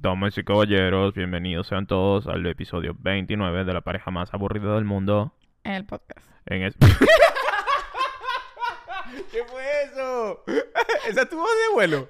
Damas 0.00 0.36
y 0.38 0.44
caballeros, 0.44 1.12
bienvenidos 1.14 1.66
sean 1.66 1.86
todos 1.86 2.26
al 2.26 2.46
episodio 2.46 2.96
29 2.98 3.64
de 3.64 3.72
la 3.74 3.82
pareja 3.82 4.10
más 4.10 4.32
aburrida 4.32 4.74
del 4.74 4.84
mundo. 4.84 5.34
En 5.64 5.72
el 5.74 5.84
podcast. 5.84 6.26
En 6.46 6.62
es- 6.62 6.74
¿Qué 9.30 9.44
fue 9.44 9.64
eso? 9.84 10.42
Esa 11.08 11.22
es 11.22 11.28
tu 11.28 11.36
voz 11.36 11.50
de 11.68 11.74
vuelo. 11.74 12.08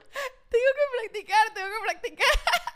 Tengo 0.50 0.64
que 0.76 0.82
practicar, 1.00 1.52
tengo 1.54 1.68
que 1.68 1.82
practicar. 1.92 2.26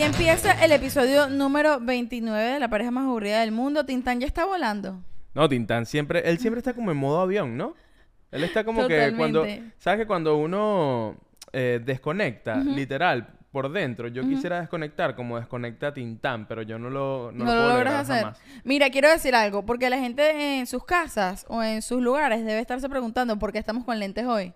Y 0.00 0.02
así 0.02 0.16
empieza 0.16 0.52
el 0.64 0.72
episodio 0.72 1.28
número 1.28 1.78
29 1.78 2.52
de 2.52 2.58
la 2.58 2.68
pareja 2.68 2.90
más 2.90 3.04
aburrida 3.04 3.40
del 3.40 3.52
mundo. 3.52 3.84
Tintán 3.84 4.18
ya 4.18 4.26
está 4.26 4.46
volando. 4.46 4.98
No, 5.34 5.46
Tintán 5.46 5.84
siempre, 5.84 6.22
él 6.24 6.38
siempre 6.38 6.60
está 6.60 6.72
como 6.72 6.90
en 6.90 6.96
modo 6.96 7.20
avión, 7.20 7.58
¿no? 7.58 7.74
Él 8.30 8.42
está 8.42 8.64
como 8.64 8.86
que 8.86 9.12
cuando. 9.14 9.44
¿sabes 9.76 10.00
que 10.00 10.06
cuando 10.06 10.38
uno 10.38 11.16
eh, 11.52 11.82
desconecta, 11.84 12.56
literal, 12.64 13.28
por 13.52 13.70
dentro, 13.70 14.08
yo 14.08 14.22
quisiera 14.22 14.60
desconectar 14.60 15.14
como 15.14 15.38
desconecta 15.38 15.92
Tintán, 15.92 16.48
pero 16.48 16.62
yo 16.62 16.78
no 16.78 16.88
lo, 16.88 17.30
no 17.30 17.44
No, 17.44 17.54
lo 17.54 17.62
lo 17.64 17.68
logras 17.74 17.94
hacer. 17.96 18.22
jamás. 18.22 18.40
Mira, 18.64 18.88
quiero 18.88 19.10
decir 19.10 19.34
algo, 19.34 19.66
porque 19.66 19.90
la 19.90 19.98
gente 19.98 20.60
en 20.60 20.66
sus 20.66 20.82
casas 20.82 21.44
o 21.46 21.62
en 21.62 21.82
sus 21.82 22.00
lugares 22.00 22.42
debe 22.42 22.60
estarse 22.60 22.88
preguntando 22.88 23.38
por 23.38 23.52
qué 23.52 23.58
estamos 23.58 23.84
con 23.84 23.98
lentes 23.98 24.24
hoy. 24.24 24.54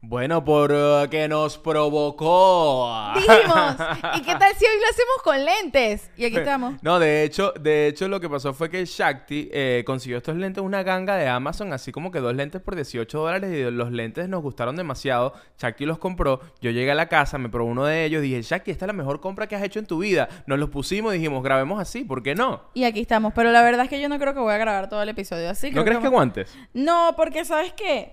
Bueno, 0.00 0.44
por 0.44 0.70
eh, 0.72 1.08
que 1.10 1.26
nos 1.26 1.58
provocó. 1.58 2.88
Dijimos, 3.16 3.74
¿y 4.16 4.22
qué 4.22 4.34
tal 4.36 4.54
si 4.54 4.64
hoy 4.64 4.76
lo 4.80 4.88
hacemos 4.90 5.22
con 5.24 5.44
lentes? 5.44 6.08
Y 6.16 6.24
aquí 6.24 6.36
estamos. 6.36 6.80
No, 6.82 7.00
de 7.00 7.24
hecho, 7.24 7.52
de 7.60 7.88
hecho 7.88 8.06
lo 8.06 8.20
que 8.20 8.30
pasó 8.30 8.54
fue 8.54 8.70
que 8.70 8.84
Shakti 8.84 9.48
eh, 9.52 9.82
consiguió 9.84 10.18
estos 10.18 10.36
lentes 10.36 10.62
una 10.62 10.84
ganga 10.84 11.16
de 11.16 11.26
Amazon, 11.26 11.72
así 11.72 11.90
como 11.90 12.12
que 12.12 12.20
dos 12.20 12.32
lentes 12.32 12.62
por 12.62 12.76
18 12.76 13.18
dólares 13.18 13.52
y 13.52 13.70
los 13.72 13.90
lentes 13.90 14.28
nos 14.28 14.40
gustaron 14.40 14.76
demasiado. 14.76 15.32
Shakti 15.58 15.84
los 15.84 15.98
compró, 15.98 16.40
yo 16.60 16.70
llegué 16.70 16.92
a 16.92 16.94
la 16.94 17.08
casa, 17.08 17.36
me 17.36 17.48
probé 17.48 17.68
uno 17.70 17.84
de 17.84 18.04
ellos, 18.04 18.22
dije, 18.22 18.40
Shakti, 18.40 18.70
esta 18.70 18.84
es 18.84 18.86
la 18.88 18.92
mejor 18.92 19.20
compra 19.20 19.48
que 19.48 19.56
has 19.56 19.62
hecho 19.64 19.80
en 19.80 19.86
tu 19.86 19.98
vida. 19.98 20.28
Nos 20.46 20.60
los 20.60 20.70
pusimos 20.70 21.12
y 21.12 21.18
dijimos, 21.18 21.42
grabemos 21.42 21.80
así, 21.80 22.04
¿por 22.04 22.22
qué 22.22 22.36
no? 22.36 22.62
Y 22.72 22.84
aquí 22.84 23.00
estamos, 23.00 23.32
pero 23.34 23.50
la 23.50 23.62
verdad 23.62 23.82
es 23.86 23.90
que 23.90 24.00
yo 24.00 24.08
no 24.08 24.18
creo 24.20 24.32
que 24.32 24.38
voy 24.40 24.54
a 24.54 24.58
grabar 24.58 24.88
todo 24.88 25.02
el 25.02 25.08
episodio 25.08 25.50
así. 25.50 25.72
¿No 25.72 25.82
crees 25.82 25.98
que 25.98 26.04
vamos- 26.04 26.12
aguantes? 26.12 26.56
No, 26.72 27.14
porque 27.16 27.44
¿sabes 27.44 27.72
qué? 27.72 28.12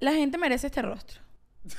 La 0.00 0.12
gente 0.12 0.38
merece 0.38 0.66
este 0.68 0.82
rostro. 0.82 1.20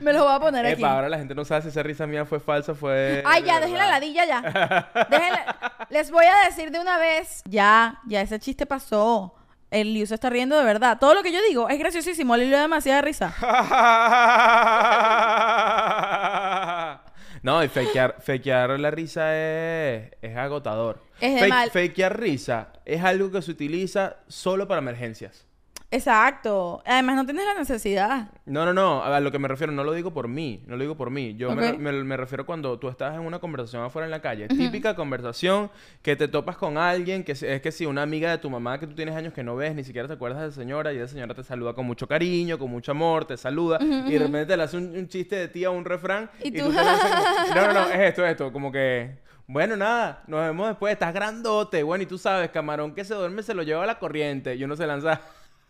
Me 0.00 0.12
lo 0.12 0.24
voy 0.24 0.32
a 0.34 0.40
poner 0.40 0.66
aquí. 0.66 0.82
Ahora 0.84 1.08
la 1.08 1.18
gente 1.18 1.34
no 1.34 1.44
sabe 1.44 1.62
si 1.62 1.68
esa 1.68 1.82
risa 1.82 2.06
mía 2.06 2.24
fue 2.24 2.40
falsa, 2.40 2.74
fue... 2.74 3.22
Ay, 3.26 3.42
ya, 3.44 3.54
de 3.56 3.62
dejen 3.66 3.78
la 3.78 3.88
ladilla 3.88 4.24
ya. 4.24 4.42
Déjenla- 5.10 5.86
Les 5.90 6.10
voy 6.10 6.26
a 6.26 6.46
decir 6.46 6.70
de 6.70 6.80
una 6.80 6.98
vez. 6.98 7.42
Ya, 7.46 7.98
ya 8.06 8.20
ese 8.20 8.38
chiste 8.38 8.66
pasó. 8.66 9.34
El 9.70 9.94
Liu 9.94 10.06
se 10.06 10.14
está 10.14 10.30
riendo 10.30 10.56
de 10.58 10.64
verdad. 10.64 10.98
Todo 10.98 11.14
lo 11.14 11.22
que 11.22 11.32
yo 11.32 11.38
digo 11.48 11.68
es 11.68 11.78
graciosísimo. 11.78 12.36
Le 12.36 12.46
dio 12.46 12.58
demasiada 12.58 13.02
risa. 13.02 13.32
no, 17.42 17.62
y 17.62 17.68
fakear, 17.68 18.16
fakear 18.20 18.70
la 18.80 18.90
risa 18.90 19.36
es, 19.36 20.10
es 20.22 20.36
agotador. 20.36 21.02
Es 21.20 21.34
de 21.34 21.40
Fake- 21.40 21.48
mal. 21.50 21.70
Fakear 21.70 22.18
risa 22.18 22.68
es 22.84 23.04
algo 23.04 23.30
que 23.30 23.42
se 23.42 23.50
utiliza 23.52 24.16
solo 24.28 24.66
para 24.66 24.80
emergencias. 24.80 25.46
Exacto. 25.92 26.82
Además, 26.86 27.16
no 27.16 27.24
tienes 27.26 27.44
la 27.44 27.54
necesidad. 27.54 28.28
No, 28.46 28.64
no, 28.64 28.72
no, 28.72 29.02
a 29.02 29.18
lo 29.20 29.32
que 29.32 29.38
me 29.38 29.48
refiero, 29.48 29.72
no 29.72 29.82
lo 29.84 29.92
digo 29.92 30.12
por 30.12 30.28
mí, 30.28 30.62
no 30.66 30.76
lo 30.76 30.82
digo 30.82 30.96
por 30.96 31.10
mí. 31.10 31.34
Yo 31.36 31.50
me, 31.54 31.72
me- 31.78 31.92
me 32.04 32.16
refiero 32.16 32.46
cuando 32.46 32.78
tú 32.78 32.88
estás 32.88 33.14
en 33.14 33.20
una 33.22 33.38
conversación 33.40 33.82
afuera 33.82 34.06
en 34.06 34.10
la 34.10 34.20
calle. 34.22 34.48
Típica 34.48 34.94
conversación 34.94 35.70
que 36.02 36.14
te 36.16 36.28
topas 36.28 36.56
con 36.56 36.78
alguien, 36.78 37.24
que 37.24 37.32
es, 37.32 37.42
es 37.42 37.60
que 37.60 37.72
si 37.72 37.86
una 37.86 38.02
amiga 38.02 38.30
de 38.30 38.38
tu 38.38 38.48
mamá 38.50 38.78
que 38.78 38.86
tú 38.86 38.94
tienes 38.94 39.14
años 39.16 39.32
que 39.32 39.42
no 39.42 39.56
ves, 39.56 39.74
ni 39.74 39.84
siquiera 39.84 40.06
te 40.08 40.14
acuerdas 40.14 40.42
de 40.42 40.52
señora, 40.52 40.92
y 40.92 40.98
esa 40.98 41.08
señora 41.08 41.34
te 41.34 41.42
saluda 41.42 41.74
con 41.74 41.86
mucho 41.86 42.06
cariño, 42.06 42.58
con 42.58 42.70
mucho 42.70 42.92
amor, 42.92 43.24
te 43.24 43.36
saluda, 43.36 43.78
y 43.80 44.12
de 44.12 44.18
repente 44.18 44.56
le 44.56 44.62
hace 44.62 44.76
un, 44.76 44.96
un 44.96 45.08
chiste 45.08 45.36
de 45.36 45.48
tía 45.48 45.70
o 45.70 45.74
un 45.74 45.84
refrán, 45.84 46.30
Y 46.42 46.48
y, 46.48 46.50
tú- 46.52 46.64
tú, 46.66 46.70
te 46.70 46.76
como, 46.76 47.54
no, 47.54 47.66
no, 47.66 47.72
no, 47.72 47.86
es 47.90 47.98
esto, 48.00 48.24
es 48.24 48.30
esto, 48.32 48.52
como 48.52 48.70
que... 48.72 49.18
Bueno, 49.46 49.76
nada, 49.76 50.22
nos 50.28 50.40
vemos 50.42 50.68
después, 50.68 50.92
estás 50.92 51.12
grandote, 51.12 51.82
bueno, 51.82 52.04
y 52.04 52.06
tú 52.06 52.16
sabes, 52.18 52.50
camarón 52.50 52.94
que 52.94 53.04
se 53.04 53.14
duerme 53.14 53.42
se 53.42 53.52
lo 53.52 53.64
lleva 53.64 53.82
a 53.82 53.86
la 53.86 53.98
corriente, 53.98 54.54
y 54.54 54.62
uno 54.62 54.76
se 54.76 54.86
lanza... 54.86 55.20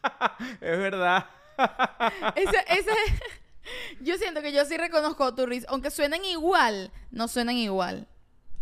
es 0.60 0.78
verdad. 0.78 1.26
Ese, 2.34 2.64
ese... 2.68 2.90
Yo 4.00 4.16
siento 4.16 4.42
que 4.42 4.52
yo 4.52 4.64
sí 4.64 4.76
reconozco 4.76 5.34
tu 5.34 5.46
risa. 5.46 5.66
Aunque 5.70 5.90
suenen 5.90 6.24
igual, 6.24 6.90
no 7.10 7.28
suenan 7.28 7.56
igual. 7.56 8.08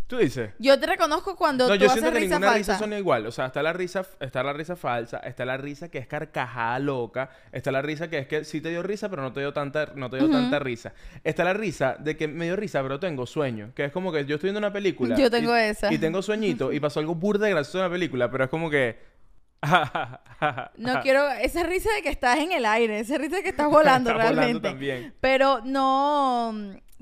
Tú 0.08 0.16
dices... 0.16 0.52
Yo 0.58 0.80
te 0.80 0.86
reconozco 0.86 1.36
cuando 1.36 1.68
No, 1.68 1.74
tú 1.74 1.80
yo 1.80 1.86
haces 1.86 2.00
siento 2.00 2.12
que 2.14 2.20
risa 2.20 2.34
ninguna 2.36 2.52
falsa. 2.52 2.72
risa 2.72 2.78
suena 2.78 2.98
igual. 2.98 3.26
O 3.26 3.30
sea, 3.30 3.46
está 3.46 3.62
la 3.62 3.74
risa, 3.74 4.06
está 4.20 4.42
la 4.42 4.54
risa 4.54 4.74
falsa, 4.74 5.18
está 5.18 5.44
la 5.44 5.58
risa 5.58 5.90
que 5.90 5.98
es 5.98 6.06
carcajada 6.06 6.78
loca, 6.78 7.30
está 7.52 7.70
la 7.70 7.82
risa 7.82 8.08
que 8.08 8.18
es 8.20 8.26
que 8.26 8.44
sí 8.44 8.62
te 8.62 8.70
dio 8.70 8.82
risa, 8.82 9.10
pero 9.10 9.20
no 9.20 9.34
te 9.34 9.40
dio 9.40 9.52
tanta, 9.52 9.92
no 9.96 10.08
te 10.08 10.16
dio 10.16 10.30
tanta 10.30 10.58
risa. 10.60 10.94
Está 11.24 11.44
la 11.44 11.52
risa 11.52 11.96
de 11.98 12.16
que 12.16 12.26
me 12.26 12.46
dio 12.46 12.56
risa, 12.56 12.82
pero 12.82 12.98
tengo 12.98 13.26
sueño. 13.26 13.72
Que 13.74 13.84
es 13.84 13.92
como 13.92 14.10
que 14.10 14.24
yo 14.24 14.36
estoy 14.36 14.48
viendo 14.48 14.58
una 14.60 14.72
película. 14.72 15.14
Yo 15.14 15.30
tengo 15.30 15.54
y, 15.54 15.60
esa. 15.60 15.92
Y 15.92 15.98
tengo 15.98 16.22
sueñito 16.22 16.72
y 16.72 16.80
pasó 16.80 17.00
algo 17.00 17.14
burda 17.14 17.44
de 17.44 17.52
gracioso 17.52 17.78
en 17.78 17.84
la 17.84 17.90
película, 17.90 18.30
pero 18.30 18.44
es 18.44 18.50
como 18.50 18.70
que. 18.70 19.17
No 20.76 21.00
quiero 21.02 21.28
esa 21.30 21.62
risa 21.64 21.90
de 21.94 22.02
que 22.02 22.08
estás 22.10 22.38
en 22.38 22.52
el 22.52 22.64
aire, 22.64 23.00
esa 23.00 23.18
risa 23.18 23.36
de 23.36 23.42
que 23.42 23.48
estás 23.48 23.68
volando 23.68 24.12
realmente. 24.14 24.68
también. 24.68 25.14
Pero 25.20 25.60
no, 25.64 26.54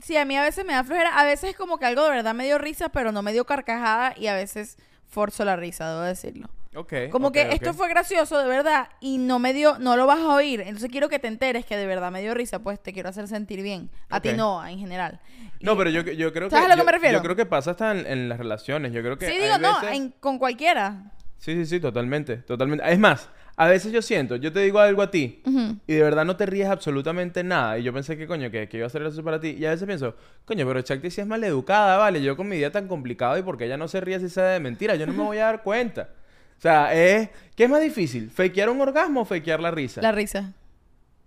sí, 0.03 0.17
a 0.17 0.25
mí 0.25 0.37
a 0.37 0.43
veces 0.43 0.65
me 0.65 0.73
da 0.73 0.85
flojera, 0.85 1.19
a 1.19 1.25
veces 1.25 1.51
es 1.51 1.57
como 1.57 1.79
que 1.79 1.85
algo 1.87 2.03
de 2.05 2.11
verdad 2.11 2.35
me 2.35 2.45
dio 2.45 2.57
risa, 2.59 2.89
pero 2.89 3.13
no 3.13 3.23
me 3.23 3.33
dio 3.33 3.45
carcajada 3.45 4.15
y 4.17 4.29
a 4.29 4.35
veces 4.35 4.79
forzo 5.07 5.45
la 5.45 5.57
risa, 5.57 5.89
debo 5.91 6.01
decirlo. 6.03 6.49
Ok. 6.75 6.93
Como 7.11 7.33
que 7.33 7.53
esto 7.53 7.73
fue 7.73 7.89
gracioso 7.89 8.39
de 8.39 8.47
verdad 8.49 8.89
y 9.01 9.17
no 9.19 9.39
me 9.39 9.55
dio, 9.55 9.79
no 9.79 9.97
lo 9.97 10.07
vas 10.07 10.19
a 10.21 10.29
oír, 10.35 10.61
entonces 10.61 10.91
quiero 10.91 11.09
que 11.09 11.19
te 11.19 11.27
enteres 11.29 11.65
que 11.65 11.77
de 11.77 11.87
verdad 11.87 12.11
me 12.11 12.21
dio 12.21 12.35
risa, 12.35 12.59
pues 12.59 12.83
te 12.83 12.93
quiero 12.93 13.09
hacer 13.09 13.29
sentir 13.29 13.63
bien. 13.63 13.91
A 14.11 14.21
ti 14.21 14.33
no, 14.35 14.67
en 14.67 14.79
general. 14.79 15.21
No, 15.61 15.73
Y- 15.73 15.77
pero 15.77 15.91
yo, 15.91 16.03
yo 16.03 16.33
creo 16.35 16.49
que. 16.49 16.55
¿Sabes 16.55 16.67
a 16.67 16.69
lo 16.69 16.75
que 16.75 16.81
yo- 16.81 16.85
me 16.87 16.93
refiero? 16.93 17.19
Yo 17.19 17.23
creo 17.23 17.37
que 17.37 17.47
pasa 17.47 17.71
hasta 17.71 17.93
en, 17.93 18.07
en 18.07 18.29
las 18.29 18.37
relaciones. 18.39 18.93
Yo 18.93 19.01
creo 19.03 19.17
que. 19.17 19.27
Sí, 19.27 19.39
digo, 19.39 19.57
no, 19.59 19.83
en- 19.89 20.11
con 20.21 20.39
cualquiera. 20.39 21.13
Sí, 21.39 21.55
sí, 21.55 21.67
sí, 21.67 21.81
totalmente, 21.81 22.39
totalmente. 22.39 22.91
Es 22.91 22.99
más, 22.99 23.29
a 23.57 23.69
veces 23.69 23.93
yo 23.93 24.03
siento, 24.03 24.37
yo 24.37 24.53
te 24.53 24.61
digo 24.61 24.81
algo 24.81 25.03
a 25.03 25.11
ti 25.11 25.43
y 25.87 25.95
de 25.95 26.03
verdad 26.03 26.25
no 26.25 26.37
te 26.37 26.45
ríes 26.45 26.69
absolutamente 26.69 27.43
nada 27.43 27.79
y 27.79 27.85
yo 27.85 27.93
pensé 27.93 28.17
que 28.17 28.27
coño, 28.27 28.51
que, 28.51 28.69
que 28.69 28.77
iba 28.77 28.87
a 28.87 28.91
ser 28.91 29.03
eso 29.03 29.25
para 29.25 29.41
ti 29.41 29.57
y 29.59 29.65
a 29.65 29.71
veces 29.71 29.87
pienso, 29.87 30.15
coño, 30.45 30.67
pero 30.67 30.83
Chakti 30.83 31.11
sí 31.11 31.23
es 31.23 31.27
maleducada, 31.27 31.97
vale, 31.97 32.23
yo 32.23 32.37
con 32.37 32.49
mi 32.49 32.57
día 32.57 32.71
tan 32.71 32.87
complicado 32.87 33.39
y 33.39 33.43
porque 33.43 33.65
ella 33.65 33.77
no 33.77 33.89
se 33.89 34.01
ríe 34.01 34.21
si 34.21 34.29
sabe 34.29 34.53
de 34.53 34.61
mentira, 34.61 34.95
yo 34.97 35.07
no 35.07 35.13
me 35.13 35.23
voy 35.23 35.39
a 35.39 35.47
dar 35.47 35.63
cuenta. 35.63 36.11
O 36.59 36.61
sea, 36.61 36.95
es, 36.95 37.31
¿qué 37.55 37.65
es 37.65 37.71
más 37.71 37.81
difícil? 37.81 38.31
¿Fakear 38.31 38.71
un 38.71 38.81
orgasmo 38.81 39.23
o 39.23 39.25
fakear 39.25 39.61
la 39.61 39.71
risa? 39.71 40.03
La 40.03 40.13
risa. 40.13 40.53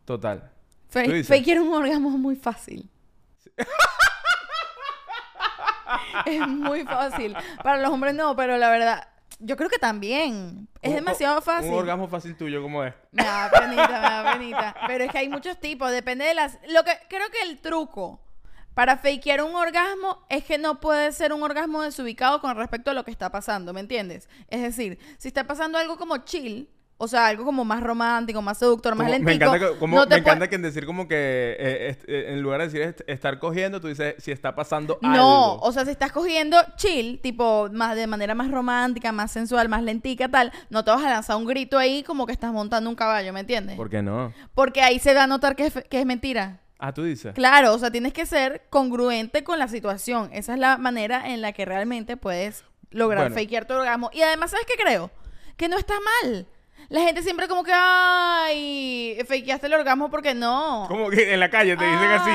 Total. 0.06 0.52
Fakear 0.90 1.62
un 1.62 1.74
orgasmo 1.74 2.10
es 2.10 2.16
muy 2.16 2.36
fácil. 2.36 2.90
es 6.26 6.48
muy 6.48 6.84
fácil. 6.84 7.36
Para 7.64 7.82
los 7.82 7.92
hombres 7.92 8.16
no, 8.16 8.36
pero 8.36 8.58
la 8.58 8.70
verdad, 8.70 9.08
yo 9.40 9.58
creo 9.58 9.70
que 9.70 9.80
también. 9.80 10.68
Es 10.82 10.94
demasiado 10.94 11.42
fácil. 11.42 11.72
Un 11.72 11.80
orgasmo 11.80 12.08
fácil 12.08 12.36
tuyo, 12.38 12.62
¿cómo 12.62 12.84
es? 12.84 12.94
Me 13.12 13.24
da 13.24 13.50
penita, 13.50 13.88
me 13.88 14.10
da 14.10 14.34
penita. 14.34 14.76
Pero 14.88 15.04
es 15.06 15.12
que 15.12 15.18
hay 15.18 15.30
muchos 15.30 15.60
tipos, 15.60 15.92
depende 15.92 16.26
de 16.26 16.34
las... 16.34 16.60
Lo 16.68 16.84
que 16.84 16.92
creo 17.10 17.30
que 17.30 17.42
el 17.50 17.60
truco 17.60 18.22
para 18.74 18.98
fakear 18.98 19.44
un 19.44 19.56
orgasmo 19.56 20.26
es 20.30 20.44
que 20.46 20.58
no 20.58 20.80
puede 20.80 21.12
ser 21.12 21.34
un 21.34 21.44
orgasmo 21.44 21.82
desubicado 21.82 22.40
con 22.40 22.56
respecto 22.56 22.92
a 22.92 22.94
lo 22.94 23.04
que 23.04 23.12
está 23.12 23.30
pasando, 23.30 23.74
¿me 23.74 23.82
entiendes? 23.82 24.30
Es 24.48 24.62
decir, 24.62 25.00
si 25.18 25.28
está 25.28 25.46
pasando 25.46 25.78
algo 25.78 25.98
como 25.98 26.18
chill, 26.20 26.70
o 27.02 27.08
sea, 27.08 27.28
algo 27.28 27.46
como 27.46 27.64
más 27.64 27.82
romántico, 27.82 28.42
más 28.42 28.58
seductor, 28.58 28.94
más 28.94 29.06
Como- 29.08 29.10
lentico, 29.18 29.26
me 29.30 29.36
encanta, 29.36 29.60
que, 29.74 29.80
como- 29.80 29.96
no 29.96 30.04
te 30.04 30.16
me 30.16 30.22
puede- 30.22 30.30
encanta 30.32 30.50
que 30.50 30.56
en 30.56 30.62
decir 30.64 30.86
como 30.86 31.08
que 31.08 31.16
eh, 31.58 31.98
eh, 32.08 32.26
en 32.34 32.42
lugar 32.42 32.60
de 32.60 32.66
decir 32.68 32.82
est- 32.82 33.02
estar 33.08 33.40
cogiendo, 33.40 33.80
tú 33.80 33.88
dices 33.88 34.16
si 34.20 34.32
está 34.32 34.54
pasando 34.54 35.00
No, 35.02 35.10
algo. 35.14 35.62
o 35.62 35.72
sea, 35.72 35.86
si 35.86 35.92
estás 35.92 36.12
cogiendo 36.12 36.58
chill, 36.76 37.20
tipo 37.22 37.70
más 37.72 37.96
de 37.96 38.06
manera 38.06 38.36
más 38.36 38.52
romántica, 38.52 39.12
más 39.14 39.32
sensual, 39.32 39.70
más 39.70 39.82
lentica, 39.82 40.28
tal, 40.28 40.52
no 40.70 40.84
te 40.84 40.92
vas 40.92 41.04
a 41.04 41.10
lanzar 41.10 41.38
un 41.38 41.46
grito 41.46 41.78
ahí 41.78 42.04
como 42.04 42.26
que 42.26 42.34
estás 42.34 42.52
montando 42.52 42.90
un 42.90 42.96
caballo, 42.98 43.32
¿me 43.32 43.40
entiendes? 43.40 43.78
¿Por 43.78 43.90
qué 43.90 44.02
no? 44.02 44.34
Porque 44.54 44.82
ahí 44.82 45.00
se 45.00 45.14
va 45.14 45.24
a 45.24 45.28
notar 45.28 45.56
que 45.56 45.68
es, 45.68 45.74
fe- 45.74 45.84
que 45.90 46.00
es 46.02 46.06
mentira. 46.06 46.60
Ah, 46.80 46.94
tú 46.94 47.04
dices. 47.04 47.34
Claro, 47.34 47.74
o 47.74 47.80
sea, 47.80 47.92
tienes 47.92 48.12
que 48.14 48.26
ser 48.26 48.64
congruente 48.70 49.44
con 49.44 49.58
la 49.58 49.68
situación. 49.70 50.30
Esa 50.34 50.54
es 50.54 50.60
la 50.60 50.78
manera 50.78 51.30
en 51.30 51.42
la 51.42 51.52
que 51.54 51.64
realmente 51.66 52.18
puedes 52.18 52.64
lograr 52.92 53.30
Bueno. 53.30 53.36
fakear 53.42 53.66
tu 53.66 53.74
orgasmo. 53.74 54.10
Y 54.14 54.22
además, 54.22 54.52
¿sabes 54.52 54.66
qué 54.66 54.82
creo? 54.82 55.12
Que 55.58 55.68
no 55.68 55.78
está 55.78 55.94
mal. 56.24 56.48
La 56.88 57.02
gente 57.02 57.22
siempre 57.22 57.48
como 57.48 57.64
que, 57.64 57.72
ay, 57.74 59.18
fakeaste 59.28 59.68
el 59.68 59.74
orgasmo 59.74 60.10
porque 60.10 60.34
no. 60.34 60.86
Como 60.88 61.10
que 61.10 61.34
en 61.34 61.40
la 61.40 61.50
calle 61.50 61.78
te 61.78 61.86
dicen 61.86 62.12
así. 62.12 62.32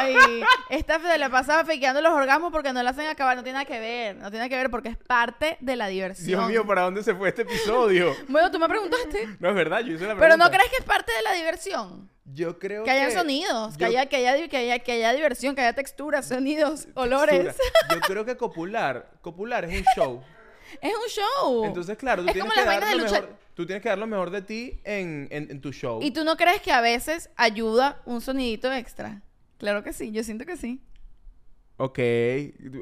Ay, 0.00 0.16
esta 0.70 0.98
se 0.98 1.18
la 1.18 1.28
pasa 1.28 1.64
fakeando 1.64 2.00
los 2.00 2.12
orgasmos 2.12 2.52
porque 2.52 2.72
no 2.72 2.82
la 2.82 2.90
hacen 2.90 3.06
acabar. 3.06 3.36
No 3.36 3.42
tiene 3.42 3.58
nada 3.58 3.66
que 3.66 3.78
ver. 3.78 4.16
No 4.16 4.30
tiene 4.30 4.38
nada 4.38 4.48
que 4.48 4.56
ver 4.56 4.70
porque 4.70 4.88
es 4.88 4.96
parte 4.96 5.58
de 5.60 5.76
la 5.76 5.88
diversión. 5.88 6.26
Dios 6.26 6.48
mío, 6.48 6.66
¿para 6.66 6.82
dónde 6.82 7.02
se 7.02 7.14
fue 7.14 7.28
este 7.28 7.42
episodio? 7.42 8.14
Bueno, 8.28 8.50
tú 8.50 8.58
me 8.58 8.68
preguntaste. 8.68 9.28
No 9.40 9.50
es 9.50 9.54
verdad, 9.54 9.80
yo 9.80 9.92
hice 9.94 10.06
la 10.06 10.14
pregunta. 10.14 10.20
Pero 10.20 10.36
¿no 10.38 10.50
crees 10.50 10.70
que 10.70 10.76
es 10.78 10.84
parte 10.84 11.12
de 11.12 11.22
la 11.22 11.32
diversión? 11.32 12.10
Yo 12.24 12.58
creo 12.58 12.84
Que 12.84 12.92
que... 12.92 12.96
haya 12.98 13.10
sonidos, 13.10 13.76
que, 13.76 13.84
haya, 13.84 14.06
que, 14.06 14.16
haya, 14.16 14.48
que, 14.48 14.56
haya, 14.56 14.78
que 14.78 14.92
haya 14.92 15.12
diversión, 15.12 15.54
que 15.54 15.60
haya 15.60 15.74
texturas, 15.74 16.26
sonidos, 16.28 16.88
olores. 16.94 17.56
Yo 17.90 18.00
creo 18.00 18.24
que 18.24 18.36
copular, 18.36 19.10
copular 19.20 19.64
es 19.64 19.80
un 19.80 19.84
show. 19.96 20.22
Es 20.80 20.90
un 20.94 21.08
show. 21.08 21.64
Entonces, 21.66 21.98
claro, 21.98 22.22
tú 22.22 22.28
Es 22.28 22.32
tienes, 22.32 22.50
como 22.50 22.64
que 22.64 22.66
dar 22.66 22.96
lo 22.96 23.02
mejor, 23.04 23.28
tú 23.54 23.66
tienes 23.66 23.82
que 23.82 23.88
dar 23.88 23.98
lo 23.98 24.06
mejor 24.06 24.30
de 24.30 24.42
ti 24.42 24.80
en, 24.84 25.28
en- 25.30 25.50
en 25.50 25.60
tu 25.60 25.72
show. 25.72 26.00
¿Y 26.02 26.10
tú 26.12 26.24
no 26.24 26.36
crees 26.36 26.60
que 26.62 26.72
a 26.72 26.80
veces 26.80 27.30
ayuda 27.36 28.00
un 28.06 28.20
sonidito 28.20 28.72
extra? 28.72 29.22
Claro 29.58 29.82
que 29.84 29.92
sí, 29.92 30.10
yo 30.12 30.24
siento 30.24 30.44
que 30.46 30.56
sí. 30.56 30.80
Ok, 31.84 31.98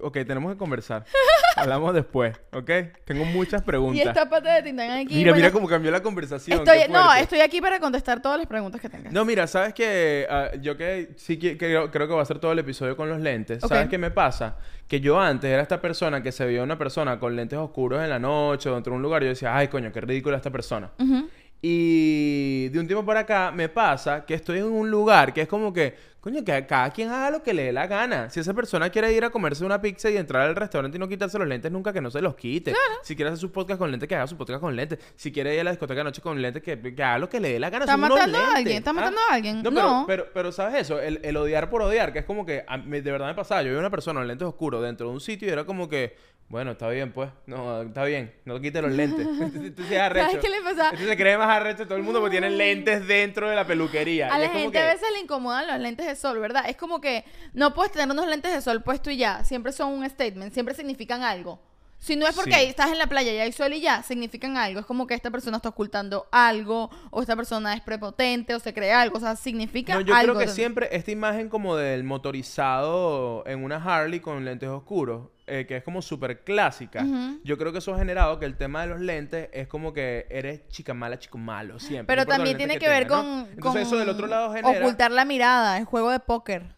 ok, 0.03 0.13
tenemos 0.27 0.53
que 0.53 0.59
conversar. 0.59 1.07
Hablamos 1.57 1.95
después, 1.95 2.37
¿ok? 2.53 2.71
Tengo 3.07 3.25
muchas 3.25 3.63
preguntas. 3.63 4.05
Y 4.05 4.07
esta 4.07 4.29
pata 4.29 4.57
de 4.57 4.63
Tintán 4.63 4.91
aquí. 4.91 5.15
Mira, 5.15 5.33
mira 5.33 5.51
cómo 5.51 5.67
cambió 5.67 5.91
la 5.91 6.03
conversación. 6.03 6.59
Estoy, 6.59 6.93
no, 6.93 7.15
estoy 7.15 7.41
aquí 7.41 7.63
para 7.63 7.81
contestar 7.81 8.21
todas 8.21 8.37
las 8.37 8.47
preguntas 8.47 8.79
que 8.79 8.91
tengas. 8.91 9.11
No, 9.11 9.25
mira, 9.25 9.47
sabes 9.47 9.73
que 9.73 10.27
ah, 10.29 10.51
yo 10.61 10.77
que 10.77 11.15
sí 11.17 11.39
que, 11.39 11.57
creo, 11.57 11.91
creo 11.91 12.09
que 12.09 12.13
va 12.15 12.21
a 12.21 12.27
ser 12.27 12.41
todo 12.41 12.53
el 12.53 12.59
episodio 12.59 12.95
con 12.95 13.09
los 13.09 13.21
lentes. 13.21 13.63
¿Sabes 13.67 13.89
qué 13.89 13.97
me 13.97 14.11
pasa? 14.11 14.59
Que 14.87 15.01
yo 15.01 15.19
antes 15.19 15.51
era 15.51 15.63
esta 15.63 15.81
persona 15.81 16.23
que 16.23 16.31
se 16.31 16.45
veía 16.45 16.63
una 16.63 16.77
persona 16.77 17.19
con 17.19 17.35
lentes 17.35 17.59
oscuros 17.59 18.03
en 18.03 18.11
la 18.11 18.19
noche 18.19 18.69
o 18.69 18.75
dentro 18.75 18.93
de 18.93 18.97
un 18.97 19.03
lugar 19.03 19.23
y 19.23 19.27
yo 19.27 19.31
decía, 19.31 19.57
ay, 19.57 19.69
coño, 19.69 19.91
qué 19.93 20.03
ridícula 20.03 20.37
esta 20.37 20.51
persona. 20.51 20.91
Ujú. 20.99 21.27
Y 21.63 22.69
de 22.71 22.81
un 22.81 22.87
tiempo 22.87 23.05
para 23.05 23.21
acá 23.21 23.51
me 23.51 23.69
pasa 23.69 24.25
que 24.25 24.35
estoy 24.35 24.59
en 24.59 24.65
un 24.65 24.91
lugar 24.91 25.35
que 25.35 25.43
es 25.43 25.49
como 25.49 25.73
que, 25.75 25.95
coño, 26.21 26.43
que 26.43 26.67
cada 26.67 26.91
quien 26.91 27.11
haga 27.11 27.31
lo 27.31 27.43
que 27.43 27.53
le 27.53 27.65
dé 27.65 27.73
la 27.73 27.87
gana. 27.87 28.31
Si 28.31 28.41
esa 28.41 28.55
persona 28.55 28.89
quiere 28.89 29.13
ir 29.13 29.25
a 29.25 29.31
comerse 29.31 29.63
una 29.65 29.81
pizza 29.81 30.09
y 30.11 30.17
entrar 30.17 30.49
al 30.49 30.57
restaurante 30.57 30.97
y 30.97 31.01
no 31.01 31.07
quitarse 31.07 31.39
los 31.39 31.47
lentes 31.47 31.71
nunca, 31.71 31.93
que 31.93 32.01
no 32.01 32.11
se 32.11 32.23
los 32.23 32.35
quite. 32.35 32.73
Si 33.03 33.15
quiere 33.15 33.29
hacer 33.29 33.41
su 33.41 33.53
podcast 33.53 33.79
con 33.79 33.91
lentes, 33.91 34.09
que 34.09 34.17
haga 34.17 34.27
su 34.27 34.39
podcast 34.39 34.61
con 34.61 34.75
lentes. 34.75 34.99
Si 35.17 35.31
quiere 35.33 35.55
ir 35.55 35.61
a 35.61 35.65
la 35.65 35.71
discoteca 35.73 36.01
de 36.01 36.05
noche 36.05 36.23
con 36.23 36.41
lentes, 36.41 36.63
que, 36.63 36.81
que 36.81 37.03
haga 37.03 37.19
lo 37.19 37.29
que 37.29 37.41
le 37.41 37.53
dé 37.53 37.61
la 37.61 37.69
gana. 37.69 37.85
¿Está 37.85 37.93
Son 37.93 38.05
unos 38.05 38.19
matando 38.19 38.39
a 38.39 38.55
alguien? 38.57 38.77
¿Está 38.79 38.91
¿Ah? 38.91 38.95
matando 38.95 39.21
a 39.31 39.35
alguien? 39.35 39.57
No, 39.63 39.71
pero, 39.71 39.83
No. 39.83 40.05
pero, 40.07 40.27
pero, 40.33 40.53
¿sabes 40.53 40.81
eso? 40.81 40.99
El, 40.99 41.21
el 41.23 41.37
odiar 41.37 41.69
por 41.69 41.83
odiar, 41.83 42.13
que 42.13 42.21
es 42.21 42.25
como 42.25 42.47
que 42.47 42.65
a 42.67 42.79
mí 42.79 43.01
de 43.03 43.13
verdad 43.13 43.27
me 43.27 43.35
pasaba. 43.35 43.63
Yo 43.63 43.71
vi 43.73 43.77
una 43.77 43.91
persona 43.91 44.21
con 44.21 44.29
lentes 44.29 44.49
oscuros 44.49 44.83
dentro 44.83 45.09
de 45.09 45.13
un 45.13 45.21
sitio 45.21 45.47
y 45.49 45.51
era 45.51 45.65
como 45.65 45.89
que, 45.91 46.17
bueno, 46.51 46.73
está 46.73 46.89
bien, 46.89 47.13
pues. 47.13 47.31
No, 47.47 47.81
está 47.83 48.05
bien. 48.05 48.35
No 48.45 48.57
te 48.57 48.61
quites 48.63 48.83
los 48.83 48.91
lentes. 48.93 49.25
Entonces 49.41 49.91
es 49.93 49.99
arrecho. 50.01 50.27
¿Sabes 50.27 50.45
qué 50.45 50.49
le 50.51 50.61
pasa? 50.63 50.85
Entonces 50.87 51.09
se 51.09 51.17
cree 51.17 51.39
más 51.39 51.49
arrecho 51.49 51.87
todo 51.87 51.97
el 51.97 52.03
mundo 52.03 52.19
porque 52.21 52.33
tiene 52.41 52.51
lentes 52.51 53.07
dentro 53.07 53.49
de 53.49 53.55
la 53.57 53.65
peluquería. 53.67 54.27
A 54.35 54.37
Y 54.37 54.41
la 54.41 54.45
es 54.47 54.51
como 54.51 54.63
gente 54.65 54.79
que- 54.79 54.85
a 54.85 54.93
veces 54.93 55.09
le 55.15 55.21
incomodan 55.21 55.67
los 55.69 55.79
lentes 55.79 56.05
de 56.07 56.17
sol, 56.17 56.39
¿verdad? 56.41 56.65
Es 56.69 56.77
como 56.77 57.01
que 57.01 57.25
no 57.55 57.73
puedes 57.73 57.93
tener 57.93 58.11
unos 58.11 58.27
lentes 58.27 58.53
de 58.53 58.61
sol 58.61 58.83
puesto 58.83 59.11
y 59.11 59.17
ya. 59.17 59.45
Siempre 59.45 59.73
son 59.73 59.93
un 59.93 60.11
statement, 60.11 60.53
siempre 60.53 60.75
significan 60.75 61.23
algo. 61.23 61.61
Si 62.03 62.17
no 62.17 62.27
es 62.27 62.35
porque 62.35 62.53
Sí. 62.53 62.57
ahí 62.57 62.67
estás 62.67 62.91
en 62.91 62.99
la 62.99 63.07
playa 63.09 63.31
y 63.31 63.39
hay 63.41 63.53
sol 63.53 63.75
y 63.75 63.81
ya, 63.83 64.03
significan 64.03 64.57
algo. 64.57 64.81
Es 64.81 64.87
como 64.87 65.07
que 65.07 65.13
esta 65.13 65.31
persona 65.31 65.59
está 65.59 65.69
ocultando 65.69 66.27
algo, 66.33 66.89
o 67.11 67.21
esta 67.21 67.37
persona 67.37 67.75
es 67.75 67.83
prepotente, 67.83 68.55
o 68.55 68.59
se 68.59 68.73
cree 68.73 68.91
algo. 68.91 69.19
O 69.19 69.21
sea, 69.21 69.37
significa 69.37 69.93
No, 69.95 70.01
yo 70.01 70.15
algo. 70.15 70.33
creo 70.35 70.47
que 70.47 70.53
siempre 70.53 70.89
esta 70.93 71.11
imagen 71.11 71.51
como 71.51 71.77
del 71.77 72.03
motorizado 72.05 73.45
en 73.47 73.63
una 73.65 73.77
Harley 73.77 74.21
con 74.21 74.45
lentes 74.45 74.69
oscuros, 74.71 75.29
eh, 75.53 75.67
que 75.67 75.79
es 75.79 75.83
como 75.83 76.01
súper 76.01 76.45
clásica, 76.45 77.05
yo 77.43 77.59
creo 77.59 77.73
que 77.73 77.79
eso 77.79 77.93
ha 77.93 77.99
generado 77.99 78.39
que 78.39 78.47
el 78.47 78.57
tema 78.57 78.83
de 78.83 78.87
los 78.87 79.01
lentes 79.01 79.49
es 79.53 79.67
como 79.67 79.93
que 79.93 80.27
eres 80.31 80.69
chica 80.69 80.95
mala, 80.95 81.19
chico 81.19 81.39
malo, 81.39 81.81
siempre. 81.81 82.07
Pero 82.07 82.23
no 82.23 82.37
también 82.37 82.57
tiene 82.57 82.79
que 82.79 82.89
ver 82.89 83.09
tenga, 83.09 83.17
con, 83.17 83.27
¿no? 83.27 83.41
Entonces 83.47 83.63
con 83.63 83.79
eso 83.79 83.97
del 83.97 84.09
otro 84.11 84.29
lado 84.29 84.53
genera... 84.53 84.79
ocultar 84.81 85.11
la 85.11 85.25
mirada, 85.25 85.77
el 85.79 85.85
juego 85.87 86.11
de 86.11 86.21
póker. 86.21 86.77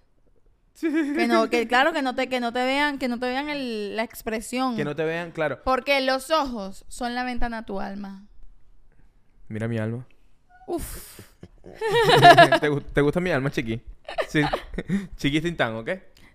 Que 0.81 1.27
no, 1.29 1.51
que 1.51 1.69
claro 1.69 1.93
que 1.93 2.01
no 2.01 2.15
te, 2.15 2.29
que 2.29 2.41
no 2.41 2.53
te 2.53 2.65
vean, 2.65 2.99
que 2.99 3.09
no 3.09 3.19
te 3.19 3.27
vean 3.27 3.51
el- 3.51 3.95
la 3.95 4.05
expresión. 4.05 4.75
Que 4.75 4.85
no 4.85 4.97
te 4.97 5.05
vean, 5.05 5.33
claro. 5.33 5.61
Porque 5.65 6.01
los 6.01 6.31
ojos 6.31 6.87
son 6.89 7.15
la 7.15 7.25
ventana 7.25 7.59
a 7.59 7.67
tu 7.67 7.79
alma. 7.79 8.27
Mira 9.49 9.69
mi 9.69 9.77
alma. 9.77 10.07
Uf. 10.67 11.21
¿Te, 12.61 12.71
te 12.93 13.01
gusta 13.03 13.21
mi 13.21 13.31
alma, 13.31 13.51
Chiqui? 13.51 13.83
Sí. 14.29 14.41
Chiqui 15.17 15.41
Tintán, 15.43 15.77
¿ok? 15.77 15.91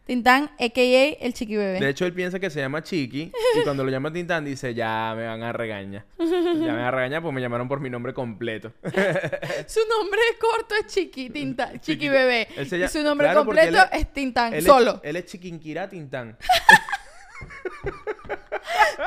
Tintán, 0.07 0.45
a.k.a. 0.57 1.23
el 1.25 1.33
chiqui 1.33 1.57
bebé. 1.57 1.79
De 1.81 1.89
hecho, 1.89 2.05
él 2.05 2.13
piensa 2.13 2.39
que 2.39 2.49
se 2.49 2.59
llama 2.61 2.81
Chiqui 2.81 3.31
y 3.59 3.63
cuando 3.63 3.83
lo 3.83 3.91
llama 3.91 4.11
Tintán 4.11 4.45
dice, 4.45 4.73
ya 4.73 5.13
me 5.15 5.27
van 5.27 5.43
a 5.43 5.51
regañar. 5.51 6.05
Ya 6.17 6.25
me 6.25 6.67
van 6.67 6.79
a 6.79 6.91
regañar 6.91 7.21
porque 7.21 7.35
me 7.35 7.41
llamaron 7.41 7.67
por 7.67 7.79
mi 7.81 7.89
nombre 7.89 8.13
completo. 8.13 8.71
Su 8.81 9.79
nombre 9.89 10.21
corto 10.39 10.75
es 10.79 10.87
Chiqui, 10.87 11.29
Tintán, 11.29 11.73
Chiqui, 11.81 11.85
Chiqui. 12.05 12.09
Bebé. 12.09 12.47
Se 12.65 12.77
Y 12.77 12.79
llama- 12.79 12.87
su 12.89 13.03
nombre 13.03 13.27
claro, 13.27 13.41
completo 13.45 13.77
él 13.91 13.99
es 13.99 14.13
Tintán, 14.13 14.53
Él 14.53 14.59
es- 14.59 14.65
solo. 14.65 15.01
él 15.03 15.15
es 15.17 15.25
Chiquinquirá 15.25 15.89
Tintán. 15.89 16.37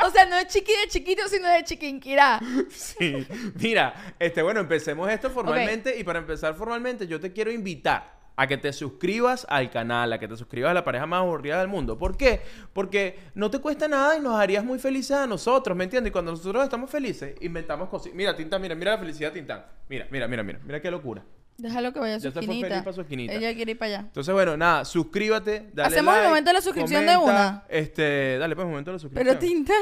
O 0.06 0.10
sea, 0.10 0.24
no 0.26 0.36
es 0.38 0.46
Chiqui 0.46 0.72
de 0.72 0.88
chiquito, 0.88 1.26
sino 1.28 1.48
de 1.48 1.64
Chiquinquirá. 1.64 2.40
Sí. 2.70 3.26
Mira, 3.56 4.14
este, 4.18 4.40
bueno, 4.42 4.60
empecemos 4.60 5.10
esto 5.10 5.30
formalmente 5.30 5.98
y 5.98 6.04
para 6.04 6.20
empezar 6.20 6.54
formalmente 6.54 7.06
yo 7.06 7.18
te 7.20 7.32
quiero 7.32 7.50
invitar 7.50 8.19
a 8.36 8.46
que 8.46 8.56
te 8.56 8.72
suscribas 8.72 9.46
al 9.48 9.70
canal, 9.70 10.12
a 10.12 10.18
que 10.18 10.28
te 10.28 10.36
suscribas 10.36 10.70
a 10.70 10.74
la 10.74 10.84
pareja 10.84 11.06
más 11.06 11.20
aburrida 11.20 11.58
del 11.58 11.68
mundo. 11.68 11.98
¿Por 11.98 12.16
qué? 12.16 12.40
Porque 12.72 13.18
no 13.34 13.50
te 13.50 13.58
cuesta 13.58 13.88
nada 13.88 14.16
y 14.16 14.20
nos 14.20 14.38
harías 14.38 14.64
muy 14.64 14.78
felices 14.78 15.16
a 15.16 15.26
nosotros, 15.26 15.76
¿me 15.76 15.84
entiendes? 15.84 16.10
Y 16.10 16.12
cuando 16.12 16.32
nosotros 16.32 16.64
estamos 16.64 16.90
felices, 16.90 17.34
inventamos 17.40 17.88
cosas. 17.88 18.12
Mira, 18.14 18.34
Tintán, 18.34 18.62
mira, 18.62 18.74
mira 18.74 18.92
la 18.92 18.98
felicidad 18.98 19.32
Tintán. 19.32 19.64
Mira, 19.88 20.06
mira, 20.10 20.28
mira, 20.28 20.42
mira, 20.42 20.60
mira 20.64 20.80
qué 20.80 20.90
locura. 20.90 21.22
Déjalo 21.60 21.92
que 21.92 22.00
vaya 22.00 22.16
a 22.16 22.20
su 22.20 22.28
esquinita. 22.28 22.68
feliz 22.68 22.82
pa' 22.82 22.92
su 22.92 23.00
esquinita. 23.02 23.34
Ella 23.34 23.54
quiere 23.54 23.72
ir 23.72 23.78
para 23.78 23.88
allá. 23.96 24.00
Entonces, 24.06 24.32
bueno, 24.32 24.56
nada, 24.56 24.84
suscríbete, 24.84 25.70
dale 25.74 25.88
Hacemos 25.88 26.16
el 26.16 26.24
momento 26.24 26.50
de 26.50 26.54
la 26.54 26.60
suscripción 26.62 27.06
de 27.06 27.16
una. 27.16 27.64
Este, 27.68 28.38
dale, 28.38 28.54
pues, 28.54 28.66
momento 28.66 28.90
de 28.90 28.94
la 28.94 28.98
suscripción. 28.98 29.36
Pero 29.36 29.38
Tintán. 29.38 29.76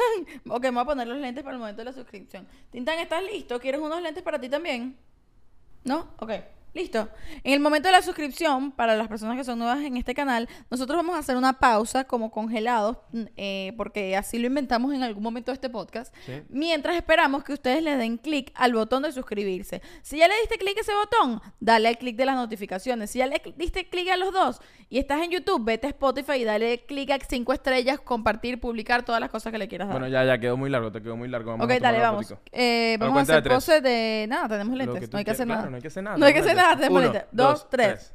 Ok, 0.49 0.65
me 0.65 0.71
voy 0.71 0.83
a 0.83 0.85
poner 0.85 1.07
los 1.07 1.19
lentes 1.19 1.45
para 1.45 1.55
el 1.55 1.61
momento 1.61 1.81
de 1.81 1.85
la 1.85 1.93
suscripción. 1.93 2.47
Tintán, 2.71 2.99
¿estás 2.99 3.23
listo? 3.23 3.61
¿Quieres 3.61 3.81
unos 3.81 4.03
lentes 4.03 4.23
para 4.23 4.41
ti 4.41 4.49
también? 4.49 4.97
¿No? 5.85 6.15
Ok. 6.19 6.33
Listo. 6.75 7.09
En 7.45 7.55
el 7.55 7.61
momento 7.61 7.89
de 7.89 7.93
la 7.93 8.03
suscripción, 8.03 8.71
para 8.73 8.95
las 8.95 9.09
personas 9.09 9.37
que 9.37 9.45
son 9.45 9.59
nuevas 9.59 9.81
en 9.81 9.97
este 9.97 10.15
canal, 10.15 10.49
nosotros 10.71 10.97
vamos 10.97 11.17
a 11.17 11.19
hacer 11.21 11.37
una 11.37 11.55
pausa 11.59 12.05
como 12.05 12.31
congelados, 12.31 12.99
mm, 13.13 13.23
eh, 13.37 13.73
porque 13.77 14.17
así 14.17 14.39
lo 14.39 14.47
inventamos 14.47 14.95
en 14.95 15.03
algún 15.03 15.23
momento 15.23 15.51
de 15.51 15.55
este 15.55 15.71
podcast, 15.71 16.15
Sí. 16.27 16.43
mientras 16.51 16.95
esperamos 16.97 17.43
que 17.43 17.53
ustedes 17.53 17.83
le 17.83 17.97
den 17.97 18.17
clic 18.19 18.53
al 18.55 18.75
botón 18.75 19.03
de 19.03 19.13
suscribirse. 19.13 19.83
Si 20.03 20.19
ya 20.19 20.29
le 20.29 20.35
diste 20.41 20.57
clic 20.59 20.77
a 20.79 20.81
ese 20.83 20.93
botón, 20.95 21.41
dale 21.59 21.89
al 21.89 21.99
clic 21.99 22.17
de 22.17 22.27
las 22.27 22.37
notificaciones. 22.37 23.11
Si 23.11 23.19
ya 23.19 23.27
le 23.27 23.41
diste 23.57 23.89
clic 23.89 24.09
a 24.11 24.17
los 24.17 24.33
dos 24.33 24.61
y 24.91 24.99
estás 24.99 25.23
en 25.23 25.31
YouTube, 25.31 25.65
vete 25.65 25.87
a 25.87 25.91
Spotify 25.91 26.35
y 26.35 26.45
dale 26.45 26.85
clic 26.87 27.11
a 27.11 27.19
cinco 27.29 27.53
estrellas, 27.53 27.99
compartir, 28.01 28.61
publicar, 28.61 29.05
todas 29.05 29.21
las 29.21 29.31
cosas 29.31 29.51
que 29.53 29.59
le 29.59 29.69
quieras 29.69 29.89
dar. 29.89 29.99
Bueno, 29.99 30.09
ya, 30.13 30.25
ya 30.25 30.39
quedó 30.39 30.57
muy 30.57 30.71
largo, 30.71 30.93
te 30.93 31.03
quedó 31.03 31.17
muy 31.17 31.29
largo. 31.29 31.53
Vamos 31.53 31.65
ok, 31.65 31.71
a 31.73 31.79
dale, 31.81 31.99
vamos. 31.99 32.35
Eh, 32.53 32.97
vamos 33.01 33.23
a 33.23 33.25
de 33.25 33.33
hacer 33.33 33.43
tres. 33.43 33.55
pose 33.55 33.81
de... 33.81 34.27
Nada, 34.29 34.49
tenemos 34.49 34.77
lentes. 34.77 35.09
tú 35.09 35.15
No 35.15 35.19
hay 35.19 35.25
que 35.25 35.31
hacer 35.33 35.47
quieras. 35.47 35.49
nada. 35.49 35.59
Claro, 35.63 35.71
no 35.71 35.77
hay 35.77 35.83
que 35.83 35.89
hacer 35.89 36.03
nada. 36.05 36.17
No 36.19 36.27
hay 36.27 36.33
que 36.33 36.39
hacer 36.41 36.57
Uno. 36.91 37.13
Dos, 37.33 37.69
tres. 37.71 38.15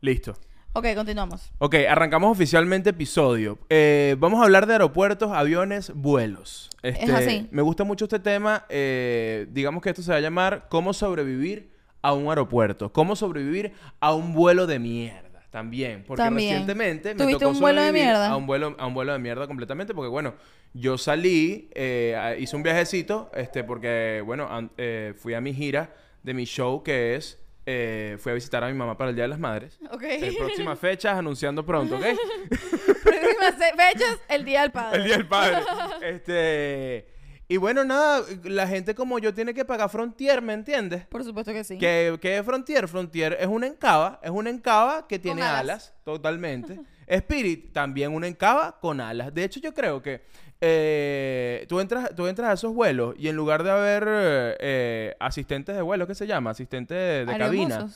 Listo. 0.00 0.34
Ok, 0.72 0.88
continuamos. 0.94 1.50
Ok, 1.58 1.74
arrancamos 1.88 2.30
oficialmente 2.30 2.90
episodio. 2.90 3.58
Eh, 3.70 4.14
vamos 4.18 4.40
a 4.40 4.44
hablar 4.44 4.66
de 4.66 4.74
aeropuertos, 4.74 5.32
aviones, 5.32 5.90
vuelos. 5.94 6.68
Este, 6.82 7.10
así. 7.12 7.48
Me 7.50 7.62
gusta 7.62 7.84
mucho 7.84 8.04
este 8.04 8.18
tema. 8.18 8.66
eh, 8.68 9.46
digamos 9.50 9.82
que 9.82 9.88
esto 9.88 10.02
se 10.02 10.10
va 10.10 10.18
a 10.18 10.20
llamar 10.20 10.66
¿Cómo 10.68 10.92
sobrevivir 10.92 11.72
a 12.02 12.12
un 12.12 12.28
aeropuerto? 12.28 12.92
¿Cómo 12.92 13.16
sobrevivir 13.16 13.72
a 14.00 14.12
un 14.14 14.34
vuelo 14.34 14.66
de 14.66 14.78
mierda? 14.78 15.25
También. 15.56 16.04
Porque 16.06 16.22
También. 16.22 16.50
recientemente 16.50 17.14
me 17.14 17.22
¿Tuviste 17.22 17.40
tocó 17.46 17.52
un 17.54 17.60
vuelo 17.60 17.80
de 17.82 17.90
mierda? 17.92 18.28
A 18.28 18.36
un 18.36 18.46
vuelo, 18.46 18.76
a 18.78 18.86
un 18.86 18.92
vuelo 18.92 19.14
de 19.14 19.18
mierda 19.18 19.46
completamente. 19.46 19.94
Porque, 19.94 20.10
bueno, 20.10 20.34
yo 20.74 20.98
salí, 20.98 21.70
eh, 21.74 22.36
hice 22.38 22.54
un 22.56 22.62
viajecito, 22.62 23.30
este, 23.34 23.64
porque, 23.64 24.22
bueno, 24.26 24.48
an- 24.50 24.70
eh, 24.76 25.14
fui 25.16 25.32
a 25.32 25.40
mi 25.40 25.54
gira 25.54 25.94
de 26.22 26.34
mi 26.34 26.44
show 26.44 26.82
que 26.82 27.14
es... 27.14 27.38
eh, 27.64 28.16
fui 28.20 28.32
a 28.32 28.34
visitar 28.34 28.62
a 28.64 28.68
mi 28.68 28.74
mamá 28.74 28.98
para 28.98 29.08
el 29.10 29.16
Día 29.16 29.24
de 29.24 29.28
las 29.28 29.38
Madres. 29.38 29.78
Ok. 29.90 30.02
Próximas 30.38 30.78
fechas, 30.78 31.16
anunciando 31.16 31.64
pronto, 31.64 31.96
¿ok? 31.96 32.04
Próximas 33.02 33.54
fe- 33.56 33.72
fechas, 33.76 34.18
el 34.28 34.44
Día 34.44 34.60
del 34.60 34.72
Padre. 34.72 34.98
El 34.98 35.04
Día 35.04 35.16
del 35.16 35.26
Padre. 35.26 35.58
este. 36.02 37.15
Y 37.48 37.58
bueno, 37.58 37.84
nada, 37.84 38.22
la 38.42 38.66
gente 38.66 38.94
como 38.94 39.20
yo 39.20 39.32
tiene 39.32 39.54
que 39.54 39.64
pagar 39.64 39.88
Frontier, 39.88 40.42
¿me 40.42 40.52
entiendes? 40.52 41.06
Por 41.06 41.22
supuesto 41.22 41.52
que 41.52 41.62
sí. 41.62 41.78
¿Qué, 41.78 42.18
qué 42.20 42.38
es 42.38 42.44
Frontier? 42.44 42.88
Frontier 42.88 43.36
es 43.38 43.46
una 43.46 43.68
encaba, 43.68 44.18
es 44.22 44.30
una 44.30 44.50
encaba 44.50 45.06
que 45.06 45.20
tiene 45.20 45.42
alas. 45.42 45.60
alas. 45.60 45.94
totalmente. 46.04 46.80
Spirit, 47.06 47.72
también 47.72 48.12
una 48.12 48.26
encaba 48.26 48.80
con 48.80 49.00
alas. 49.00 49.32
De 49.32 49.44
hecho, 49.44 49.60
yo 49.60 49.72
creo 49.72 50.02
que 50.02 50.22
eh, 50.60 51.66
tú, 51.68 51.78
entras, 51.78 52.16
tú 52.16 52.26
entras 52.26 52.50
a 52.50 52.52
esos 52.54 52.74
vuelos 52.74 53.14
y 53.16 53.28
en 53.28 53.36
lugar 53.36 53.62
de 53.62 53.70
haber 53.70 54.56
eh, 54.58 55.14
asistentes 55.20 55.76
de 55.76 55.82
vuelo, 55.82 56.08
¿qué 56.08 56.16
se 56.16 56.26
llama? 56.26 56.50
Asistentes 56.50 56.96
de, 56.96 57.32
de 57.32 57.38
cabina. 57.38 57.88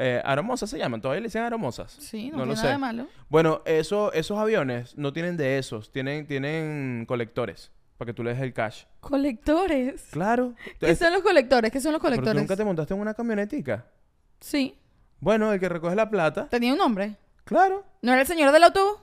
Eh, 0.00 0.20
aromosas 0.22 0.68
se 0.70 0.78
llaman, 0.78 1.00
todavía 1.00 1.22
le 1.22 1.28
dicen 1.28 1.42
aromosas. 1.42 1.92
Sí, 1.92 2.30
no, 2.30 2.38
no 2.38 2.46
lo 2.46 2.52
tiene 2.52 2.56
sé. 2.56 2.62
nada 2.64 2.72
de 2.74 2.78
malo. 2.78 3.08
Bueno, 3.30 3.62
eso, 3.64 4.12
esos 4.12 4.38
aviones 4.38 4.96
no 4.98 5.14
tienen 5.14 5.36
de 5.38 5.58
esos, 5.58 5.90
tienen, 5.90 6.26
tienen 6.26 7.04
colectores 7.08 7.72
para 7.98 8.06
que 8.06 8.14
tú 8.14 8.22
le 8.24 8.30
des 8.32 8.40
el 8.40 8.54
cash. 8.54 8.84
Colectores. 9.00 10.06
Claro. 10.10 10.54
¿Qué 10.80 10.94
son 10.96 11.12
los 11.12 11.22
colectores? 11.22 11.70
¿Qué 11.70 11.80
son 11.80 11.92
los 11.92 12.00
Pero 12.00 12.14
tú 12.14 12.20
colectores? 12.20 12.42
nunca 12.42 12.56
te 12.56 12.64
montaste 12.64 12.94
en 12.94 13.00
una 13.00 13.12
camionetica. 13.14 13.84
Sí. 14.40 14.78
Bueno, 15.20 15.52
el 15.52 15.58
que 15.60 15.68
recoge 15.68 15.96
la 15.96 16.08
plata. 16.08 16.48
Tenía 16.48 16.72
un 16.72 16.78
nombre. 16.78 17.16
Claro. 17.44 17.84
¿No 18.00 18.12
era 18.12 18.20
el 18.22 18.26
señor 18.26 18.52
del 18.52 18.62
autobús? 18.64 18.98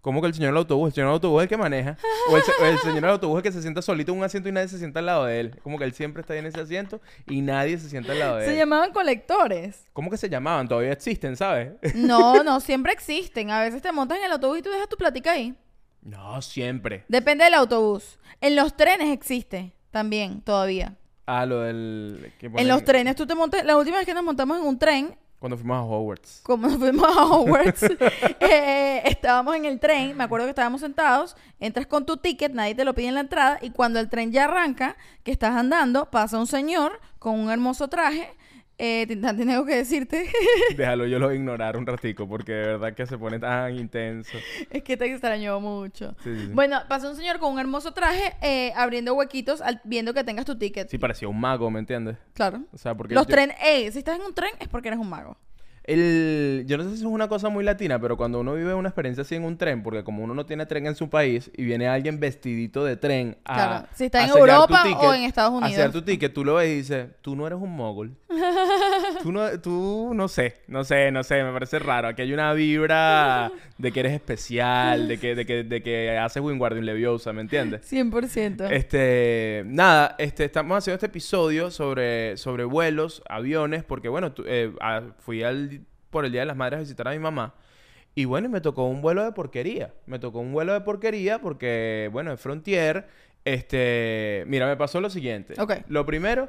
¿Cómo 0.00 0.20
que 0.20 0.26
el 0.26 0.34
señor 0.34 0.48
del 0.50 0.56
autobús? 0.58 0.88
El 0.88 0.94
señor 0.94 1.08
del 1.10 1.14
autobús 1.14 1.38
es 1.38 1.42
el 1.44 1.48
que 1.48 1.56
maneja. 1.56 1.96
O 2.28 2.36
el, 2.36 2.42
se- 2.42 2.52
o 2.60 2.66
el 2.66 2.78
señor 2.78 2.96
del 3.02 3.10
autobús 3.10 3.36
es 3.36 3.38
el 3.38 3.42
que 3.44 3.52
se 3.52 3.62
sienta 3.62 3.80
solito 3.82 4.10
en 4.10 4.18
un 4.18 4.24
asiento 4.24 4.48
y 4.48 4.52
nadie 4.52 4.66
se 4.66 4.78
sienta 4.78 4.98
al 4.98 5.06
lado 5.06 5.24
de 5.26 5.38
él. 5.38 5.60
Como 5.62 5.78
que 5.78 5.84
él 5.84 5.92
siempre 5.92 6.22
está 6.22 6.32
ahí 6.32 6.40
en 6.40 6.46
ese 6.46 6.60
asiento 6.60 7.00
y 7.28 7.40
nadie 7.42 7.78
se 7.78 7.88
sienta 7.88 8.10
al 8.10 8.18
lado 8.18 8.36
de 8.38 8.46
Se 8.46 8.50
él. 8.52 8.58
llamaban 8.58 8.92
colectores. 8.92 9.84
¿Cómo 9.92 10.10
que 10.10 10.16
se 10.16 10.28
llamaban? 10.28 10.66
Todavía 10.66 10.90
existen, 10.90 11.36
¿sabes? 11.36 11.74
No, 11.94 12.42
no, 12.44 12.58
siempre 12.58 12.92
existen. 12.92 13.50
A 13.52 13.60
veces 13.60 13.80
te 13.80 13.92
montas 13.92 14.18
en 14.18 14.24
el 14.24 14.32
autobús 14.32 14.58
y 14.58 14.62
tú 14.62 14.70
dejas 14.70 14.88
tu 14.88 14.96
platica 14.96 15.30
ahí. 15.30 15.54
no, 16.02 16.42
siempre. 16.42 17.04
Depende 17.06 17.44
del 17.44 17.54
autobús. 17.54 18.18
En 18.42 18.56
los 18.56 18.76
trenes 18.76 19.10
existe 19.10 19.72
también, 19.92 20.40
todavía. 20.42 20.96
Ah, 21.26 21.46
lo 21.46 21.60
del... 21.60 22.32
que 22.40 22.46
En 22.46 22.66
los 22.66 22.82
trenes 22.82 23.14
tú 23.14 23.24
te 23.24 23.36
montas... 23.36 23.64
La 23.64 23.76
última 23.76 23.98
vez 23.98 24.04
que 24.06 24.14
nos 24.14 24.24
montamos 24.24 24.58
en 24.58 24.66
un 24.66 24.78
tren, 24.80 25.16
Cuando 25.38 25.56
fuimos 25.56 25.78
a 25.78 25.82
Hogwarts. 25.82 26.40
como 26.42 26.66
nos 26.66 26.78
fuimos 26.78 27.06
a 27.06 27.24
Hogwarts, 27.24 27.82
eh, 28.40 29.02
estábamos 29.04 29.54
en 29.54 29.64
el 29.64 29.78
tren, 29.78 30.16
me 30.16 30.24
acuerdo 30.24 30.46
que 30.46 30.50
estábamos 30.50 30.80
sentados, 30.80 31.36
entras 31.60 31.86
con 31.86 32.04
tu 32.04 32.16
ticket, 32.16 32.52
nadie 32.52 32.74
te 32.74 32.84
lo 32.84 32.94
pide 32.94 33.08
en 33.08 33.14
la 33.14 33.20
entrada, 33.20 33.58
y 33.62 33.70
cuando 33.70 34.00
el 34.00 34.08
tren 34.08 34.32
ya 34.32 34.44
arranca, 34.44 34.96
que 35.22 35.30
estás 35.30 35.54
andando, 35.54 36.10
pasa 36.10 36.36
un 36.36 36.48
señor 36.48 37.00
con 37.20 37.38
un 37.38 37.48
hermoso 37.48 37.86
traje, 37.86 38.34
eh, 38.84 39.06
algo 39.52 39.64
que 39.66 39.76
decirte, 39.76 40.28
Déjalo, 40.76 41.06
yo 41.06 41.18
lo 41.18 41.32
ignorar 41.32 41.76
un 41.76 41.86
ratico 41.86 42.28
porque 42.28 42.52
de 42.52 42.66
verdad 42.66 42.94
que 42.94 43.06
se 43.06 43.16
pone 43.16 43.38
tan 43.38 43.74
intenso. 43.76 44.36
es 44.70 44.82
que 44.82 44.96
te 44.96 45.06
extrañó 45.06 45.60
mucho. 45.60 46.14
Sí, 46.24 46.34
sí, 46.34 46.46
sí. 46.46 46.52
Bueno, 46.52 46.80
pasa 46.88 47.08
un 47.08 47.16
señor 47.16 47.38
con 47.38 47.52
un 47.52 47.58
hermoso 47.60 47.92
traje, 47.92 48.34
eh, 48.42 48.72
abriendo 48.76 49.14
huequitos, 49.14 49.60
al- 49.60 49.80
viendo 49.84 50.12
que 50.14 50.24
tengas 50.24 50.44
tu 50.44 50.58
ticket. 50.58 50.88
Sí, 50.88 50.98
parecía 50.98 51.28
un 51.28 51.38
mago, 51.40 51.70
¿me 51.70 51.78
entiendes? 51.78 52.16
Claro. 52.34 52.62
O 52.72 52.78
sea, 52.78 52.94
porque 52.94 53.14
Los 53.14 53.26
yo- 53.26 53.32
trenes, 53.34 53.56
eh, 53.64 53.90
si 53.92 53.98
estás 53.98 54.16
en 54.18 54.22
un 54.26 54.34
tren 54.34 54.50
es 54.58 54.68
porque 54.68 54.88
eres 54.88 55.00
un 55.00 55.08
mago. 55.08 55.36
El, 55.84 56.64
yo 56.66 56.76
no 56.78 56.84
sé 56.84 56.90
si 56.90 56.96
es 56.96 57.02
una 57.02 57.28
cosa 57.28 57.48
muy 57.48 57.64
latina, 57.64 57.98
pero 58.00 58.16
cuando 58.16 58.40
uno 58.40 58.54
vive 58.54 58.72
una 58.74 58.88
experiencia 58.88 59.22
así 59.22 59.34
en 59.34 59.44
un 59.44 59.56
tren, 59.58 59.82
porque 59.82 60.04
como 60.04 60.22
uno 60.22 60.32
no 60.34 60.46
tiene 60.46 60.64
tren 60.66 60.86
en 60.86 60.94
su 60.94 61.10
país 61.10 61.50
y 61.56 61.64
viene 61.64 61.88
alguien 61.88 62.20
vestidito 62.20 62.84
de 62.84 62.96
tren 62.96 63.36
a, 63.44 63.54
Claro. 63.54 63.86
Si 63.94 64.04
está 64.04 64.20
a 64.20 64.24
en 64.24 64.30
Europa 64.30 64.82
ticket, 64.84 64.98
o 65.02 65.14
en 65.14 65.22
Estados 65.24 65.52
a 65.52 65.56
Unidos. 65.56 65.74
sellar 65.74 65.92
tu 65.92 66.02
ticket, 66.02 66.32
tú 66.32 66.44
lo 66.44 66.54
ves 66.54 66.68
y 66.70 66.74
dices, 66.76 67.06
tú 67.20 67.34
no 67.34 67.46
eres 67.46 67.58
un 67.60 67.70
mogul. 67.74 68.14
tú, 69.22 69.32
no, 69.32 69.60
tú 69.60 70.12
no 70.14 70.28
sé, 70.28 70.56
no 70.68 70.84
sé, 70.84 71.10
no 71.10 71.22
sé, 71.22 71.42
me 71.42 71.52
parece 71.52 71.78
raro. 71.78 72.08
Aquí 72.08 72.22
hay 72.22 72.32
una 72.32 72.52
vibra 72.52 73.50
de 73.78 73.92
que 73.92 74.00
eres 74.00 74.12
especial, 74.12 75.08
de 75.08 75.18
que, 75.18 75.34
de 75.34 75.46
que, 75.46 75.64
de 75.64 75.82
que 75.82 76.16
haces 76.18 76.42
Wingardium 76.42 76.84
Leviosa, 76.84 77.32
¿me 77.32 77.40
entiendes? 77.42 77.90
100%. 77.92 78.70
Este, 78.70 79.62
nada, 79.66 80.14
este, 80.18 80.44
estamos 80.44 80.78
haciendo 80.78 80.94
este 80.96 81.06
episodio 81.06 81.70
sobre, 81.70 82.36
sobre 82.36 82.64
vuelos, 82.64 83.22
aviones, 83.28 83.84
porque 83.84 84.08
bueno, 84.08 84.32
tu- 84.32 84.44
eh, 84.46 84.72
fui 85.18 85.42
al, 85.42 85.71
por 86.12 86.24
el 86.24 86.30
Día 86.30 86.42
de 86.42 86.46
las 86.46 86.56
Madres 86.56 86.76
a 86.76 86.80
visitar 86.82 87.08
a 87.08 87.10
mi 87.10 87.18
mamá. 87.18 87.54
Y 88.14 88.26
bueno, 88.26 88.46
y 88.46 88.50
me 88.50 88.60
tocó 88.60 88.84
un 88.84 89.00
vuelo 89.02 89.24
de 89.24 89.32
porquería. 89.32 89.92
Me 90.06 90.18
tocó 90.20 90.38
un 90.38 90.52
vuelo 90.52 90.74
de 90.74 90.82
porquería 90.82 91.40
porque, 91.40 92.08
bueno, 92.12 92.32
es 92.32 92.40
Frontier. 92.40 93.08
Este, 93.44 94.44
mira, 94.46 94.66
me 94.66 94.76
pasó 94.76 95.00
lo 95.00 95.10
siguiente. 95.10 95.60
Ok. 95.60 95.72
Lo 95.88 96.06
primero, 96.06 96.48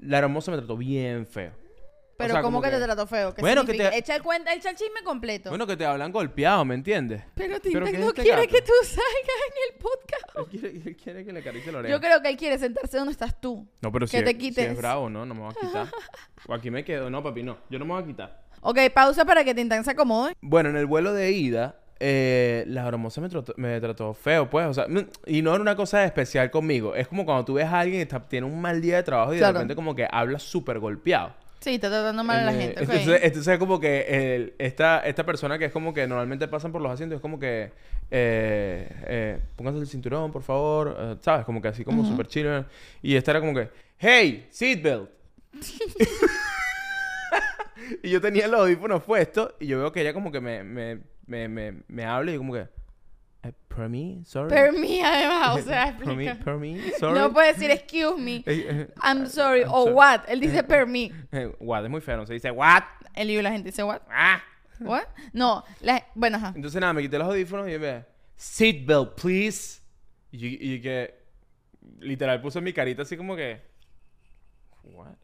la 0.00 0.18
hermosa 0.18 0.50
me 0.50 0.58
trató 0.58 0.76
bien 0.76 1.26
feo. 1.26 1.52
Pero 2.18 2.34
sea, 2.34 2.42
¿cómo 2.42 2.60
que, 2.62 2.68
que- 2.70 2.76
te 2.76 2.82
trató 2.84 3.06
feo? 3.06 3.34
¿Qué 3.34 3.40
Bueno, 3.40 3.64
que 3.64 3.72
te- 3.74 3.96
Echa 3.96 4.14
el 4.14 4.22
cuenta, 4.22 4.52
echa 4.54 4.70
el 4.70 4.76
chisme 4.76 5.02
completo. 5.02 5.48
Bueno, 5.48 5.66
que 5.66 5.76
te 5.76 5.84
hablan 5.84 6.12
golpeado, 6.12 6.64
¿me 6.64 6.74
entiendes? 6.74 7.22
pero 7.34 7.54
¿pero 7.54 7.60
Tintán 7.60 7.84
qué 7.84 7.90
es 7.94 7.98
no 8.00 8.08
este 8.08 8.22
quiere 8.22 8.42
gato? 8.42 8.52
que 8.54 8.62
tú 8.62 8.72
salgas 8.84 9.40
en 9.48 9.74
el 9.74 9.80
podcast. 9.80 10.36
Él 10.36 10.46
quiere, 10.60 10.68
él 10.90 10.96
quiere 10.96 11.24
que 11.24 11.32
le 11.32 11.40
acaricie 11.40 11.72
la 11.72 11.78
oreja. 11.78 11.94
Yo 11.94 12.00
creo 12.00 12.22
que 12.22 12.28
él 12.28 12.36
quiere 12.36 12.58
sentarse 12.58 12.96
donde 12.98 13.12
estás 13.12 13.40
tú. 13.40 13.66
No, 13.80 13.90
pero 13.90 14.06
que 14.06 14.18
si, 14.18 14.22
te 14.24 14.30
es- 14.30 14.36
si 14.36 14.38
quites. 14.38 14.68
es 14.70 14.76
bravo, 14.76 15.08
no, 15.10 15.24
no 15.26 15.34
me 15.34 15.40
voy 15.40 15.50
a 15.50 15.66
quitar. 15.66 15.86
O 16.48 16.54
aquí 16.54 16.70
me 16.70 16.84
quedo. 16.84 17.08
No, 17.10 17.22
papi, 17.22 17.42
no. 17.42 17.58
Yo 17.70 17.78
no 17.78 17.84
me 17.86 17.94
voy 17.94 18.02
a 18.02 18.06
quitar. 18.06 18.41
Ok, 18.64 18.78
pausa 18.94 19.24
para 19.24 19.42
que 19.44 19.54
Tintán 19.54 19.84
se 19.84 19.90
acomode. 19.90 20.34
Bueno, 20.40 20.70
en 20.70 20.76
el 20.76 20.86
vuelo 20.86 21.12
de 21.12 21.32
ida, 21.32 21.76
eh, 21.98 22.64
la 22.68 22.86
hermosa 22.86 23.20
me 23.20 23.28
trató, 23.28 23.52
me 23.56 23.80
trató 23.80 24.14
feo, 24.14 24.48
pues. 24.48 24.66
O 24.66 24.74
sea, 24.74 24.86
y 25.26 25.42
no 25.42 25.52
era 25.52 25.60
una 25.60 25.74
cosa 25.76 26.04
especial 26.04 26.50
conmigo. 26.50 26.94
Es 26.94 27.08
como 27.08 27.24
cuando 27.24 27.44
tú 27.44 27.54
ves 27.54 27.66
a 27.66 27.80
alguien 27.80 27.98
que 27.98 28.02
está- 28.02 28.20
tiene 28.28 28.46
un 28.46 28.60
mal 28.60 28.80
día 28.80 28.96
de 28.96 29.02
trabajo 29.02 29.34
y 29.34 29.38
Claro. 29.38 29.52
de 29.54 29.58
repente 29.58 29.74
como 29.74 29.94
que 29.96 30.06
habla 30.10 30.38
súper 30.38 30.78
golpeado. 30.78 31.34
Sí, 31.60 31.74
está 31.74 31.88
tratando 31.90 32.24
mal 32.24 32.38
a 32.40 32.44
la 32.44 32.52
Eh, 32.54 32.60
gente. 32.60 32.82
ok. 32.84 32.88
Entonces, 32.90 33.20
entonces 33.22 33.52
es 33.52 33.58
como 33.58 33.78
que 33.80 34.00
el- 34.36 34.54
esta, 34.58 35.00
esta 35.00 35.24
persona 35.24 35.58
que 35.58 35.66
es 35.66 35.72
como 35.72 35.92
que 35.94 36.06
normalmente 36.06 36.46
pasan 36.48 36.70
por 36.72 36.80
los 36.82 36.90
asientos 36.92 37.16
es 37.16 37.22
como 37.22 37.38
que 37.38 37.70
eh, 38.14 38.88
eh, 39.06 39.38
pónganse 39.56 39.80
el 39.80 39.86
cinturón, 39.86 40.30
por 40.30 40.42
favor, 40.42 40.96
eh, 40.98 41.16
¿sabes? 41.20 41.44
Como 41.46 41.62
que 41.62 41.68
así 41.68 41.82
como 41.84 42.04
súper 42.04 42.26
chill. 42.26 42.64
Y 43.00 43.16
esta 43.16 43.30
era 43.32 43.40
como 43.40 43.54
que, 43.54 43.70
hey, 43.98 44.46
seatbelt. 44.50 45.08
y 48.02 48.10
yo 48.10 48.20
tenía 48.20 48.48
los 48.48 48.60
audífonos 48.60 49.02
puestos 49.02 49.54
y 49.60 49.66
yo 49.66 49.78
veo 49.78 49.92
que 49.92 50.00
ella 50.00 50.12
como 50.12 50.30
que 50.32 50.40
me, 50.40 50.62
me, 50.64 51.00
me, 51.26 51.48
me, 51.48 51.82
me 51.88 52.04
habla 52.04 52.30
y 52.30 52.34
yo 52.34 52.40
como 52.40 52.52
que, 52.54 52.68
eh, 53.44 53.52
per 53.68 53.88
me, 53.88 54.24
sorry. 54.24 54.48
Per 54.50 54.72
me, 54.72 55.04
además, 55.04 55.58
o 55.58 55.62
sea, 55.68 55.96
per 55.98 56.14
me, 56.14 56.34
per 56.36 56.56
me, 56.56 56.92
sorry. 56.98 57.18
No 57.18 57.32
puede 57.32 57.52
decir 57.52 57.70
excuse 57.70 58.20
me. 58.20 58.36
Eh, 58.46 58.66
eh, 58.68 58.88
I'm 59.02 59.26
sorry. 59.26 59.62
I'm 59.62 59.70
o 59.70 59.82
sorry. 59.84 59.94
what. 59.94 60.20
Él 60.28 60.40
dice 60.40 60.62
per 60.62 60.86
me. 60.86 61.10
what, 61.60 61.84
es 61.84 61.90
muy 61.90 62.00
feo, 62.00 62.16
no 62.16 62.26
se 62.26 62.34
dice 62.34 62.50
what. 62.50 62.82
Él 63.14 63.30
y 63.30 63.42
la 63.42 63.50
gente 63.52 63.70
dice 63.70 63.82
what. 63.82 64.00
Ah. 64.10 64.42
What? 64.80 65.04
No, 65.32 65.62
la- 65.80 66.04
bueno, 66.14 66.38
ajá. 66.38 66.52
Entonces 66.56 66.80
nada, 66.80 66.92
me 66.92 67.02
quité 67.02 67.16
los 67.18 67.28
audífonos 67.28 67.68
y 67.68 67.78
me 67.78 68.04
seatbelt, 68.36 69.14
please. 69.20 69.80
Y, 70.32 70.74
y 70.74 70.80
que 70.80 71.14
literal 72.00 72.40
puse 72.40 72.60
mi 72.60 72.72
carita 72.72 73.02
así 73.02 73.16
como 73.16 73.36
que 73.36 73.60
what? 74.84 75.14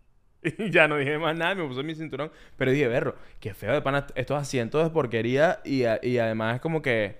Y 0.58 0.70
ya 0.70 0.86
no 0.88 0.96
dije 0.96 1.18
más 1.18 1.36
nada, 1.36 1.54
me 1.54 1.66
puse 1.66 1.82
mi 1.82 1.94
cinturón, 1.94 2.30
pero 2.56 2.70
dije, 2.70 2.86
"Berro, 2.88 3.16
qué 3.40 3.54
feo 3.54 3.72
de 3.72 3.82
pana 3.82 4.06
estos 4.14 4.40
asientos 4.40 4.84
de 4.84 4.90
porquería 4.90 5.60
y, 5.64 5.84
a- 5.84 5.98
y 6.02 6.18
además 6.18 6.56
es 6.56 6.60
como 6.60 6.80
que 6.82 7.18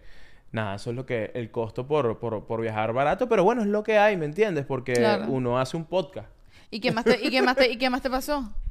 nada, 0.53 0.77
eso 0.77 0.91
es 0.91 0.97
lo 0.97 1.05
que 1.05 1.31
el 1.35 1.51
costo 1.51 1.87
por, 1.87 2.19
por, 2.19 2.47
por 2.47 2.61
viajar 2.61 2.93
barato, 2.93 3.29
pero 3.29 3.45
bueno, 3.45 3.63
es 3.63 3.69
lo 3.69 3.83
que 3.83 3.99
hay, 3.99 4.17
¿me 4.17 4.25
entiendes? 4.25 4.65
Porque 4.65 4.93
Claro. 4.95 5.27
uno 5.29 5.59
hace 5.59 5.77
un 5.77 5.85
podcast. 5.85 6.29
¿Y 6.71 6.81
qué 6.81 6.93
más 6.93 7.05
te, 7.05 7.19
y 7.23 7.31
qué 7.31 7.43
más 7.43 7.57
te, 7.57 7.71
y 7.71 7.77
qué 7.77 7.91
más 7.91 8.03
te 8.03 8.11
pasó? 8.11 8.53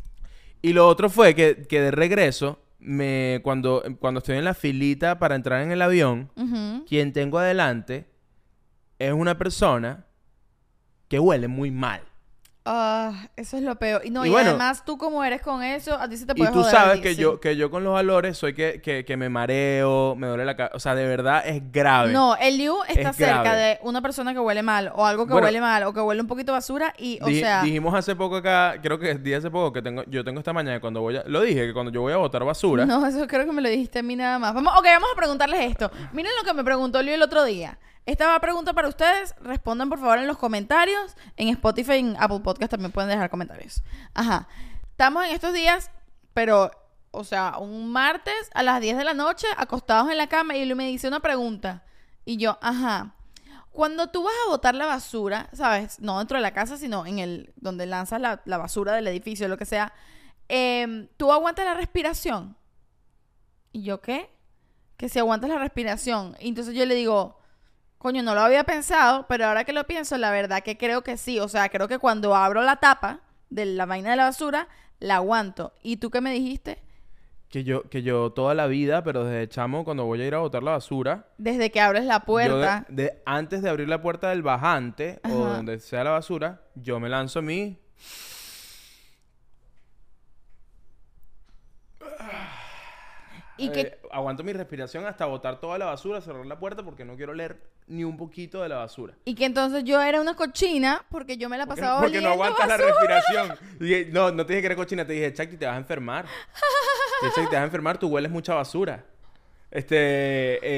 Y 0.59 0.73
lo 0.73 0.87
otro 0.87 1.09
fue 1.11 1.35
que, 1.35 1.67
que 1.69 1.79
de 1.81 1.91
regreso, 1.91 2.59
me, 2.79 3.41
cuando, 3.43 3.83
cuando 3.99 4.17
estoy 4.19 4.37
en 4.37 4.43
la 4.43 4.55
filita 4.55 5.19
para 5.19 5.35
entrar 5.35 5.61
en 5.61 5.71
el 5.71 5.81
avión, 5.83 6.31
quien 6.87 7.13
tengo 7.13 7.37
adelante 7.37 8.05
es 8.97 9.13
una 9.13 9.37
persona 9.37 10.05
que 11.09 11.19
huele 11.19 11.47
muy 11.47 11.69
mal. 11.69 12.01
Ah, 12.69 13.13
eso 13.37 13.55
es 13.55 13.63
lo 13.63 13.75
peor. 13.77 14.01
Y 14.05 14.09
no, 14.09 14.25
Y 14.25 14.27
y, 14.27 14.31
bueno- 14.31 14.49
además 14.49 14.83
tú 14.83 14.97
como 14.97 15.23
eres 15.23 15.41
con 15.41 15.63
eso, 15.63 15.93
a 15.97 16.09
ti 16.09 16.17
se 16.17 16.25
te 16.25 16.33
Y 16.33 16.35
puede 16.35 16.51
tú 16.51 16.59
joder 16.59 16.71
sabes 16.75 16.99
que 17.01 17.15
yo, 17.15 17.39
que 17.39 17.55
yo 17.55 17.71
con 17.71 17.83
los 17.85 17.93
valores 17.93 18.37
soy 18.37 18.53
que, 18.53 18.81
que, 18.81 19.05
que 19.05 19.15
me 19.15 19.29
mareo, 19.29 20.15
me 20.15 20.27
duele 20.27 20.43
la 20.43 20.55
cabeza. 20.57 20.75
O 20.75 20.79
sea, 20.79 20.93
de 20.95 21.07
verdad 21.07 21.43
es 21.47 21.61
grave. 21.71 22.11
No, 22.11 22.35
el 22.35 22.57
Liu 22.57 22.75
está 22.89 23.11
Es 23.11 23.15
cerca 23.15 23.41
grave. 23.43 23.57
de 23.57 23.79
una 23.83 24.01
persona 24.01 24.33
que 24.33 24.39
huele 24.39 24.63
mal 24.63 24.91
o 24.95 25.05
algo 25.05 25.25
que 25.25 25.31
Bueno, 25.33 25.45
huele 25.47 25.61
mal 25.61 25.83
o 25.83 25.93
que 25.93 26.01
huele 26.01 26.21
un 26.21 26.27
poquito 26.27 26.51
basura 26.51 26.93
y, 26.97 27.19
o 27.21 27.27
Dij- 27.27 27.39
sea, 27.39 27.61
dijimos 27.63 27.93
hace 27.95 28.15
poco 28.15 28.35
acá, 28.35 28.75
creo 28.81 28.99
que 28.99 29.15
dije 29.15 29.37
hace 29.37 29.49
poco 29.49 29.71
que 29.71 29.81
tengo, 29.81 30.03
yo 30.07 30.23
tengo 30.25 30.39
esta 30.39 30.51
mañana 30.51 30.79
cuando 30.81 30.99
voy 31.01 31.15
a, 31.17 31.23
lo 31.25 31.41
dije, 31.41 31.67
que 31.67 31.73
cuando 31.73 31.91
yo 31.91 32.01
voy 32.01 32.11
a 32.13 32.17
botar 32.17 32.43
basura, 32.43 32.85
no, 32.85 33.05
eso 33.07 33.25
creo 33.27 33.45
que 33.45 33.51
me 33.53 33.61
lo 33.61 33.69
dijiste 33.69 33.99
a 33.99 34.03
mí 34.03 34.15
nada 34.15 34.39
más. 34.39 34.53
Vamos, 34.53 34.73
ok, 34.77 34.83
vamos 34.85 35.09
a 35.13 35.15
preguntarles 35.15 35.61
esto. 35.71 35.89
Miren 36.11 36.31
lo 36.37 36.43
que 36.45 36.53
me 36.53 36.63
preguntó 36.63 37.01
Liu 37.01 37.13
el 37.13 37.21
otro 37.21 37.43
día. 37.45 37.77
Esta 38.07 38.25
va 38.25 38.35
a 38.35 38.39
pregunta 38.39 38.71
para 38.71 38.87
ustedes. 38.87 39.35
Respondan 39.41 39.89
por 39.89 39.99
favor 39.99 40.17
en 40.17 40.27
los 40.27 40.37
comentarios. 40.37 41.13
En 41.35 41.49
Spotify 41.49 41.95
y 41.95 41.99
en 41.99 42.15
Apple 42.17 42.39
Podcast 42.39 42.71
también 42.71 42.93
pueden 42.93 43.09
dejar 43.09 43.29
comentarios. 43.29 43.83
Ajá. 44.13 44.47
Estamos 44.91 45.25
en 45.25 45.31
estos 45.31 45.53
días, 45.53 45.91
pero, 46.33 46.71
o 47.11 47.25
sea, 47.25 47.57
un 47.59 47.91
martes 47.91 48.49
a 48.53 48.63
las 48.63 48.79
10 48.79 48.97
de 48.97 49.03
la 49.03 49.13
noche, 49.13 49.45
acostados 49.57 50.09
en 50.09 50.17
la 50.17 50.27
cama, 50.27 50.55
y 50.55 50.63
Liu 50.63 50.77
me 50.77 50.87
dice 50.87 51.09
una 51.09 51.19
pregunta. 51.19 51.83
Y 52.23 52.37
yo, 52.37 52.57
ajá. 52.61 53.13
Cuando 53.71 54.07
tú 54.07 54.23
vas 54.23 54.33
a 54.45 54.51
botar 54.51 54.73
la 54.73 54.85
basura, 54.85 55.49
¿sabes? 55.51 55.99
No 55.99 56.17
dentro 56.19 56.37
de 56.37 56.43
la 56.43 56.53
casa, 56.53 56.77
sino 56.77 57.05
en 57.05 57.19
el 57.19 57.53
donde 57.57 57.85
lanzas 57.87 58.21
la, 58.21 58.41
la 58.45 58.57
basura 58.57 58.93
del 58.93 59.07
edificio, 59.07 59.49
lo 59.49 59.57
que 59.57 59.65
sea. 59.65 59.91
em, 60.47 61.09
¿Tú 61.17 61.33
aguantas 61.33 61.65
la 61.65 61.73
respiración? 61.73 62.55
¿Y 63.73 63.83
yo 63.83 63.99
qué? 63.99 64.29
Que 64.95 65.09
si 65.09 65.19
aguantas 65.19 65.49
la 65.49 65.59
respiración. 65.59 66.37
Y 66.39 66.47
entonces 66.47 66.73
yo 66.73 66.85
le 66.85 66.95
digo, 66.95 67.37
coño, 68.07 68.23
no 68.23 68.33
lo 68.35 68.39
había 68.41 68.63
pensado, 68.63 69.25
pero 69.27 69.45
ahora 69.47 69.65
que 69.65 69.73
lo 69.73 69.83
pienso, 69.85 70.17
la 70.17 70.31
verdad 70.31 70.63
que 70.63 70.77
creo 70.77 71.01
que 71.03 71.17
sí. 71.17 71.39
O 71.39 71.49
sea, 71.49 71.67
creo 71.67 71.89
que 71.89 71.99
cuando 71.99 72.33
abro 72.35 72.61
la 72.61 72.77
tapa 72.77 73.19
de 73.49 73.65
la 73.65 73.85
vaina 73.85 74.11
de 74.11 74.15
la 74.15 74.23
basura, 74.25 74.69
la 74.99 75.15
aguanto. 75.17 75.73
¿Y 75.83 75.97
tú 75.97 76.09
qué 76.09 76.21
me 76.21 76.31
dijiste? 76.31 76.81
que 77.49 77.63
yo, 77.63 77.83
que 77.89 78.03
yo 78.03 78.31
toda 78.31 78.53
la 78.53 78.67
vida, 78.67 79.03
pero 79.03 79.23
desde 79.23 79.47
chamo, 79.47 79.85
cuando 79.85 80.03
voy 80.05 80.21
a 80.21 80.25
ir 80.27 80.35
a 80.35 80.39
botar 80.39 80.63
la 80.63 80.71
basura, 80.71 81.27
Desde 81.37 81.69
que 81.71 81.79
abres 81.79 82.03
la 82.05 82.19
puerta. 82.21 82.85
de- 82.89 83.03
de- 83.03 83.21
antes 83.25 83.61
de 83.61 83.69
abrir 83.69 83.87
la 83.87 84.01
puerta 84.01 84.29
del 84.31 84.41
bajante 84.41 85.19
o 85.23 85.29
donde 85.29 85.79
sea 85.79 86.03
la 86.03 86.11
basura, 86.11 86.61
yo 86.75 86.99
me 86.99 87.07
lanzo 87.09 87.39
a 87.39 87.41
mí. 87.41 87.77
Y 93.57 93.69
que 93.69 93.79
Eh, 93.81 93.99
aguanto 94.11 94.43
mi 94.43 94.53
respiración 94.53 95.05
hasta 95.05 95.25
botar 95.25 95.59
toda 95.59 95.77
la 95.77 95.85
basura, 95.85 96.21
cerrar 96.21 96.45
la 96.45 96.59
puerta 96.59 96.83
porque 96.83 97.03
no 97.05 97.15
quiero 97.15 97.33
leer 97.33 97.59
ni 97.87 98.03
un 98.03 98.17
poquito 98.17 98.61
de 98.61 98.69
la 98.69 98.77
basura. 98.77 99.13
Y 99.25 99.33
que 99.35 99.45
entonces 99.45 99.83
yo 99.83 100.01
era 100.01 100.21
una 100.21 100.35
cochina 100.35 101.03
porque 101.09 101.37
yo 101.37 101.49
me 101.49 101.57
la 101.57 101.65
Porque, 101.65 101.81
pasaba 101.81 101.99
porque 102.01 102.21
no 102.21 102.31
oliendo 102.31 102.43
aguantas 102.43 102.67
la 102.67 102.77
respiración. 102.77 103.57
Dije, 103.79 104.09
no, 104.11 104.31
no 104.31 104.45
te 104.45 104.53
dije 104.53 104.61
que 104.61 104.65
era 104.67 104.75
cochina, 104.75 105.05
te 105.07 105.13
dije, 105.13 105.33
Chakti, 105.33 105.57
te 105.57 105.65
vas 105.65 105.75
a 105.75 105.77
enfermar. 105.77 106.25
Chakti, 107.21 107.41
te 107.49 107.55
vas 107.55 107.61
a 107.61 107.65
enfermar, 107.65 107.97
tú 107.97 108.07
hueles 108.09 108.31
mucha 108.31 108.53
basura. 108.53 109.03
Este, 109.69 109.95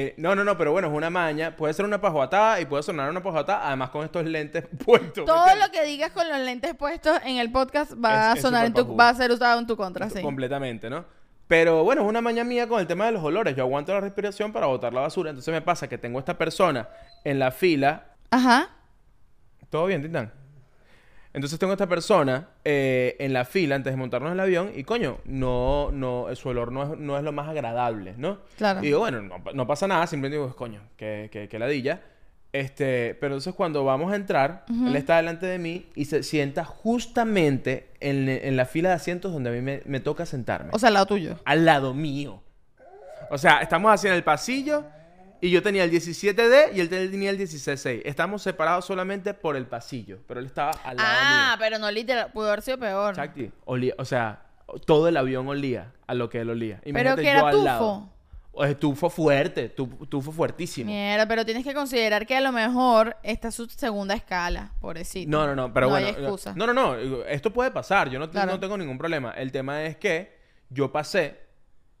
eh, 0.08 0.14
no, 0.16 0.34
no, 0.34 0.42
no, 0.42 0.58
pero 0.58 0.72
bueno, 0.72 0.88
es 0.88 0.94
una 0.94 1.10
maña. 1.10 1.56
Puede 1.56 1.72
ser 1.74 1.84
una 1.84 2.00
pajuatada 2.00 2.60
y 2.60 2.66
puede 2.66 2.82
sonar 2.82 3.08
una 3.08 3.22
pajuatada, 3.22 3.66
además 3.68 3.90
con 3.90 4.04
estos 4.04 4.24
lentes 4.24 4.64
puestos. 4.84 5.18
¿me 5.18 5.26
Todo 5.26 5.54
lo 5.56 5.70
que 5.70 5.84
digas 5.84 6.10
con 6.10 6.28
los 6.28 6.38
lentes 6.40 6.74
puestos 6.74 7.18
en 7.24 7.36
el 7.36 7.52
podcast 7.52 7.92
va 7.92 8.32
Es- 8.32 8.38
a 8.38 8.42
sonar 8.42 8.66
en 8.66 8.74
tu, 8.74 8.96
va 8.96 9.08
a 9.10 9.14
ser 9.14 9.30
usado 9.30 9.60
en 9.60 9.66
tu 9.66 9.76
contra, 9.76 10.10
sí. 10.10 10.20
Completamente, 10.20 10.90
¿no? 10.90 11.04
Pero 11.50 11.82
bueno, 11.82 12.02
es 12.02 12.08
una 12.08 12.20
maña 12.20 12.44
mía 12.44 12.68
con 12.68 12.78
el 12.80 12.86
tema 12.86 13.06
de 13.06 13.10
los 13.12 13.24
olores. 13.24 13.56
Yo 13.56 13.64
aguanto 13.64 13.92
la 13.92 13.98
respiración 14.00 14.52
para 14.52 14.66
botar 14.66 14.92
la 14.94 15.00
basura. 15.00 15.30
Entonces 15.30 15.52
me 15.52 15.60
pasa 15.60 15.88
que 15.88 15.98
tengo 15.98 16.20
esta 16.20 16.38
persona 16.38 16.88
en 17.24 17.40
la 17.40 17.50
fila. 17.50 18.04
Ajá. 18.30 18.68
¿Todo 19.68 19.86
bien, 19.86 20.00
Titán? 20.00 20.32
Entonces 21.32 21.58
tengo 21.58 21.72
esta 21.72 21.88
persona 21.88 22.50
eh, 22.64 23.16
en 23.18 23.32
la 23.32 23.44
fila 23.44 23.74
antes 23.74 23.92
de 23.92 23.96
montarnos 23.96 24.28
en 24.28 24.34
el 24.34 24.40
avión 24.40 24.70
y 24.76 24.84
coño, 24.84 25.18
no, 25.24 25.90
no, 25.92 26.26
su 26.36 26.50
olor 26.50 26.70
no 26.70 26.84
es, 26.84 26.98
no 27.00 27.16
es 27.18 27.24
lo 27.24 27.32
más 27.32 27.48
agradable, 27.48 28.14
¿no? 28.16 28.38
Claro. 28.56 28.78
Y 28.80 28.86
digo, 28.86 29.00
bueno, 29.00 29.20
no, 29.20 29.42
pa- 29.42 29.52
no 29.52 29.66
pasa 29.66 29.88
nada, 29.88 30.06
simplemente 30.06 30.40
digo, 30.40 30.54
coño, 30.54 30.80
que, 30.96 31.30
que, 31.32 31.48
que 31.48 31.58
ladilla. 31.58 32.00
Este, 32.52 33.14
pero 33.20 33.34
entonces 33.34 33.54
cuando 33.54 33.84
vamos 33.84 34.12
a 34.12 34.16
entrar, 34.16 34.64
él 34.68 34.96
está 34.96 35.16
delante 35.18 35.46
de 35.46 35.58
mí 35.58 35.86
y 35.94 36.06
se 36.06 36.22
sienta 36.24 36.64
justamente 36.64 37.90
en, 38.00 38.28
en 38.28 38.56
la 38.56 38.64
fila 38.66 38.88
de 38.88 38.96
asientos 38.96 39.32
donde 39.32 39.50
a 39.50 39.52
mí 39.52 39.60
me, 39.60 39.82
me 39.84 40.00
toca 40.00 40.26
sentarme. 40.26 40.70
O 40.72 40.78
sea, 40.78 40.88
al 40.88 40.94
lado 40.94 41.06
tuyo. 41.06 41.38
al 41.44 41.64
lado 41.64 41.94
mío. 41.94 42.42
O 43.30 43.38
sea, 43.38 43.60
estamos 43.60 43.92
así 43.92 44.08
en 44.08 44.14
el 44.14 44.24
pasillo 44.24 44.84
y 45.40 45.50
yo 45.50 45.62
tenía 45.62 45.84
el 45.84 45.90
17D 45.92 46.74
y 46.74 46.80
él 46.80 46.88
tenía 46.88 47.30
el 47.30 47.38
16C. 47.38 48.02
Estamos 48.04 48.42
separados 48.42 48.84
solamente 48.84 49.32
por 49.32 49.54
el 49.56 49.66
pasillo, 49.66 50.18
pero 50.26 50.40
él 50.40 50.46
estaba 50.46 50.72
al 50.84 50.96
lado 50.96 51.08
Ah, 51.12 51.54
mío. 51.56 51.56
pero 51.64 51.78
no 51.78 51.90
literal. 51.90 52.32
Pudo 52.32 52.48
haber 52.48 52.62
sido 52.62 52.78
peor. 52.78 53.14
Olía, 53.64 53.94
o 53.98 54.04
sea, 54.04 54.42
todo 54.86 55.06
el 55.08 55.16
avión 55.16 55.46
olía 55.46 55.92
a 56.08 56.14
lo 56.14 56.28
que 56.28 56.40
él 56.40 56.50
olía. 56.50 56.78
Pero 56.82 56.90
Imagínate 56.90 57.22
que 57.22 57.26
yo 57.26 57.30
era 57.32 57.46
al 57.46 57.52
tufo. 57.52 57.64
lado. 57.64 58.08
Es 58.64 58.78
tufo 58.78 59.08
fuerte, 59.08 59.68
tu- 59.68 59.86
tufo 60.06 60.32
fuertísimo. 60.32 60.90
Mierda, 60.90 61.26
pero 61.26 61.44
tienes 61.44 61.64
que 61.64 61.72
considerar 61.72 62.26
que 62.26 62.36
a 62.36 62.40
lo 62.40 62.50
mejor 62.52 63.16
esta 63.22 63.48
es 63.48 63.54
su 63.54 63.66
segunda 63.66 64.14
escala, 64.14 64.72
pobrecito. 64.80 65.30
No, 65.30 65.46
no, 65.46 65.54
no, 65.54 65.72
pero 65.72 65.86
no 65.86 65.90
bueno. 65.92 66.06
hay 66.08 66.12
excusa. 66.12 66.52
No, 66.56 66.66
no, 66.66 66.74
no, 66.74 66.96
esto 67.24 67.52
puede 67.52 67.70
pasar, 67.70 68.10
yo 68.10 68.18
no, 68.18 68.28
Claro. 68.30 68.52
no 68.52 68.60
tengo 68.60 68.76
ningún 68.76 68.98
problema. 68.98 69.30
El 69.32 69.52
tema 69.52 69.84
es 69.84 69.96
que 69.96 70.36
yo 70.68 70.90
pasé 70.92 71.38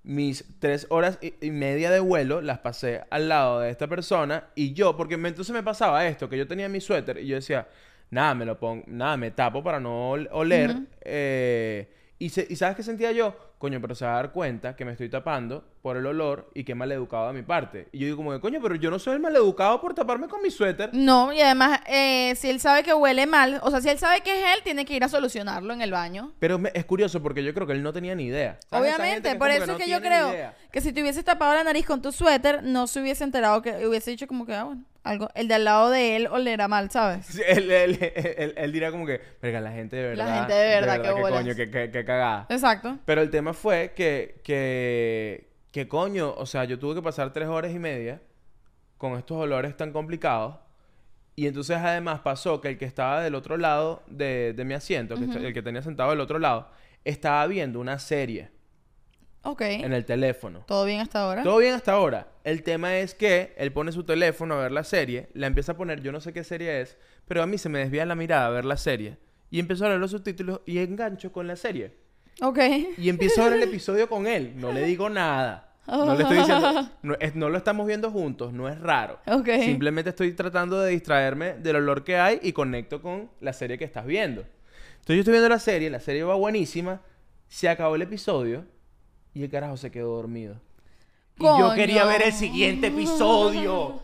mis 0.02 0.44
tres 0.58 0.86
horas 0.90 1.18
y, 1.20 1.50
media 1.50 1.90
de 1.90 2.00
vuelo, 2.00 2.40
las 2.40 2.58
pasé 2.58 3.02
al 3.10 3.28
lado 3.28 3.60
de 3.60 3.70
esta 3.70 3.86
persona 3.86 4.48
y 4.54 4.72
yo, 4.72 4.96
porque 4.96 5.16
me- 5.16 5.28
entonces 5.28 5.54
me 5.54 5.62
pasaba 5.62 6.06
esto, 6.06 6.28
que 6.28 6.36
yo 6.38 6.48
tenía 6.48 6.68
mi 6.68 6.80
suéter 6.80 7.18
y 7.18 7.26
yo 7.26 7.36
decía, 7.36 7.68
nada, 8.10 8.34
me 8.34 8.44
lo 8.44 8.58
pongo, 8.58 8.82
nada, 8.86 9.16
me 9.16 9.30
tapo 9.30 9.62
para 9.62 9.78
no 9.78 10.10
ol- 10.16 10.28
oler. 10.32 10.74
eh, 11.02 11.92
y, 12.18 12.28
se- 12.30 12.46
y 12.50 12.56
¿sabes 12.56 12.76
qué 12.76 12.82
sentía 12.82 13.12
yo? 13.12 13.34
Coño, 13.60 13.78
pero 13.78 13.94
se 13.94 14.06
va 14.06 14.12
a 14.12 14.14
dar 14.14 14.32
cuenta 14.32 14.74
que 14.74 14.86
me 14.86 14.92
estoy 14.92 15.10
tapando 15.10 15.62
por 15.82 15.98
el 15.98 16.06
olor 16.06 16.50
y 16.54 16.64
que 16.64 16.74
maleducado 16.74 17.26
de 17.26 17.34
mi 17.34 17.42
parte. 17.42 17.88
Y 17.92 17.98
yo 17.98 18.06
digo 18.06 18.16
como 18.16 18.32
que, 18.32 18.40
coño, 18.40 18.58
pero 18.62 18.74
yo 18.74 18.90
no 18.90 18.98
soy 18.98 19.12
el 19.16 19.20
maleducado 19.20 19.78
por 19.82 19.92
taparme 19.92 20.28
con 20.28 20.40
mi 20.42 20.50
suéter. 20.50 20.88
No, 20.94 21.30
y 21.30 21.42
además, 21.42 21.80
eh, 21.86 22.34
si 22.36 22.48
él 22.48 22.58
sabe 22.58 22.82
que 22.82 22.94
huele 22.94 23.26
mal, 23.26 23.60
o 23.62 23.70
sea, 23.70 23.82
si 23.82 23.90
él 23.90 23.98
sabe 23.98 24.22
que 24.22 24.30
es 24.32 24.56
él, 24.56 24.62
tiene 24.64 24.86
que 24.86 24.94
ir 24.96 25.04
a 25.04 25.10
solucionarlo 25.10 25.74
en 25.74 25.82
el 25.82 25.90
baño. 25.90 26.32
Pero 26.38 26.58
me- 26.58 26.70
es 26.72 26.86
curioso 26.86 27.22
porque 27.22 27.44
yo 27.44 27.52
creo 27.52 27.66
que 27.66 27.74
él 27.74 27.82
no 27.82 27.92
tenía 27.92 28.14
ni 28.14 28.24
idea. 28.24 28.58
¿Sabes? 28.70 28.94
Esa 28.94 28.96
gente 28.96 29.02
Obviamente, 29.02 29.28
que 29.32 29.36
por 29.36 29.48
como 29.48 29.56
eso 29.58 29.66
no 29.66 29.72
es 29.74 29.78
que 29.84 29.90
yo 29.90 30.00
tiene 30.00 30.16
ni 30.16 30.22
creo 30.22 30.32
idea. 30.34 30.54
que 30.72 30.80
si 30.80 30.92
te 30.94 31.02
hubieses 31.02 31.22
tapado 31.26 31.54
la 31.54 31.62
nariz 31.62 31.84
con 31.84 32.00
tu 32.00 32.12
suéter, 32.12 32.62
no 32.62 32.86
se 32.86 33.02
hubiese 33.02 33.24
enterado 33.24 33.60
que 33.60 33.86
hubiese 33.86 34.10
dicho 34.10 34.26
como 34.26 34.46
que, 34.46 34.54
ah, 34.54 34.64
bueno, 34.64 34.84
algo, 35.02 35.28
el 35.34 35.48
de 35.48 35.54
al 35.54 35.64
lado 35.64 35.90
de 35.90 36.16
él 36.16 36.26
olerá 36.26 36.68
mal, 36.68 36.90
¿sabes? 36.90 37.26
Sí, 37.26 37.40
él, 37.46 37.70
él- 37.70 38.54
él- 38.56 38.72
dirá 38.72 38.90
como 38.90 39.06
que, 39.06 39.20
verga, 39.40 39.60
la 39.60 39.72
gente 39.72 39.96
de 39.96 40.14
La 40.16 40.24
verdad. 40.24 40.38
gente 40.40 40.54
de 40.54 40.68
verdad, 40.80 40.96
qué 41.02 41.08
que 41.14 41.20
bolas". 41.20 41.42
coño, 41.42 41.54
que, 41.54 41.70
que- 41.70 41.90
que 41.90 42.04
cagada. 42.04 42.46
Exacto. 42.50 42.98
Pero 43.06 43.22
el 43.22 43.30
tema 43.30 43.52
fue 43.54 43.92
que, 43.96 44.40
que, 44.44 45.50
que 45.72 45.88
coño, 45.88 46.34
o 46.36 46.46
sea, 46.46 46.64
yo 46.64 46.78
tuve 46.78 46.96
que 46.96 47.02
pasar 47.02 47.32
tres 47.32 47.48
horas 47.48 47.72
y 47.72 47.78
media 47.78 48.20
con 48.98 49.16
estos 49.16 49.36
olores 49.38 49.76
tan 49.76 49.92
complicados. 49.92 50.56
Y 51.36 51.46
entonces 51.46 51.78
además 51.78 52.20
pasó 52.20 52.60
que 52.60 52.68
el 52.68 52.76
que 52.76 52.84
estaba 52.84 53.22
del 53.22 53.34
otro 53.34 53.56
lado 53.56 54.02
de, 54.08 54.52
de 54.52 54.64
mi 54.66 54.74
asiento, 54.74 55.14
que 55.16 55.24
el 55.24 55.54
que 55.54 55.62
tenía 55.62 55.80
sentado 55.80 56.10
del 56.10 56.20
otro 56.20 56.38
lado, 56.38 56.68
estaba 57.04 57.46
viendo 57.46 57.80
una 57.80 57.98
serie 57.98 58.50
Ok. 59.42 59.62
en 59.62 59.92
el 59.92 60.04
teléfono. 60.04 60.64
¿Todo 60.66 60.84
bien 60.84 61.00
hasta 61.00 61.20
ahora? 61.22 61.42
Todo 61.42 61.58
bien 61.58 61.74
hasta 61.74 61.92
ahora. 61.92 62.28
El 62.44 62.62
tema 62.62 62.96
es 62.98 63.14
que 63.14 63.54
él 63.56 63.72
pone 63.72 63.92
su 63.92 64.04
teléfono 64.04 64.54
a 64.54 64.62
ver 64.62 64.72
la 64.72 64.84
serie, 64.84 65.28
la 65.34 65.46
empieza 65.46 65.72
a 65.72 65.76
poner, 65.76 66.02
yo 66.02 66.12
no 66.12 66.20
sé 66.20 66.32
qué 66.32 66.44
serie 66.44 66.80
es, 66.82 66.96
pero 67.26 67.42
a 67.42 67.46
mí 67.46 67.56
se 67.58 67.68
me 67.68 67.78
desvía 67.78 68.04
la 68.06 68.14
mirada 68.14 68.46
a 68.46 68.50
ver 68.50 68.64
la 68.64 68.76
serie. 68.76 69.16
Y 69.50 69.58
empiezo 69.58 69.84
a 69.84 69.88
leer 69.88 70.00
los 70.00 70.10
subtítulos 70.10 70.60
y 70.66 70.78
engancho 70.78 71.32
con 71.32 71.46
la 71.46 71.56
serie. 71.56 71.94
Ok. 72.42 72.58
Y 72.98 73.08
empiezo 73.08 73.42
a 73.42 73.44
ver 73.46 73.54
el 73.54 73.62
episodio 73.64 74.08
con 74.08 74.26
él. 74.26 74.52
No 74.56 74.72
le 74.72 74.84
digo 74.84 75.08
nada. 75.10 75.66
No 75.86 76.14
le 76.14 76.22
estoy 76.22 76.36
diciendo. 76.38 76.88
No, 77.02 77.16
es- 77.18 77.34
no 77.34 77.48
lo 77.50 77.58
estamos 77.58 77.86
viendo 77.86 78.10
juntos, 78.10 78.52
no 78.52 78.68
es 78.68 78.78
raro. 78.80 79.18
Ok. 79.26 79.48
Simplemente 79.64 80.10
estoy 80.10 80.32
tratando 80.34 80.80
de 80.80 80.90
distraerme 80.92 81.54
del 81.54 81.76
olor 81.76 82.04
que 82.04 82.16
hay 82.16 82.38
y 82.42 82.52
conecto 82.52 83.02
con 83.02 83.30
la 83.40 83.52
serie 83.52 83.76
que 83.78 83.84
estás 83.84 84.06
viendo. 84.06 84.42
Entonces 84.42 85.16
yo 85.16 85.20
estoy 85.20 85.32
viendo 85.32 85.48
la 85.48 85.58
serie, 85.58 85.90
la 85.90 85.98
serie 86.00 86.22
va 86.22 86.34
buenísima. 86.36 87.00
Se 87.48 87.68
acabó 87.68 87.96
el 87.96 88.02
episodio 88.02 88.64
y 89.34 89.42
el 89.44 89.50
carajo 89.50 89.76
se 89.76 89.90
quedó 89.90 90.16
dormido. 90.16 90.60
Y 91.38 91.44
yo 91.44 91.72
quería 91.74 92.04
ver 92.04 92.22
el 92.22 92.32
siguiente 92.32 92.88
episodio. 92.88 94.02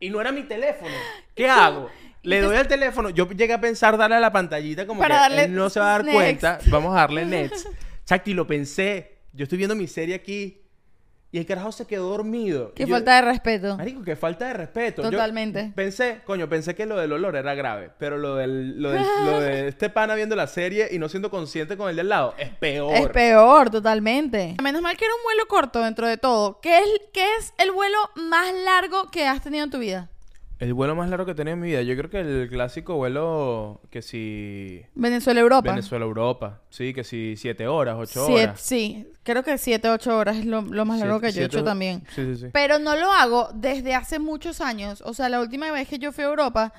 Y 0.00 0.10
no 0.10 0.20
era 0.20 0.32
mi 0.32 0.42
teléfono. 0.42 0.94
¿Qué 1.34 1.48
hago? 1.50 1.88
Le 2.22 2.40
doy 2.40 2.56
al 2.56 2.68
teléfono. 2.68 3.10
Yo 3.10 3.28
llegué 3.28 3.52
a 3.52 3.60
pensar 3.60 3.96
darle 3.96 4.16
a 4.16 4.20
la 4.20 4.32
pantallita 4.32 4.86
como 4.86 5.00
Para 5.00 5.14
que 5.14 5.20
darle 5.20 5.44
él 5.44 5.54
no 5.54 5.68
se 5.70 5.80
va 5.80 5.86
a 5.86 5.92
dar 5.92 6.04
next. 6.04 6.16
cuenta. 6.16 6.58
Vamos 6.66 6.92
a 6.94 7.00
darle 7.00 7.24
next. 7.26 7.66
Chacti, 8.04 8.34
lo 8.34 8.46
pensé. 8.46 9.18
Yo 9.32 9.44
estoy 9.44 9.58
viendo 9.58 9.74
mi 9.74 9.86
serie 9.86 10.14
aquí. 10.14 10.60
Y 11.34 11.38
el 11.38 11.46
carajo 11.46 11.72
se 11.72 11.84
quedó 11.84 12.10
dormido. 12.10 12.72
Qué 12.74 12.86
yo- 12.86 12.94
falta 12.94 13.16
de 13.16 13.22
respeto. 13.22 13.76
Marico, 13.76 14.04
qué 14.04 14.14
falta 14.14 14.46
de 14.46 14.52
respeto. 14.52 15.02
Yo 15.02 15.10
Totalmente. 15.10 15.72
pensé, 15.74 16.20
coño, 16.24 16.48
pensé 16.48 16.76
que 16.76 16.86
lo 16.86 16.96
del 16.96 17.12
olor 17.12 17.34
era 17.34 17.56
grave. 17.56 17.90
Pero 17.98 18.18
lo, 18.18 18.36
del, 18.36 18.80
lo, 18.80 18.92
del- 18.92 19.02
lo 19.26 19.40
de 19.40 19.66
este 19.68 19.90
pana 19.90 20.14
viendo 20.14 20.36
la 20.36 20.46
serie 20.46 20.90
y 20.92 21.00
no 21.00 21.08
siendo 21.08 21.30
consciente 21.30 21.76
con 21.76 21.90
el 21.90 21.96
de 21.96 22.02
al 22.02 22.08
lado 22.08 22.34
es 22.38 22.50
peor. 22.50 22.94
Es 22.94 23.08
peor, 23.08 23.68
totalmente. 23.68 24.54
Menos 24.62 24.80
mal 24.80 24.96
que 24.96 25.06
era 25.06 25.14
un 25.16 25.22
vuelo 25.24 25.46
corto 25.48 25.80
dentro 25.80 26.06
de 26.06 26.18
todo. 26.18 26.60
¿Qué 26.60 26.78
es, 26.78 26.84
qué 27.12 27.26
es 27.40 27.52
el 27.58 27.72
vuelo 27.72 27.98
más 28.14 28.54
largo 28.64 29.10
que 29.10 29.26
has 29.26 29.42
tenido 29.42 29.64
en 29.64 29.70
tu 29.72 29.78
vida? 29.78 30.10
El 30.64 30.72
vuelo 30.74 30.94
más 30.96 31.10
largo 31.10 31.26
que 31.26 31.32
he 31.32 31.34
tenido 31.34 31.54
en 31.54 31.60
mi 31.60 31.68
vida, 31.68 31.82
yo 31.82 31.94
creo 31.96 32.08
que 32.08 32.20
el 32.20 32.48
clásico 32.48 32.94
vuelo 32.96 33.82
que 33.90 34.00
si 34.00 34.80
Venezuela-Europa. 34.94 35.70
Venezuela-Europa, 35.70 36.62
sí, 36.70 36.94
que 36.94 37.04
si 37.04 37.36
siete 37.36 37.66
horas, 37.66 37.96
ocho 37.98 38.24
Siete- 38.26 38.42
horas. 38.44 38.60
sí, 38.60 39.06
creo 39.22 39.42
que 39.42 39.58
7, 39.58 39.90
8 39.90 40.16
horas 40.16 40.36
es 40.38 40.46
lo, 40.46 40.62
lo 40.62 40.84
más 40.86 41.00
largo 41.00 41.18
Siete- 41.20 41.26
que 41.26 41.32
yo 41.32 41.40
he 41.40 41.42
siete 41.44 41.56
hecho 41.56 41.62
ho- 41.62 41.68
también. 41.68 42.02
Sí, 42.14 42.24
sí, 42.24 42.36
sí. 42.36 42.46
Pero 42.52 42.78
no 42.78 42.96
lo 42.96 43.12
hago 43.12 43.50
desde 43.54 43.94
hace 43.94 44.18
muchos 44.18 44.60
años. 44.62 45.02
O 45.04 45.12
sea, 45.12 45.28
la 45.28 45.40
última 45.40 45.70
vez 45.70 45.86
que 45.86 45.98
yo 45.98 46.12
fui 46.12 46.24
a 46.24 46.28
Europa 46.28 46.72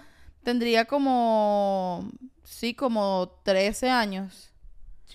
tendría 0.44 0.86
como, 0.86 2.10
sí, 2.44 2.74
como 2.74 3.40
13 3.44 3.90
años. 3.90 4.52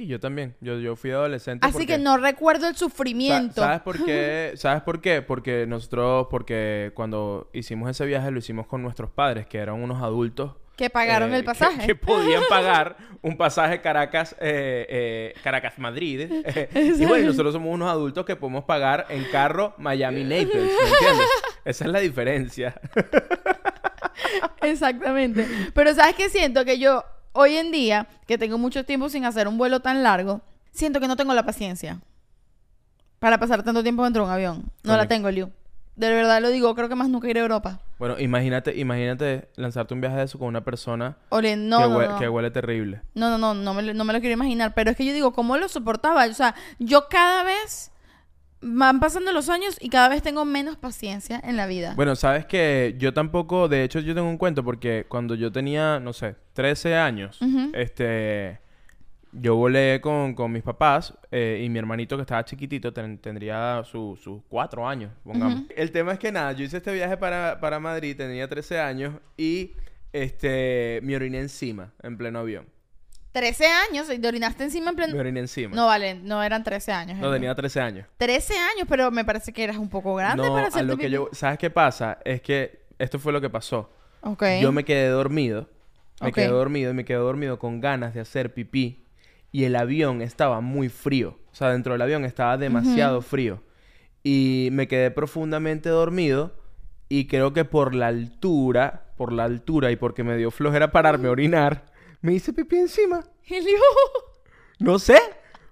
Sí, 0.01 0.07
yo 0.07 0.19
también. 0.19 0.57
Yo, 0.63 0.79
yo 0.79 0.97
fui 0.97 1.11
adolescente. 1.11 1.67
Así 1.67 1.75
porque- 1.75 1.87
que 1.89 1.99
no 1.99 2.17
recuerdo 2.17 2.67
el 2.69 2.73
Sa- 2.73 2.79
sufrimiento. 2.79 3.61
¿Sabes 3.61 3.81
por 3.83 4.03
qué? 4.03 4.53
¿Sabes 4.57 4.81
por 4.83 5.03
qué? 5.03 5.21
Porque 5.21 5.67
nosotros, 5.67 6.27
porque 6.31 6.91
cuando 6.95 7.51
hicimos 7.53 7.91
ese 7.91 8.07
viaje 8.07 8.31
lo 8.31 8.39
hicimos 8.39 8.67
con 8.67 8.83
nuestros 8.83 9.11
padres, 9.11 9.47
que 9.47 9.59
eran 9.59 9.75
unos 9.75 10.03
adultos. 10.03 10.53
Que 10.75 10.89
pagaron 10.89 11.35
eh, 11.35 11.37
el 11.37 11.45
pasaje. 11.45 11.87
Que, 11.87 11.95
podían 11.95 12.45
pagar 12.49 12.97
un 13.21 13.37
pasaje 13.37 13.83
Caracas, 13.83 14.35
eh, 14.41 14.87
eh, 14.89 15.35
Caracas-Madrid. 15.45 16.31
eh, 16.47 16.95
y 16.99 17.05
bueno, 17.05 17.27
nosotros 17.27 17.53
somos 17.53 17.69
unos 17.75 17.91
adultos 17.91 18.25
que 18.25 18.37
podemos 18.37 18.65
pagar 18.65 19.05
en 19.11 19.25
carro 19.25 19.75
Miami-Naples, 19.77 20.55
¿me 20.55 20.89
entiendes? 20.93 21.29
Esa 21.67 21.85
es 21.85 21.91
la 21.91 21.99
diferencia. 22.01 22.75
Exactamente. 24.63 25.47
Pero 25.75 25.95
¿sabes 25.95 26.15
qué 26.15 26.31
siento? 26.31 26.65
Que 26.65 26.79
yo 26.79 27.05
hoy 27.33 27.57
en 27.57 27.71
día, 27.73 28.07
que 28.27 28.39
tengo 28.39 28.59
mucho 28.59 28.85
tiempo 28.85 29.09
sin 29.09 29.25
hacer 29.25 29.49
un 29.49 29.59
vuelo 29.59 29.81
tan 29.81 30.03
largo, 30.03 30.41
siento 30.73 31.01
que 31.01 31.09
no 31.09 31.17
tengo 31.17 31.35
la 31.35 31.45
paciencia 31.45 32.01
para 33.19 33.39
pasar 33.39 33.63
tanto 33.63 33.83
tiempo 33.83 34.05
dentro 34.05 34.23
de 34.23 34.29
un 34.29 34.35
avión. 34.35 34.65
No 34.83 34.97
la 34.97 35.07
tengo, 35.07 35.31
Liu. 35.31 35.51
De 35.97 36.09
verdad 36.11 36.41
lo 36.41 36.49
digo, 36.49 36.75
creo 36.75 36.89
que 36.89 36.95
más 36.95 37.09
nunca 37.11 37.29
iré 37.29 37.41
a 37.41 37.43
Europa. 37.43 37.81
Bueno, 37.99 38.19
imagínate, 38.19 38.75
imagínate 38.79 39.51
lanzarte 39.57 39.93
un 39.93 40.01
viaje 40.01 40.17
de 40.17 40.23
eso 40.23 40.39
con 40.39 40.49
una 40.49 40.63
persona 40.65 41.19
Ole, 41.29 41.57
no, 41.57 41.79
que, 41.79 41.89
no, 41.89 41.99
hue- 41.99 42.09
no. 42.09 42.19
que 42.19 42.29
huele 42.31 42.51
terrible. 42.51 43.03
No, 43.15 43.29
no, 43.29 43.37
no, 43.37 43.53
no 43.53 43.75
me, 43.75 43.93
no 43.93 44.05
me 44.05 44.15
lo 44.15 44.21
quiero 44.21 44.33
imaginar. 44.33 44.73
Pero 44.73 44.91
es 44.93 44.97
que 44.97 45.05
yo 45.05 45.13
digo, 45.13 45.33
¿cómo 45.35 45.59
lo 45.59 45.69
soportaba? 45.69 46.25
O 46.25 46.33
sea, 46.33 46.55
yo 46.79 47.09
cada 47.11 47.43
vez 47.45 47.91
van 48.63 49.01
pasando 49.01 49.33
los 49.33 49.49
años 49.49 49.77
y 49.81 49.89
cada 49.89 50.09
vez 50.09 50.23
tengo 50.23 50.45
menos 50.45 50.77
paciencia 50.77 51.41
en 51.43 51.57
la 51.57 51.67
vida. 51.67 51.95
Bueno, 51.97 52.15
sabes 52.17 52.45
que 52.47 52.95
yo 52.99 53.15
tampoco, 53.15 53.69
de 53.69 53.85
hecho 53.85 54.01
yo 54.01 54.15
tengo 54.15 54.29
un 54.29 54.37
cuento 54.39 54.63
porque 54.65 55.07
cuando 55.09 55.35
yo 55.35 55.51
tenía, 55.51 55.99
no 56.01 56.13
sé, 56.13 56.37
13 56.53 56.95
años, 56.97 57.39
este, 57.73 58.59
yo 59.33 59.55
volé 59.57 60.01
con, 60.03 60.35
con 60.35 60.53
mis 60.53 60.63
papás 60.63 61.15
eh, 61.31 61.63
y 61.65 61.69
mi 61.71 61.79
hermanito 61.79 62.17
que 62.17 62.23
estaba 62.23 62.45
chiquitito 62.45 62.93
ten- 62.93 63.17
tendría 63.19 63.83
su- 63.85 64.19
sus 64.23 64.43
cuatro 64.49 64.87
años, 64.87 65.11
pongamos. 65.25 65.63
El 65.75 65.91
tema 65.93 66.13
es 66.13 66.19
que 66.19 66.31
nada, 66.33 66.53
yo 66.53 66.65
hice 66.65 66.79
este 66.79 66.93
viaje 66.93 67.17
para, 67.17 67.59
para 67.61 67.79
Madrid, 67.81 68.17
tenía 68.17 68.47
13 68.49 68.79
años 68.81 69.15
y 69.37 69.73
este, 70.13 71.01
me 71.03 71.17
oriné 71.17 71.39
encima 71.41 71.93
en 72.03 72.17
pleno 72.19 72.41
avión. 72.41 72.67
13 73.33 73.67
años 73.67 74.11
y 74.11 74.19
te 74.19 74.27
orinaste 74.27 74.65
encima 74.65 74.91
en 74.91 74.97
pleno... 74.97 75.15
Me 75.15 75.21
oriné 75.21 75.41
encima. 75.41 75.75
No, 75.75 75.87
vale, 75.87 76.15
no 76.15 76.43
eran 76.43 76.65
13 76.65 76.93
años. 76.93 77.19
No, 77.19 77.27
Henry. 77.27 77.41
tenía 77.41 77.55
13 77.55 77.81
años. 77.81 78.07
13 78.17 78.55
años, 78.55 78.87
pero 78.89 79.11
me 79.11 79.25
parece 79.25 79.53
que 79.53 79.63
eras 79.63 79.77
un 79.77 79.89
poco 79.89 80.15
grande 80.15 80.45
no, 80.45 80.53
para 80.53 80.69
hacer 80.69 80.85
lo 80.85 80.97
que 80.97 81.11
yo... 81.11 81.29
¿Sabes 81.33 81.59
qué 81.59 81.71
pasa? 81.71 82.19
Es 82.25 82.43
que 82.43 82.87
esto 82.99 83.19
fue 83.19 83.33
lo 83.33 83.41
que 83.41 83.49
pasó. 83.49 83.93
Ok. 84.23 84.45
Yo 84.61 84.73
me 84.73 84.85
quedé 84.85 85.09
dormido. 85.09 85.69
Me 86.21 86.33
quedé 86.33 86.49
dormido 86.49 86.91
y 86.91 86.95
me 86.95 87.05
quedé 87.05 87.19
dormido 87.19 87.59
con 87.59 87.81
ganas 87.81 88.13
de 88.15 88.21
hacer 88.21 88.53
pipí. 88.53 89.07
Y 89.53 89.65
el 89.65 89.75
avión 89.77 90.23
estaba 90.23 90.61
muy 90.61 90.89
frío. 90.89 91.39
O 91.51 91.55
sea, 91.55 91.71
dentro 91.71 91.93
del 91.95 92.03
avión 92.03 92.25
estaba 92.25 92.57
demasiado 92.59 93.23
frío. 93.23 93.63
Y 94.23 94.69
me 94.73 94.87
quedé 94.87 95.11
profundamente 95.11 95.89
dormido. 95.89 96.55
Y 97.09 97.27
creo 97.27 97.53
que 97.53 97.65
por 97.65 97.95
la 97.95 98.09
altura, 98.09 99.07
por 99.17 99.33
la 99.33 99.45
altura 99.45 99.91
y 99.91 99.97
porque 99.97 100.23
me 100.23 100.37
dio 100.37 100.51
flojera 100.51 100.93
pararme 100.93 101.29
a 101.29 101.33
orinar, 101.33 101.87
me 102.21 102.35
hice 102.35 102.53
pipí 102.53 102.77
encima. 102.77 103.25
Helio. 103.45 103.79
No 104.79 104.99
sé. 104.99 105.19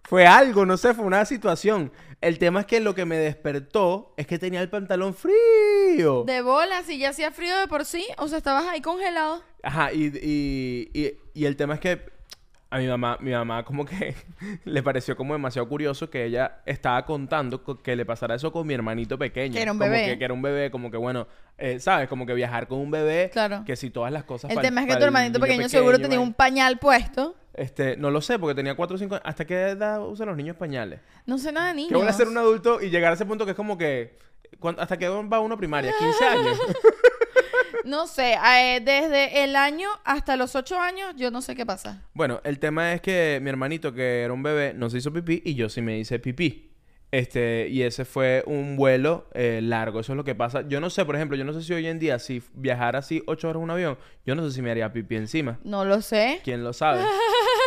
Fue 0.04 0.26
algo, 0.26 0.64
no 0.64 0.78
sé, 0.78 0.94
fue 0.94 1.04
una 1.04 1.24
situación. 1.26 1.92
El 2.22 2.38
tema 2.38 2.60
es 2.60 2.66
que 2.66 2.80
lo 2.80 2.94
que 2.94 3.04
me 3.04 3.18
despertó 3.18 4.14
es 4.16 4.26
que 4.26 4.38
tenía 4.38 4.62
el 4.62 4.70
pantalón 4.70 5.14
frío. 5.14 6.24
De 6.24 6.40
bolas, 6.40 6.88
y 6.88 6.98
ya 6.98 7.10
hacía 7.10 7.30
frío 7.30 7.56
de 7.58 7.68
por 7.68 7.84
sí, 7.84 8.06
o 8.16 8.26
sea, 8.26 8.38
estabas 8.38 8.66
ahí 8.66 8.80
congelado. 8.80 9.42
Ajá, 9.62 9.92
y, 9.92 10.06
y, 10.06 10.90
y, 10.98 11.18
y 11.34 11.44
el 11.44 11.56
tema 11.56 11.74
es 11.74 11.80
que 11.80 12.17
a 12.70 12.78
mi 12.78 12.86
mamá, 12.86 13.16
mi 13.20 13.30
mamá 13.32 13.64
como 13.64 13.84
que 13.86 14.14
le 14.64 14.82
pareció 14.82 15.16
como 15.16 15.32
demasiado 15.32 15.68
curioso 15.68 16.10
que 16.10 16.24
ella 16.24 16.60
estaba 16.66 17.04
contando 17.06 17.62
co- 17.64 17.82
que 17.82 17.96
le 17.96 18.04
pasara 18.04 18.34
eso 18.34 18.52
con 18.52 18.66
mi 18.66 18.74
hermanito 18.74 19.18
pequeño. 19.18 19.54
Que 19.54 19.62
era 19.62 19.72
un 19.72 19.78
Como 19.78 19.90
bebé. 19.90 20.04
que, 20.06 20.18
que 20.18 20.24
era 20.24 20.34
un 20.34 20.42
bebé, 20.42 20.70
como 20.70 20.90
que 20.90 20.96
bueno, 20.98 21.26
eh, 21.56 21.80
¿sabes? 21.80 22.08
Como 22.08 22.26
que 22.26 22.34
viajar 22.34 22.68
con 22.68 22.78
un 22.78 22.90
bebé. 22.90 23.30
Claro. 23.32 23.62
Que 23.64 23.74
si 23.76 23.88
todas 23.90 24.12
las 24.12 24.24
cosas... 24.24 24.50
El 24.50 24.60
tema 24.60 24.82
es 24.82 24.86
que 24.88 24.96
tu 24.96 25.04
hermanito 25.04 25.40
pequeño, 25.40 25.68
seguro 25.68 25.98
tenía 25.98 26.20
un 26.20 26.34
pañal 26.34 26.78
puesto. 26.78 27.34
Este, 27.54 27.96
no 27.96 28.10
lo 28.12 28.20
sé, 28.20 28.38
porque 28.38 28.54
tenía 28.54 28.76
4 28.76 28.94
o 28.94 28.98
5 28.98 29.14
años. 29.16 29.22
¿Hasta 29.26 29.44
qué 29.46 29.70
edad 29.70 30.06
usan 30.06 30.28
los 30.28 30.36
niños 30.36 30.54
pañales? 30.56 31.00
No 31.26 31.38
sé 31.38 31.50
nada 31.50 31.68
de 31.68 31.74
niños. 31.74 31.90
Que 31.90 31.96
van 31.98 32.06
a 32.08 32.12
ser 32.12 32.28
un 32.28 32.38
adulto 32.38 32.80
y 32.80 32.90
llegar 32.90 33.10
a 33.10 33.14
ese 33.14 33.26
punto 33.26 33.44
que 33.44 33.50
es 33.52 33.56
como 33.56 33.76
que... 33.76 34.16
¿cuán- 34.60 34.76
¿Hasta 34.78 34.96
qué 34.96 35.08
va 35.08 35.40
uno 35.40 35.54
a 35.54 35.58
primaria? 35.58 35.90
¿15 35.92 36.22
años? 36.38 36.58
No 37.84 38.06
sé, 38.06 38.34
eh, 38.34 38.80
desde 38.84 39.44
el 39.44 39.56
año 39.56 39.88
hasta 40.04 40.36
los 40.36 40.54
8 40.54 40.78
años, 40.78 41.14
yo 41.16 41.30
no 41.30 41.42
sé 41.42 41.54
qué 41.54 41.66
pasa. 41.66 42.02
Bueno, 42.14 42.40
el 42.44 42.58
tema 42.58 42.92
es 42.92 43.00
que 43.00 43.38
mi 43.42 43.50
hermanito, 43.50 43.92
que 43.92 44.22
era 44.22 44.32
un 44.32 44.42
bebé, 44.42 44.74
no 44.74 44.90
se 44.90 44.98
hizo 44.98 45.12
pipí 45.12 45.42
y 45.44 45.54
yo 45.54 45.68
sí 45.68 45.82
me 45.82 45.98
hice 45.98 46.18
pipí. 46.18 46.68
Este, 47.10 47.68
y 47.70 47.82
ese 47.82 48.04
fue 48.04 48.42
un 48.46 48.76
vuelo 48.76 49.28
eh, 49.32 49.60
largo. 49.62 50.00
Eso 50.00 50.12
es 50.12 50.16
lo 50.16 50.24
que 50.24 50.34
pasa. 50.34 50.68
Yo 50.68 50.80
no 50.80 50.90
sé, 50.90 51.04
por 51.04 51.16
ejemplo, 51.16 51.36
yo 51.36 51.44
no 51.44 51.54
sé 51.54 51.62
si 51.62 51.72
hoy 51.72 51.86
en 51.86 51.98
día, 51.98 52.18
si 52.18 52.42
viajara 52.52 52.98
así 52.98 53.22
ocho 53.26 53.48
horas 53.48 53.60
en 53.60 53.64
un 53.64 53.70
avión, 53.70 53.98
yo 54.26 54.34
no 54.34 54.46
sé 54.46 54.54
si 54.54 54.60
me 54.60 54.70
haría 54.70 54.92
pipí 54.92 55.16
encima. 55.16 55.58
No 55.64 55.84
lo 55.84 56.02
sé. 56.02 56.40
¿Quién 56.44 56.62
lo 56.62 56.72
sabe? 56.72 57.02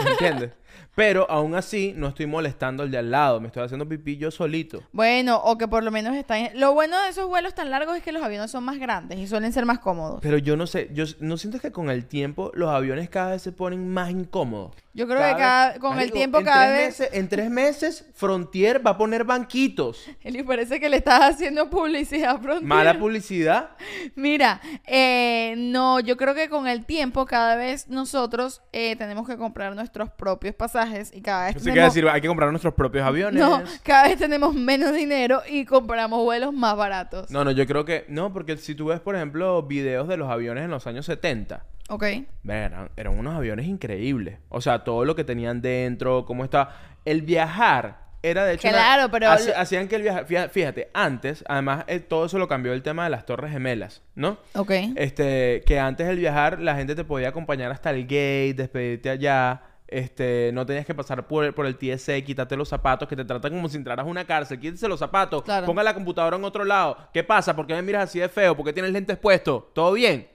¿Me 0.04 0.12
entiendes? 0.12 0.52
Pero 0.96 1.30
aún 1.30 1.56
así, 1.56 1.94
no 1.96 2.08
estoy 2.08 2.26
molestando 2.26 2.84
al 2.84 2.92
de 2.92 2.98
al 2.98 3.12
lado. 3.12 3.40
Me 3.40 3.48
estoy 3.48 3.64
haciendo 3.64 3.88
pipí 3.88 4.18
yo 4.18 4.30
solito. 4.30 4.84
Bueno, 4.92 5.38
o 5.44 5.58
que 5.58 5.68
por 5.68 5.84
lo 5.84 5.92
menos 5.92 6.16
están... 6.16 6.50
Lo 6.56 6.74
bueno 6.74 7.02
de 7.02 7.10
esos 7.10 7.28
vuelos 7.28 7.56
tan 7.56 7.70
largos 7.70 7.96
es 7.96 8.04
que 8.04 8.12
los 8.12 8.22
aviones 8.22 8.52
son 8.52 8.64
más 8.64 8.78
grandes 8.78 9.18
y 9.20 9.28
suelen 9.28 9.54
ser 9.54 9.66
más 9.66 9.80
cómodos. 9.80 10.20
Pero 10.22 10.38
yo 10.38 10.58
no 10.58 10.68
sé, 10.68 10.90
yo 10.94 11.06
no 11.20 11.38
sientes 11.38 11.62
que 11.62 11.72
con 11.72 11.90
el 11.90 12.06
tiempo 12.06 12.52
los 12.54 12.70
aviones 12.70 13.10
cada 13.10 13.32
vez 13.32 13.42
se 13.42 13.52
ponen 13.52 13.88
más 13.88 14.12
incómodos. 14.12 14.76
Yo 14.94 15.08
creo 15.08 15.20
que 15.20 15.36
cada- 15.38 15.80
con 15.80 15.98
el 16.00 16.12
tiempo 16.12 16.44
cada 16.44 16.70
vez... 16.72 17.00
meses- 17.00 17.10
en 17.14 17.30
tres 17.30 17.50
meses, 17.50 18.06
Frontier 18.14 18.86
va 18.86 18.92
a 18.92 18.98
poner 18.98 19.24
banquitos. 19.24 20.06
Eli, 20.22 20.44
parece 20.44 20.80
que 20.80 20.90
le 20.90 20.98
estás 20.98 21.22
haciendo 21.36 21.70
publicidad 21.70 22.42
pronto. 22.42 22.66
Mala 22.66 22.94
publicidad. 23.00 23.70
Mira, 24.16 24.60
eh, 24.86 25.56
no, 25.58 26.00
yo 26.02 26.18
creo 26.18 26.36
que 26.36 26.50
con 26.50 26.68
el 26.68 26.86
tiempo 26.86 27.26
cada 27.26 27.56
vez 27.56 27.88
nosotros 27.88 28.62
eh, 28.74 28.96
tenemos 28.98 29.28
que 29.28 29.38
comprar 29.38 29.74
nuestros 29.76 30.10
propios 30.10 30.56
pasajes 30.56 31.12
y 31.16 31.22
cada 31.22 31.46
vez 31.46 31.56
que 31.56 31.62
tenemos... 31.62 31.94
decir, 31.94 32.10
hay 32.10 32.20
que 32.22 32.28
comprar 32.28 32.50
nuestros 32.52 32.74
propios 32.74 33.06
aviones. 33.06 33.40
No, 33.42 33.62
cada 33.84 34.10
vez 34.10 34.18
tenemos 34.18 34.54
menos 34.54 34.94
dinero 34.94 35.42
y 35.50 35.64
compramos 35.66 36.22
vuelos 36.24 36.54
más 36.54 36.76
baratos. 36.76 37.32
No, 37.32 37.46
no, 37.46 37.52
yo 37.52 37.66
creo 37.66 37.86
que... 37.86 38.06
No, 38.10 38.34
porque 38.34 38.58
si 38.58 38.76
tú 38.76 38.88
ves, 38.88 39.00
por 39.00 39.16
ejemplo, 39.16 39.64
videos 39.64 40.08
de 40.08 40.18
los 40.18 40.30
aviones 40.30 40.66
en 40.66 40.72
los 40.72 40.86
años 40.86 41.06
70... 41.06 41.66
Ok. 41.90 42.04
Eran, 42.48 42.90
eran 42.96 43.18
unos 43.18 43.36
aviones 43.36 43.66
increíbles. 43.68 44.38
O 44.50 44.62
sea, 44.62 44.84
todo 44.84 45.06
lo 45.06 45.16
que 45.16 45.24
tenían 45.24 45.62
dentro, 45.62 46.26
cómo 46.26 46.44
estaba... 46.44 46.76
El 47.06 47.22
viajar 47.24 48.00
era 48.24 48.46
de 48.46 48.54
hecho... 48.54 48.68
una- 48.68 48.78
Claro, 48.78 49.12
pero 49.12 49.28
Hacían 49.30 49.88
que 49.88 49.96
el 49.98 50.04
viajar... 50.04 50.26
Fíjate, 50.50 50.90
antes, 50.94 51.44
además, 51.48 51.84
eh, 51.88 52.00
todo 52.00 52.26
eso 52.26 52.38
lo 52.40 52.48
cambió 52.48 52.74
el 52.74 52.84
tema 52.84 53.04
de 53.06 53.10
las 53.10 53.26
torres 53.26 53.52
gemelas, 53.52 54.04
¿no? 54.16 54.38
Ok. 54.56 54.72
Este, 54.96 55.64
que 55.66 55.80
antes 55.80 56.08
del 56.08 56.18
viajar 56.18 56.62
la 56.62 56.76
gente 56.76 56.96
te 56.96 57.04
podía 57.04 57.30
acompañar 57.30 57.72
hasta 57.72 57.90
el 57.90 58.04
gate, 58.04 58.54
despedirte 58.56 59.10
allá. 59.10 59.64
Este, 59.88 60.52
no 60.54 60.66
tenías 60.66 60.86
que 60.86 60.96
pasar 60.96 61.28
por 61.28 61.44
el, 61.44 61.54
por 61.54 61.66
el 61.66 61.76
TSA, 61.78 62.22
quitarte 62.22 62.56
los 62.56 62.70
zapatos, 62.70 63.10
que 63.10 63.16
te 63.18 63.26
tratan 63.26 63.52
como 63.52 63.68
si 63.68 63.76
entraras 63.76 64.06
a 64.06 64.10
una 64.10 64.24
cárcel. 64.24 64.58
Quítese 64.58 64.88
los 64.88 65.00
zapatos, 65.00 65.44
Claro. 65.44 65.66
ponga 65.66 65.84
la 65.84 65.94
computadora 65.94 66.38
en 66.38 66.46
otro 66.46 66.64
lado. 66.64 66.96
¿Qué 67.14 67.26
pasa? 67.26 67.54
¿Por 67.56 67.68
qué 67.68 67.74
me 67.74 67.82
miras 67.82 68.04
así 68.06 68.20
de 68.20 68.30
feo? 68.30 68.56
¿Por 68.56 68.66
qué 68.66 68.72
tienes 68.72 68.94
lentes 68.94 69.18
puestos? 69.18 69.66
¿Todo 69.74 69.92
bien? 69.92 70.30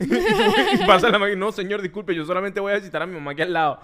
y 0.74 0.86
pasa 0.86 1.08
la 1.10 1.18
máquina, 1.18 1.38
no 1.38 1.52
señor, 1.52 1.82
disculpe, 1.82 2.14
yo 2.14 2.24
solamente 2.24 2.60
voy 2.60 2.72
a 2.72 2.76
visitar 2.76 3.02
a 3.02 3.06
mi 3.06 3.14
mamá 3.14 3.32
aquí 3.32 3.42
al 3.42 3.52
lado. 3.52 3.80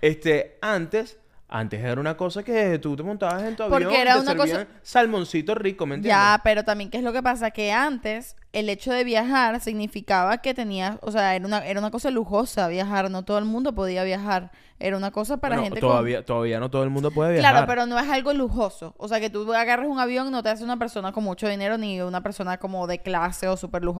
Este, 0.00 0.58
antes, 0.62 1.18
antes 1.48 1.82
era 1.82 2.00
una 2.00 2.16
cosa 2.16 2.42
que 2.42 2.78
tú 2.78 2.96
te 2.96 3.02
montabas 3.02 3.42
en 3.42 3.56
tu 3.56 3.62
Porque 3.68 3.84
avión 3.84 3.92
y 3.92 3.96
era 3.96 4.14
te 4.14 4.20
una 4.20 4.36
cosa- 4.36 4.66
salmoncito 4.82 5.54
rico, 5.54 5.86
¿me 5.86 5.96
entiendes? 5.96 6.16
Ya, 6.18 6.40
pero 6.44 6.64
también, 6.64 6.90
¿qué 6.90 6.98
es 6.98 7.04
lo 7.04 7.12
que 7.12 7.22
pasa? 7.22 7.50
Que 7.50 7.72
antes 7.72 8.36
el 8.52 8.68
hecho 8.68 8.92
de 8.92 9.04
viajar 9.04 9.60
significaba 9.60 10.38
que 10.38 10.54
tenías, 10.54 10.96
o 11.02 11.10
sea, 11.12 11.34
era 11.36 11.46
una, 11.46 11.66
era 11.66 11.78
una 11.80 11.90
cosa 11.90 12.10
lujosa 12.10 12.68
viajar, 12.68 13.10
no 13.10 13.24
todo 13.24 13.38
el 13.38 13.44
mundo 13.44 13.74
podía 13.74 14.04
viajar. 14.04 14.50
Era 14.82 14.96
una 14.96 15.10
cosa 15.10 15.36
para 15.36 15.56
Bueno, 15.56 15.64
gente 15.64 15.80
con- 15.80 15.90
todavía, 15.90 16.24
todavía 16.24 16.58
no 16.58 16.70
todo 16.70 16.84
el 16.84 16.88
mundo 16.90 17.10
puede 17.10 17.32
viajar. 17.34 17.52
Claro, 17.52 17.66
pero 17.66 17.84
no 17.84 17.98
es 17.98 18.08
algo 18.08 18.32
lujoso. 18.32 18.94
O 18.96 19.08
sea, 19.08 19.20
que 19.20 19.28
tú 19.28 19.52
agarres 19.52 19.86
un 19.88 19.98
avión 20.00 20.30
no 20.32 20.42
te 20.42 20.48
hace 20.48 20.64
una 20.64 20.78
persona 20.78 21.12
con 21.12 21.22
mucho 21.22 21.46
dinero 21.48 21.76
ni 21.76 22.00
una 22.00 22.22
persona 22.22 22.56
como 22.56 22.86
de 22.86 23.00
clase 23.02 23.46
o 23.46 23.58
súper 23.58 23.82
lujosa. 23.84 24.00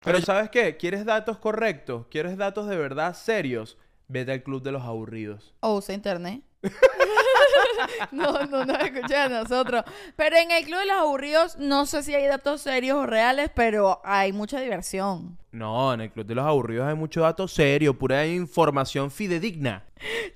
Pero 0.00 0.20
¿sabes 0.20 0.50
qué? 0.50 0.76
¿Quieres 0.76 1.04
datos 1.04 1.38
correctos? 1.38 2.06
¿Quieres 2.10 2.36
datos 2.36 2.68
de 2.68 2.76
verdad 2.76 3.14
serios? 3.14 3.76
Vete 4.06 4.32
al 4.32 4.42
club 4.42 4.62
de 4.62 4.72
los 4.72 4.82
aburridos. 4.82 5.54
O 5.60 5.76
usa 5.76 5.94
internet. 5.94 6.42
no, 8.12 8.44
no 8.46 8.64
nos 8.64 8.78
escucha 8.80 9.24
a 9.24 9.28
nosotros. 9.28 9.84
Pero 10.16 10.36
en 10.36 10.50
el 10.50 10.64
Club 10.64 10.78
de 10.80 10.86
los 10.86 10.96
Aburridos 10.96 11.58
no 11.58 11.86
sé 11.86 12.02
si 12.02 12.14
hay 12.14 12.26
datos 12.26 12.62
serios 12.62 12.96
o 12.96 13.06
reales, 13.06 13.50
pero 13.54 14.00
hay 14.04 14.32
mucha 14.32 14.60
diversión. 14.60 15.38
No, 15.50 15.94
en 15.94 16.02
el 16.02 16.10
club 16.10 16.26
de 16.26 16.34
los 16.34 16.44
aburridos 16.44 16.86
hay 16.86 16.94
mucho 16.94 17.22
dato 17.22 17.48
serio, 17.48 17.94
pura 17.94 18.26
información 18.26 19.10
fidedigna. 19.10 19.84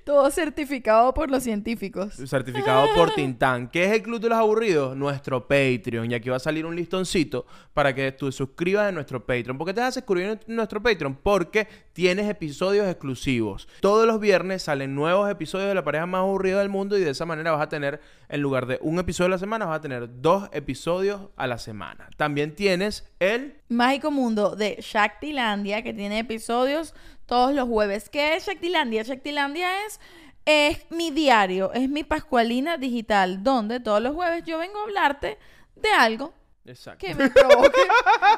Todo 0.03 0.29
certificado 0.31 1.13
por 1.13 1.31
los 1.31 1.43
científicos. 1.43 2.15
Certificado 2.15 2.87
por 2.95 3.11
Tintán. 3.15 3.69
¿Qué 3.69 3.85
es 3.85 3.91
el 3.91 4.03
Club 4.03 4.19
de 4.19 4.29
los 4.29 4.37
Aburridos? 4.37 4.95
Nuestro 4.95 5.47
Patreon. 5.47 6.11
Y 6.11 6.13
aquí 6.13 6.29
va 6.29 6.37
a 6.37 6.39
salir 6.39 6.65
un 6.65 6.75
listoncito 6.75 7.45
para 7.73 7.93
que 7.95 8.11
tú 8.11 8.31
suscribas 8.31 8.89
a 8.89 8.91
nuestro 8.91 9.25
Patreon. 9.25 9.57
¿Por 9.57 9.67
qué 9.67 9.73
te 9.73 9.81
vas 9.81 9.89
a 9.89 9.99
suscribir 9.99 10.29
a 10.31 10.39
nuestro 10.47 10.81
Patreon? 10.81 11.15
Porque 11.15 11.67
tienes 11.93 12.29
episodios 12.29 12.87
exclusivos. 12.87 13.67
Todos 13.79 14.05
los 14.05 14.19
viernes 14.19 14.63
salen 14.63 14.95
nuevos 14.95 15.29
episodios 15.29 15.69
de 15.69 15.75
La 15.75 15.83
Pareja 15.83 16.05
Más 16.05 16.19
Aburrida 16.19 16.59
del 16.59 16.69
Mundo 16.69 16.97
y 16.97 17.01
de 17.01 17.11
esa 17.11 17.25
manera 17.25 17.51
vas 17.51 17.61
a 17.61 17.69
tener, 17.69 18.01
en 18.33 18.41
lugar 18.41 18.65
de 18.65 18.79
un 18.81 18.97
episodio 18.97 19.27
a 19.27 19.29
la 19.29 19.37
semana, 19.37 19.67
vas 19.67 19.77
a 19.77 19.81
tener 19.81 20.09
dos 20.19 20.49
episodios 20.53 21.21
a 21.35 21.45
la 21.45 21.59
semana. 21.59 22.09
También 22.17 22.55
tienes 22.55 23.07
el... 23.19 23.61
Mágico 23.69 24.09
Mundo 24.09 24.55
de 24.55 24.77
Shaktilandia, 24.81 25.83
que 25.83 25.93
tiene 25.93 26.17
episodios 26.17 26.95
todos 27.27 27.53
los 27.53 27.69
jueves. 27.69 28.09
¿Qué 28.09 28.35
es 28.35 28.47
Shaktilandia? 28.47 29.03
Shaktilandia 29.03 29.85
es, 29.85 29.99
es 30.45 30.79
mi 30.89 31.11
diario, 31.11 31.73
es 31.73 31.87
mi 31.87 32.03
pascualina 32.03 32.77
digital, 32.77 33.43
donde 33.43 33.79
todos 33.79 34.01
los 34.01 34.15
jueves 34.15 34.43
yo 34.45 34.57
vengo 34.57 34.79
a 34.79 34.83
hablarte 34.85 35.37
de 35.75 35.89
algo 35.91 36.33
Exacto. 36.65 37.05
que 37.05 37.13
me 37.13 37.29
provoque. 37.29 37.81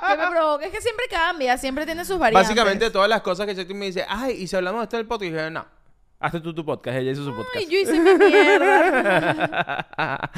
que 0.09 0.17
me 0.17 0.27
provoque. 0.29 0.65
Es 0.65 0.71
que 0.73 0.81
siempre 0.81 1.05
cambia, 1.09 1.57
siempre 1.57 1.85
tiene 1.85 2.03
sus 2.03 2.19
variantes. 2.19 2.49
Básicamente 2.49 2.91
todas 2.91 3.07
las 3.07 3.21
cosas 3.21 3.45
que 3.45 3.55
Shakti 3.55 3.73
me 3.73 3.85
dice, 3.85 4.05
ay, 4.09 4.33
y 4.41 4.47
si 4.47 4.57
hablamos 4.57 4.81
de 4.81 4.83
esto 4.83 4.97
del 4.97 5.07
podcast, 5.07 5.29
y 5.29 5.31
dije, 5.31 5.49
no, 5.51 5.65
hazte 6.19 6.39
tú 6.39 6.53
tu 6.53 6.65
podcast, 6.65 6.97
ella 6.97 7.11
hizo 7.11 7.23
su 7.23 7.31
podcast. 7.31 7.55
Ay, 7.57 7.67
yo 7.69 7.79
hice 7.79 7.99
mi 7.99 8.13
mierda. 8.13 9.85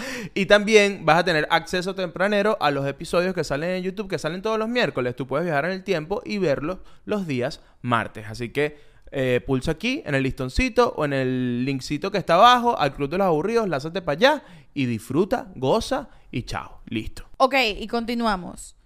y 0.33 0.45
también 0.45 1.05
vas 1.05 1.19
a 1.19 1.23
tener 1.23 1.47
acceso 1.49 1.95
tempranero 1.95 2.57
a 2.59 2.71
los 2.71 2.87
episodios 2.87 3.33
que 3.33 3.43
salen 3.43 3.71
en 3.71 3.83
YouTube, 3.83 4.09
que 4.09 4.19
salen 4.19 4.41
todos 4.41 4.59
los 4.59 4.69
miércoles. 4.69 5.15
Tú 5.15 5.27
puedes 5.27 5.45
viajar 5.45 5.65
en 5.65 5.71
el 5.71 5.83
tiempo 5.83 6.21
y 6.25 6.37
verlos 6.37 6.79
los 7.05 7.27
días 7.27 7.61
martes. 7.81 8.25
Así 8.27 8.49
que 8.49 8.77
eh, 9.11 9.41
pulsa 9.45 9.71
aquí 9.71 10.03
en 10.05 10.15
el 10.15 10.23
listoncito 10.23 10.93
o 10.97 11.05
en 11.05 11.13
el 11.13 11.65
linkcito 11.65 12.11
que 12.11 12.17
está 12.17 12.35
abajo 12.35 12.77
al 12.77 12.93
Club 12.93 13.09
de 13.09 13.17
los 13.17 13.27
Aburridos, 13.27 13.69
lázate 13.69 14.01
para 14.01 14.17
allá 14.17 14.43
y 14.73 14.85
disfruta, 14.85 15.51
goza 15.55 16.09
y 16.31 16.43
chao, 16.43 16.81
listo. 16.87 17.25
Ok, 17.37 17.55
y 17.79 17.87
continuamos. 17.87 18.76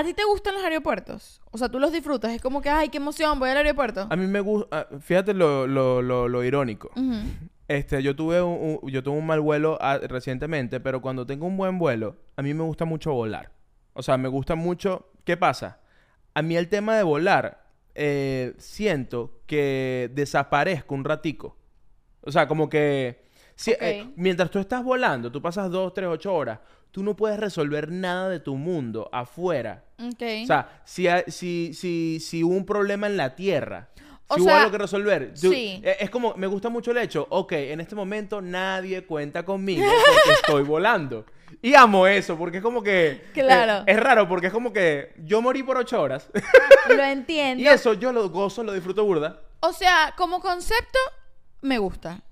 ¿A 0.00 0.04
ti 0.04 0.14
te 0.14 0.24
gustan 0.24 0.54
los 0.54 0.64
aeropuertos? 0.64 1.40
O 1.50 1.58
sea, 1.58 1.68
tú 1.68 1.78
los 1.78 1.92
disfrutas. 1.92 2.32
Es 2.32 2.40
como 2.40 2.60
que, 2.62 2.70
ay, 2.70 2.88
qué 2.88 2.96
emoción, 2.98 3.38
voy 3.38 3.50
al 3.50 3.58
aeropuerto. 3.58 4.06
A 4.08 4.16
mí 4.16 4.26
me 4.26 4.40
gusta, 4.40 4.88
fíjate 5.00 5.34
lo, 5.34 5.66
lo, 5.66 6.00
lo, 6.02 6.28
lo 6.28 6.42
irónico. 6.44 6.90
Este, 7.68 8.02
yo 8.02 8.16
tuve 8.16 8.42
un, 8.42 8.78
un- 8.82 8.90
yo 8.90 9.02
tuve 9.02 9.16
un 9.18 9.26
mal 9.26 9.40
vuelo 9.40 9.78
ah, 9.80 9.98
recientemente, 9.98 10.80
pero 10.80 11.00
cuando 11.00 11.24
tengo 11.26 11.46
un 11.46 11.56
buen 11.56 11.78
vuelo, 11.78 12.16
a 12.36 12.42
mí 12.42 12.52
me 12.54 12.62
gusta 12.64 12.84
mucho 12.84 13.12
volar. 13.12 13.52
O 13.92 14.02
sea, 14.02 14.16
me 14.16 14.28
gusta 14.28 14.54
mucho. 14.54 15.10
¿Qué 15.24 15.36
pasa? 15.36 15.80
A 16.34 16.42
mí 16.42 16.56
el 16.56 16.68
tema 16.68 16.96
de 16.96 17.02
volar, 17.02 17.64
eh, 17.94 18.54
siento 18.58 19.40
que 19.46 20.10
desaparezco 20.14 20.94
un 20.94 21.04
ratico. 21.04 21.56
O 22.22 22.32
sea, 22.32 22.48
como 22.48 22.68
que 22.68 23.22
si- 23.54 23.72
eh, 23.72 23.76
mientras 24.16 24.50
tú 24.50 24.58
estás 24.58 24.82
volando, 24.82 25.30
tú 25.30 25.40
pasas 25.42 25.70
dos, 25.70 25.92
tres, 25.94 26.08
ocho 26.08 26.34
horas, 26.34 26.58
tú 26.90 27.02
no 27.02 27.14
puedes 27.16 27.38
resolver 27.38 27.90
nada 27.90 28.28
de 28.28 28.40
tu 28.40 28.56
mundo 28.56 29.08
afuera. 29.12 29.84
Ok. 29.98 30.22
O 30.42 30.46
sea, 30.46 30.80
si, 30.84 31.06
si, 31.28 31.72
si, 31.74 32.20
si 32.20 32.42
hubo 32.44 32.54
un 32.54 32.66
problema 32.66 33.06
en 33.06 33.16
la 33.16 33.34
Tierra, 33.36 33.88
O 34.28 34.34
si 34.36 34.40
hubo 34.42 34.50
algo 34.50 34.70
que 34.70 34.78
resolver, 34.78 35.32
sí. 35.34 35.80
eh, 35.84 35.96
es 36.00 36.10
como, 36.10 36.34
me 36.36 36.46
gusta 36.46 36.68
mucho 36.68 36.90
el 36.92 36.98
hecho, 36.98 37.26
ok, 37.30 37.52
en 37.52 37.80
este 37.80 37.94
momento 37.94 38.40
nadie 38.40 39.04
cuenta 39.04 39.44
conmigo 39.44 39.84
porque 39.84 40.32
estoy 40.40 40.62
volando. 40.62 41.24
Y 41.62 41.74
amo 41.74 42.06
eso, 42.06 42.38
porque 42.38 42.58
es 42.58 42.62
como 42.62 42.80
que... 42.82 43.08
eh, 43.10 43.22
Claro. 43.34 43.82
es 43.86 43.98
raro, 43.98 44.28
porque 44.28 44.46
es 44.46 44.52
como 44.52 44.72
que 44.72 45.12
yo 45.24 45.42
morí 45.42 45.62
por 45.64 45.76
ocho 45.76 46.00
horas. 46.00 46.30
lo 46.88 47.02
entiendo. 47.02 47.62
y 47.62 47.66
eso 47.66 47.94
yo 47.94 48.12
lo 48.12 48.28
gozo, 48.30 48.62
lo 48.62 48.72
disfruto 48.72 49.04
burda. 49.04 49.40
O 49.60 49.72
sea, 49.72 50.14
como 50.16 50.40
concepto, 50.40 50.98
me 51.60 51.78
gusta. 51.78 52.22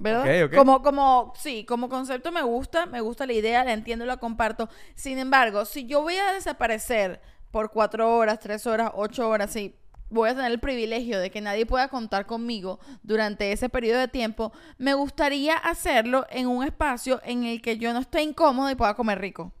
¿Verdad? 0.00 0.36
Como, 0.54 0.82
como, 0.82 1.32
sí, 1.36 1.64
como 1.64 1.88
concepto 1.88 2.30
me 2.32 2.42
gusta, 2.42 2.86
me 2.86 3.00
gusta 3.00 3.26
la 3.26 3.32
idea, 3.32 3.64
la 3.64 3.72
entiendo, 3.72 4.06
la 4.06 4.16
comparto. 4.18 4.68
Sin 4.94 5.18
embargo, 5.18 5.64
si 5.64 5.86
yo 5.86 6.02
voy 6.02 6.16
a 6.16 6.32
desaparecer 6.32 7.20
por 7.50 7.70
cuatro 7.70 8.16
horas, 8.16 8.38
tres 8.38 8.66
horas, 8.66 8.92
ocho 8.94 9.28
horas, 9.28 9.50
sí, 9.52 9.74
voy 10.10 10.30
a 10.30 10.34
tener 10.36 10.52
el 10.52 10.60
privilegio 10.60 11.18
de 11.18 11.30
que 11.30 11.40
nadie 11.40 11.66
pueda 11.66 11.88
contar 11.88 12.26
conmigo 12.26 12.78
durante 13.02 13.50
ese 13.52 13.68
periodo 13.68 13.98
de 14.00 14.08
tiempo, 14.08 14.52
me 14.78 14.94
gustaría 14.94 15.56
hacerlo 15.56 16.26
en 16.30 16.46
un 16.46 16.64
espacio 16.64 17.20
en 17.24 17.44
el 17.44 17.60
que 17.60 17.78
yo 17.78 17.92
no 17.92 17.98
esté 18.00 18.22
incómodo 18.22 18.70
y 18.70 18.76
pueda 18.76 18.94
comer 18.94 19.18
rico. 19.20 19.52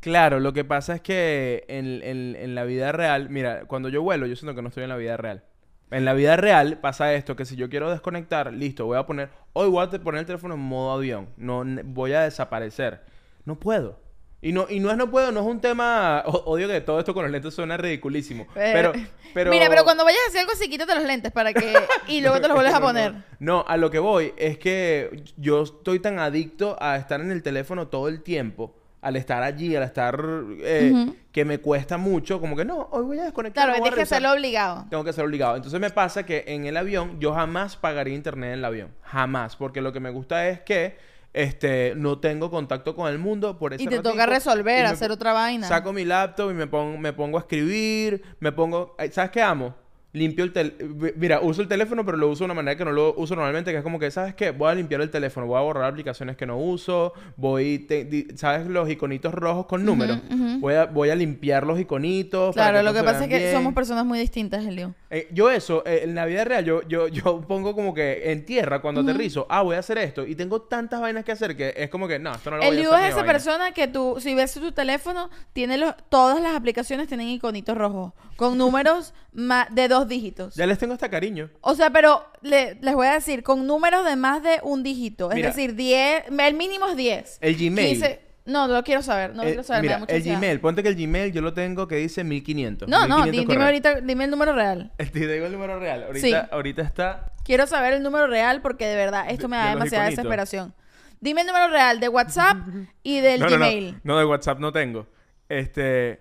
Claro, 0.00 0.38
lo 0.40 0.52
que 0.52 0.64
pasa 0.64 0.94
es 0.94 1.00
que 1.00 1.64
en, 1.68 2.02
en- 2.04 2.36
en 2.36 2.54
la 2.54 2.64
vida 2.64 2.92
real, 2.92 3.30
mira, 3.30 3.64
cuando 3.66 3.88
yo 3.88 4.02
vuelo, 4.02 4.26
yo 4.26 4.36
siento 4.36 4.54
que 4.54 4.62
no 4.62 4.68
estoy 4.68 4.84
en 4.84 4.90
la 4.90 4.96
vida 4.96 5.16
real. 5.16 5.44
En 5.90 6.04
la 6.04 6.12
vida 6.12 6.36
real 6.36 6.78
pasa 6.80 7.14
esto, 7.14 7.34
que 7.36 7.44
si 7.44 7.56
yo 7.56 7.68
quiero 7.70 7.90
desconectar, 7.90 8.52
listo, 8.52 8.84
voy 8.86 8.98
a 8.98 9.06
poner, 9.06 9.30
hoy 9.54 9.68
voy 9.68 9.84
a 9.84 9.90
poner 9.90 10.20
el 10.20 10.26
teléfono 10.26 10.54
en 10.54 10.60
modo 10.60 10.92
avión, 10.92 11.28
no 11.36 11.64
voy 11.84 12.12
a 12.12 12.22
desaparecer. 12.22 13.00
No 13.44 13.58
puedo. 13.58 13.98
Y 14.40 14.52
no, 14.52 14.66
y 14.68 14.78
no 14.78 14.90
es 14.92 14.96
no 14.96 15.10
puedo, 15.10 15.32
no 15.32 15.40
es 15.40 15.46
un 15.46 15.60
tema, 15.60 16.22
o- 16.26 16.44
odio 16.52 16.68
que 16.68 16.80
todo 16.80 17.00
esto 17.00 17.12
con 17.12 17.24
los 17.24 17.32
lentes 17.32 17.52
suena 17.54 17.76
ridiculísimo. 17.76 18.46
Pero, 18.54 18.92
pero... 19.34 19.50
Mira, 19.50 19.68
pero 19.68 19.82
cuando 19.82 20.04
vayas 20.04 20.20
a 20.26 20.28
hacer 20.28 20.40
algo 20.42 20.52
así, 20.52 20.68
quítate 20.70 20.94
los 20.94 21.02
lentes 21.04 21.32
para 21.32 21.52
que... 21.52 21.74
Y 22.06 22.20
luego 22.20 22.40
te 22.40 22.46
los 22.46 22.54
vuelves 22.54 22.72
a 22.74 22.78
no. 22.80 22.86
poner. 22.86 23.14
No, 23.40 23.64
a 23.66 23.76
lo 23.76 23.90
que 23.90 23.98
voy 23.98 24.34
es 24.36 24.56
que 24.58 25.24
yo 25.38 25.62
estoy 25.62 25.98
tan 25.98 26.20
adicto 26.20 26.76
a 26.80 26.96
estar 26.98 27.20
en 27.20 27.32
el 27.32 27.42
teléfono 27.42 27.88
todo 27.88 28.06
el 28.06 28.22
tiempo, 28.22 28.76
al 29.00 29.16
estar 29.16 29.42
allí, 29.42 29.76
al 29.76 29.82
estar 29.84 30.20
eh, 30.60 31.12
que 31.32 31.44
me 31.44 31.58
cuesta 31.58 31.98
mucho, 31.98 32.40
como 32.40 32.56
que 32.56 32.64
no, 32.64 32.88
hoy 32.90 33.04
voy 33.04 33.18
a 33.18 33.24
desconectar. 33.24 33.64
Claro, 33.64 33.74
tienes 33.74 33.90
que 33.90 33.96
revisar". 33.96 34.16
hacerlo 34.16 34.32
obligado. 34.32 34.86
Tengo 34.90 35.04
que 35.04 35.12
ser 35.12 35.24
obligado. 35.24 35.56
Entonces 35.56 35.78
me 35.80 35.90
pasa 35.90 36.24
que 36.26 36.44
en 36.48 36.66
el 36.66 36.76
avión 36.76 37.20
yo 37.20 37.32
jamás 37.32 37.76
pagaría 37.76 38.14
internet 38.14 38.48
en 38.48 38.58
el 38.58 38.64
avión, 38.64 38.90
jamás, 39.02 39.56
porque 39.56 39.80
lo 39.80 39.92
que 39.92 40.00
me 40.00 40.10
gusta 40.10 40.48
es 40.48 40.60
que 40.60 40.96
este 41.32 41.94
no 41.94 42.18
tengo 42.18 42.50
contacto 42.50 42.96
con 42.96 43.08
el 43.08 43.18
mundo 43.18 43.58
por 43.58 43.74
Y 43.74 43.86
te 43.86 43.98
toca 43.98 44.26
ratico, 44.26 44.50
resolver, 44.50 44.86
hacer 44.86 45.12
otra 45.12 45.32
vaina. 45.32 45.68
Saco 45.68 45.92
mi 45.92 46.04
laptop 46.04 46.50
y 46.50 46.54
me 46.54 46.66
pongo, 46.66 46.98
me 46.98 47.12
pongo 47.12 47.38
a 47.38 47.40
escribir, 47.42 48.22
me 48.40 48.50
pongo... 48.50 48.96
ay, 48.98 49.10
¿Sabes 49.12 49.30
qué 49.30 49.42
amo? 49.42 49.74
Limpio 50.18 50.44
el 50.44 50.52
teléfono. 50.52 50.94
Mira, 51.16 51.40
uso 51.40 51.62
el 51.62 51.68
teléfono, 51.68 52.04
pero 52.04 52.16
lo 52.18 52.28
uso 52.28 52.40
de 52.40 52.44
una 52.46 52.54
manera 52.54 52.76
que 52.76 52.84
no 52.84 52.92
lo 52.92 53.14
uso 53.16 53.34
normalmente, 53.36 53.70
que 53.70 53.78
es 53.78 53.82
como 53.82 53.98
que, 53.98 54.10
¿sabes 54.10 54.34
qué? 54.34 54.50
Voy 54.50 54.70
a 54.70 54.74
limpiar 54.74 55.00
el 55.00 55.10
teléfono, 55.10 55.46
voy 55.46 55.58
a 55.58 55.60
borrar 55.62 55.84
aplicaciones 55.84 56.36
que 56.36 56.46
no 56.46 56.58
uso, 56.58 57.12
voy... 57.36 57.78
te- 57.80 58.26
¿Sabes 58.36 58.66
los 58.66 58.88
iconitos 58.90 59.32
rojos 59.32 59.66
con 59.66 59.84
números? 59.84 60.18
voy, 60.60 60.74
a, 60.74 60.86
voy 60.86 61.10
a 61.10 61.14
limpiar 61.14 61.66
los 61.66 61.78
iconitos. 61.78 62.54
para 62.54 62.70
Claro, 62.70 62.84
lo 62.84 62.92
que 62.94 63.04
pasa 63.04 63.24
es 63.24 63.30
que 63.30 63.38
bien. 63.38 63.52
somos 63.52 63.74
personas 63.74 64.04
muy 64.04 64.18
distintas, 64.18 64.64
Elio. 64.64 64.94
Eh, 65.10 65.28
yo 65.32 65.50
eso, 65.50 65.82
eh, 65.86 66.00
en 66.04 66.14
la 66.14 66.26
vida 66.26 66.44
real, 66.44 66.64
yo, 66.64 66.82
yo, 66.88 67.08
yo 67.08 67.40
pongo 67.42 67.74
como 67.74 67.94
que 67.94 68.30
en 68.32 68.44
tierra 68.44 68.80
cuando 68.80 69.00
aterrizo, 69.02 69.46
ah, 69.48 69.62
voy 69.62 69.76
a 69.76 69.78
hacer 69.78 69.98
esto. 69.98 70.26
Y 70.26 70.34
tengo 70.34 70.62
tantas 70.62 71.00
vainas 71.00 71.24
que 71.24 71.32
hacer 71.32 71.56
que 71.56 71.72
es 71.76 71.88
como 71.90 72.08
que, 72.08 72.18
no, 72.18 72.34
esto 72.34 72.50
no 72.50 72.56
lo 72.56 72.62
voy 72.64 72.66
a 72.66 72.70
hacer. 72.70 72.84
es 72.84 72.90
ni 72.90 73.06
esa 73.08 73.16
vaina". 73.16 73.32
persona 73.32 73.72
que 73.72 73.88
tú, 73.88 74.16
si 74.20 74.34
ves 74.34 74.52
tu 74.54 74.72
teléfono, 74.72 75.30
tiene 75.52 75.78
los, 75.78 75.94
todas 76.08 76.40
las 76.42 76.54
aplicaciones 76.56 77.08
tienen 77.08 77.28
iconitos 77.28 77.76
rojos, 77.78 78.12
con 78.36 78.58
números 78.58 79.14
de 79.70 79.88
dos 79.88 80.07
dígitos. 80.08 80.54
Ya 80.54 80.66
les 80.66 80.78
tengo 80.78 80.94
hasta 80.94 81.08
cariño. 81.08 81.50
O 81.60 81.74
sea, 81.74 81.90
pero 81.90 82.24
le- 82.42 82.76
les 82.80 82.94
voy 82.94 83.06
a 83.06 83.12
decir, 83.14 83.42
con 83.42 83.66
números 83.66 84.04
de 84.04 84.16
más 84.16 84.42
de 84.42 84.60
un 84.62 84.82
dígito. 84.82 85.30
Es 85.30 85.36
Mira. 85.36 85.48
decir, 85.48 85.74
10, 85.74 86.24
el 86.38 86.54
mínimo 86.54 86.86
es 86.86 86.96
10. 86.96 87.38
El 87.40 87.56
Gmail. 87.56 87.88
15 87.88 88.20
no, 88.46 88.66
no 88.66 88.72
lo 88.74 88.82
quiero 88.82 89.02
saber, 89.02 89.30
no 89.34 89.42
lo 89.42 89.42
Eh, 89.42 89.46
quiero 89.52 89.62
saber, 89.62 89.82
me 89.82 89.88
da 89.90 89.98
mucha 89.98 90.12
el 90.12 90.16
ansiedad. 90.18 90.38
Gmail, 90.38 90.60
ponte 90.60 90.82
que 90.82 90.88
el 90.88 90.96
Gmail 90.96 91.32
yo 91.32 91.42
lo 91.42 91.52
tengo 91.52 91.86
que 91.86 91.96
dice 91.96 92.24
1500. 92.24 92.88
No, 92.88 93.06
no, 93.06 93.16
di- 93.24 93.30
1500 93.32 93.52
dime 93.54 93.64
ahorita, 93.64 94.00
dime 94.00 94.24
el 94.24 94.30
número 94.30 94.54
real. 94.54 94.90
Te 94.96 95.26
digo 95.26 95.44
el 95.46 95.52
número 95.52 95.78
real. 95.78 96.04
Ahorita, 96.04 96.26
Sí. 96.26 96.34
ahorita 96.50 96.82
está. 96.82 97.32
Quiero 97.44 97.66
saber 97.66 97.92
el 97.92 98.02
número 98.02 98.26
real 98.26 98.62
porque 98.62 98.86
de 98.86 98.96
verdad 98.96 99.26
esto 99.28 99.48
me 99.48 99.56
da 99.58 99.64
de 99.64 99.70
demasiada 99.72 100.04
iconitos. 100.06 100.24
desesperación. 100.24 100.74
Dime 101.20 101.40
el 101.42 101.46
número 101.46 101.68
real 101.68 102.00
de 102.00 102.08
WhatsApp 102.08 102.56
y 103.02 103.20
del 103.20 103.40
no, 103.40 103.46
no, 103.46 103.50
no, 103.50 103.56
Gmail. 103.66 104.00
no, 104.02 104.18
de 104.18 104.24
WhatsApp 104.24 104.58
no 104.60 104.72
tengo. 104.72 105.06
Este. 105.48 106.20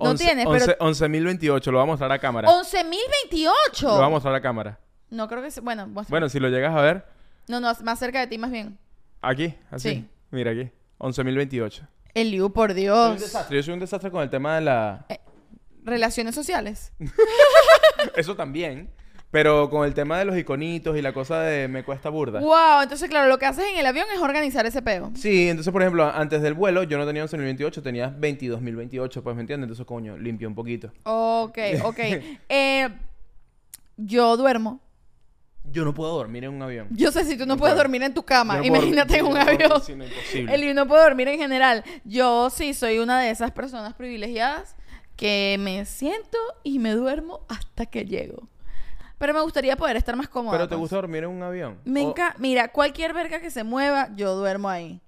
No 0.00 0.14
tienes, 0.14 0.46
pero- 0.46 0.78
11.028, 0.78 1.66
lo 1.70 1.78
voy 1.78 1.82
a 1.84 1.86
mostrar 1.86 2.10
a 2.12 2.18
cámara. 2.18 2.48
11.028. 2.48 3.82
Lo 3.82 3.96
voy 3.96 4.04
a 4.06 4.08
mostrar 4.08 4.34
a 4.34 4.40
cámara. 4.40 4.78
No 5.10 5.28
creo 5.28 5.42
que 5.42 5.50
sea. 5.50 5.62
Bueno. 5.62 5.86
Bueno, 6.08 6.28
si 6.28 6.38
lo 6.40 6.48
llegas 6.48 6.74
a 6.74 6.80
ver, 6.80 7.04
No, 7.48 7.58
no, 7.60 7.72
más 7.84 7.98
cerca 7.98 8.20
de 8.20 8.26
ti 8.28 8.38
más 8.38 8.50
bien. 8.50 8.78
aquí, 9.22 9.54
así. 9.70 9.90
Sí. 9.90 10.08
Mira 10.30 10.52
aquí. 10.52 10.70
11.028. 10.98 11.86
El 12.14 12.30
Liu, 12.30 12.52
por 12.52 12.70
Soy 12.70 12.78
un 12.80 12.82
Dios. 12.82 13.20
desastre. 13.20 13.56
Yo 13.56 13.62
soy 13.62 13.74
un 13.74 13.80
desastre 13.80 14.10
con 14.10 14.22
el 14.22 14.30
tema 14.30 14.56
de 14.56 14.60
la. 14.62 15.06
Relaciones 15.84 16.34
sociales. 16.34 16.92
Eso 18.16 18.36
también. 18.36 18.90
Pero 19.30 19.70
con 19.70 19.86
el 19.86 19.94
tema 19.94 20.18
de 20.18 20.24
los 20.24 20.36
iconitos 20.36 20.96
y 20.96 21.02
la 21.02 21.12
cosa 21.12 21.40
de 21.42 21.68
me 21.68 21.84
cuesta 21.84 22.08
burda. 22.08 22.40
Wow, 22.40 22.82
entonces 22.82 23.08
claro, 23.08 23.28
lo 23.28 23.38
que 23.38 23.46
haces 23.46 23.64
en 23.72 23.78
el 23.78 23.86
avión 23.86 24.06
es 24.12 24.20
organizar 24.20 24.66
ese 24.66 24.82
peo. 24.82 25.12
Sí, 25.14 25.48
entonces, 25.48 25.72
por 25.72 25.82
ejemplo, 25.82 26.04
antes 26.04 26.42
del 26.42 26.54
vuelo 26.54 26.82
yo 26.82 26.98
no 26.98 27.06
tenía 27.06 27.24
11.028, 27.24 27.80
tenía 27.82 28.10
22.028, 28.18 29.22
pues, 29.22 29.36
¿me 29.36 29.42
entiendes? 29.42 29.66
Entonces, 29.66 29.86
coño, 29.86 30.18
limpio 30.18 30.48
un 30.48 30.56
poquito. 30.56 30.90
Ok, 31.04 31.58
ok. 31.84 31.98
Eh, 32.48 32.88
yo 33.96 34.36
duermo. 34.36 34.80
Yo 35.70 35.84
no 35.84 35.94
puedo 35.94 36.12
dormir 36.14 36.42
en 36.44 36.54
un 36.54 36.62
avión. 36.62 36.88
Yo 36.90 37.12
sé 37.12 37.24
si 37.24 37.34
tú 37.36 37.40
no, 37.46 37.54
No 37.54 37.56
puedes 37.58 37.74
puedo. 37.74 37.84
dormir 37.84 38.02
en 38.02 38.14
tu 38.14 38.24
cama. 38.24 38.56
No 38.56 38.62
puedo- 38.62 38.74
Imagínate 38.76 39.18
en 39.18 39.26
un 39.26 39.34
no 39.34 39.44
puedo- 39.44 39.54
avión. 39.54 39.82
sí, 39.84 39.94
no, 39.94 40.04
imposible. 40.06 40.54
El 40.54 40.74
no 40.74 40.88
puede 40.88 41.02
dormir 41.04 41.28
en 41.28 41.38
general. 41.38 41.84
Yo 42.04 42.50
sí 42.50 42.74
soy 42.74 42.98
una 42.98 43.20
de 43.20 43.30
esas 43.30 43.52
personas 43.52 43.94
privilegiadas 43.94 44.74
que 45.16 45.56
me 45.60 45.84
siento 45.84 46.38
y 46.64 46.78
me 46.80 46.92
duermo 46.92 47.42
hasta 47.48 47.86
que 47.86 48.06
llego. 48.06 48.48
Pero 49.20 49.34
me 49.34 49.42
gustaría 49.42 49.76
poder 49.76 49.98
estar 49.98 50.16
más 50.16 50.30
cómoda. 50.30 50.52
¿Pero 50.56 50.66
te 50.66 50.70
pues. 50.76 50.80
gusta 50.80 50.96
dormir 50.96 51.24
en 51.24 51.28
un 51.28 51.42
avión? 51.42 51.78
Me 51.84 52.06
O-. 52.06 52.14
Mira, 52.38 52.68
cualquier 52.68 53.12
verga 53.12 53.38
que 53.38 53.50
se 53.50 53.64
mueva, 53.64 54.08
yo 54.16 54.34
duermo 54.34 54.70
ahí. 54.70 54.98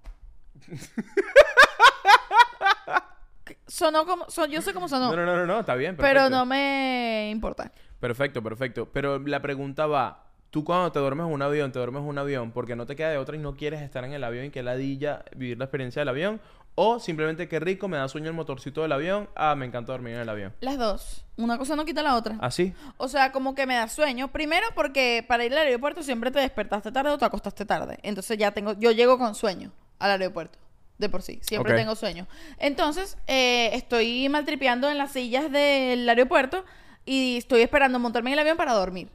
sonó 3.66 4.05
como. 4.05 4.29
son- 4.29 4.51
yo 4.51 4.61
sé 4.61 4.75
cómo 4.75 4.87
sonó. 4.87 5.09
No, 5.11 5.16
no, 5.16 5.25
no, 5.25 5.37
no, 5.38 5.46
no, 5.46 5.61
está 5.61 5.75
bien. 5.77 5.96
pero 5.96 6.09
perfecto. 6.12 6.29
no 6.37 6.44
me 6.44 7.31
importa. 7.31 7.72
Perfecto, 8.01 8.42
perfecto. 8.42 8.87
Pero 8.92 9.18
la 9.18 9.40
pregunta 9.40 9.87
va, 9.87 10.27
tú 10.51 10.62
cuando 10.62 10.92
te 10.92 10.98
duermes 10.98 11.27
en 11.27 11.33
un 11.33 11.40
avión, 11.40 11.72
te 11.72 11.79
duermes 11.79 12.03
en 12.03 12.09
un 12.09 12.18
avión 12.18 12.51
porque 12.53 12.77
no 12.77 12.85
te 12.85 12.94
queda 12.94 13.09
de 13.09 13.16
otra 13.16 13.37
y 13.37 13.38
no 13.38 13.57
quieres 13.57 13.81
estar 13.81 14.05
en 14.05 14.12
el 14.12 14.25
avión 14.25 14.44
y 14.44 14.51
que 14.51 14.62
ladilla 14.62 15.25
vivir 15.35 15.57
la 15.57 15.64
experiencia 15.64 16.01
del 16.01 16.11
avión, 16.11 16.38
o 16.74 16.98
simplemente 16.98 17.48
que 17.48 17.61
rico, 17.61 17.88
me 17.88 17.96
da 17.98 18.08
sueño 18.08 18.28
el 18.28 18.35
motorcito 18.35 18.82
del 18.82 18.92
avión, 18.92 19.28
ah, 19.37 19.54
me 19.54 19.66
encanta 19.66 19.92
dormir 19.92 20.14
en 20.14 20.20
el 20.20 20.28
avión. 20.28 20.54
Las 20.61 20.78
dos. 20.78 21.24
Una 21.37 21.58
cosa 21.58 21.76
no 21.76 21.85
quita 21.85 22.02
la 22.02 22.16
otra. 22.16 22.37
¿Así? 22.40 22.72
O 22.96 23.08
sea, 23.08 23.32
como 23.32 23.54
que 23.54 23.66
me 23.66 23.74
da 23.74 23.88
sueño. 23.88 24.32
Primero 24.32 24.66
porque 24.74 25.24
para 25.26 25.44
ir 25.44 25.52
al 25.52 25.58
aeropuerto 25.66 26.02
siempre 26.02 26.30
te 26.30 26.38
despertaste 26.40 26.92
tarde 26.92 27.11
o 27.11 27.18
te 27.18 27.24
acostaste 27.24 27.64
tarde. 27.66 27.98
Entonces 28.02 28.38
ya 28.38 28.52
tengo, 28.52 28.72
yo 28.78 28.90
llego 28.92 29.18
con 29.18 29.35
sueño 29.35 29.72
al 29.98 30.12
aeropuerto. 30.12 30.58
De 30.98 31.08
por 31.08 31.22
sí. 31.22 31.40
Siempre 31.42 31.72
Ok. 31.72 31.78
tengo 31.78 31.96
sueño. 31.96 32.28
Entonces, 32.58 33.16
eh, 33.26 33.70
estoy 33.72 34.28
maltripeando 34.28 34.88
en 34.88 34.98
las 34.98 35.12
sillas 35.12 35.50
del 35.50 36.08
aeropuerto 36.08 36.64
y 37.04 37.38
estoy 37.38 37.62
esperando 37.62 37.98
montarme 37.98 38.30
en 38.30 38.35
el 38.35 38.38
avión 38.40 38.56
para 38.56 38.72
dormir. 38.74 39.08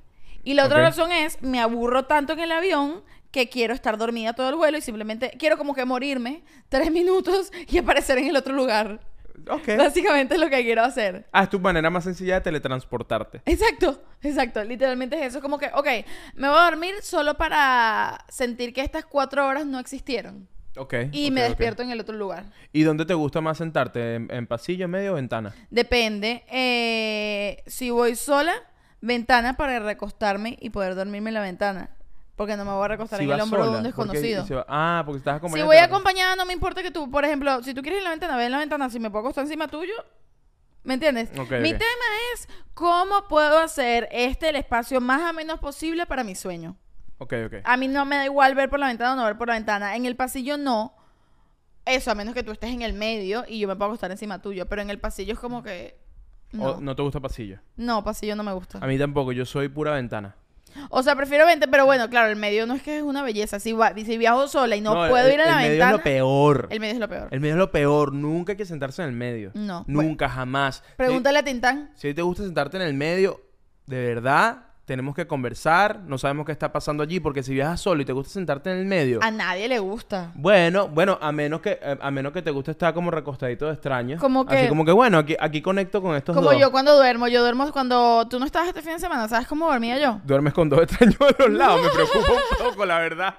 Y 0.47 0.53
la 0.53 0.63
otra 0.65 0.79
razón 0.79 1.11
es, 1.11 1.41
me 1.41 1.59
aburro 1.59 2.05
tanto 2.05 2.31
en 2.31 2.39
el 2.39 2.53
avión 2.53 3.03
que 3.31 3.49
quiero 3.49 3.73
estar 3.73 3.97
dormida 3.97 4.31
todo 4.31 4.47
el 4.47 4.55
vuelo 4.55 4.77
y 4.77 4.81
simplemente 4.81 5.31
quiero 5.37 5.57
como 5.57 5.75
que 5.75 5.83
morirme 5.83 6.41
tres 6.69 6.89
minutos 6.89 7.51
y 7.67 7.79
aparecer 7.79 8.17
en 8.19 8.27
el 8.27 8.37
otro 8.37 8.53
lugar. 8.53 9.01
Ok. 9.49 9.77
Básicamente 9.77 10.35
es 10.35 10.39
lo 10.39 10.49
que 10.49 10.63
quiero 10.63 10.83
hacer. 10.83 11.25
Ah, 11.33 11.43
es 11.43 11.49
tu 11.49 11.59
manera 11.59 11.89
más 11.89 12.05
sencilla 12.05 12.35
de 12.35 12.41
teletransportarte. 12.41 13.41
Exacto, 13.45 14.01
exacto. 14.23 14.63
Literalmente 14.63 15.19
es 15.19 15.25
eso. 15.33 15.41
Como 15.41 15.57
que, 15.57 15.67
ok, 15.73 15.87
me 16.35 16.47
voy 16.47 16.57
a 16.57 16.63
dormir 16.63 16.95
solo 17.01 17.33
para 17.35 18.23
sentir 18.29 18.71
que 18.71 18.79
estas 18.79 19.03
cuatro 19.03 19.45
horas 19.45 19.65
no 19.65 19.79
existieron. 19.79 20.47
Ok. 20.77 20.93
Y 21.11 21.29
me 21.29 21.41
despierto 21.41 21.83
en 21.83 21.91
el 21.91 21.99
otro 21.99 22.15
lugar. 22.15 22.45
¿Y 22.71 22.83
dónde 22.83 23.05
te 23.05 23.13
gusta 23.15 23.41
más 23.41 23.57
sentarte? 23.57 24.15
¿En, 24.15 24.31
en 24.31 24.47
pasillo, 24.47 24.87
medio 24.87 25.11
o 25.11 25.15
ventana? 25.15 25.53
Depende. 25.69 26.45
eh, 26.49 27.63
si 27.67 27.89
voy 27.89 28.15
sola, 28.15 28.53
ventana 29.01 29.55
para 29.57 29.79
recostarme 29.79 30.57
y 30.61 30.69
poder 30.69 30.95
dormirme 30.95 31.29
en 31.29 31.33
la 31.35 31.41
ventana. 31.41 31.89
Porque 32.35 32.55
no 32.55 32.65
me 32.65 32.71
voy 32.71 32.85
a 32.85 32.87
recostar 32.89 33.17
Si 33.19 33.25
en 33.25 33.31
el 33.31 33.41
hombro 33.41 33.63
de 33.63 33.67
un 33.69 33.73
porque- 33.75 33.87
desconocido. 33.87 34.45
si 34.45 34.53
va- 34.53 34.65
ah, 34.69 35.01
porque 35.05 35.17
estás 35.17 35.33
Si 35.33 35.37
acompañada. 35.37 35.65
voy 35.65 35.75
te- 35.77 35.81
acompañada, 35.81 36.35
no 36.35 36.45
me 36.45 36.53
importa 36.53 36.83
que 36.83 36.91
tú, 36.91 37.09
por 37.09 37.25
ejemplo, 37.25 37.63
si 37.63 37.73
tú 37.73 37.81
quieres 37.81 37.97
ir 37.97 38.01
en 38.01 38.03
la 38.03 38.09
ventana, 38.11 38.37
ve 38.37 38.45
en 38.45 38.51
la 38.51 38.59
ventana. 38.59 38.89
Si 38.91 38.99
me 38.99 39.09
puedo 39.09 39.21
acostar 39.25 39.43
encima 39.45 39.67
tuyo, 39.67 39.93
¿me 40.83 40.93
entiendes? 40.93 41.31
Mi 41.31 41.71
tema 41.73 42.05
es 42.35 42.47
cómo 42.75 43.27
puedo 43.27 43.57
hacer 43.57 44.07
este 44.11 44.49
el 44.49 44.55
espacio 44.55 45.01
más 45.01 45.27
o 45.27 45.33
menos 45.33 45.59
posible 45.59 46.05
para 46.05 46.23
mi 46.23 46.35
sueño. 46.35 46.75
Ok, 47.17 47.33
ok. 47.47 47.53
A 47.63 47.75
mí 47.77 47.87
no 47.87 48.05
me 48.05 48.17
da 48.17 48.25
igual 48.25 48.53
ver 48.53 48.69
por 48.69 48.79
la 48.79 48.85
ventana 48.87 49.13
o 49.13 49.15
no 49.15 49.25
ver 49.25 49.35
por 49.37 49.47
la 49.47 49.55
ventana. 49.55 49.95
En 49.95 50.05
el 50.05 50.15
pasillo 50.15 50.57
no. 50.57 50.93
Eso, 51.85 52.11
a 52.11 52.15
menos 52.15 52.35
que 52.35 52.43
tú 52.43 52.51
estés 52.51 52.69
en 52.71 52.83
el 52.83 52.93
medio 52.93 53.45
y 53.47 53.57
yo 53.59 53.67
me 53.67 53.75
puedo 53.75 53.89
acostar 53.89 54.11
encima 54.11 54.41
tuyo. 54.43 54.67
Pero 54.67 54.83
en 54.83 54.91
el 54.91 54.99
pasillo 54.99 55.33
es 55.33 55.39
como 55.39 55.63
que. 55.63 55.97
No, 56.51 56.63
O- 56.71 56.81
¿No 56.81 56.95
te 56.95 57.01
gusta 57.01 57.19
pasillo? 57.19 57.59
no 57.75 58.03
pasillo 58.03 58.35
no 58.35 58.43
me 58.43 58.53
gusta. 58.53 58.79
A 58.79 58.87
mí 58.87 58.97
tampoco, 58.97 59.31
yo 59.31 59.45
soy 59.45 59.67
pura 59.69 59.91
ventana. 59.91 60.35
O 60.89 61.01
sea, 61.01 61.15
prefiero 61.15 61.45
vente, 61.45 61.67
pero 61.67 61.85
bueno, 61.85 62.07
claro, 62.09 62.29
el 62.29 62.35
medio 62.35 62.67
no 62.67 62.75
es 62.75 62.83
que 62.83 62.97
es 62.97 63.03
una 63.03 63.23
belleza. 63.23 63.59
Si, 63.59 63.71
va- 63.73 63.93
si 63.95 64.17
viajo 64.17 64.47
sola 64.47 64.75
y 64.75 64.81
no, 64.81 65.05
el- 65.05 65.09
puedo 65.09 65.27
ir 65.31 65.39
a 65.39 65.43
el 65.43 65.49
la 65.49 65.55
medio 65.57 65.69
ventana. 65.71 65.91
es 65.91 65.97
lo 65.97 66.03
peor. 66.03 66.67
El 66.69 66.79
medio 66.79 66.93
es 66.93 66.99
lo 66.99 67.09
peor. 67.09 67.27
El 67.31 67.39
medio 67.39 67.53
es 67.55 67.57
lo 67.59 67.71
peor. 67.71 68.13
Nunca 68.13 68.51
hay 68.51 68.57
que 68.57 68.65
sentarse 68.65 69.01
en 69.01 69.09
el 69.09 69.15
medio. 69.15 69.51
No, 69.55 69.83
Nunca, 69.87 70.29
jamás. 70.29 70.83
Pregúntale 70.95 71.39
a 71.39 71.43
Tintán. 71.43 71.89
Si, 71.95 72.09
si 72.09 72.13
te 72.13 72.21
gusta 72.21 72.43
sentarte 72.43 72.77
en 72.77 72.83
el 72.83 72.93
medio, 72.93 73.41
de 73.87 74.05
verdad, 74.05 74.66
tenemos 74.87 75.13
que 75.13 75.27
conversar. 75.27 75.99
No 76.05 76.17
sabemos 76.17 76.45
qué 76.45 76.53
está 76.53 76.71
pasando 76.71 77.03
allí. 77.03 77.19
Porque 77.19 77.43
si 77.43 77.53
viajas 77.53 77.81
solo 77.81 78.01
y 78.01 78.05
te 78.05 78.13
gusta 78.13 78.31
sentarte 78.31 78.71
en 78.71 78.77
el 78.77 78.85
medio... 78.85 79.19
A 79.21 79.29
nadie 79.29 79.67
le 79.67 79.79
gusta. 79.79 80.31
Bueno, 80.33 80.87
bueno, 80.87 81.19
a 81.21 81.31
menos 81.33 81.59
que 81.59 81.77
eh, 81.81 81.97
a 82.01 82.09
menos 82.09 82.31
que 82.31 82.41
te 82.41 82.51
guste 82.51 82.71
estar 82.71 82.93
como 82.93 83.11
recostadito 83.11 83.65
de 83.67 83.73
extraño. 83.73 84.17
Como 84.17 84.45
Así 84.47 84.61
que- 84.63 84.69
como 84.69 84.85
que 84.85 84.93
bueno, 84.93 85.17
aquí, 85.17 85.35
aquí 85.39 85.61
conecto 85.61 86.01
con 86.01 86.15
estos 86.15 86.33
Como 86.35 86.51
dos. 86.51 86.59
yo 86.59 86.71
cuando 86.71 86.95
duermo. 86.95 87.27
Yo 87.27 87.41
duermo 87.41 87.69
cuando 87.73 88.27
tú 88.29 88.39
no 88.39 88.45
estabas 88.45 88.69
este 88.69 88.81
fin 88.81 88.93
de 88.93 88.99
semana. 88.99 89.27
¿Sabes 89.27 89.45
cómo 89.45 89.67
dormía 89.69 89.99
yo? 89.99 90.21
Duermes 90.23 90.53
con 90.53 90.69
dos 90.69 90.81
extraños 90.83 91.17
a 91.19 91.35
los 91.43 91.49
lados. 91.51 91.81
Me 91.83 91.89
preocupa 91.93 92.31
un 92.31 92.69
poco, 92.71 92.85
la 92.85 92.99
verdad. 92.99 93.35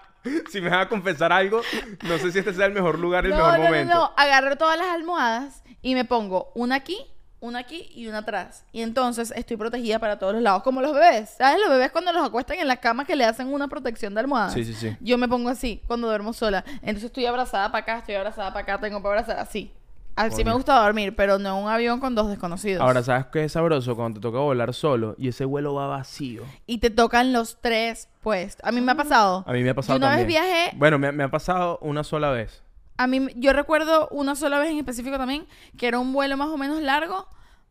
Si 0.51 0.61
me 0.61 0.69
vas 0.69 0.85
a 0.85 0.89
confesar 0.91 1.33
algo, 1.33 1.63
no 2.03 2.19
sé 2.19 2.31
si 2.31 2.41
este 2.41 2.53
sea 2.53 2.67
el 2.67 2.73
mejor 2.73 2.99
lugar, 2.99 3.25
el 3.25 3.31
no, 3.31 3.37
mejor 3.39 3.53
no, 3.53 3.59
no, 3.59 3.65
momento. 3.65 3.95
no. 3.95 4.13
Agarro 4.19 4.57
todas 4.57 4.77
las 4.77 4.89
almohadas 4.89 5.63
y 5.81 5.95
me 5.95 6.05
pongo 6.05 6.53
una 6.55 6.75
aquí, 6.75 6.99
una 7.41 7.61
aquí 7.61 7.89
y 7.95 8.09
una 8.09 8.19
atrás. 8.19 8.65
Y 8.73 8.83
entonces 8.83 9.33
estoy 9.37 9.57
protegida 9.57 9.99
para 9.99 10.19
todos 10.19 10.33
los 10.35 10.43
lados. 10.43 10.63
Como 10.63 10.81
los 10.81 10.93
bebés. 10.93 11.35
¿Sabes? 11.39 11.61
Los 11.61 11.71
bebés 11.71 11.93
cuando 11.93 12.13
los 12.13 12.27
acuestan 12.27 12.59
en 12.59 12.67
la 12.69 12.77
cama 12.79 13.05
que 13.05 13.15
le 13.17 13.25
hacen 13.25 13.53
una 13.53 13.69
protección 13.69 14.15
de 14.15 14.21
almohadas. 14.21 14.53
Sí, 14.55 14.65
sí, 14.65 14.75
sí. 14.75 14.97
Yo 15.01 15.19
me 15.19 15.29
pongo 15.29 15.49
así 15.49 15.81
cuando 15.87 16.09
duermo 16.09 16.33
sola. 16.33 16.65
Entonces 16.83 17.05
estoy 17.05 17.27
abrazada 17.27 17.71
para 17.71 17.83
acá, 17.83 17.99
estoy 17.99 18.17
abrazada 18.17 18.53
para 18.53 18.63
acá, 18.65 18.81
tengo 18.81 19.01
para 19.03 19.21
abrazar 19.21 19.39
así. 19.39 19.73
Así 20.17 20.45
me 20.45 20.53
gusta 20.53 20.75
dormir, 20.83 21.15
pero 21.15 21.39
no 21.39 21.57
en 21.57 21.65
un 21.65 21.71
avión 21.71 22.01
con 22.01 22.17
dos 22.17 22.29
desconocidos. 22.29 22.83
Ahora, 22.83 23.05
¿sabes 23.05 23.27
qué 23.27 23.45
es 23.45 23.53
sabroso? 23.53 23.95
Cuando 23.95 24.19
te 24.19 24.23
toca 24.23 24.39
volar 24.41 24.75
solo 24.75 25.15
y 25.17 25.29
ese 25.29 25.45
vuelo 25.45 25.75
va 25.75 25.87
vacío. 25.87 26.43
y 26.67 26.79
te 26.79 26.91
tocan 26.91 27.33
los 27.33 27.59
tres 27.61 28.09
puestos. 28.21 28.67
A 28.67 28.73
mí 28.73 28.81
me 28.81 28.91
ha 28.91 28.95
pasado. 28.97 29.45
A 29.47 29.53
mí 29.53 29.63
me 29.63 29.71
ha 29.71 29.75
pasado 29.75 29.97
Yo 29.97 30.05
una 30.05 30.17
también. 30.17 30.27
vez 30.27 30.43
viajé, 30.43 30.77
Bueno, 30.77 30.99
me, 30.99 31.13
me 31.13 31.23
ha 31.23 31.31
pasado 31.31 31.79
una 31.83 32.03
sola 32.03 32.31
vez. 32.31 32.65
A 32.99 33.07
mí 33.07 33.29
yo 33.37 33.53
recuerdo 33.53 34.09
una 34.11 34.35
sola 34.35 34.59
vez 34.59 34.71
en 34.71 34.79
específico 34.79 35.17
también, 35.17 35.47
que 35.79 35.87
era 35.87 35.99
un 35.99 36.13
vuelo 36.13 36.37
más 36.37 36.49
o 36.49 36.59
menos 36.59 36.83
largo, 36.83 37.29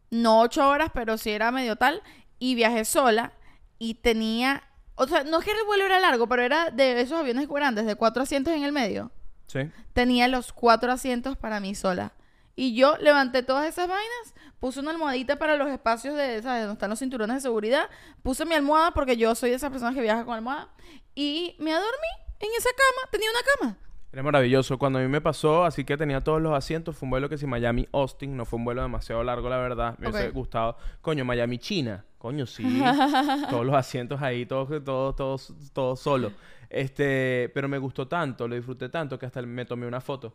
no 0.10 0.40
ocho 0.40 0.68
horas, 0.68 0.90
pero 0.94 1.18
sí 1.18 1.32
era 1.32 1.52
medio 1.52 1.76
tal, 1.76 2.02
y 2.40 2.56
viajé 2.56 2.86
sola 2.86 3.34
y 3.78 3.96
tenía, 3.96 4.64
o 4.96 5.06
sea, 5.06 5.26
no 5.26 5.40
es 5.40 5.46
que 5.46 5.52
el 5.52 5.66
vuelo 5.66 5.86
era 5.86 6.00
largo, 6.00 6.28
pero 6.28 6.42
era 6.42 6.72
de 6.72 7.02
esos 7.02 7.20
aviones 7.20 7.48
grandes, 7.48 7.86
de 7.86 7.96
cuatro 7.96 8.24
asientos 8.24 8.54
en 8.54 8.64
el 8.64 8.72
medio. 8.72 9.12
¿Sí? 9.48 9.60
Tenía 9.94 10.28
los 10.30 10.54
cuatro 10.54 10.92
asientos 10.92 11.38
para 11.38 11.60
mí 11.60 11.76
sola. 11.76 12.14
Y 12.56 12.74
yo 12.74 12.98
levanté 12.98 13.44
todas 13.44 13.68
esas 13.68 13.88
vainas, 13.88 14.34
puse 14.60 14.80
una 14.80 14.92
almohadita 14.92 15.38
para 15.38 15.58
los 15.58 15.68
espacios 15.70 16.16
de, 16.16 16.42
¿sabes? 16.42 16.62
Donde 16.62 16.74
están 16.74 16.90
los 16.90 17.00
cinturones 17.00 17.36
de 17.36 17.42
seguridad. 17.42 17.90
Puse 18.24 18.46
mi 18.46 18.56
almohada 18.56 18.92
porque 18.92 19.16
yo 19.16 19.36
soy 19.36 19.52
de 19.52 19.58
esas 19.58 19.70
personas 19.70 19.94
que 19.94 20.02
viaja 20.02 20.26
con 20.26 20.34
almohada. 20.34 20.70
Y 21.14 21.56
me 21.60 21.72
adormí 21.72 22.08
en 22.40 22.50
esa 22.58 22.70
cama. 22.70 23.12
Tenía 23.12 23.30
una 23.30 23.40
cama. 23.76 23.87
Era 24.12 24.24
maravilloso. 24.24 24.78
Cuando 24.78 25.00
a 25.00 25.02
mí 25.02 25.08
me 25.08 25.22
pasó, 25.22 25.66
así 25.66 25.84
que 25.84 25.98
tenía 25.98 26.22
todos 26.22 26.42
los 26.42 26.54
asientos, 26.54 26.96
fue 26.96 27.06
un 27.08 27.12
vuelo 27.12 27.30
que 27.30 27.38
si 27.38 27.46
Miami-Austin, 27.46 28.36
no 28.36 28.46
fue 28.46 28.58
un 28.58 28.66
vuelo 28.66 28.82
demasiado 28.82 29.24
largo, 29.24 29.50
la 29.50 29.58
verdad. 29.58 29.96
Me 30.00 30.10
hubiese 30.10 30.30
Ok. 30.30 30.34
gustado. 30.34 30.78
Coño, 31.02 31.26
Miami-China. 31.26 32.06
Coño, 32.18 32.46
sí. 32.46 32.64
todos 33.50 33.66
los 33.66 33.76
asientos 33.76 34.22
ahí, 34.22 34.46
todos, 34.46 34.84
todos, 34.84 35.16
todos, 35.16 35.54
todos 35.74 36.00
solo. 36.00 36.32
Este, 36.70 37.50
pero 37.54 37.68
me 37.68 37.78
gustó 37.78 38.08
tanto, 38.08 38.48
lo 38.48 38.56
disfruté 38.56 38.90
tanto 38.90 39.18
que 39.20 39.26
hasta 39.26 39.42
me 39.42 39.66
tomé 39.66 39.86
una 39.88 40.02
foto. 40.02 40.34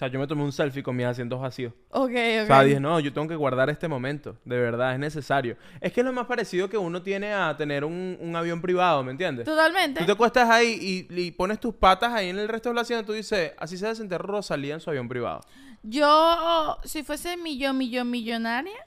O 0.00 0.02
sea, 0.02 0.08
yo 0.08 0.18
me 0.18 0.26
tomé 0.26 0.42
un 0.42 0.50
selfie 0.50 0.82
con 0.82 0.96
mis 0.96 1.04
asientos 1.04 1.38
vacíos. 1.38 1.74
Ok, 1.90 2.08
ok. 2.08 2.42
O 2.44 2.46
sea, 2.46 2.62
dije, 2.62 2.80
no, 2.80 2.98
yo 3.00 3.12
tengo 3.12 3.28
que 3.28 3.36
guardar 3.36 3.68
este 3.68 3.86
momento. 3.86 4.34
De 4.46 4.58
verdad, 4.58 4.94
es 4.94 4.98
necesario. 4.98 5.58
Es 5.78 5.92
que 5.92 6.00
es 6.00 6.06
lo 6.06 6.12
más 6.14 6.24
parecido 6.24 6.70
que 6.70 6.78
uno 6.78 7.02
tiene 7.02 7.34
a 7.34 7.54
tener 7.54 7.84
un, 7.84 8.16
un 8.18 8.34
avión 8.34 8.62
privado, 8.62 9.04
¿me 9.04 9.10
entiendes? 9.10 9.44
Totalmente. 9.44 10.00
Tú 10.00 10.06
te 10.06 10.12
acuestas 10.12 10.48
ahí 10.48 11.06
y, 11.10 11.20
y 11.20 11.30
pones 11.32 11.60
tus 11.60 11.74
patas 11.74 12.14
ahí 12.14 12.30
en 12.30 12.38
el 12.38 12.48
resto 12.48 12.70
del 12.70 12.78
asiento 12.78 13.02
y 13.02 13.06
tú 13.08 13.12
dices, 13.12 13.52
así 13.58 13.76
se 13.76 13.84
debe 13.84 13.94
sentir 13.94 14.16
Rosalía 14.16 14.72
en 14.72 14.80
su 14.80 14.88
avión 14.88 15.06
privado. 15.06 15.42
Yo, 15.82 16.78
si 16.84 17.02
fuese 17.02 17.36
millón, 17.36 17.76
millón, 17.76 18.10
millonaria, 18.10 18.86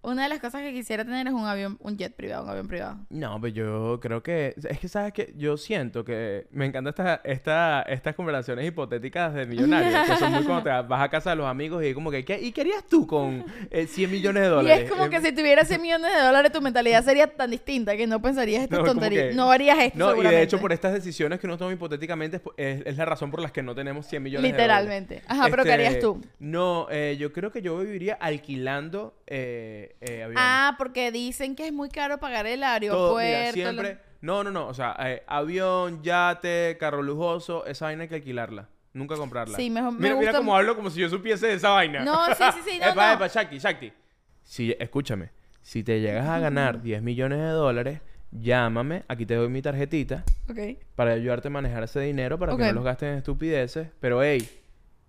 una 0.00 0.22
de 0.22 0.28
las 0.28 0.38
cosas 0.38 0.62
que 0.62 0.72
quisiera 0.72 1.04
tener 1.04 1.26
es 1.26 1.32
un 1.32 1.44
avión, 1.46 1.76
un 1.80 1.96
jet 1.98 2.14
privado, 2.14 2.44
un 2.44 2.50
avión 2.50 2.68
privado. 2.68 2.98
No, 3.10 3.40
pero 3.40 3.52
yo 3.52 4.00
creo 4.00 4.22
que... 4.22 4.54
Es 4.68 4.78
que, 4.78 4.88
¿sabes 4.88 5.12
que 5.12 5.34
Yo 5.36 5.56
siento 5.56 6.04
que... 6.04 6.46
Me 6.50 6.66
encantan 6.66 6.90
esta, 6.90 7.20
esta, 7.24 7.82
estas 7.82 8.14
conversaciones 8.14 8.64
hipotéticas 8.66 9.34
de 9.34 9.44
millonarios. 9.46 10.08
que 10.08 10.16
son 10.16 10.32
muy 10.32 10.44
como 10.44 10.62
te 10.62 10.68
vas 10.88 11.02
a 11.02 11.08
casa 11.08 11.30
de 11.30 11.36
los 11.36 11.46
amigos 11.46 11.84
y 11.84 11.92
como 11.94 12.10
que... 12.10 12.24
¿qué, 12.24 12.40
¿Y 12.40 12.52
qué 12.52 12.60
harías 12.62 12.84
tú 12.88 13.06
con 13.06 13.44
eh, 13.70 13.86
100 13.86 14.10
millones 14.10 14.42
de 14.44 14.48
Y 14.48 14.50
dólares? 14.52 14.84
es 14.84 14.90
como 14.90 15.06
Eh, 15.06 15.10
que 15.10 15.20
si 15.20 15.32
tuvieras 15.32 15.66
100 15.68 15.82
millones 15.82 16.12
de 16.14 16.20
dólares, 16.22 16.52
tu 16.52 16.60
mentalidad 16.62 17.04
sería 17.04 17.26
tan 17.26 17.50
distinta 17.50 17.96
que 17.96 18.06
no 18.06 18.22
pensarías 18.22 18.62
estas 18.62 18.78
No, 18.78 18.84
tonterías. 18.84 19.28
que- 19.30 19.34
No 19.34 19.50
harías 19.50 19.78
esto, 19.80 19.98
No, 19.98 20.16
y 20.22 20.26
de 20.26 20.42
hecho 20.42 20.60
por 20.60 20.72
estas 20.72 20.92
decisiones 20.94 21.40
que 21.40 21.46
uno 21.46 21.58
toma 21.58 21.72
hipotéticamente 21.72 22.36
es, 22.36 22.42
es- 22.80 22.86
es 22.86 22.96
la 22.96 23.04
razón 23.04 23.30
por 23.30 23.40
las 23.40 23.52
que 23.52 23.62
no 23.62 23.74
tenemos 23.74 24.06
100 24.06 24.22
millones 24.22 24.50
Literalmente. 24.50 25.14
de 25.16 25.20
dólares. 25.22 25.40
Ajá, 25.40 25.48
pero 25.50 25.64
¿qué 25.64 25.72
harías 25.72 25.98
tú? 25.98 26.20
No, 26.38 26.86
eh, 26.90 27.16
yo 27.18 27.32
creo 27.32 27.50
que 27.50 27.62
yo 27.62 27.78
viviría 27.80 28.14
alquilando 28.14 29.14
eh, 29.26 29.87
eh. 30.00 30.28
Ah, 30.36 30.74
porque 30.78 31.10
dicen 31.12 31.54
que 31.56 31.66
es 31.66 31.72
muy 31.72 31.88
caro 31.88 32.18
pagar 32.18 32.46
el 32.46 32.60
Todo, 32.60 32.68
aeropuerto. 33.18 33.18
mira, 33.18 33.52
siempre... 33.52 33.98
No, 34.20 34.42
no, 34.42 34.50
no. 34.50 34.66
O 34.66 34.74
sea, 34.74 34.96
eh, 35.00 35.22
avión, 35.28 36.02
yate, 36.02 36.76
carro 36.78 37.02
lujoso, 37.02 37.64
esa 37.66 37.84
vaina 37.86 38.02
hay 38.02 38.08
que 38.08 38.16
alquilarla. 38.16 38.68
Nunca 38.92 39.14
comprarla. 39.16 39.56
Sí, 39.56 39.70
mejor- 39.70 39.92
me 39.92 39.98
Mira, 40.00 40.14
mira 40.16 40.30
gusta 40.32 40.38
cómo 40.38 40.50
mu- 40.52 40.56
hablo 40.56 40.74
como 40.74 40.90
si 40.90 41.00
yo 41.00 41.08
supiese 41.08 41.46
de 41.46 41.54
esa 41.54 41.70
vaina. 41.70 42.00
No, 42.04 42.26
sí, 42.34 42.42
sí, 42.54 42.60
sí, 42.72 42.78
no, 42.80 42.86
epa, 42.88 43.06
no. 43.08 43.12
epa, 43.14 43.26
Shakti, 43.28 43.58
Shakti. 43.58 43.92
Si, 44.42 44.74
escúchame. 44.80 45.30
Si 45.60 45.84
te 45.84 46.00
llegas 46.00 46.26
a 46.26 46.38
ganar 46.40 46.82
10 46.82 47.02
millones 47.02 47.38
de 47.38 47.48
dólares, 47.48 48.00
llámame. 48.32 49.04
Aquí 49.06 49.24
te 49.26 49.34
doy 49.34 49.48
mi 49.50 49.62
tarjetita 49.62 50.24
Ok. 50.50 50.78
para 50.96 51.12
ayudarte 51.12 51.48
a 51.48 51.50
manejar 51.52 51.84
ese 51.84 52.00
dinero 52.00 52.38
para 52.38 52.56
que 52.56 52.64
no 52.64 52.72
los 52.72 52.84
gastes 52.84 53.10
en 53.12 53.18
estupideces. 53.18 53.88
Pero, 54.00 54.22
hey, 54.22 54.48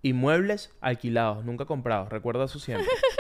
inmuebles 0.04 0.72
alquilados, 0.82 1.44
nunca 1.46 1.66
comprados. 1.66 2.10
Recuerda 2.10 2.46
eso 2.46 2.60
siempre. 2.60 2.88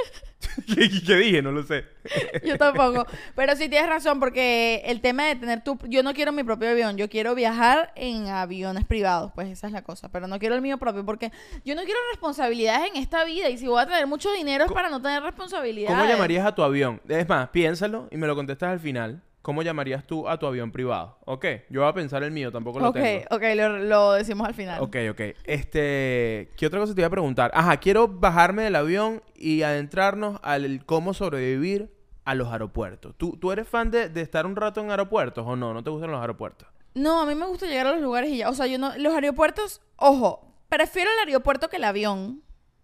¿Qué, 0.68 0.90
qué 1.06 1.16
dije? 1.16 1.42
No 1.42 1.52
lo 1.52 1.64
sé. 1.64 1.86
Yo 2.46 2.58
tampoco. 2.58 3.06
Pero 3.36 3.56
sí 3.56 3.70
tienes 3.70 3.90
razón, 3.90 4.20
porque 4.20 4.82
el 4.86 5.02
tema 5.02 5.26
de 5.26 5.36
tener 5.36 5.64
tu... 5.64 5.78
Yo 5.88 6.04
no 6.04 6.14
quiero 6.14 6.32
mi 6.32 6.44
propio 6.44 6.70
avión, 6.70 6.98
yo 6.98 7.10
quiero 7.10 7.36
viajar 7.36 7.92
en 7.96 8.28
aviones 8.28 8.86
privados, 8.86 9.32
pues 9.36 9.50
esa 9.50 9.68
es 9.68 9.74
la 9.74 9.84
cosa. 9.84 10.10
Pero 10.10 10.28
no 10.28 10.40
quiero 10.40 10.56
el 10.56 10.62
mío 10.62 10.78
propio, 10.78 11.06
porque 11.06 11.32
yo 11.66 11.76
no 11.76 11.84
quiero 11.84 12.00
responsabilidades 12.12 12.90
en 12.92 13.02
esta 13.02 13.24
vida. 13.26 13.50
Y 13.50 13.58
si 13.58 13.68
voy 13.68 13.82
a 13.82 13.86
tener 13.86 14.08
mucho 14.08 14.32
dinero 14.32 14.66
es 14.66 14.72
para 14.72 14.90
no 14.90 15.02
tener 15.02 15.22
responsabilidades. 15.24 15.98
¿Cómo 15.98 16.10
llamarías 16.10 16.46
a 16.46 16.56
tu 16.56 16.64
avión? 16.64 17.02
Es 17.08 17.28
más, 17.28 17.50
piénsalo 17.50 18.08
y 18.12 18.18
me 18.18 18.28
lo 18.28 18.36
contestas 18.36 18.72
al 18.72 18.80
final. 18.80 19.22
¿Cómo 19.42 19.62
llamarías 19.64 20.06
tú 20.06 20.28
a 20.28 20.38
tu 20.38 20.46
avión 20.46 20.72
privado? 20.72 21.18
Ok, 21.26 21.46
yo 21.70 21.82
voy 21.82 21.90
a 21.90 21.94
pensar 21.94 22.24
el 22.24 22.32
mío, 22.32 22.52
tampoco 22.52 22.80
lo 22.80 22.90
Ok, 22.90 22.96
tengo. 22.96 23.24
ok, 23.32 23.44
lo, 23.56 23.78
lo 23.80 24.12
decimos 24.14 24.48
al 24.48 24.54
final. 24.54 24.82
Ok, 24.82 24.98
ok. 25.12 25.22
Este, 25.46 26.52
¿qué 26.58 26.66
otra 26.68 26.80
cosa 26.80 26.94
te 26.94 27.02
iba 27.02 27.08
a 27.08 27.12
preguntar? 27.12 27.50
Ajá, 27.54 27.78
quiero 27.78 28.08
bajarme 28.08 28.64
del 28.64 28.76
avión 28.76 29.22
y 29.36 29.62
adentrarnos 29.62 30.40
al 30.44 30.86
cómo 30.86 31.14
sobrevivir 31.14 31.90
a 32.26 32.36
los 32.36 32.50
aeropuertos. 32.50 33.16
¿Tú, 33.18 33.38
tú 33.38 33.52
eres 33.52 33.68
fan 33.68 33.92
de, 33.92 34.10
de 34.10 34.22
estar 34.22 34.46
un 34.46 34.56
rato 34.58 34.82
en 34.82 34.92
aeropuertos 34.92 35.46
o 35.48 35.56
no? 35.56 35.74
¿No 35.74 35.84
te 35.84 35.90
gustan 35.90 36.12
los 36.12 36.20
aeropuertos? 36.22 36.68
No, 36.94 37.22
a 37.22 37.26
mí 37.26 37.34
me 37.34 37.46
gusta 37.48 37.66
llegar 37.66 37.88
a 37.88 37.92
los 37.94 38.02
lugares 38.02 38.32
y 38.32 38.38
ya. 38.38 38.50
O 38.50 38.54
sea, 38.54 38.68
yo 38.68 38.78
no. 38.78 38.96
Los 38.98 39.14
aeropuertos, 39.14 39.82
ojo, 39.96 40.54
prefiero 40.68 41.10
el 41.12 41.28
aeropuerto 41.30 41.70
que 41.70 41.78
el 41.78 41.86
avión. 41.86 42.44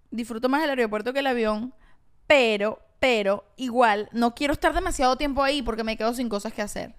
Disfruto 0.10 0.48
más 0.48 0.64
el 0.64 0.70
aeropuerto 0.70 1.12
que 1.12 1.20
el 1.20 1.28
avión. 1.28 1.74
Pero, 2.28 2.80
pero, 3.00 3.46
igual, 3.56 4.10
no 4.12 4.36
quiero 4.36 4.54
estar 4.54 4.74
demasiado 4.74 5.16
tiempo 5.16 5.44
ahí 5.44 5.62
porque 5.62 5.84
me 5.84 5.98
quedo 5.98 6.14
sin 6.14 6.30
cosas 6.30 6.54
que 6.54 6.62
hacer. 6.62 6.96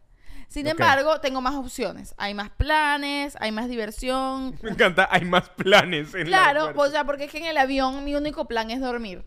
Sin 0.49 0.67
embargo, 0.67 1.21
tengo 1.21 1.41
más 1.41 1.55
opciones. 1.55 2.15
Hay 2.19 2.35
más 2.35 2.51
planes, 2.51 3.37
hay 3.41 3.51
más 3.51 3.69
diversión. 3.69 4.57
Me 4.63 4.71
encanta, 4.71 5.09
hay 5.11 5.25
más 5.25 5.49
planes 5.51 6.15
en 6.15 6.27
Claro, 6.27 6.73
o 6.75 6.89
sea, 6.89 7.05
porque 7.05 7.25
es 7.25 7.33
que 7.33 7.39
en 7.39 7.47
el 7.47 7.59
avión 7.59 8.05
mi 8.05 8.15
único 8.15 8.47
plan 8.47 8.71
es 8.71 8.81
dormir. 8.81 9.25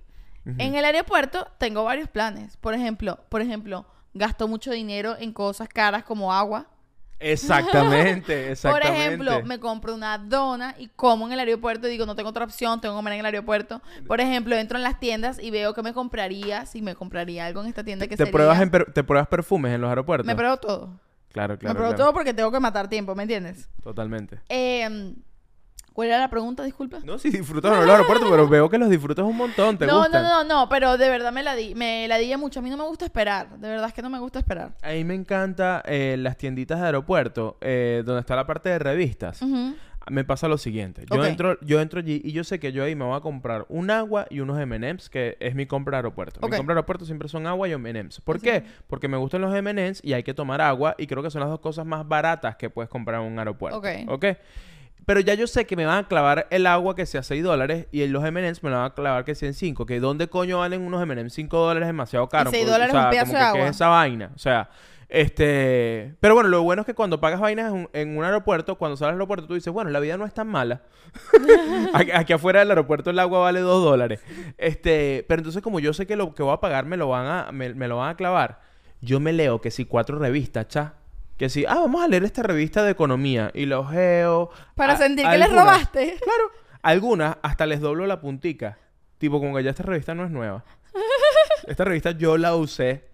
En 0.58 0.74
el 0.74 0.84
aeropuerto 0.84 1.48
tengo 1.60 1.84
varios 1.84 2.10
planes. 2.10 2.58
Por 2.58 2.74
ejemplo, 2.74 3.20
por 3.30 3.42
ejemplo, 3.42 3.86
gasto 4.16 4.48
mucho 4.48 4.72
dinero 4.72 5.16
en 5.20 5.32
cosas 5.32 5.70
caras 5.70 6.04
como 6.04 6.34
agua. 6.34 6.66
Exactamente, 7.20 8.52
exactamente. 8.52 8.88
Por 8.88 8.98
ejemplo, 8.98 9.46
me 9.46 9.60
compro 9.60 9.94
una 9.94 10.18
dona 10.18 10.76
y 10.78 10.88
como 10.96 11.28
en 11.28 11.34
el 11.34 11.40
aeropuerto 11.40 11.88
y 11.88 11.92
digo, 11.92 12.06
no 12.06 12.16
tengo 12.16 12.30
otra 12.30 12.46
opción, 12.46 12.80
tengo 12.82 12.96
que 12.96 12.98
comer 13.00 13.14
en 13.14 13.20
el 13.20 13.26
aeropuerto. 13.26 13.82
Por 14.08 14.22
ejemplo, 14.22 14.56
entro 14.56 14.78
en 14.78 14.84
las 14.84 15.00
tiendas 15.00 15.42
y 15.42 15.52
veo 15.52 15.74
que 15.74 15.82
me 15.84 15.94
compraría, 15.94 16.66
si 16.66 16.82
me 16.82 16.96
compraría 16.96 17.46
algo 17.46 17.62
en 17.62 17.68
esta 17.68 17.84
tienda 17.84 18.06
que 18.08 18.16
¿Te 18.16 18.24
sería... 18.24 18.32
pruebas, 18.32 18.62
en 18.62 18.70
per- 18.70 18.94
¿Te 18.94 19.04
pruebas 19.04 19.28
perfumes 19.28 19.74
en 19.74 19.82
los 19.82 19.90
aeropuertos? 19.90 20.26
Me 20.26 20.36
pruebo 20.36 20.58
todo. 20.58 21.00
Claro, 21.32 21.60
claro. 21.60 21.74
me 21.74 21.76
pruebo 21.76 21.94
claro. 21.94 22.04
todo 22.06 22.14
porque 22.14 22.34
tengo 22.34 22.52
que 22.52 22.60
matar 22.60 22.88
tiempo, 22.90 23.14
¿me 23.16 23.24
entiendes? 23.24 23.70
Totalmente. 23.84 24.40
Eh, 24.50 25.14
¿Cuál 26.00 26.08
era 26.08 26.20
la 26.20 26.30
pregunta? 26.30 26.64
Disculpa. 26.64 27.00
No, 27.04 27.20
sí 27.20 27.30
disfrutas 27.30 27.74
en 27.74 27.80
los 27.82 27.89
aeropuertos, 27.89 28.30
pero 28.32 28.47
veo 28.47 28.70
que 28.70 28.78
los 28.78 28.89
disfrutas 28.89 29.26
un 29.26 29.36
montón. 29.36 29.78
¿Te 29.78 29.86
no, 29.86 29.97
gustan? 29.97 30.24
no, 30.24 30.45
no, 30.45 30.62
no, 30.62 30.70
pero 30.70 30.97
de 30.97 31.10
verdad 31.10 31.34
me 31.34 31.43
la 31.43 31.56
di, 31.56 31.76
me 31.76 32.08
la 32.08 32.18
di 32.18 32.34
mucho. 32.38 32.62
A 32.62 32.64
mí 32.64 32.70
no 32.70 32.78
me 32.78 32.86
gusta 32.86 33.04
esperar. 33.04 33.60
De 33.60 33.68
verdad 33.68 33.88
es 33.89 33.93
que 33.93 34.02
no 34.02 34.10
me 34.10 34.18
gusta 34.18 34.39
esperar. 34.39 34.72
A 34.82 34.91
mí 34.91 35.04
me 35.04 35.14
encanta 35.14 35.84
eh, 35.86 36.16
las 36.18 36.38
tienditas 36.38 36.80
de 36.80 36.86
aeropuerto, 36.86 37.58
eh, 37.60 38.02
donde 38.06 38.22
está 38.22 38.38
la 38.38 38.47
parte 38.47 38.70
de 38.70 38.80
revistas. 38.80 39.41
Me 40.10 40.24
pasa 40.24 40.47
lo 40.47 40.58
siguiente. 40.58 41.04
Yo, 41.14 41.26
entro, 41.26 41.60
yo 41.60 41.82
entro 41.82 42.00
allí 42.00 42.22
y 42.24 42.32
yo 42.32 42.45
sé 42.45 42.62
que 42.62 42.72
yo 42.72 42.86
ahí 42.86 42.95
me 42.95 43.04
voy 43.04 43.18
a 43.18 43.20
comprar 43.20 43.66
un 43.68 43.91
agua 43.91 44.26
y 44.30 44.39
unos 44.39 44.58
M&M's, 44.58 45.10
que 45.10 45.36
es 45.41 45.54
mi 45.54 45.66
compra 45.66 45.97
de 45.97 45.97
aeropuerto. 45.97 46.39
Mi 46.39 46.56
compra 46.56 46.76
de 46.76 46.78
aeropuerto 46.78 47.04
siempre 47.04 47.28
son 47.28 47.45
agua 47.45 47.68
y 47.68 47.74
M&M's. 47.74 48.22
¿Por 48.22 48.39
qué? 48.39 48.64
Porque 48.88 49.10
me 49.10 49.18
gustan 49.18 49.41
los 49.41 49.54
M&M's 49.54 50.00
y 50.02 50.14
hay 50.14 50.24
que 50.24 50.34
tomar 50.34 50.62
agua 50.62 50.95
y 50.97 51.08
creo 51.08 51.22
que 51.22 51.30
son 51.30 51.41
las 51.41 51.50
dos 51.50 51.60
cosas 51.60 51.86
más 51.86 52.08
baratas 52.08 52.56
que 52.56 52.70
puedes 52.70 52.89
comprar 52.89 53.22
en 53.22 53.34
un 53.34 53.38
aeropuerto. 53.38 53.80
Ok. 53.80 53.88
¿Ok? 54.08 54.26
Pero 55.06 55.20
ya 55.22 55.34
yo 55.34 55.47
sé 55.47 55.66
que 55.66 55.76
me 55.76 55.86
van 55.86 55.97
a 55.97 56.08
clavar 56.08 56.47
el 56.52 56.68
agua 56.68 56.95
que 56.95 57.06
sea 57.06 57.24
6 57.24 57.43
dólares 57.43 57.88
y 57.91 58.06
los 58.08 58.24
M&M's 58.24 58.62
me 58.62 58.70
lo 58.70 58.78
van 58.78 58.86
a 58.86 58.93
clavar 58.93 59.26
que 59.26 59.34
sean 59.34 59.54
5. 59.54 59.86
Que 59.86 60.00
¿dónde 60.00 60.28
coño 60.28 60.60
valen 60.60 60.82
unos 60.82 61.02
M&M's 61.02 61.34
5 61.34 61.58
dólares? 61.58 61.84
Es 61.84 61.89
demasiado 61.89 62.30
caro. 62.30 62.52
seis 62.52 62.64
Porque, 62.64 62.72
dólares 62.72 62.93
o 62.93 62.97
sea, 62.97 63.06
un 63.06 63.12
pedazo 63.12 63.32
de 63.32 63.38
que, 63.38 63.39
¿qué 63.39 63.47
agua. 63.47 63.64
es 63.64 63.76
esa 63.76 63.88
vaina? 63.88 64.32
O 64.36 64.39
sea, 64.39 64.70
este... 65.10 66.14
Pero 66.20 66.36
bueno, 66.36 66.50
lo 66.50 66.62
bueno 66.62 66.82
es 66.82 66.86
que 66.86 66.93
cuando 66.93 67.20
pagas 67.20 67.39
vainas 67.39 67.68
en 67.68 67.74
un, 67.74 67.89
en 67.93 68.18
un 68.18 68.24
aeropuerto, 68.24 68.76
cuando 68.76 68.97
sales 68.97 69.10
al 69.10 69.16
aeropuerto, 69.16 69.47
tú 69.47 69.56
dices, 69.56 69.74
bueno, 69.74 69.89
la 69.89 70.00
vida 70.00 70.16
no 70.18 70.26
es 70.28 70.34
tan 70.34 70.47
mala. 70.47 70.84
aquí, 71.93 72.12
aquí 72.12 72.34
afuera 72.34 72.60
del 72.60 72.70
aeropuerto 72.70 73.10
el 73.10 73.18
agua 73.18 73.39
vale 73.39 73.62
2 73.62 73.84
dólares. 73.84 74.22
Este... 74.60 75.26
Pero 75.28 75.39
entonces 75.39 75.64
como 75.64 75.80
yo 75.80 75.93
sé 75.93 76.06
que 76.06 76.16
lo 76.16 76.36
que 76.36 76.43
voy 76.43 76.54
a 76.54 76.58
pagar 76.60 76.86
me 76.86 76.97
lo 76.97 77.10
van 77.10 77.26
a, 77.26 77.52
me, 77.52 77.74
me 77.74 77.88
lo 77.88 77.97
van 77.97 78.10
a 78.10 78.16
clavar, 78.16 78.60
yo 79.02 79.20
me 79.20 79.34
leo 79.34 79.60
que 79.60 79.72
si 79.72 79.86
cuatro 79.86 80.20
revistas, 80.20 80.68
cha. 80.68 80.93
Que 81.40 81.50
si, 81.50 81.66
ah, 81.66 81.76
vamos 81.76 82.04
a 82.04 82.08
leer 82.08 82.26
esta 82.26 82.44
revista 82.44 82.84
de 82.84 82.92
economía 82.92 83.50
y 83.56 83.66
lo 83.66 83.86
geo. 83.86 84.52
Para 84.76 84.94
a- 84.94 84.98
sentir 84.98 85.26
que 85.28 85.38
les 85.38 85.50
robaste. 85.52 86.18
Claro. 86.24 86.52
Algunas 86.84 87.38
hasta 87.42 87.66
les 87.66 87.80
doblo 87.80 88.06
la 88.06 88.20
puntica. 88.22 88.78
Tipo, 89.18 89.40
como 89.40 89.56
que 89.56 89.64
ya 89.64 89.72
esta 89.72 89.84
revista 89.84 90.14
no 90.14 90.26
es 90.26 90.32
nueva. 90.32 90.64
Esta 91.68 91.84
revista 91.86 92.12
yo 92.12 92.38
la 92.38 92.56
usé. 92.56 93.09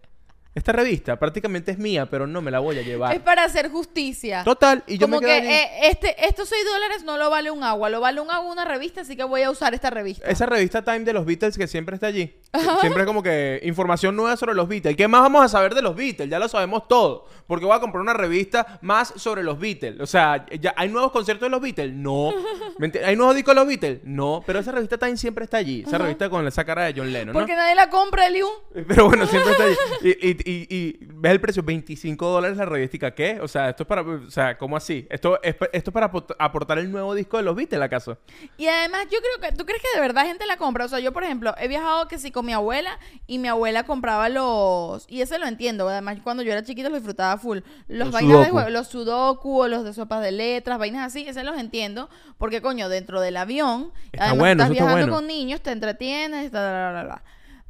Esta 0.55 0.71
revista 0.71 1.19
prácticamente 1.19 1.71
es 1.71 1.77
mía, 1.77 2.05
pero 2.09 2.25
no 2.27 2.41
me 2.41 2.49
la 2.49 2.59
voy 2.59 2.79
a 2.79 2.81
llevar. 2.81 3.13
Es 3.13 3.21
para 3.21 3.43
hacer 3.43 3.69
justicia. 3.69 4.43
Total, 4.45 4.83
y 4.87 4.97
yo 4.97 5.05
Como 5.07 5.19
me 5.19 5.27
que 5.27 5.33
quedo 5.33 5.37
allí. 5.49 5.53
eh, 5.53 5.69
este, 5.89 6.25
estos 6.25 6.47
6 6.47 6.63
dólares 6.65 7.03
no 7.03 7.17
lo 7.17 7.29
vale 7.29 7.51
un 7.51 7.61
agua, 7.63 7.89
lo 7.89 7.99
vale 7.99 8.21
un 8.21 8.31
agua 8.31 8.51
una 8.53 8.63
revista, 8.63 9.01
así 9.01 9.17
que 9.17 9.25
voy 9.25 9.41
a 9.43 9.51
usar 9.51 9.73
esta 9.73 9.89
revista. 9.89 10.25
Esa 10.27 10.45
revista 10.45 10.81
Time 10.81 11.01
de 11.01 11.11
los 11.11 11.25
Beatles 11.25 11.57
que 11.57 11.67
siempre 11.67 11.95
está 11.95 12.07
allí. 12.07 12.33
Siempre 12.79 13.01
es 13.03 13.05
como 13.07 13.21
que 13.21 13.59
información 13.63 14.15
nueva 14.15 14.37
sobre 14.37 14.55
los 14.55 14.67
Beatles. 14.69 14.95
¿Qué 14.95 15.09
más 15.09 15.21
vamos 15.21 15.43
a 15.43 15.49
saber 15.49 15.75
de 15.75 15.81
los 15.81 15.93
Beatles? 15.93 16.29
Ya 16.29 16.39
lo 16.39 16.47
sabemos 16.47 16.87
todo. 16.87 17.27
Porque 17.47 17.65
voy 17.65 17.75
a 17.75 17.79
comprar 17.81 18.01
una 18.01 18.13
revista 18.13 18.79
más 18.81 19.13
sobre 19.17 19.43
los 19.43 19.59
Beatles. 19.59 19.99
O 19.99 20.05
sea, 20.07 20.45
ya 20.59 20.73
¿hay 20.77 20.87
nuevos 20.87 21.11
conciertos 21.11 21.45
de 21.47 21.49
los 21.49 21.59
Beatles? 21.61 21.91
No. 21.93 22.33
¿Me 22.77 22.89
enti- 22.91 23.03
¿Hay 23.03 23.17
nuevos 23.17 23.35
discos 23.35 23.53
de 23.53 23.59
los 23.59 23.67
Beatles? 23.67 23.99
No. 24.05 24.41
Pero 24.45 24.59
esa 24.59 24.71
revista 24.71 24.97
Time 24.97 25.17
siempre 25.17 25.43
está 25.43 25.57
allí. 25.57 25.83
Esa 25.85 25.97
revista 25.97 26.29
con 26.29 26.47
esa 26.47 26.63
cara 26.63 26.85
de 26.85 26.93
John 26.95 27.11
Lennon, 27.11 27.33
¿no? 27.33 27.39
Porque 27.39 27.55
nadie 27.55 27.75
la 27.75 27.89
compra, 27.89 28.27
Eliu. 28.27 28.47
Pero 28.87 29.05
bueno, 29.07 29.27
siempre 29.27 29.51
está. 29.51 29.65
Y, 30.01 30.09
y, 30.29 30.37
y, 30.45 30.67
y 30.75 30.97
ves 31.01 31.31
el 31.31 31.41
precio, 31.41 31.63
25 31.63 32.27
dólares 32.27 32.57
la 32.57 32.65
revistica. 32.65 33.11
¿Qué? 33.15 33.39
O 33.41 33.47
sea, 33.47 33.69
esto 33.69 33.83
es 33.83 33.87
para... 33.87 34.01
O 34.03 34.29
sea, 34.29 34.57
¿cómo 34.57 34.77
así? 34.77 35.07
Esto 35.09 35.39
es, 35.41 35.55
esto 35.73 35.89
es 35.89 35.93
para 35.93 36.11
aport- 36.11 36.35
aportar 36.39 36.77
el 36.77 36.91
nuevo 36.91 37.13
disco 37.15 37.37
de 37.37 37.43
los 37.43 37.55
Beatles, 37.55 37.81
¿acaso? 37.81 38.17
Y 38.57 38.67
además, 38.67 39.03
yo 39.11 39.17
creo 39.19 39.49
que, 39.51 39.57
¿tú 39.57 39.65
crees 39.65 39.81
que 39.81 39.87
de 39.95 40.01
verdad 40.01 40.25
gente 40.25 40.45
la 40.45 40.57
compra? 40.57 40.85
O 40.85 40.87
sea, 40.87 40.99
yo, 40.99 41.11
por 41.11 41.23
ejemplo, 41.23 41.53
he 41.57 41.67
viajado 41.67 42.07
que 42.07 42.17
sí 42.19 42.31
con 42.31 42.45
mi 42.45 42.53
abuela 42.53 42.99
y 43.27 43.39
mi 43.39 43.47
abuela 43.47 43.83
compraba 43.83 44.29
los. 44.29 45.05
Y 45.09 45.21
ese 45.21 45.39
lo 45.39 45.47
entiendo. 45.47 45.89
Además, 45.89 46.17
cuando 46.23 46.43
yo 46.43 46.51
era 46.51 46.63
chiquita 46.63 46.89
lo 46.89 46.95
disfrutaba 46.95 47.37
full. 47.37 47.59
Los, 47.87 48.07
Los 48.07 48.11
vainas 48.11 48.31
de 48.31 48.43
sudoku. 48.45 48.51
juego, 48.53 48.69
los 48.69 48.87
sudoku 48.87 49.61
o 49.63 49.67
los 49.67 49.83
de 49.83 49.93
sopas 49.93 50.21
de 50.21 50.31
letras, 50.31 50.77
vainas 50.77 51.05
así, 51.07 51.27
ese 51.27 51.43
los 51.43 51.57
entiendo. 51.57 52.09
Porque, 52.37 52.61
coño, 52.61 52.89
dentro 52.89 53.21
del 53.21 53.37
avión, 53.37 53.91
Está 54.11 54.25
además 54.25 54.39
bueno, 54.39 54.63
estás 54.63 54.71
está 54.71 54.83
viajando 54.85 55.05
bueno. 55.07 55.13
con 55.15 55.27
niños, 55.27 55.61
te 55.61 55.71
entretienes, 55.71 56.51
bla, 56.51 56.61
bla, 56.69 56.91
bla, 56.91 57.03
bla. 57.03 57.23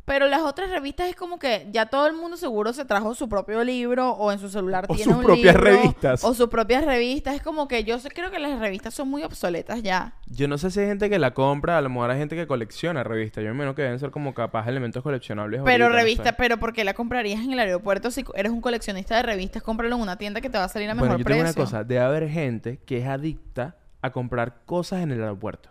Pero 0.05 0.27
las 0.27 0.41
otras 0.41 0.69
revistas 0.69 1.09
es 1.09 1.15
como 1.15 1.39
que 1.39 1.67
ya 1.71 1.87
todo 1.87 2.05
el 2.05 2.13
mundo 2.13 2.37
seguro 2.37 2.73
se 2.73 2.85
trajo 2.85 3.15
su 3.15 3.27
propio 3.27 3.63
libro 3.63 4.11
o 4.11 4.31
en 4.31 4.37
su 4.37 4.49
celular 4.49 4.85
O 4.87 4.93
tiene 4.95 5.11
sus 5.11 5.19
un 5.19 5.25
propias 5.25 5.55
libro, 5.55 5.71
revistas. 5.71 6.23
O 6.23 6.33
sus 6.35 6.47
propias 6.47 6.85
revistas. 6.85 7.35
Es 7.35 7.41
como 7.41 7.67
que 7.67 7.83
yo 7.83 7.97
creo 8.13 8.29
que 8.29 8.37
las 8.37 8.59
revistas 8.59 8.93
son 8.93 9.09
muy 9.09 9.23
obsoletas 9.23 9.81
ya. 9.81 10.13
Yo 10.27 10.47
no 10.47 10.59
sé 10.59 10.69
si 10.69 10.79
hay 10.81 10.85
gente 10.87 11.09
que 11.09 11.17
la 11.17 11.33
compra, 11.33 11.79
a 11.79 11.81
lo 11.81 11.89
mejor 11.89 12.11
hay 12.11 12.19
gente 12.19 12.35
que 12.35 12.45
colecciona 12.45 13.03
revistas. 13.03 13.43
Yo 13.43 13.49
me 13.49 13.55
imagino 13.55 13.73
que 13.73 13.81
deben 13.81 13.99
ser 13.99 14.11
como 14.11 14.35
capaz 14.35 14.67
elementos 14.67 15.01
coleccionables. 15.01 15.61
Pero 15.65 15.85
ahorita, 15.85 15.97
no 15.97 16.03
revista, 16.03 16.29
sé. 16.29 16.33
pero 16.37 16.57
¿por 16.57 16.73
qué 16.73 16.83
la 16.83 16.93
comprarías 16.93 17.41
en 17.43 17.53
el 17.53 17.59
aeropuerto? 17.59 18.11
Si 18.11 18.23
eres 18.35 18.51
un 18.51 18.61
coleccionista 18.61 19.15
de 19.15 19.23
revistas, 19.23 19.63
cómpralo 19.63 19.95
en 19.95 20.01
una 20.03 20.17
tienda 20.17 20.39
que 20.39 20.51
te 20.51 20.57
va 20.59 20.65
a 20.65 20.69
salir 20.69 20.87
a 20.89 20.93
mejor 20.93 21.07
Bueno, 21.09 21.19
yo 21.19 21.25
precio. 21.25 21.43
tengo 21.43 21.57
una 21.59 21.65
cosa. 21.65 21.83
Debe 21.83 22.01
haber 22.01 22.29
gente 22.29 22.79
que 22.85 22.99
es 22.99 23.07
adicta 23.07 23.77
a 24.03 24.11
comprar 24.11 24.61
cosas 24.67 25.01
en 25.01 25.11
el 25.11 25.21
aeropuerto. 25.21 25.69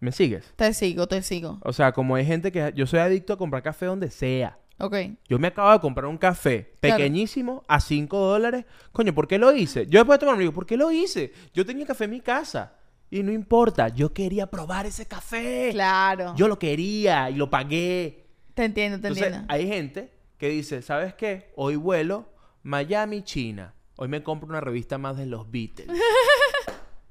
¿Me 0.00 0.12
sigues? 0.12 0.52
Te 0.56 0.72
sigo, 0.74 1.06
te 1.06 1.22
sigo. 1.22 1.58
O 1.62 1.72
sea, 1.72 1.92
como 1.92 2.14
hay 2.16 2.26
gente 2.26 2.52
que... 2.52 2.72
Yo 2.74 2.86
soy 2.86 3.00
adicto 3.00 3.32
a 3.32 3.38
comprar 3.38 3.62
café 3.62 3.86
donde 3.86 4.10
sea. 4.10 4.58
Ok. 4.78 4.94
Yo 5.28 5.38
me 5.38 5.48
acabo 5.48 5.72
de 5.72 5.80
comprar 5.80 6.06
un 6.06 6.18
café 6.18 6.74
Claro. 6.80 6.96
pequeñísimo 6.96 7.64
a 7.66 7.80
5 7.80 8.18
dólares. 8.18 8.66
Coño, 8.92 9.14
¿por 9.14 9.26
qué 9.26 9.38
lo 9.38 9.54
hice? 9.54 9.86
Yo 9.86 10.00
después 10.00 10.18
de 10.18 10.20
tomarme 10.20 10.42
digo, 10.42 10.52
¿por 10.52 10.66
qué 10.66 10.76
lo 10.76 10.90
hice? 10.92 11.32
Yo 11.54 11.64
tenía 11.64 11.86
café 11.86 12.04
en 12.04 12.10
mi 12.10 12.20
casa. 12.20 12.74
Y 13.10 13.22
no 13.22 13.32
importa, 13.32 13.88
yo 13.88 14.12
quería 14.12 14.48
probar 14.48 14.84
ese 14.84 15.06
café. 15.06 15.70
Claro. 15.72 16.34
Yo 16.36 16.46
lo 16.48 16.58
quería 16.58 17.30
y 17.30 17.36
lo 17.36 17.48
pagué. 17.48 18.26
Te 18.52 18.64
entiendo, 18.64 18.98
te 19.00 19.08
Entonces, 19.08 19.26
entiendo. 19.28 19.52
hay 19.52 19.66
gente 19.68 20.12
que 20.36 20.48
dice, 20.50 20.82
¿sabes 20.82 21.14
qué? 21.14 21.52
Hoy 21.56 21.76
vuelo 21.76 22.28
Miami, 22.62 23.22
China. 23.22 23.74
Hoy 23.96 24.08
me 24.08 24.22
compro 24.22 24.48
una 24.48 24.60
revista 24.60 24.98
más 24.98 25.16
de 25.16 25.24
los 25.24 25.50
Beatles. 25.50 25.88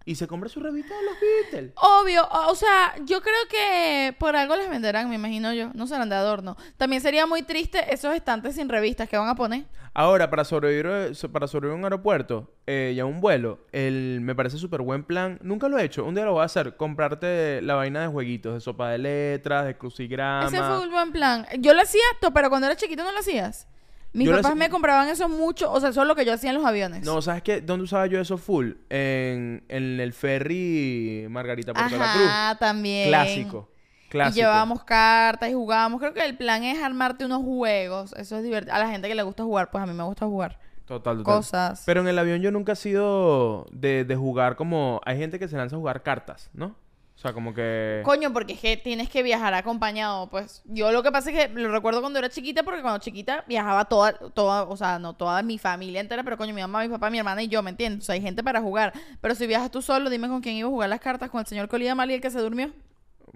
y 0.05 0.15
se 0.15 0.27
compra 0.27 0.49
su 0.49 0.59
revista 0.59 0.93
de 0.95 1.03
los 1.03 1.15
Beatles. 1.19 1.73
Obvio, 1.75 2.27
o 2.47 2.55
sea, 2.55 2.93
yo 3.05 3.21
creo 3.21 3.35
que 3.49 4.15
por 4.19 4.35
algo 4.35 4.55
les 4.55 4.69
venderán, 4.69 5.09
me 5.09 5.15
imagino 5.15 5.51
yo. 5.53 5.71
No 5.73 5.87
serán 5.87 6.09
de 6.09 6.15
adorno. 6.15 6.55
También 6.77 7.01
sería 7.01 7.25
muy 7.25 7.41
triste 7.41 7.93
esos 7.93 8.13
estantes 8.15 8.55
sin 8.55 8.69
revistas 8.69 9.09
que 9.09 9.17
van 9.17 9.27
a 9.29 9.35
poner. 9.35 9.65
Ahora, 9.97 10.29
para 10.29 10.43
sobrevivir, 10.43 10.85
eh, 10.87 11.11
para 11.31 11.47
sobrevivir 11.47 11.75
a 11.75 11.79
un 11.79 11.83
aeropuerto 11.85 12.53
eh, 12.67 12.91
y 12.93 12.99
a 12.99 13.05
un 13.05 13.21
vuelo, 13.21 13.59
el, 13.71 14.19
me 14.21 14.35
parece 14.35 14.57
súper 14.57 14.81
buen 14.81 15.03
plan. 15.05 15.39
Nunca 15.41 15.69
lo 15.69 15.77
he 15.79 15.85
hecho. 15.85 16.03
Un 16.03 16.15
día 16.15 16.25
lo 16.25 16.33
voy 16.33 16.41
a 16.41 16.45
hacer. 16.45 16.75
Comprarte 16.75 17.61
la 17.61 17.75
vaina 17.75 18.01
de 18.01 18.07
jueguitos, 18.07 18.53
de 18.55 18.59
sopa 18.59 18.89
de 18.89 18.97
letras, 18.97 19.65
de 19.65 19.77
crucigrama. 19.77 20.47
Ese 20.47 20.57
fue 20.57 20.79
un 20.85 20.91
buen 20.91 21.11
plan. 21.13 21.47
Yo 21.59 21.73
lo 21.73 21.81
hacía, 21.81 22.01
to- 22.21 22.33
pero 22.33 22.49
cuando 22.49 22.67
era 22.67 22.75
chiquito 22.75 23.03
no 23.03 23.11
lo 23.13 23.19
hacías. 23.19 23.67
Mis 24.15 24.29
Yo 24.29 24.35
papás 24.37 24.55
me 24.55 24.69
compraban 24.69 25.09
eso 25.09 25.27
mucho, 25.27 25.69
o 25.69 25.77
sea, 25.81 25.89
eso 25.89 26.01
es 26.01 26.07
lo 26.07 26.15
que 26.15 26.23
yo 26.23 26.31
hacía 26.31 26.51
en 26.51 26.55
los 26.55 26.65
aviones. 26.65 27.03
No, 27.03 27.21
¿sabes 27.21 27.43
qué? 27.43 27.59
¿Dónde 27.59 27.83
usaba 27.83 28.07
yo 28.07 28.17
eso 28.17 28.37
full? 28.37 28.71
En, 28.89 29.65
en 29.67 29.99
el 29.99 30.13
ferry 30.13 31.27
Margarita 31.29 31.73
Puerto 31.73 31.97
la 31.97 32.13
Cruz. 32.13 32.25
Ajá, 32.25 32.55
también. 32.57 33.09
Clásico. 33.09 33.69
Clásico. 34.09 34.37
Y 34.37 34.41
llevábamos 34.41 34.85
cartas 34.85 35.49
y 35.49 35.53
jugábamos. 35.53 35.99
Creo 35.99 36.13
que 36.13 36.23
el 36.23 36.37
plan 36.37 36.63
es 36.63 36.81
armarte 36.81 37.25
unos 37.25 37.43
juegos. 37.43 38.13
Eso 38.13 38.37
es 38.37 38.43
divertido. 38.43 38.73
A 38.73 38.79
la 38.79 38.87
gente 38.87 39.09
que 39.09 39.15
le 39.15 39.23
gusta 39.23 39.43
jugar, 39.43 39.69
pues 39.69 39.83
a 39.83 39.85
mí 39.85 39.93
me 39.93 40.03
gusta 40.03 40.25
jugar. 40.25 40.59
Total, 40.85 41.17
total. 41.17 41.35
Cosas. 41.35 41.83
Pero 41.85 41.99
en 41.99 42.07
el 42.07 42.17
avión 42.17 42.39
yo 42.41 42.51
nunca 42.51 42.71
he 42.71 42.77
sido 42.77 43.65
de, 43.73 44.05
de 44.05 44.15
jugar 44.15 44.55
como... 44.55 45.01
Hay 45.03 45.17
gente 45.17 45.39
que 45.39 45.49
se 45.49 45.57
lanza 45.57 45.75
a 45.75 45.79
jugar 45.79 46.03
cartas, 46.03 46.49
¿no? 46.53 46.77
O 47.15 47.17
sea, 47.17 47.31
como 47.31 47.53
que... 47.53 48.01
Coño, 48.03 48.33
porque 48.33 48.53
es 48.53 48.59
que 48.59 48.75
tienes 48.75 49.09
que 49.09 49.23
viajar 49.23 49.53
acompañado. 49.53 50.29
Pues 50.29 50.61
yo 50.65 50.91
lo 50.91 51.01
que 51.01 51.13
pasa 51.13 51.31
es 51.31 51.37
que 51.37 51.53
lo 51.53 51.71
recuerdo 51.71 52.01
cuando 52.01 52.19
era 52.19 52.29
chiquita, 52.29 52.63
porque 52.63 52.81
cuando 52.81 52.99
chiquita 52.99 53.45
viajaba 53.47 53.85
toda, 53.85 54.13
toda, 54.13 54.63
o 54.63 54.75
sea, 54.75 54.99
no 54.99 55.13
toda 55.13 55.41
mi 55.41 55.57
familia 55.57 56.01
entera, 56.01 56.23
pero 56.23 56.37
coño, 56.37 56.53
mi 56.53 56.61
mamá, 56.61 56.83
mi 56.83 56.89
papá, 56.89 57.09
mi 57.09 57.17
hermana 57.17 57.41
y 57.41 57.47
yo, 57.47 57.63
¿me 57.63 57.69
entiendes? 57.69 58.03
O 58.03 58.05
sea, 58.05 58.15
hay 58.15 58.21
gente 58.21 58.43
para 58.43 58.61
jugar. 58.61 58.91
Pero 59.21 59.33
si 59.33 59.47
viajas 59.47 59.71
tú 59.71 59.81
solo, 59.81 60.09
dime 60.09 60.27
con 60.27 60.41
quién 60.41 60.55
iba 60.55 60.67
a 60.67 60.71
jugar 60.71 60.89
las 60.89 60.99
cartas, 60.99 61.29
con 61.29 61.39
el 61.39 61.45
señor 61.45 61.69
que 61.69 61.77
olía 61.77 61.95
mal 61.95 62.11
y 62.11 62.15
el 62.15 62.21
que 62.21 62.29
se 62.29 62.39
durmió. 62.39 62.71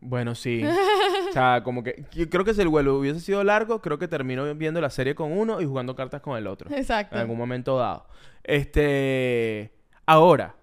Bueno, 0.02 0.36
sí. 0.36 0.62
o 1.30 1.34
sea, 1.34 1.64
como 1.64 1.82
que... 1.82 2.06
Yo 2.12 2.30
creo 2.30 2.44
que 2.44 2.54
si 2.54 2.62
el 2.62 2.68
vuelo 2.68 2.98
hubiese 2.98 3.22
sido 3.22 3.46
largo, 3.46 3.82
creo 3.82 3.98
que 3.98 4.10
termino 4.10 4.54
viendo 4.56 4.82
la 4.82 4.90
serie 4.90 5.16
con 5.16 5.32
uno 5.32 5.62
y 5.62 5.66
jugando 5.66 5.96
cartas 5.96 6.22
con 6.22 6.38
el 6.38 6.48
otro. 6.48 6.70
Exacto. 6.76 7.16
En 7.16 7.22
algún 7.22 7.38
momento 7.38 7.78
dado. 7.78 8.06
Este... 8.44 9.74
Ahora, 10.06 10.56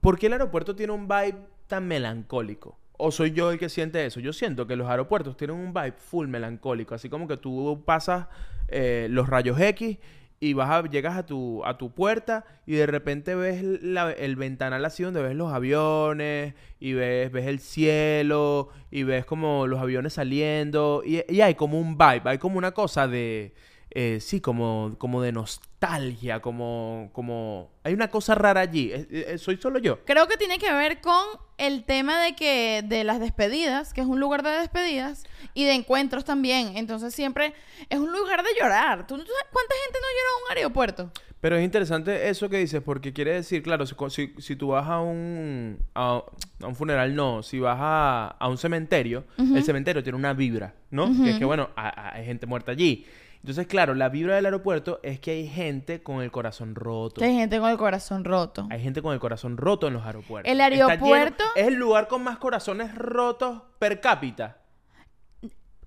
¿por 0.00 0.18
qué 0.18 0.26
el 0.26 0.32
aeropuerto 0.32 0.74
tiene 0.74 0.92
un 0.94 1.08
vibe 1.08 1.36
tan 1.68 1.86
melancólico? 1.86 2.78
¿O 2.96 3.12
soy 3.12 3.30
yo 3.30 3.52
el 3.52 3.58
que 3.58 3.68
siente 3.68 4.04
eso? 4.04 4.18
Yo 4.18 4.32
siento 4.32 4.66
que 4.66 4.74
los 4.74 4.88
aeropuertos 4.88 5.36
tienen 5.36 5.56
un 5.56 5.72
vibe 5.72 5.92
full 5.92 6.26
melancólico. 6.26 6.96
Así 6.96 7.08
como 7.08 7.28
que 7.28 7.36
tú 7.36 7.82
pasas 7.86 8.26
eh, 8.66 9.06
los 9.08 9.28
rayos 9.28 9.60
X 9.60 9.98
y 10.40 10.52
vas 10.52 10.70
a, 10.70 10.82
llegas 10.88 11.16
a 11.16 11.26
tu, 11.26 11.64
a 11.64 11.78
tu 11.78 11.92
puerta 11.92 12.44
y 12.66 12.74
de 12.74 12.86
repente 12.86 13.34
ves 13.34 13.62
el 13.62 14.36
ventanal 14.36 14.84
así 14.84 15.02
donde 15.02 15.22
ves 15.22 15.34
los 15.34 15.52
aviones 15.52 16.54
y 16.78 16.92
ves, 16.92 17.32
ves 17.32 17.46
el 17.46 17.58
cielo 17.58 18.68
y 18.90 19.02
ves 19.02 19.24
como 19.24 19.66
los 19.66 19.80
aviones 19.80 20.12
saliendo 20.12 21.02
y, 21.04 21.22
y 21.28 21.40
hay 21.40 21.54
como 21.54 21.80
un 21.80 21.98
vibe, 21.98 22.22
hay 22.24 22.38
como 22.38 22.58
una 22.58 22.70
cosa 22.70 23.08
de, 23.08 23.52
eh, 23.90 24.18
sí, 24.20 24.40
como, 24.40 24.94
como 24.98 25.22
de 25.22 25.32
nostalgia, 25.32 26.40
como, 26.40 27.10
como... 27.12 27.70
Hay 27.84 27.94
una 27.94 28.08
cosa 28.08 28.34
rara 28.34 28.60
allí, 28.60 28.90
Eh, 28.92 29.06
eh, 29.10 29.38
soy 29.38 29.56
solo 29.56 29.78
yo. 29.78 30.04
Creo 30.04 30.26
que 30.28 30.36
tiene 30.36 30.58
que 30.58 30.72
ver 30.72 31.00
con 31.00 31.24
el 31.56 31.84
tema 31.84 32.22
de 32.22 32.34
que 32.34 32.82
de 32.84 33.04
las 33.04 33.18
despedidas, 33.20 33.94
que 33.94 34.00
es 34.00 34.06
un 34.06 34.20
lugar 34.20 34.42
de 34.42 34.50
despedidas 34.50 35.24
y 35.54 35.64
de 35.64 35.72
encuentros 35.72 36.24
también. 36.24 36.76
Entonces 36.76 37.14
siempre 37.14 37.54
es 37.88 37.98
un 37.98 38.12
lugar 38.12 38.42
de 38.42 38.50
llorar. 38.60 39.06
¿Tú, 39.06 39.16
tú 39.16 39.24
sabes 39.24 39.46
cuánta 39.52 39.74
gente 39.84 39.98
no 40.00 40.06
llora 40.06 40.28
en 40.28 40.44
un 40.44 40.56
aeropuerto? 40.58 41.10
Pero 41.40 41.56
es 41.56 41.64
interesante 41.64 42.28
eso 42.28 42.48
que 42.48 42.58
dices, 42.58 42.82
porque 42.82 43.12
quiere 43.12 43.32
decir, 43.32 43.62
claro, 43.62 43.86
si, 43.86 43.94
si, 44.10 44.34
si 44.38 44.56
tú 44.56 44.68
vas 44.68 44.88
a 44.88 44.98
un, 45.00 45.78
a, 45.94 46.20
a 46.60 46.66
un 46.66 46.74
funeral, 46.74 47.14
no, 47.14 47.44
si 47.44 47.60
vas 47.60 47.78
a, 47.80 48.36
a 48.40 48.48
un 48.48 48.58
cementerio, 48.58 49.24
el 49.38 49.62
cementerio 49.62 50.02
tiene 50.02 50.18
una 50.18 50.32
vibra, 50.32 50.74
¿no? 50.90 51.06
Que 51.22 51.30
es 51.30 51.38
que, 51.38 51.44
bueno, 51.44 51.70
hay 51.76 52.24
gente 52.24 52.46
muerta 52.46 52.72
allí. 52.72 53.06
Entonces, 53.40 53.66
claro, 53.66 53.94
la 53.94 54.08
vibra 54.08 54.34
del 54.36 54.44
aeropuerto 54.46 55.00
es 55.02 55.20
que 55.20 55.30
hay 55.30 55.48
gente 55.48 56.02
con 56.02 56.22
el 56.22 56.30
corazón 56.30 56.74
roto. 56.74 57.20
Que 57.20 57.26
hay 57.26 57.34
gente 57.36 57.60
con 57.60 57.70
el 57.70 57.78
corazón 57.78 58.24
roto. 58.24 58.66
Hay 58.70 58.82
gente 58.82 59.00
con 59.00 59.12
el 59.14 59.20
corazón 59.20 59.56
roto 59.56 59.86
en 59.86 59.94
los 59.94 60.04
aeropuertos. 60.04 60.50
El 60.50 60.58
lleno- 60.58 60.88
aeropuerto- 60.88 61.44
es 61.54 61.66
el 61.68 61.74
lugar 61.74 62.08
con 62.08 62.22
más 62.22 62.38
corazones 62.38 62.94
rotos 62.94 63.62
per 63.78 64.00
cápita. 64.00 64.58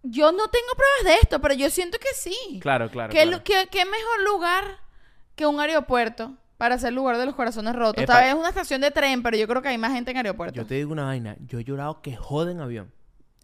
Yo 0.03 0.31
no 0.31 0.47
tengo 0.47 0.67
pruebas 0.75 1.03
de 1.05 1.13
esto, 1.21 1.39
pero 1.41 1.53
yo 1.53 1.69
siento 1.69 1.97
que 1.99 2.07
sí. 2.15 2.59
Claro, 2.61 2.89
claro. 2.89 3.11
¿Qué, 3.11 3.23
claro. 3.23 3.43
qué- 3.43 3.67
qué 3.69 3.85
mejor 3.85 4.23
lugar 4.25 4.63
que 5.35 5.45
un 5.45 5.59
aeropuerto 5.59 6.33
para 6.57 6.79
ser 6.79 6.93
lugar 6.93 7.17
de 7.17 7.25
los 7.27 7.35
corazones 7.35 7.75
rotos? 7.75 8.01
Epa. 8.03 8.13
Tal 8.13 8.23
vez 8.23 8.33
es 8.33 8.39
una 8.39 8.49
estación 8.49 8.81
de 8.81 8.89
tren, 8.89 9.21
pero 9.21 9.37
yo 9.37 9.47
creo 9.47 9.61
que 9.61 9.67
hay 9.67 9.77
más 9.77 9.91
gente 9.93 10.09
en 10.11 10.17
aeropuertos. 10.17 10.55
Yo 10.55 10.65
te 10.65 10.75
digo 10.75 10.91
una 10.91 11.05
vaina, 11.05 11.35
yo 11.45 11.59
he 11.59 11.63
llorado 11.63 12.01
que 12.01 12.15
joden 12.15 12.61
avión. 12.61 12.91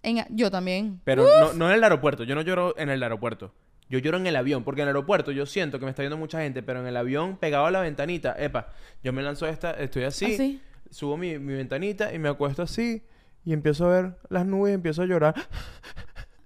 En 0.02 0.26
yo 0.30 0.50
también. 0.50 1.02
Pero 1.04 1.28
no, 1.40 1.54
no 1.54 1.68
en 1.70 1.76
el 1.76 1.84
aeropuerto, 1.84 2.24
yo 2.24 2.34
no 2.34 2.42
lloro 2.42 2.74
en 2.78 2.90
el 2.90 3.04
aeropuerto. 3.04 3.54
Yo 3.90 4.00
lloro 4.00 4.18
en 4.18 4.28
el 4.28 4.36
avión, 4.36 4.64
porque 4.64 4.82
en 4.82 4.88
el 4.88 4.96
aeropuerto 4.96 5.32
yo 5.32 5.46
siento 5.46 5.80
que 5.80 5.86
me 5.86 5.92
está 5.92 6.02
viendo 6.02 6.18
mucha 6.18 6.42
gente, 6.42 6.62
pero 6.64 6.82
en 6.82 6.88
el 6.88 6.98
avión 6.98 7.38
pegado 7.38 7.66
a 7.66 7.72
la 7.72 7.80
ventanita, 7.82 8.36
epa, 8.38 8.68
yo 9.04 9.14
me 9.14 9.22
lanzo 9.24 9.48
esta, 9.48 9.72
estoy 9.72 10.04
así, 10.04 10.34
Así. 10.34 10.62
subo 10.90 11.16
mi, 11.18 11.40
mi 11.40 11.54
ventanita 11.54 12.14
y 12.14 12.20
me 12.20 12.28
acuesto 12.30 12.62
así 12.64 13.04
y 13.46 13.54
empiezo 13.54 13.86
a 13.90 13.94
ver 14.02 14.18
las 14.30 14.46
nubes 14.46 14.72
y 14.72 14.76
empiezo 14.76 15.04
a 15.04 15.06
llorar. 15.06 15.36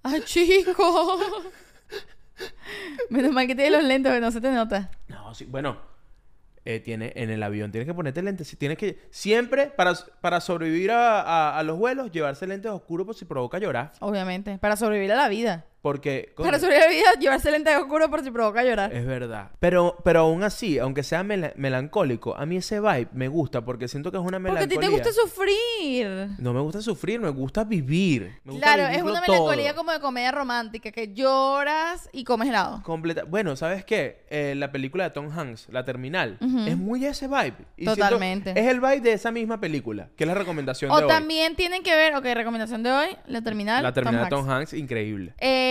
¡Ay, 0.04 0.22
chico! 0.26 1.20
Menos 3.10 3.32
mal 3.32 3.48
que 3.48 3.56
tienes 3.56 3.74
los 3.74 3.84
lentes, 3.84 4.12
que 4.14 4.20
no 4.22 4.32
se 4.32 4.42
te 4.42 4.52
nota. 4.52 4.90
No, 5.08 5.34
sí, 5.34 5.46
bueno, 5.46 5.78
eh, 6.66 6.80
tiene, 6.80 7.12
en 7.16 7.30
el 7.30 7.42
avión 7.44 7.72
tienes 7.72 7.88
que 7.88 7.94
ponerte 7.94 8.22
lentes, 8.22 8.48
si 8.48 8.56
tienes 8.56 8.78
que, 8.78 9.00
siempre 9.10 9.68
para, 9.68 9.94
para 10.22 10.42
sobrevivir 10.42 10.92
a, 10.92 11.22
a- 11.22 11.58
a 11.60 11.64
los 11.64 11.78
vuelos, 11.78 12.12
llevarse 12.12 12.46
lentes 12.48 12.72
oscuros 12.72 13.06
por 13.06 13.16
si 13.16 13.26
provoca 13.26 13.58
llorar, 13.60 13.92
Obviamente. 14.00 14.58
Para 14.60 14.76
sobrevivir 14.76 15.12
a 15.12 15.16
la 15.16 15.28
vida. 15.28 15.66
Porque... 15.82 16.32
coño, 16.36 16.48
Para 16.48 16.60
sobrevivir 16.60 16.84
a 16.84 16.88
la 16.88 16.94
vida, 16.94 17.20
llevarse 17.20 17.52
lentes 17.52 17.76
oscuros 17.78 18.10
por 18.10 18.24
si 18.24 18.32
provoca 18.32 18.64
llorar. 18.64 18.94
Es 18.94 19.06
verdad. 19.06 19.52
Pero, 19.60 19.98
pero 20.04 20.22
aún 20.22 20.44
así, 20.44 20.78
aunque 20.80 21.04
sea 21.04 21.24
mela- 21.24 21.54
melancólico, 21.56 22.36
a 22.36 22.46
mí 22.46 22.58
ese 22.58 22.80
vibe 22.80 23.08
me 23.14 23.28
gusta 23.28 23.66
porque 23.66 23.88
siento 23.88 24.12
que 24.12 24.18
es 24.18 24.24
una 24.24 24.38
Porque 24.40 24.50
a 24.50 24.54
melancolía. 24.68 24.80
ti 24.80 24.86
te 24.86 24.92
gusta 24.92 25.12
sufrir. 25.12 26.30
No 26.40 26.54
me 26.54 26.60
gusta 26.62 26.82
sufrir, 26.82 27.20
me 27.20 27.30
gusta 27.30 27.64
vivir. 27.64 28.40
Me 28.44 28.52
gusta 28.54 28.66
Claro, 28.68 28.84
es 28.84 28.90
vivirlo 28.92 29.12
una 29.12 29.22
melancolía 29.22 29.70
todo. 29.72 29.78
como 29.78 29.92
de 29.92 30.00
comedia 30.00 30.32
romántica, 30.32 30.92
que 30.92 31.14
lloras 31.14 32.10
y 32.14 32.24
comes 32.24 32.50
helado. 32.50 32.82
Completa. 32.84 33.24
Bueno, 33.24 33.56
¿sabes 33.56 33.84
qué? 33.86 34.26
Eh, 34.30 34.54
la 34.56 34.72
película 34.72 35.04
de 35.06 35.10
Tom 35.12 35.32
Hanks, 35.38 35.68
La 35.72 35.84
Terminal, 35.86 36.38
es 36.68 36.78
muy 36.78 37.06
ese 37.06 37.28
vibe. 37.28 37.56
Y 37.78 37.84
siento- 37.86 37.96
Totalmente. 37.96 38.52
es 38.52 38.68
el 38.68 38.80
vibe 38.80 39.02
de 39.02 39.14
esa 39.14 39.32
misma 39.32 39.60
película, 39.60 40.10
que 40.16 40.24
es 40.24 40.28
la 40.28 40.34
recomendación 40.36 40.90
de 40.92 40.98
O 40.98 41.00
hoy. 41.02 41.08
también 41.08 41.56
tienen 41.56 41.84
que 41.84 41.96
ver, 41.96 42.16
ok, 42.16 42.26
recomendación 42.34 42.84
de 42.84 42.92
hoy, 42.92 43.08
la 43.28 43.42
terminal. 43.42 43.84
La 43.84 43.94
Terminal 43.94 44.26
de 44.26 44.30
Tom. 44.30 44.50
Hanks, 44.50 44.74
increíble. 44.74 45.34
Eh, 45.40 45.70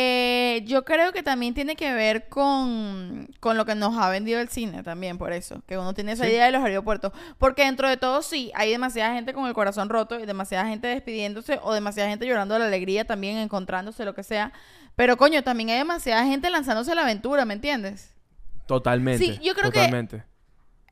yo 0.66 0.84
creo 0.84 1.12
que 1.12 1.22
también 1.22 1.54
tiene 1.54 1.76
que 1.76 1.92
ver 1.92 2.28
con, 2.28 3.28
con 3.40 3.56
lo 3.56 3.64
que 3.64 3.74
nos 3.74 3.96
ha 3.98 4.08
vendido 4.08 4.40
el 4.40 4.48
cine 4.48 4.82
también, 4.82 5.18
por 5.18 5.32
eso. 5.32 5.62
Que 5.66 5.78
uno 5.78 5.94
tiene 5.94 6.12
esa 6.12 6.28
idea 6.28 6.46
de 6.46 6.52
los 6.52 6.62
aeropuertos. 6.62 7.12
Porque 7.38 7.64
dentro 7.64 7.88
de 7.88 7.96
todo, 7.96 8.22
sí, 8.22 8.50
hay 8.54 8.70
demasiada 8.70 9.14
gente 9.14 9.32
con 9.32 9.46
el 9.46 9.54
corazón 9.54 9.88
roto 9.88 10.18
y 10.20 10.26
demasiada 10.26 10.66
gente 10.66 10.88
despidiéndose 10.88 11.58
o 11.62 11.72
demasiada 11.72 12.08
gente 12.10 12.26
llorando 12.26 12.54
de 12.54 12.60
la 12.60 12.66
alegría 12.66 13.04
también, 13.04 13.38
encontrándose, 13.38 14.04
lo 14.04 14.14
que 14.14 14.22
sea. 14.22 14.52
Pero 14.96 15.16
coño, 15.16 15.42
también 15.42 15.70
hay 15.70 15.78
demasiada 15.78 16.24
gente 16.26 16.50
lanzándose 16.50 16.92
a 16.92 16.94
la 16.94 17.02
aventura, 17.02 17.44
¿me 17.44 17.54
entiendes? 17.54 18.14
Totalmente. 18.66 19.24
Sí, 19.24 19.38
yo 19.42 19.54
creo 19.54 19.70
que- 19.70 19.78
totalmente. 19.78 20.24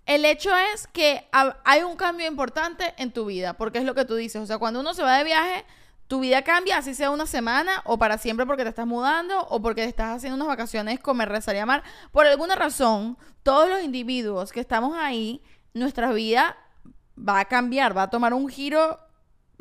El 0.07 0.25
hecho 0.25 0.51
es 0.75 0.87
que 0.87 1.29
ha- 1.33 1.59
hay 1.67 1.83
un 1.83 1.95
cambio 1.97 2.27
importante 2.27 2.95
en 2.97 3.13
tu 3.13 3.27
vida, 3.27 3.53
porque 3.59 3.77
es 3.79 3.85
lo 3.85 3.95
que 3.95 4.07
tú 4.07 4.15
dices. 4.15 4.41
O 4.41 4.47
sea, 4.47 4.57
cuando 4.57 4.81
uno 4.81 4.95
se 4.95 5.03
va 5.03 5.19
de 5.19 5.25
viaje, 5.25 5.67
tu 6.09 6.21
vida 6.21 6.43
cambia, 6.43 6.79
así 6.79 6.95
sea 6.95 7.11
una 7.11 7.27
semana 7.27 7.83
o 7.85 7.99
para 7.99 8.17
siempre 8.19 8.47
porque 8.47 8.63
te 8.63 8.71
estás 8.71 8.87
mudando 8.87 9.43
o 9.49 9.61
porque 9.61 9.85
estás 9.85 10.17
haciendo 10.17 10.37
unas 10.37 10.49
vacaciones, 10.49 10.99
comer, 11.01 11.29
rezar 11.29 11.55
y 11.55 11.59
amar. 11.59 11.83
Por 12.11 12.27
alguna 12.27 12.57
razón, 12.57 13.19
todos 13.43 13.69
los 13.69 13.83
individuos 13.83 14.51
que 14.51 14.61
estamos 14.61 14.97
ahí, 14.97 15.43
nuestra 15.75 16.11
vida 16.13 16.57
va 17.17 17.41
a 17.41 17.45
cambiar, 17.45 17.97
va 17.97 18.05
a 18.05 18.11
tomar 18.11 18.33
un 18.33 18.49
giro, 18.49 18.99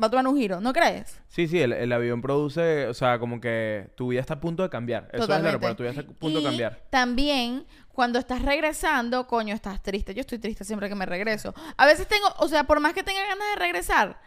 va 0.01 0.07
a 0.07 0.09
tomar 0.09 0.25
un 0.25 0.37
giro, 0.37 0.61
¿no 0.61 0.71
crees? 0.71 1.19
Sí, 1.27 1.49
sí, 1.49 1.59
el, 1.59 1.73
el 1.73 1.91
avión 1.91 2.21
produce, 2.21 2.87
o 2.87 2.93
sea, 2.93 3.19
como 3.19 3.41
que 3.41 3.91
tu 3.97 4.07
vida 4.07 4.21
está 4.21 4.35
a 4.35 4.39
punto 4.39 4.63
de 4.63 4.69
cambiar. 4.69 5.09
Eso 5.11 5.23
es 5.23 5.29
el 5.29 5.45
aeropuerto, 5.45 5.77
tu 5.77 5.83
vida 5.83 5.89
está 5.89 6.01
a 6.01 6.15
punto 6.15 6.39
Y 6.39 6.43
de 6.43 6.49
cambiar. 6.49 6.81
También, 6.89 7.65
cuando 7.89 8.19
estás 8.19 8.41
regresando, 8.41 9.27
coño, 9.27 9.53
estás 9.53 9.83
triste. 9.83 10.13
Yo 10.13 10.21
estoy 10.21 10.39
triste 10.39 10.63
siempre 10.63 10.87
que 10.87 10.95
me 10.95 11.05
regreso. 11.05 11.53
A 11.75 11.85
veces 11.85 12.07
tengo, 12.07 12.27
o 12.37 12.47
sea, 12.47 12.63
por 12.63 12.79
más 12.79 12.93
que 12.93 13.03
tenga 13.03 13.21
ganas 13.21 13.49
de 13.49 13.55
regresar, 13.57 14.17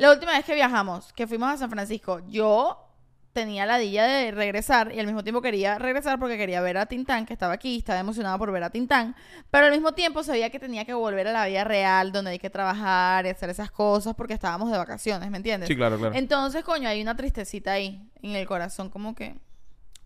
la 0.00 0.12
última 0.12 0.32
vez 0.32 0.46
que 0.46 0.54
viajamos, 0.54 1.12
que 1.12 1.26
fuimos 1.26 1.50
a 1.50 1.58
San 1.58 1.68
Francisco, 1.68 2.22
yo 2.26 2.86
tenía 3.34 3.66
la 3.66 3.76
dilla 3.76 4.04
de 4.06 4.30
regresar 4.30 4.92
y 4.94 4.98
al 4.98 5.04
mismo 5.04 5.22
tiempo 5.22 5.42
quería 5.42 5.78
regresar 5.78 6.18
porque 6.18 6.38
quería 6.38 6.62
ver 6.62 6.78
a 6.78 6.86
Tintán, 6.86 7.26
que 7.26 7.34
estaba 7.34 7.52
aquí, 7.52 7.76
estaba 7.76 8.00
emocionada 8.00 8.38
por 8.38 8.50
ver 8.50 8.64
a 8.64 8.70
Tintán, 8.70 9.14
pero 9.50 9.66
al 9.66 9.72
mismo 9.72 9.92
tiempo 9.92 10.22
sabía 10.22 10.48
que 10.48 10.58
tenía 10.58 10.86
que 10.86 10.94
volver 10.94 11.28
a 11.28 11.32
la 11.32 11.44
vida 11.44 11.64
real, 11.64 12.12
donde 12.12 12.30
hay 12.30 12.38
que 12.38 12.48
trabajar 12.48 13.26
y 13.26 13.28
hacer 13.28 13.50
esas 13.50 13.70
cosas 13.70 14.14
porque 14.14 14.32
estábamos 14.32 14.70
de 14.72 14.78
vacaciones, 14.78 15.30
¿me 15.30 15.36
entiendes? 15.36 15.68
Sí, 15.68 15.76
claro, 15.76 15.98
claro. 15.98 16.14
Entonces, 16.14 16.64
coño, 16.64 16.88
hay 16.88 17.02
una 17.02 17.14
tristecita 17.14 17.72
ahí 17.72 18.10
en 18.22 18.36
el 18.36 18.46
corazón, 18.46 18.88
como 18.88 19.14
que... 19.14 19.36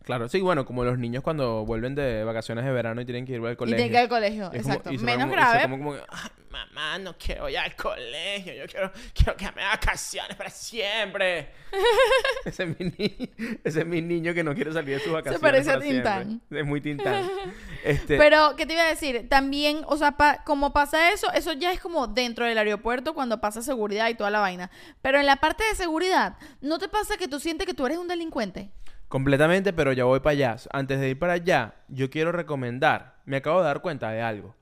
Claro, 0.04 0.28
sí, 0.28 0.40
bueno, 0.42 0.66
como 0.66 0.84
los 0.84 0.98
niños 0.98 1.22
cuando 1.22 1.64
vuelven 1.64 1.94
de 1.94 2.24
vacaciones 2.24 2.64
de 2.64 2.70
verano 2.72 3.00
y 3.00 3.04
tienen 3.06 3.24
que 3.24 3.32
ir 3.32 3.40
al 3.44 3.52
Y 3.52 3.56
colegio. 3.56 3.76
tiene 3.76 3.90
que 3.90 3.96
ir 3.96 4.02
al 4.02 4.08
colegio, 4.08 4.52
Es 4.52 4.60
exacto. 4.66 4.92
y 4.92 4.98
se 4.98 5.04
Menos 5.04 5.28
como- 5.28 5.32
y 5.32 5.36
se 5.36 5.50
grave. 5.50 5.70
como 5.70 5.92
que, 5.94 6.00
"Ay, 6.10 6.30
mamá, 6.50 6.98
no 6.98 7.16
quiero 7.16 7.48
ir 7.48 7.56
al 7.58 7.74
colegio, 7.74 8.52
yo 8.52 8.66
quiero, 8.66 8.92
quiero 9.14 9.34
quedarme 9.36 9.62
de 9.62 9.68
vacaciones 9.68 10.36
para 10.36 10.50
siempre. 10.50 11.48
ese, 12.44 12.64
es 12.64 12.78
mi 12.78 12.86
ni- 12.98 13.30
ese 13.64 13.80
es 13.80 13.86
mi 13.86 14.02
niño 14.02 14.34
que 14.34 14.44
no 14.44 14.54
quiere 14.54 14.72
salir 14.74 14.96
de 14.98 15.02
sus 15.02 15.12
vacaciones. 15.12 15.40
parece 15.40 15.70
a 15.70 15.74
para 15.74 15.84
siempre. 15.86 16.12
Tintán. 16.24 16.42
Es 16.50 16.66
muy 16.66 16.80
Tintán. 16.82 17.28
Este, 17.84 18.16
Pero, 18.16 18.56
¿qué 18.56 18.64
te 18.66 18.72
iba 18.74 18.82
a 18.82 18.86
decir? 18.86 19.28
También, 19.28 19.82
o 19.86 19.96
sea, 19.98 20.12
pa- 20.12 20.42
como 20.44 20.72
pasa 20.72 21.12
eso, 21.12 21.30
eso 21.32 21.52
ya 21.54 21.70
es 21.72 21.80
como 21.80 22.06
dentro 22.06 22.44
del 22.46 22.56
aeropuerto 22.58 23.12
cuando 23.14 23.40
pasa 23.42 23.60
seguridad 23.62 24.08
y 24.08 24.14
toda 24.14 24.30
la 24.30 24.40
vaina. 24.40 24.70
Pero 25.02 25.18
en 25.20 25.26
la 25.26 25.36
parte 25.36 25.64
de 25.64 25.74
seguridad, 25.74 26.36
¿no 26.62 26.78
te 26.78 26.88
pasa 26.88 27.16
que 27.18 27.28
tú 27.28 27.40
sientes 27.40 27.66
que 27.66 27.74
tú 27.74 27.84
eres 27.86 27.98
un 27.98 28.08
delincuente? 28.08 28.70
Completamente, 29.08 29.72
pero 29.72 29.92
ya 29.92 30.04
voy 30.04 30.20
para 30.20 30.32
allá. 30.32 30.56
Antes 30.72 30.98
de 31.00 31.10
ir 31.10 31.18
para 31.18 31.34
allá, 31.34 31.74
yo 31.88 32.10
quiero 32.10 32.32
recomendar. 32.32 33.16
Me 33.26 33.36
acabo 33.36 33.60
de 33.60 33.66
dar 33.66 33.80
cuenta 33.80 34.10
de 34.10 34.22
algo. 34.22 34.54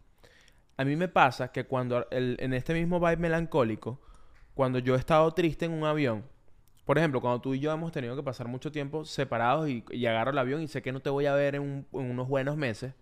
A 0.77 0.85
mí 0.85 0.97
me 0.97 1.09
pasa 1.09 1.53
que 1.53 1.65
cuando 1.67 2.07
el- 2.11 2.37
en 2.41 2.55
este 2.55 2.75
mismo 2.75 3.01
vibe 3.01 3.19
melancólico, 3.19 4.01
cuando 4.55 4.79
yo 4.81 4.95
he 4.97 4.99
estado 4.99 5.33
triste 5.33 5.67
en 5.67 5.73
un 5.73 5.85
avión, 5.87 6.25
por 6.87 6.99
ejemplo, 6.99 7.21
cuando 7.21 7.41
tú 7.41 7.55
y 7.55 7.61
yo 7.61 7.73
hemos 7.73 7.93
tenido 7.93 8.17
que 8.17 8.23
pasar 8.25 8.49
mucho 8.49 8.73
tiempo 8.73 9.05
separados 9.05 9.69
y, 9.71 9.85
y 9.93 10.07
agarro 10.07 10.33
el 10.33 10.39
avión 10.39 10.63
y 10.63 10.69
sé 10.69 10.83
que 10.83 10.93
no 10.93 11.01
te 11.01 11.11
voy 11.11 11.27
a 11.27 11.35
ver 11.35 11.57
en, 11.57 11.63
un- 11.63 11.87
en 11.93 12.11
unos 12.13 12.29
buenos 12.29 12.57
meses, 12.57 12.95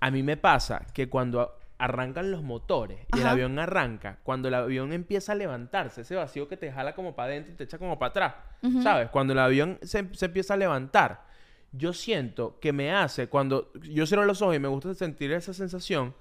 a 0.00 0.10
mí 0.10 0.22
me 0.22 0.36
pasa 0.36 0.86
que 0.94 1.08
cuando 1.08 1.58
arrancan 1.78 2.30
los 2.30 2.42
motores 2.42 3.00
y 3.14 3.18
el 3.20 3.26
avión 3.26 3.58
arranca, 3.58 4.18
cuando 4.22 4.48
el 4.48 4.54
avión 4.54 4.92
empieza 4.92 5.32
a 5.32 5.34
levantarse, 5.34 6.02
ese 6.02 6.14
vacío 6.14 6.48
que 6.48 6.56
te 6.56 6.70
jala 6.70 6.94
como 6.94 7.14
para 7.16 7.28
adentro 7.32 7.52
y 7.52 7.56
te 7.56 7.64
echa 7.64 7.78
como 7.78 7.98
para 7.98 8.10
atrás, 8.10 8.34
¿sabes? 8.82 9.10
Cuando 9.10 9.32
el 9.32 9.38
avión 9.40 9.78
se, 9.82 10.08
se 10.14 10.26
empieza 10.26 10.54
a 10.54 10.56
levantar, 10.56 11.24
yo 11.72 11.92
siento 11.92 12.58
que 12.60 12.72
me 12.72 12.92
hace, 12.94 13.28
cuando 13.28 13.72
yo 13.82 14.06
cierro 14.06 14.24
los 14.24 14.40
ojos 14.40 14.54
y 14.54 14.60
me 14.60 14.68
gusta 14.68 14.94
sentir 14.94 15.32
esa 15.32 15.52
sensación, 15.52 16.14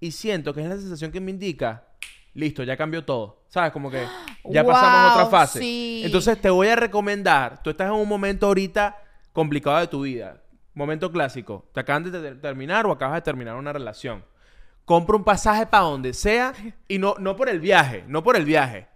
y 0.00 0.10
siento 0.12 0.54
que 0.54 0.62
es 0.62 0.68
la 0.68 0.76
sensación 0.76 1.12
que 1.12 1.20
me 1.20 1.30
indica, 1.30 1.84
listo, 2.32 2.62
ya 2.62 2.76
cambió 2.76 3.04
todo, 3.04 3.42
¿sabes? 3.48 3.70
Como 3.72 3.90
que 3.90 4.02
ya 4.44 4.64
pasamos 4.66 4.98
a 4.98 5.12
otra 5.12 5.26
fase. 5.26 5.58
sí. 5.60 6.02
Entonces 6.04 6.40
te 6.40 6.48
voy 6.50 6.68
a 6.68 6.76
recomendar, 6.76 7.62
tú 7.62 7.70
estás 7.70 7.88
en 7.88 7.94
un 7.94 8.08
momento 8.08 8.46
ahorita 8.46 8.96
complicado 9.34 9.78
de 9.78 9.86
tu 9.86 10.00
vida, 10.02 10.42
momento 10.72 11.12
clásico, 11.12 11.68
te 11.74 11.80
acaban 11.80 12.04
de 12.04 12.10
ter- 12.10 12.40
terminar 12.40 12.86
o 12.86 12.90
acabas 12.92 13.16
de 13.16 13.22
terminar 13.22 13.54
una 13.56 13.72
relación. 13.72 14.24
Compra 14.84 15.16
un 15.16 15.24
pasaje 15.24 15.66
para 15.66 15.84
donde 15.84 16.12
sea 16.12 16.52
y 16.88 16.98
no, 16.98 17.14
no 17.18 17.36
por 17.36 17.48
el 17.48 17.58
viaje, 17.60 18.04
no 18.06 18.22
por 18.22 18.36
el 18.36 18.44
viaje, 18.44 18.86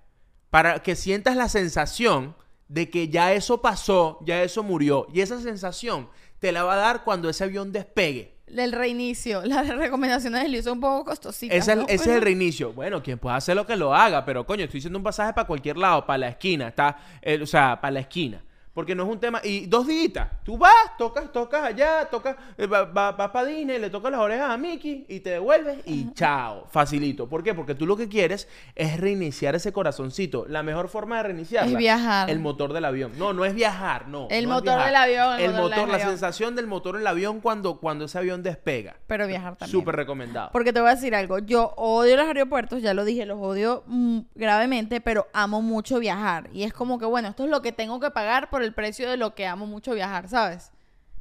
para 0.51 0.81
que 0.83 0.95
sientas 0.97 1.35
la 1.37 1.49
sensación 1.49 2.37
de 2.69 2.91
que 2.91 3.09
ya 3.09 3.33
eso 3.33 3.63
pasó, 3.63 4.19
ya 4.27 4.43
eso 4.43 4.63
murió. 4.63 5.07
Y 5.13 5.23
esa 5.23 5.41
sensación 5.41 6.09
te 6.39 6.53
la 6.53 6.63
va 6.65 6.75
a 6.75 6.77
dar 6.77 7.05
cuando 7.05 7.29
ese 7.31 7.45
avión 7.45 7.73
despegue. 7.73 8.37
del 8.49 8.73
reinicio. 8.73 9.43
Las 9.47 9.67
recomendaciones 9.69 10.43
de 10.43 10.49
Liu 10.49 10.63
son 10.63 10.75
un 10.75 10.81
poco 10.81 11.05
costositas. 11.07 11.57
Ese, 11.57 11.71
es 11.73 11.77
el- 11.77 11.79
¿no? 11.81 11.85
ese 11.87 11.95
es 11.95 12.03
Pero- 12.03 12.15
el 12.17 12.23
reinicio. 12.23 12.73
Bueno, 12.73 13.03
quien 13.03 13.19
pueda 13.19 13.37
hacer 13.37 13.57
lo 13.57 13.67
que 13.67 13.77
lo 13.77 13.95
haga, 13.95 14.25
pero 14.25 14.45
coño, 14.47 14.65
estoy 14.65 14.79
diciendo 14.79 14.99
un 14.99 15.03
pasaje 15.05 15.33
para 15.33 15.47
cualquier 15.47 15.77
lado, 15.79 16.05
para 16.07 16.19
la 16.19 16.29
esquina, 16.29 16.69
está, 16.69 16.97
eh, 17.23 17.39
o 17.43 17.47
sea, 17.47 17.79
para 17.81 17.93
la 17.93 18.01
esquina. 18.01 18.43
Porque 18.79 18.95
no 18.95 19.03
es 19.03 19.09
un 19.11 19.19
tema. 19.19 19.41
Y 19.43 19.67
dos 19.67 19.89
días. 19.89 20.29
Tú 20.45 20.57
vas, 20.57 20.73
tocas, 20.97 21.33
tocas 21.33 21.65
allá, 21.65 22.05
tocas, 22.09 22.37
eh, 22.57 22.65
va- 22.69 22.85
va- 22.85 23.11
vas 23.11 23.31
para 23.31 23.47
Disney, 23.47 23.77
le 23.81 23.91
tocas 23.91 24.13
las 24.13 24.21
orejas 24.21 24.51
a 24.53 24.57
Mickey 24.57 25.05
y 25.09 25.19
te 25.19 25.31
devuelves 25.31 25.81
y 25.85 26.13
chao. 26.13 26.65
Facilito. 26.71 27.29
¿Por 27.29 27.43
qué? 27.43 27.55
Porque 27.55 27.75
tú 27.75 27.87
lo 27.87 27.97
que 27.97 28.09
quieres 28.09 28.47
es 28.77 29.01
reiniciar 29.01 29.57
ese 29.57 29.73
corazoncito. 29.73 30.47
La 30.49 30.63
mejor 30.63 30.87
forma 30.89 31.17
de 31.17 31.23
reiniciarla 31.25 31.73
Es 31.73 31.77
viajar. 31.77 32.31
El 32.31 32.39
motor 32.39 32.73
del 32.73 32.85
avión. 32.85 33.11
No, 33.19 33.33
no 33.33 33.45
es 33.45 33.53
viajar, 33.53 34.07
no. 34.07 34.29
El 34.31 34.45
no 34.47 34.55
motor 34.55 34.85
del 34.85 34.95
avión, 34.95 35.35
el 35.35 35.47
El 35.47 35.51
motor 35.51 35.63
del 35.71 35.71
motor, 35.81 35.89
la 35.89 35.95
avión. 35.97 36.11
sensación 36.11 36.55
del 36.55 36.69
motor 36.69 36.95
en 36.95 37.01
el 37.01 37.07
avión 37.09 37.41
cuando, 37.41 37.81
cuando 37.81 38.05
ese 38.05 38.17
avión 38.19 38.45
despega. 38.45 38.95
Pero 39.09 39.27
viajar 39.27 39.57
también. 39.57 39.73
Súper 39.77 39.97
recomendado. 39.97 40.51
Porque 40.53 40.73
te 40.73 40.81
voy 40.81 40.91
a 40.91 40.95
decir 40.95 41.17
algo, 41.17 41.41
yo 41.41 41.75
odio 41.77 42.17
los 42.17 42.27
aeropuertos, 42.29 42.81
ya 42.81 42.95
lo 42.95 43.05
dije, 43.05 43.27
los 43.27 43.41
odio 43.41 43.83
mm, 43.89 44.19
gravemente, 44.37 45.01
pero 45.01 45.27
amo 45.33 45.63
mucho 45.63 45.99
viajar. 45.99 46.49
Y 46.53 46.63
es 46.63 46.73
como 46.73 47.01
que, 47.01 47.07
bueno, 47.07 47.27
esto 47.27 47.43
es 47.43 47.51
lo 47.51 47.61
que 47.61 47.73
tengo 47.73 47.99
que 47.99 48.13
pagar 48.13 48.51
por 48.51 48.63
el 48.63 48.68
precio 48.75 49.11
de 49.11 49.17
lo 49.17 49.35
que 49.35 49.47
amo 49.47 49.67
mucho 49.67 49.95
viajar, 49.95 50.29
¿sabes? 50.29 50.71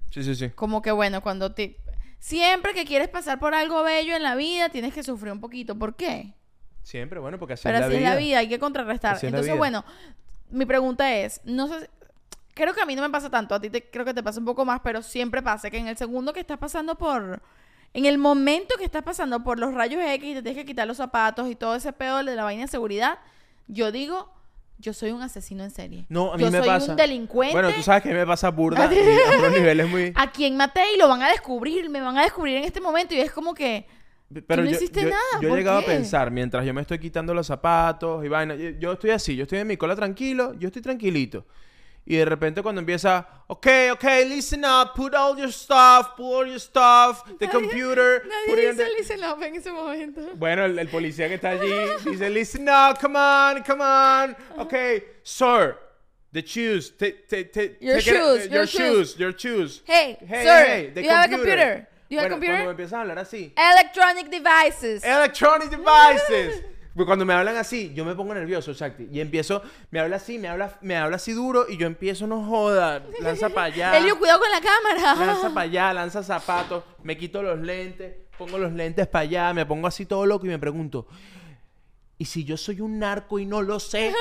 Sí, 0.09 0.23
sí, 0.23 0.35
sí. 0.35 0.49
Como 0.49 0.81
que, 0.81 0.91
bueno, 0.91 1.21
cuando 1.21 1.53
te... 1.53 1.77
Siempre 2.19 2.73
que 2.73 2.85
quieres 2.85 3.09
pasar 3.09 3.39
por 3.39 3.53
algo 3.53 3.83
bello 3.83 4.15
en 4.15 4.23
la 4.23 4.35
vida, 4.35 4.69
tienes 4.69 4.93
que 4.93 5.03
sufrir 5.03 5.31
un 5.31 5.39
poquito. 5.39 5.77
¿Por 5.77 5.95
qué? 5.95 6.33
Siempre, 6.83 7.19
bueno, 7.19 7.37
porque 7.37 7.53
así 7.53 7.63
Pero 7.63 7.75
es 7.75 7.81
la 7.81 7.87
así 7.87 7.97
vida. 7.97 8.07
es 8.07 8.13
la 8.13 8.19
vida, 8.19 8.37
hay 8.39 8.47
que 8.49 8.59
contrarrestar. 8.59 9.15
Así 9.15 9.27
Entonces, 9.27 9.55
bueno, 9.57 9.83
mi 10.49 10.65
pregunta 10.65 11.13
es, 11.13 11.41
no 11.43 11.67
sé, 11.67 11.89
creo 12.53 12.73
que 12.73 12.81
a 12.81 12.85
mí 12.85 12.95
no 12.95 13.01
me 13.01 13.09
pasa 13.09 13.29
tanto, 13.29 13.53
a 13.53 13.61
ti 13.61 13.69
te, 13.69 13.83
creo 13.89 14.05
que 14.05 14.13
te 14.13 14.23
pasa 14.23 14.39
un 14.39 14.45
poco 14.45 14.65
más, 14.65 14.81
pero 14.83 15.01
siempre 15.01 15.41
pasa 15.41 15.69
que 15.69 15.77
en 15.77 15.87
el 15.87 15.97
segundo 15.97 16.33
que 16.33 16.39
estás 16.39 16.57
pasando 16.57 16.95
por, 16.95 17.41
en 17.93 18.05
el 18.05 18.17
momento 18.17 18.75
que 18.77 18.85
estás 18.85 19.03
pasando 19.03 19.43
por 19.43 19.59
los 19.59 19.73
rayos 19.73 20.01
X 20.01 20.31
y 20.31 20.33
te 20.33 20.41
tienes 20.41 20.57
que 20.57 20.65
quitar 20.65 20.87
los 20.87 20.97
zapatos 20.97 21.49
y 21.49 21.55
todo 21.55 21.75
ese 21.75 21.93
pedo 21.93 22.23
de 22.23 22.35
la 22.35 22.43
vaina 22.43 22.63
de 22.63 22.67
seguridad, 22.67 23.19
yo 23.67 23.91
digo, 23.91 24.33
yo 24.79 24.93
soy 24.93 25.11
un 25.11 25.21
asesino 25.21 25.63
en 25.63 25.71
serie. 25.71 26.05
No, 26.09 26.33
a 26.33 26.37
mí 26.37 26.43
yo 26.43 26.51
me 26.51 26.59
soy 26.59 26.67
pasa. 26.67 26.91
un 26.91 26.97
delincuente. 26.97 27.53
Bueno, 27.53 27.71
tú 27.71 27.81
sabes 27.81 28.03
que 28.03 28.09
a 28.09 28.13
mí 28.13 28.17
me 28.19 28.25
pasa 28.27 28.49
burda 28.51 28.83
a 28.85 29.37
unos 29.39 29.51
niveles 29.51 29.89
muy... 29.89 30.11
A 30.15 30.31
quien 30.31 30.55
maté 30.55 30.93
y 30.93 30.97
lo 30.97 31.07
van 31.07 31.21
a 31.23 31.29
descubrir, 31.29 31.89
me 31.89 31.99
van 32.01 32.17
a 32.17 32.23
descubrir 32.23 32.57
en 32.57 32.63
este 32.63 32.79
momento 32.79 33.13
y 33.15 33.19
es 33.19 33.31
como 33.31 33.53
que... 33.53 33.87
Pero 34.45 34.61
no 34.63 34.69
yo, 34.69 34.75
hiciste 34.75 35.03
yo- 35.03 35.09
nada, 35.09 35.21
yo 35.41 35.47
he 35.47 35.49
¿por 35.49 35.57
llegado 35.57 35.79
qué? 35.79 35.85
a 35.85 35.87
pensar, 35.95 36.31
mientras 36.31 36.65
yo 36.65 36.73
me 36.73 36.81
estoy 36.81 36.99
quitando 36.99 37.33
los 37.33 37.47
zapatos 37.47 38.25
y 38.25 38.27
vaina, 38.27 38.55
yo, 38.55 38.71
yo 38.71 38.91
estoy 38.93 39.11
así, 39.11 39.35
yo 39.37 39.43
estoy 39.43 39.59
en 39.59 39.67
mi 39.67 39.77
cola 39.77 39.95
tranquilo, 39.95 40.53
yo 40.59 40.67
estoy 40.67 40.81
tranquilito. 40.81 41.45
Y 42.09 42.15
de 42.15 42.23
repente 42.23 42.61
cuando 42.63 42.79
empieza, 42.79 43.27
ok, 43.47 43.67
ok, 43.91 44.03
listen 44.29 44.63
up, 44.63 44.93
put 44.95 45.13
all 45.13 45.37
your 45.37 45.51
stuff, 45.51 46.15
put 46.15 46.33
all 46.33 46.47
your 46.47 46.57
stuff, 46.57 47.21
the 47.37 47.49
computer. 47.49 48.21
put 48.21 48.29
Nadie 48.29 48.53
it 48.53 48.69
in 48.69 48.77
dice 48.77 48.85
the-" 48.85 48.97
listen 48.97 49.23
up 49.25 49.43
en 49.43 49.55
ese 49.57 49.71
momento. 49.73 50.21
Bueno, 50.37 50.63
el, 50.63 50.79
el 50.79 50.87
policía 50.87 51.27
que 51.27 51.35
está 51.35 51.49
allí 51.49 51.69
dice, 52.09 52.29
listen 52.29 52.69
up, 52.69 52.97
come 53.01 53.17
on, 53.17 53.61
come 53.63 53.81
on. 53.83 54.37
Okay, 54.57 55.03
sir, 55.21 55.75
the 56.31 56.41
shoes, 56.41 56.91
ta- 56.97 57.07
Your 57.07 57.49
take 57.51 57.67
it- 57.67 58.03
shoes, 58.03 58.45
your 58.45 58.51
your 58.53 58.65
shoes, 58.67 59.17
your 59.19 59.33
shoes. 59.37 59.81
Hey, 59.85 60.17
Hey, 60.25 60.43
sir, 60.45 60.65
hey, 60.65 60.91
the 60.95 61.03
you 61.03 61.09
have 61.09 61.25
a 61.25 61.35
computer? 61.35 61.87
You 62.09 62.19
have 62.19 62.27
a 62.27 62.29
Bueno, 62.29 62.35
computer? 62.35 62.55
Cuando 62.63 62.67
me 62.67 62.71
empiezan 62.85 62.99
a 62.99 63.01
hablar 63.01 63.19
así, 63.19 63.51
Electronic 63.57 64.29
devices. 64.29 65.03
electronic 65.03 65.69
devices. 65.71 66.63
Pues 66.97 67.05
Cuando 67.05 67.25
me 67.25 67.33
hablan 67.35 67.55
así, 67.57 67.93
yo 67.93 68.03
me 68.05 68.15
pongo 68.15 68.33
nervioso, 68.33 68.73
Shakti. 68.73 69.07
Y 69.11 69.19
empiezo, 69.19 69.61
me 69.91 69.99
habla 69.99 70.15
así, 70.15 70.39
me 70.39 70.47
habla, 70.47 70.79
me 70.81 70.97
habla 70.97 71.17
así 71.17 71.31
duro 71.31 71.67
y 71.69 71.77
yo 71.77 71.85
empiezo, 71.85 72.25
no 72.25 72.43
joda, 72.43 73.05
lanza 73.19 73.49
para 73.49 73.67
allá. 73.67 73.97
Elio, 73.99 74.17
cuidado 74.17 74.39
con 74.39 74.49
la 74.49 74.59
cámara. 74.59 75.25
Lanza 75.27 75.49
para 75.53 75.61
allá, 75.61 75.93
lanza 75.93 76.23
zapatos, 76.23 76.83
me 77.03 77.15
quito 77.15 77.43
los 77.43 77.59
lentes, 77.59 78.15
pongo 78.35 78.57
los 78.57 78.73
lentes 78.73 79.05
para 79.05 79.21
allá, 79.21 79.53
me 79.53 79.63
pongo 79.67 79.85
así 79.85 80.07
todo 80.07 80.25
loco 80.25 80.47
y 80.47 80.49
me 80.49 80.57
pregunto, 80.57 81.05
¿y 82.17 82.25
si 82.25 82.43
yo 82.43 82.57
soy 82.57 82.81
un 82.81 82.97
narco 82.97 83.37
y 83.37 83.45
no 83.45 83.61
lo 83.61 83.79
sé? 83.79 84.11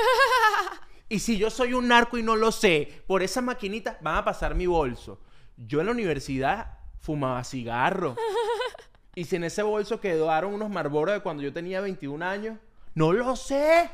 ¿Y 1.08 1.20
si 1.20 1.38
yo 1.38 1.48
soy 1.48 1.72
un 1.72 1.88
narco 1.88 2.18
y 2.18 2.22
no 2.22 2.36
lo 2.36 2.52
sé? 2.52 3.02
Por 3.06 3.22
esa 3.22 3.40
maquinita 3.40 3.96
van 4.02 4.16
a 4.16 4.24
pasar 4.24 4.54
mi 4.54 4.66
bolso. 4.66 5.18
Yo 5.56 5.80
en 5.80 5.86
la 5.86 5.92
universidad 5.92 6.78
fumaba 6.98 7.42
cigarro. 7.42 8.16
¿Y 9.18 9.24
si 9.24 9.36
en 9.36 9.44
ese 9.44 9.62
bolso 9.62 9.98
quedaron 9.98 10.52
unos 10.52 10.68
Marlboro 10.68 11.10
de 11.10 11.20
cuando 11.20 11.42
yo 11.42 11.50
tenía 11.50 11.80
21 11.80 12.22
años? 12.22 12.58
No 12.94 13.14
lo 13.14 13.34
sé. 13.34 13.88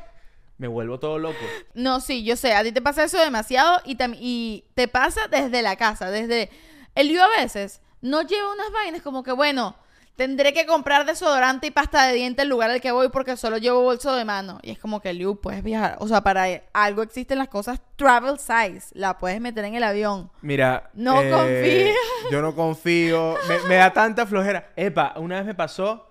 Me 0.57 0.67
vuelvo 0.67 0.99
todo 0.99 1.17
loco. 1.17 1.39
No, 1.73 2.01
sí, 2.01 2.25
yo 2.25 2.35
sé, 2.35 2.53
a 2.53 2.61
ti 2.61 2.73
te 2.73 2.81
pasa 2.81 3.05
eso 3.05 3.17
demasiado 3.17 3.79
y, 3.85 3.97
y 4.19 4.65
te 4.75 4.89
pasa 4.89 5.29
desde 5.29 5.61
la 5.61 5.77
casa, 5.77 6.11
desde... 6.11 6.49
Elio 6.93 7.23
a 7.23 7.29
veces 7.29 7.81
no 8.01 8.21
lleva 8.23 8.51
unas 8.51 8.69
vainas 8.73 9.01
como 9.01 9.23
que, 9.23 9.31
bueno, 9.31 9.77
tendré 10.15 10.53
que 10.53 10.65
comprar 10.65 11.05
desodorante 11.05 11.67
y 11.67 11.71
pasta 11.71 12.05
de 12.05 12.13
diente 12.13 12.43
el 12.43 12.49
lugar 12.49 12.69
al 12.69 12.81
que 12.81 12.91
voy 12.91 13.09
porque 13.09 13.35
solo 13.35 13.57
llevo 13.57 13.81
bolso 13.81 14.15
de 14.15 14.25
mano. 14.25 14.59
Y 14.61 14.71
es 14.71 14.79
como 14.79 15.01
que, 15.01 15.13
Liu, 15.13 15.39
puedes 15.39 15.63
viajar. 15.63 15.97
O 15.99 16.07
sea, 16.07 16.21
para 16.21 16.45
algo 16.73 17.01
existen 17.01 17.37
las 17.37 17.47
cosas 17.49 17.81
travel 17.95 18.37
size. 18.39 18.87
La 18.93 19.17
puedes 19.17 19.41
meter 19.41 19.65
en 19.65 19.75
el 19.75 19.83
avión. 19.83 20.29
Mira. 20.41 20.89
No 20.93 21.21
eh, 21.21 21.31
confío. 21.31 21.93
Yo 22.31 22.41
no 22.41 22.55
confío. 22.55 23.35
Me, 23.47 23.69
me 23.69 23.75
da 23.75 23.91
tanta 23.91 24.25
flojera. 24.25 24.71
Epa, 24.75 25.13
una 25.17 25.37
vez 25.37 25.45
me 25.45 25.55
pasó. 25.55 26.09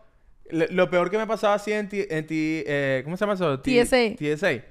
Lo 0.50 0.90
peor 0.90 1.10
que 1.10 1.16
me 1.16 1.26
pasaba 1.26 1.54
así 1.54 1.72
en 1.72 1.88
ti. 1.88 2.04
En 2.10 2.26
ti 2.26 2.62
eh, 2.66 3.00
¿Cómo 3.04 3.16
se 3.16 3.22
llama 3.22 3.34
eso? 3.34 3.60
T- 3.60 3.84
TSA. 3.84 4.16
TSA. 4.36 4.64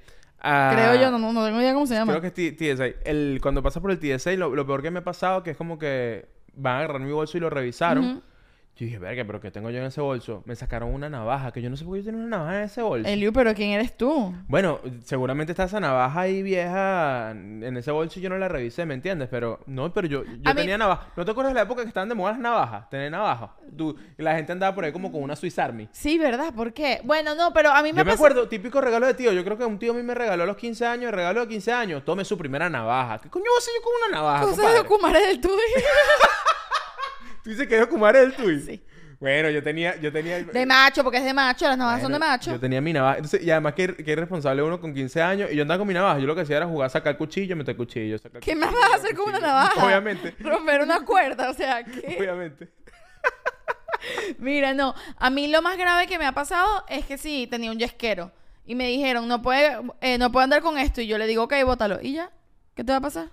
Ah, 0.44 0.72
Creo 0.74 1.00
yo, 1.00 1.10
no, 1.10 1.18
no, 1.18 1.32
no 1.32 1.44
tengo 1.44 1.60
idea 1.60 1.72
cómo 1.72 1.86
se 1.86 1.94
llama. 1.94 2.12
Creo 2.12 2.20
que 2.20 2.28
es 2.28 2.56
T- 2.56 2.74
TSA. 2.74 2.86
El, 3.08 3.38
cuando 3.42 3.62
pasas 3.62 3.80
por 3.80 3.90
el 3.90 3.98
TSA, 3.98 4.32
lo, 4.32 4.54
lo 4.54 4.66
peor 4.66 4.82
que 4.82 4.90
me 4.90 4.98
ha 4.98 5.04
pasado 5.04 5.42
que 5.42 5.52
es 5.52 5.56
como 5.56 5.78
que 5.78 6.26
van 6.54 6.74
a 6.74 6.78
agarrar 6.80 7.00
mi 7.00 7.10
bolso 7.10 7.36
y 7.36 7.40
lo 7.40 7.48
revisaron. 7.48 8.22
Yo 8.82 8.86
dije, 8.86 8.98
verga, 8.98 9.22
pero 9.24 9.40
¿qué 9.40 9.52
tengo 9.52 9.70
yo 9.70 9.78
en 9.78 9.84
ese 9.84 10.00
bolso? 10.00 10.42
Me 10.44 10.56
sacaron 10.56 10.92
una 10.92 11.08
navaja, 11.08 11.52
que 11.52 11.62
yo 11.62 11.70
no 11.70 11.76
sé 11.76 11.84
por 11.84 11.94
qué 11.94 12.00
yo 12.00 12.06
tenía 12.06 12.26
una 12.26 12.38
navaja 12.38 12.58
en 12.58 12.64
ese 12.64 12.82
bolso. 12.82 13.08
Elio, 13.08 13.32
pero 13.32 13.54
¿quién 13.54 13.70
eres 13.70 13.96
tú? 13.96 14.34
Bueno, 14.48 14.80
seguramente 15.04 15.52
está 15.52 15.62
esa 15.64 15.78
navaja 15.78 16.20
ahí 16.22 16.42
vieja 16.42 17.30
en 17.30 17.76
ese 17.76 17.92
bolso 17.92 18.18
y 18.18 18.22
yo 18.24 18.28
no 18.28 18.38
la 18.38 18.48
revisé, 18.48 18.84
¿me 18.84 18.94
entiendes? 18.94 19.28
Pero 19.30 19.60
no, 19.66 19.92
pero 19.92 20.08
yo, 20.08 20.24
yo 20.24 20.30
A 20.50 20.52
mí- 20.52 20.62
tenía 20.62 20.76
navaja. 20.78 21.12
¿No 21.16 21.24
te 21.24 21.30
acuerdas 21.30 21.52
de 21.52 21.60
la 21.60 21.62
época 21.62 21.82
que 21.82 21.86
estaban 21.88 22.08
de 22.08 22.16
moda 22.16 22.32
las 22.32 22.40
navajas? 22.40 22.90
Tener 22.90 23.08
navaja. 23.12 23.54
Tú, 23.76 23.96
y 24.18 24.20
la 24.20 24.34
gente 24.34 24.50
andaba 24.50 24.74
por 24.74 24.84
ahí 24.84 24.90
como 24.90 25.12
con 25.12 25.22
una 25.22 25.36
Swiss 25.36 25.60
Army. 25.60 25.88
Sí, 25.92 26.18
¿verdad? 26.18 26.52
¿Por 26.52 26.72
qué? 26.72 27.02
Bueno, 27.04 27.36
no, 27.36 27.52
pero 27.52 27.70
a 27.70 27.82
mí 27.84 27.92
me 27.92 28.00
Yo 28.00 28.04
me 28.04 28.10
acuerdo, 28.10 28.48
típico 28.48 28.80
regalo 28.80 29.06
de 29.06 29.14
tío. 29.14 29.32
Yo 29.32 29.44
creo 29.44 29.56
que 29.56 29.64
un 29.64 29.78
tío 29.78 29.92
a 29.92 29.94
mí 29.94 30.02
me 30.02 30.16
regaló 30.16 30.42
a 30.42 30.46
los 30.46 30.56
15 30.56 30.84
años, 30.86 31.10
el 31.10 31.12
regalo 31.12 31.42
de 31.42 31.46
15 31.46 31.72
años, 31.72 32.04
tome 32.04 32.24
su 32.24 32.36
primera 32.36 32.68
navaja. 32.68 33.20
¿Qué 33.20 33.30
coño 33.30 33.44
voy 33.44 33.54
a 33.54 33.58
hacer 33.58 33.74
yo 33.78 33.82
con 33.84 33.92
una 34.10 34.16
navaja, 34.20 34.44
Cosas 34.44 34.74
de 34.74 34.88
Kumare 34.88 35.20
del 35.24 35.40
tuyo. 35.40 35.54
¿Tú 37.42 37.50
dices 37.50 37.66
que 37.66 37.76
yo 37.76 37.88
Kumar 37.88 38.16
el 38.16 38.34
tuyo? 38.34 38.60
Sí. 38.60 38.82
Bueno, 39.22 39.50
yo 39.50 39.62
tenía, 39.62 39.94
yo 40.00 40.10
tenía... 40.12 40.42
De 40.42 40.66
macho, 40.66 41.04
porque 41.04 41.18
es 41.18 41.24
de 41.24 41.32
macho, 41.32 41.68
las 41.68 41.78
navajas 41.78 42.02
son 42.02 42.10
de 42.10 42.18
macho. 42.18 42.50
Yo 42.50 42.58
tenía 42.58 42.80
mi 42.80 42.92
navaja. 42.92 43.18
Entonces, 43.18 43.40
y 43.44 43.52
además 43.52 43.74
que, 43.74 43.94
que 43.94 44.10
irresponsable 44.10 44.64
uno 44.64 44.80
con 44.80 44.92
15 44.92 45.22
años. 45.22 45.48
Y 45.52 45.54
yo 45.54 45.62
andaba 45.62 45.78
con 45.78 45.86
mi 45.86 45.94
navaja. 45.94 46.18
Yo 46.18 46.26
lo 46.26 46.34
que 46.34 46.40
hacía 46.40 46.56
era 46.56 46.66
jugar 46.66 46.86
a 46.86 46.90
sacar 46.90 47.16
cuchillo, 47.16 47.54
meter 47.54 47.76
cuchillo. 47.76 48.18
Sacar 48.18 48.40
¿Qué 48.40 48.54
cuchillo, 48.54 48.66
más 48.66 48.74
vas 48.74 48.92
a 48.92 48.96
hacer 48.96 49.14
con 49.14 49.28
una 49.28 49.38
navaja? 49.38 49.86
Obviamente. 49.86 50.34
Romper 50.40 50.80
una 50.80 51.04
cuerda, 51.04 51.50
o 51.50 51.54
sea, 51.54 51.84
¿qué? 51.84 52.16
Obviamente. 52.18 52.68
Mira, 54.38 54.74
no. 54.74 54.92
A 55.16 55.30
mí 55.30 55.46
lo 55.46 55.62
más 55.62 55.78
grave 55.78 56.08
que 56.08 56.18
me 56.18 56.26
ha 56.26 56.32
pasado 56.32 56.84
es 56.88 57.06
que 57.06 57.16
sí, 57.16 57.46
tenía 57.48 57.70
un 57.70 57.78
yesquero. 57.78 58.32
Y 58.66 58.74
me 58.74 58.88
dijeron, 58.88 59.28
no 59.28 59.40
puede, 59.40 59.78
eh, 60.00 60.18
no 60.18 60.32
puede 60.32 60.44
andar 60.44 60.62
con 60.62 60.78
esto. 60.78 61.00
Y 61.00 61.06
yo 61.06 61.16
le 61.16 61.28
digo, 61.28 61.44
ok, 61.44 61.54
bótalo. 61.64 62.00
¿Y 62.02 62.14
ya? 62.14 62.32
¿Qué 62.74 62.82
te 62.82 62.90
va 62.90 62.98
a 62.98 63.02
pasar? 63.02 63.30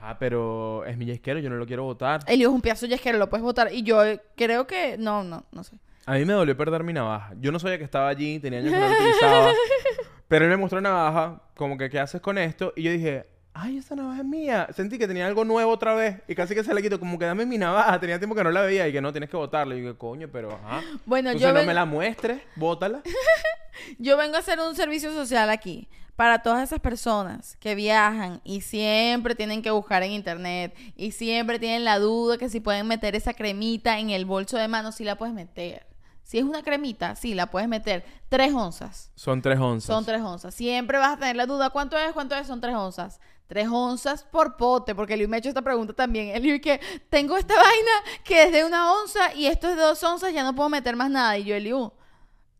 Ajá, 0.00 0.18
pero 0.18 0.84
es 0.84 0.96
mi 0.96 1.06
yesquero, 1.06 1.38
yo 1.40 1.48
no 1.50 1.56
lo 1.56 1.66
quiero 1.66 1.84
votar. 1.84 2.20
El 2.26 2.40
hijo 2.40 2.50
es 2.50 2.54
un 2.54 2.60
pedazo 2.60 2.86
de 2.86 2.90
yesquero, 2.90 3.18
lo 3.18 3.30
puedes 3.30 3.42
botar. 3.42 3.72
Y 3.72 3.82
yo 3.82 4.04
eh, 4.04 4.20
creo 4.36 4.66
que, 4.66 4.96
no, 4.98 5.24
no, 5.24 5.44
no 5.50 5.64
sé. 5.64 5.76
A 6.04 6.14
mí 6.14 6.24
me 6.24 6.34
dolió 6.34 6.56
perder 6.56 6.84
mi 6.84 6.92
navaja. 6.92 7.32
Yo 7.40 7.50
no 7.50 7.58
sabía 7.58 7.78
que 7.78 7.84
estaba 7.84 8.08
allí, 8.08 8.38
tenía 8.38 8.60
años 8.60 8.72
que 8.72 8.78
no 8.78 8.88
la 8.88 8.94
utilizaba. 8.94 9.50
Pero 10.28 10.44
él 10.44 10.50
me 10.50 10.56
mostró 10.56 10.78
una 10.78 10.90
navaja, 10.90 11.40
como 11.56 11.76
que, 11.78 11.88
¿qué 11.88 11.98
haces 11.98 12.20
con 12.20 12.36
esto? 12.38 12.72
Y 12.76 12.82
yo 12.82 12.90
dije, 12.92 13.26
ay, 13.54 13.78
esta 13.78 13.96
navaja 13.96 14.18
es 14.20 14.24
mía. 14.26 14.68
Sentí 14.72 14.98
que 14.98 15.08
tenía 15.08 15.26
algo 15.26 15.44
nuevo 15.44 15.72
otra 15.72 15.94
vez. 15.94 16.20
Y 16.28 16.34
casi 16.34 16.54
que 16.54 16.62
se 16.62 16.74
la 16.74 16.82
quito, 16.82 17.00
como 17.00 17.18
que 17.18 17.24
dame 17.24 17.46
mi 17.46 17.58
navaja. 17.58 17.98
Tenía 18.00 18.18
tiempo 18.18 18.34
que 18.36 18.44
no 18.44 18.50
la 18.50 18.60
veía 18.62 18.86
y 18.86 18.92
que 18.92 19.00
no, 19.00 19.12
tienes 19.12 19.30
que 19.30 19.36
botarla. 19.36 19.74
Y 19.76 19.82
yo, 19.82 19.96
coño, 19.98 20.28
pero 20.30 20.52
ajá. 20.52 20.82
Bueno, 21.06 21.30
Entonces 21.30 21.48
yo 21.48 21.52
no 21.52 21.58
ven- 21.60 21.66
me 21.66 21.74
la 21.74 21.84
muestres, 21.86 22.40
bótala. 22.54 23.02
Yo 23.98 24.16
vengo 24.16 24.36
a 24.36 24.40
hacer 24.40 24.60
un 24.60 24.74
servicio 24.74 25.12
social 25.12 25.50
aquí 25.50 25.88
para 26.16 26.40
todas 26.40 26.62
esas 26.62 26.80
personas 26.80 27.56
que 27.60 27.74
viajan 27.74 28.40
y 28.42 28.62
siempre 28.62 29.34
tienen 29.34 29.62
que 29.62 29.70
buscar 29.70 30.02
en 30.02 30.12
internet 30.12 30.74
y 30.96 31.12
siempre 31.12 31.58
tienen 31.58 31.84
la 31.84 31.98
duda 31.98 32.38
que 32.38 32.48
si 32.48 32.60
pueden 32.60 32.86
meter 32.86 33.14
esa 33.14 33.34
cremita 33.34 33.98
en 33.98 34.10
el 34.10 34.24
bolso 34.24 34.56
de 34.56 34.66
mano, 34.66 34.92
si 34.92 35.04
la 35.04 35.16
puedes 35.16 35.34
meter. 35.34 35.86
Si 36.26 36.38
es 36.38 36.44
una 36.44 36.64
cremita, 36.64 37.14
sí, 37.14 37.34
la 37.34 37.52
puedes 37.52 37.68
meter. 37.68 38.04
Tres 38.28 38.52
onzas. 38.52 39.12
Son 39.14 39.40
tres 39.40 39.60
onzas. 39.60 39.86
Son 39.86 40.04
tres 40.04 40.20
onzas. 40.20 40.52
Siempre 40.52 40.98
vas 40.98 41.12
a 41.12 41.18
tener 41.18 41.36
la 41.36 41.46
duda. 41.46 41.70
¿Cuánto 41.70 41.96
es? 41.96 42.12
¿Cuánto 42.12 42.34
es? 42.34 42.48
Son 42.48 42.60
tres 42.60 42.74
onzas. 42.74 43.20
Tres 43.46 43.68
onzas 43.70 44.24
por 44.24 44.56
pote. 44.56 44.96
Porque 44.96 45.14
Eliu 45.14 45.28
me 45.28 45.36
ha 45.36 45.38
hecho 45.38 45.50
esta 45.50 45.62
pregunta 45.62 45.92
también. 45.92 46.34
Eliu, 46.34 46.60
que 46.60 46.80
tengo 47.10 47.36
esta 47.36 47.54
vaina 47.54 47.92
que 48.24 48.42
es 48.42 48.52
de 48.52 48.64
una 48.64 48.92
onza 48.92 49.34
y 49.34 49.46
esto 49.46 49.68
es 49.68 49.76
de 49.76 49.82
dos 49.82 50.02
onzas, 50.02 50.32
ya 50.32 50.42
no 50.42 50.52
puedo 50.52 50.68
meter 50.68 50.96
más 50.96 51.10
nada. 51.10 51.38
Y 51.38 51.44
yo, 51.44 51.54
Eliu, 51.54 51.92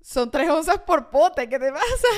son 0.06 0.30
tres 0.30 0.48
onzas 0.48 0.78
por 0.78 1.10
pote. 1.10 1.48
¿Qué 1.48 1.58
te 1.58 1.72
pasa? 1.72 2.08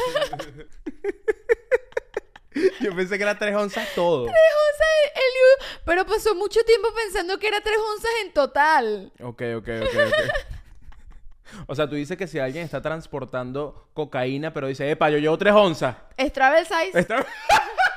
Yo 2.81 2.95
pensé 2.95 3.17
que 3.17 3.23
era 3.23 3.39
tres 3.39 3.55
onzas 3.55 3.89
todo. 3.95 4.25
Tres 4.25 4.37
onzas, 4.37 5.13
Eliu, 5.15 5.81
pero 5.87 6.05
pasó 6.05 6.35
mucho 6.35 6.61
tiempo 6.65 6.89
pensando 6.95 7.39
que 7.39 7.49
era 7.49 7.63
tres 7.63 7.79
onzas 7.95 8.11
en 8.25 8.33
total. 8.35 9.13
Ok, 9.23 9.43
ok, 9.57 9.69
ok, 9.81 9.97
ok. 10.07 10.15
O 11.67 11.75
sea, 11.75 11.89
tú 11.89 11.95
dices 11.95 12.19
que 12.19 12.27
si 12.27 12.39
alguien 12.39 12.63
está 12.65 12.83
transportando 12.83 13.89
cocaína, 13.95 14.53
pero 14.53 14.67
dice, 14.67 14.91
epa, 14.91 15.09
yo 15.09 15.17
llevo 15.17 15.39
tres 15.39 15.55
onzas. 15.55 15.97
Es 16.19 16.31
travel 16.31 16.67
size. 16.67 16.99
Está... 16.99 17.21
Epa, 17.21 17.27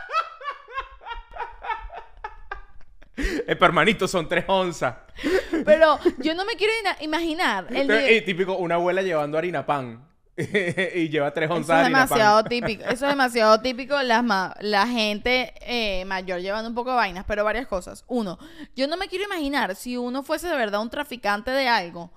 hermanito, 3.47 4.07
son 4.07 4.28
tres 4.28 4.45
onzas. 4.47 4.95
Pero 5.66 5.99
yo 6.20 6.34
no 6.36 6.45
me 6.45 6.55
quiero 6.55 6.74
ina- 6.82 6.97
imaginar 7.01 7.68
el 7.70 7.89
y 8.18 8.22
típico, 8.22 8.55
una 8.57 8.76
abuela 8.76 9.01
llevando 9.01 9.38
harina 9.38 9.66
pan. 9.66 10.07
y 10.38 11.09
lleva 11.09 11.34
tres 11.34 11.47
Eso 11.49 11.55
onzas 11.55 11.70
es 11.76 11.80
de 11.82 11.86
harina 11.86 11.99
demasiado 12.03 12.41
pan. 12.41 12.49
típico. 12.49 12.84
Eso 12.86 13.05
es 13.05 13.12
demasiado 13.12 13.62
típico. 13.62 14.01
Las 14.01 14.24
ma- 14.24 14.55
la 14.62 14.88
gente 14.88 15.53
eh, 15.62 16.05
mayor 16.05 16.39
llevando 16.39 16.70
un 16.70 16.76
poco 16.76 16.89
de 16.91 16.95
vainas, 16.95 17.26
pero 17.28 17.43
varias 17.43 17.68
cosas. 17.68 18.05
Uno, 18.07 18.39
yo 18.76 18.88
no 18.88 18.97
me 18.97 19.07
quiero 19.07 19.26
imaginar 19.26 19.76
si 19.76 19.97
uno 19.97 20.24
fuese 20.24 20.47
de 20.47 20.55
verdad 20.55 20.82
un 20.82 20.89
traficante 20.89 21.51
de 21.51 21.68
algo, 21.68 22.12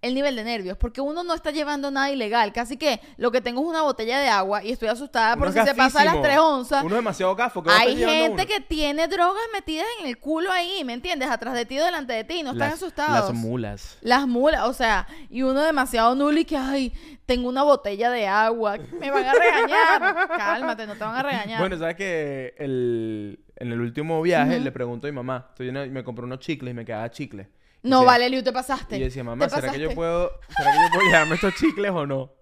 el 0.00 0.14
nivel 0.14 0.36
de 0.36 0.44
nervios, 0.44 0.76
porque 0.78 1.00
uno 1.00 1.24
no 1.24 1.34
está 1.34 1.50
llevando 1.50 1.90
nada 1.90 2.10
ilegal. 2.10 2.52
Casi 2.52 2.76
que 2.76 3.00
lo 3.16 3.32
que 3.32 3.40
tengo 3.40 3.60
es 3.62 3.66
una 3.68 3.82
botella 3.82 4.20
de 4.20 4.28
agua 4.28 4.62
y 4.62 4.70
estoy 4.70 4.88
asustada 4.88 5.34
por 5.36 5.46
Uno 5.48 5.52
si 5.54 5.58
es 5.58 5.64
se 5.64 5.74
pasa 5.74 6.04
las 6.04 6.14
gafísimo. 6.14 6.22
tres 6.22 6.38
onzas. 6.38 6.84
Uno 6.84 6.94
es 6.94 6.98
demasiado 6.98 7.34
gafo. 7.34 7.62
¿qué 7.62 7.68
va 7.70 7.76
a 7.76 7.80
Hay 7.80 7.96
gente 7.96 8.30
uno? 8.34 8.46
que 8.46 8.60
tiene 8.60 9.08
drogas 9.08 9.42
metidas 9.52 9.86
en 10.00 10.06
el 10.06 10.16
culo 10.18 10.52
ahí, 10.52 10.84
¿me 10.84 10.92
entiendes? 10.92 11.28
Atrás 11.30 11.54
de 11.54 11.66
ti 11.66 11.80
o 11.80 11.84
delante 11.84 12.12
de 12.12 12.22
ti, 12.22 12.42
no 12.44 12.52
están 12.52 12.70
Las- 12.70 12.74
asustados. 12.82 13.30
Las 13.30 13.34
mulas. 13.34 13.98
Las 14.00 14.26
mulas, 14.28 14.62
o 14.68 14.72
sea, 14.72 15.06
y 15.30 15.42
uno 15.42 15.62
demasiado 15.62 16.14
nulo 16.14 16.38
y 16.38 16.44
que, 16.44 16.56
ay, 16.56 16.92
tengo 17.26 17.48
una 17.48 17.64
botella 17.64 18.10
de 18.10 18.26
agua, 18.28 18.76
me 19.00 19.10
van 19.10 19.24
a 19.24 19.32
regañar. 19.32 20.28
Cálmate, 20.36 20.86
no 20.86 20.94
te 20.94 21.00
van 21.04 21.16
a 21.16 21.22
regañar. 21.24 21.58
Bueno, 21.58 21.76
¿sabes 21.76 21.96
que 21.96 22.54
el, 22.58 23.40
en 23.56 23.72
el 23.72 23.80
último 23.80 24.22
viaje 24.22 24.60
le 24.60 24.70
pregunto 24.70 25.06
a 25.06 25.10
mi 25.10 25.14
mamá, 25.16 25.46
estoy 25.50 25.70
en 25.70 25.76
el- 25.76 25.90
me 25.90 26.04
compré 26.04 26.24
unos 26.24 26.38
chicles 26.38 26.70
y 26.70 26.74
me 26.74 26.84
quedaba 26.84 27.10
chicle. 27.10 27.48
No, 27.82 28.04
vale, 28.04 28.28
Liu, 28.28 28.42
te 28.42 28.52
pasaste. 28.52 28.96
Y 28.96 29.00
yo 29.00 29.04
decía, 29.06 29.24
mamá, 29.24 29.48
¿será 29.48 29.70
que 29.70 29.78
yo 29.78 29.94
puedo, 29.94 30.32
¿será 30.56 30.72
que 30.72 30.78
yo 30.78 30.88
puedo 30.92 31.06
llevarme 31.06 31.34
estos 31.36 31.54
chicles 31.54 31.90
o 31.90 32.06
no? 32.06 32.37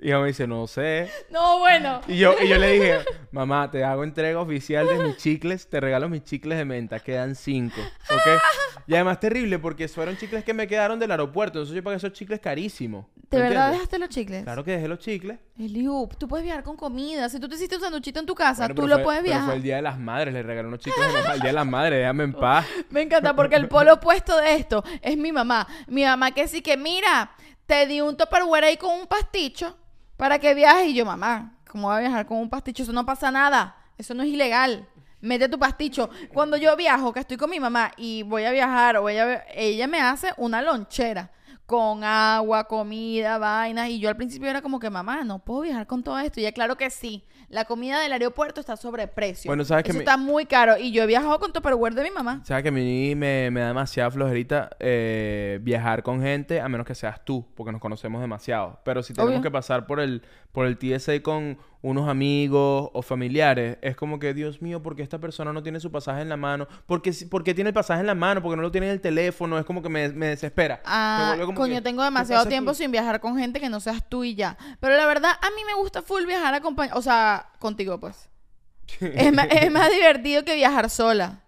Y 0.00 0.08
ella 0.08 0.18
me 0.20 0.28
dice, 0.28 0.46
no 0.46 0.66
sé. 0.66 1.10
No, 1.30 1.58
bueno. 1.60 2.00
Y 2.08 2.18
yo, 2.18 2.34
y 2.42 2.48
yo 2.48 2.58
le 2.58 2.72
dije, 2.72 2.98
mamá, 3.32 3.70
te 3.70 3.82
hago 3.84 4.04
entrega 4.04 4.40
oficial 4.40 4.86
de 4.86 4.98
mis 5.04 5.16
chicles, 5.16 5.68
te 5.68 5.80
regalo 5.80 6.08
mis 6.08 6.22
chicles 6.24 6.58
de 6.58 6.64
menta, 6.64 7.00
quedan 7.00 7.34
cinco, 7.34 7.80
¿ok? 8.10 8.40
Y 8.86 8.94
además 8.94 9.18
terrible 9.18 9.58
porque 9.58 9.88
fueron 9.88 10.16
chicles 10.16 10.44
que 10.44 10.54
me 10.54 10.66
quedaron 10.68 10.98
del 10.98 11.10
aeropuerto, 11.10 11.58
entonces 11.58 11.74
yo 11.74 11.82
pagué 11.82 11.96
esos 11.96 12.12
chicles 12.12 12.38
carísimos. 12.40 13.06
¿De 13.30 13.38
¿me 13.38 13.42
verdad 13.48 13.54
entiendes? 13.54 13.72
dejaste 13.72 13.98
los 13.98 14.08
chicles? 14.10 14.44
Claro 14.44 14.62
que 14.64 14.70
dejé 14.72 14.86
los 14.86 14.98
chicles. 15.00 15.38
Eliu, 15.58 16.08
tú 16.16 16.28
puedes 16.28 16.44
viajar 16.44 16.62
con 16.62 16.76
comida. 16.76 17.28
Si 17.28 17.40
tú 17.40 17.48
te 17.48 17.56
hiciste 17.56 17.74
un 17.74 17.82
sanduchito 17.82 18.20
en 18.20 18.26
tu 18.26 18.36
casa, 18.36 18.66
Bueno, 18.68 18.74
tú 18.82 18.86
lo 18.86 18.94
fue- 18.96 19.04
puedes 19.04 19.20
pero 19.22 19.30
viajar. 19.32 19.46
fue 19.46 19.54
el 19.56 19.62
Día 19.62 19.76
de 19.76 19.82
las 19.82 19.98
Madres, 19.98 20.32
le 20.34 20.42
regalé 20.44 20.68
unos 20.68 20.78
chicles 20.80 21.04
el 21.32 21.40
Día 21.40 21.48
de 21.48 21.52
las 21.52 21.66
Madres, 21.66 21.98
déjame 21.98 22.22
en 22.24 22.32
paz. 22.34 22.64
Me 22.90 23.02
encanta 23.02 23.34
porque 23.34 23.56
el 23.56 23.66
polo 23.66 23.94
opuesto 23.94 24.36
de 24.36 24.54
esto 24.54 24.84
es 25.02 25.16
mi 25.16 25.32
mamá. 25.32 25.66
Mi 25.88 26.04
mamá 26.04 26.30
que 26.30 26.46
sí 26.46 26.62
que, 26.62 26.76
mira, 26.76 27.32
te 27.66 27.86
di 27.86 28.00
un 28.00 28.16
tupperware 28.16 28.64
ahí 28.64 28.76
con 28.76 28.98
un 28.98 29.06
pasticho 29.06 29.76
para 30.16 30.38
que 30.38 30.54
viajes. 30.54 30.88
Y 30.88 30.94
yo, 30.94 31.04
mamá, 31.04 31.58
¿cómo 31.70 31.88
voy 31.88 31.96
a 31.96 32.00
viajar 32.00 32.26
con 32.26 32.38
un 32.38 32.48
pasticho? 32.48 32.82
Eso 32.82 32.92
no 32.92 33.04
pasa 33.04 33.30
nada. 33.30 33.76
Eso 33.98 34.14
no 34.14 34.22
es 34.22 34.28
ilegal. 34.28 34.88
Mete 35.20 35.48
tu 35.48 35.58
pasticho. 35.58 36.10
Cuando 36.32 36.56
yo 36.56 36.76
viajo, 36.76 37.12
que 37.12 37.20
estoy 37.20 37.36
con 37.36 37.50
mi 37.50 37.58
mamá 37.58 37.92
y 37.96 38.22
voy 38.22 38.44
a 38.44 38.52
viajar, 38.52 38.96
o 38.96 39.02
voy 39.02 39.16
a, 39.16 39.44
ella 39.54 39.86
me 39.86 40.00
hace 40.00 40.32
una 40.36 40.62
lonchera 40.62 41.30
con 41.66 42.04
agua, 42.04 42.64
comida, 42.68 43.38
vainas. 43.38 43.88
Y 43.88 43.98
yo 43.98 44.08
al 44.08 44.16
principio 44.16 44.48
era 44.48 44.62
como 44.62 44.78
que, 44.78 44.88
mamá, 44.88 45.24
no 45.24 45.40
puedo 45.40 45.62
viajar 45.62 45.86
con 45.86 46.02
todo 46.02 46.18
esto. 46.18 46.38
Y 46.40 46.44
ella, 46.44 46.52
claro 46.52 46.76
que 46.76 46.88
sí. 46.90 47.24
La 47.48 47.64
comida 47.64 48.00
del 48.00 48.12
aeropuerto 48.12 48.60
está 48.60 48.76
sobreprecio. 48.76 49.48
Bueno, 49.48 49.64
¿sabes 49.64 49.84
qué 49.84 49.90
Eso 49.90 49.98
me- 49.98 50.04
está 50.04 50.16
muy 50.16 50.46
caro. 50.46 50.76
Y 50.78 50.90
yo 50.92 51.02
he 51.02 51.06
viajado 51.06 51.38
con 51.38 51.52
tupperware 51.52 51.94
de 51.94 52.02
mi 52.02 52.10
mamá. 52.10 52.40
Sabes 52.44 52.62
que 52.62 52.68
a 52.70 52.72
mí 52.72 53.14
me, 53.14 53.50
me 53.50 53.60
da 53.60 53.68
demasiada 53.68 54.10
flojerita 54.10 54.70
eh, 54.80 55.58
viajar 55.62 56.02
con 56.02 56.20
gente, 56.22 56.60
a 56.60 56.68
menos 56.68 56.86
que 56.86 56.94
seas 56.94 57.24
tú, 57.24 57.44
porque 57.54 57.70
nos 57.72 57.80
conocemos 57.80 58.20
demasiado. 58.20 58.80
Pero 58.84 59.02
si 59.02 59.12
tenemos 59.14 59.32
Obvio. 59.32 59.42
que 59.42 59.50
pasar 59.50 59.86
por 59.86 60.00
el, 60.00 60.22
por 60.56 60.66
el 60.66 60.78
TSA 60.78 61.20
con 61.22 61.58
unos 61.82 62.08
amigos 62.08 62.88
o 62.94 63.02
familiares, 63.02 63.76
es 63.82 63.94
como 63.94 64.18
que, 64.18 64.32
Dios 64.32 64.62
mío, 64.62 64.82
¿por 64.82 64.96
qué 64.96 65.02
esta 65.02 65.18
persona 65.18 65.52
no 65.52 65.62
tiene 65.62 65.80
su 65.80 65.92
pasaje 65.92 66.22
en 66.22 66.30
la 66.30 66.38
mano? 66.38 66.66
¿Por 66.86 67.02
qué, 67.02 67.12
si- 67.12 67.26
por 67.26 67.44
qué 67.44 67.52
tiene 67.52 67.68
el 67.68 67.74
pasaje 67.74 68.00
en 68.00 68.06
la 68.06 68.14
mano? 68.14 68.40
¿Por 68.40 68.50
qué 68.52 68.56
no 68.56 68.62
lo 68.62 68.70
tiene 68.72 68.86
en 68.86 68.92
el 68.94 69.02
teléfono? 69.02 69.58
Es 69.58 69.66
como 69.66 69.82
que 69.82 69.90
me, 69.90 70.08
me 70.08 70.28
desespera. 70.28 70.76
Me 70.76 70.82
Ah, 70.86 71.36
como 71.44 71.58
coño, 71.58 71.74
que, 71.74 71.82
tengo 71.82 72.00
¿qué 72.00 72.04
demasiado 72.06 72.46
tiempo 72.46 72.70
aquí? 72.70 72.78
sin 72.78 72.90
viajar 72.90 73.20
con 73.20 73.36
gente 73.36 73.60
que 73.60 73.68
no 73.68 73.80
seas 73.80 74.02
tú 74.08 74.24
y 74.24 74.34
ya. 74.34 74.56
Pero 74.80 74.96
la 74.96 75.04
verdad, 75.06 75.32
a 75.42 75.50
mí 75.50 75.62
me 75.66 75.74
gusta 75.74 76.00
full 76.00 76.24
viajar 76.24 76.54
acompañado. 76.54 76.98
O 76.98 77.02
sea, 77.02 77.50
contigo, 77.58 78.00
pues. 78.00 78.30
es, 79.00 79.32
más, 79.34 79.48
es 79.50 79.70
más 79.70 79.90
divertido 79.90 80.42
que 80.44 80.54
viajar 80.54 80.88
sola. 80.88 81.42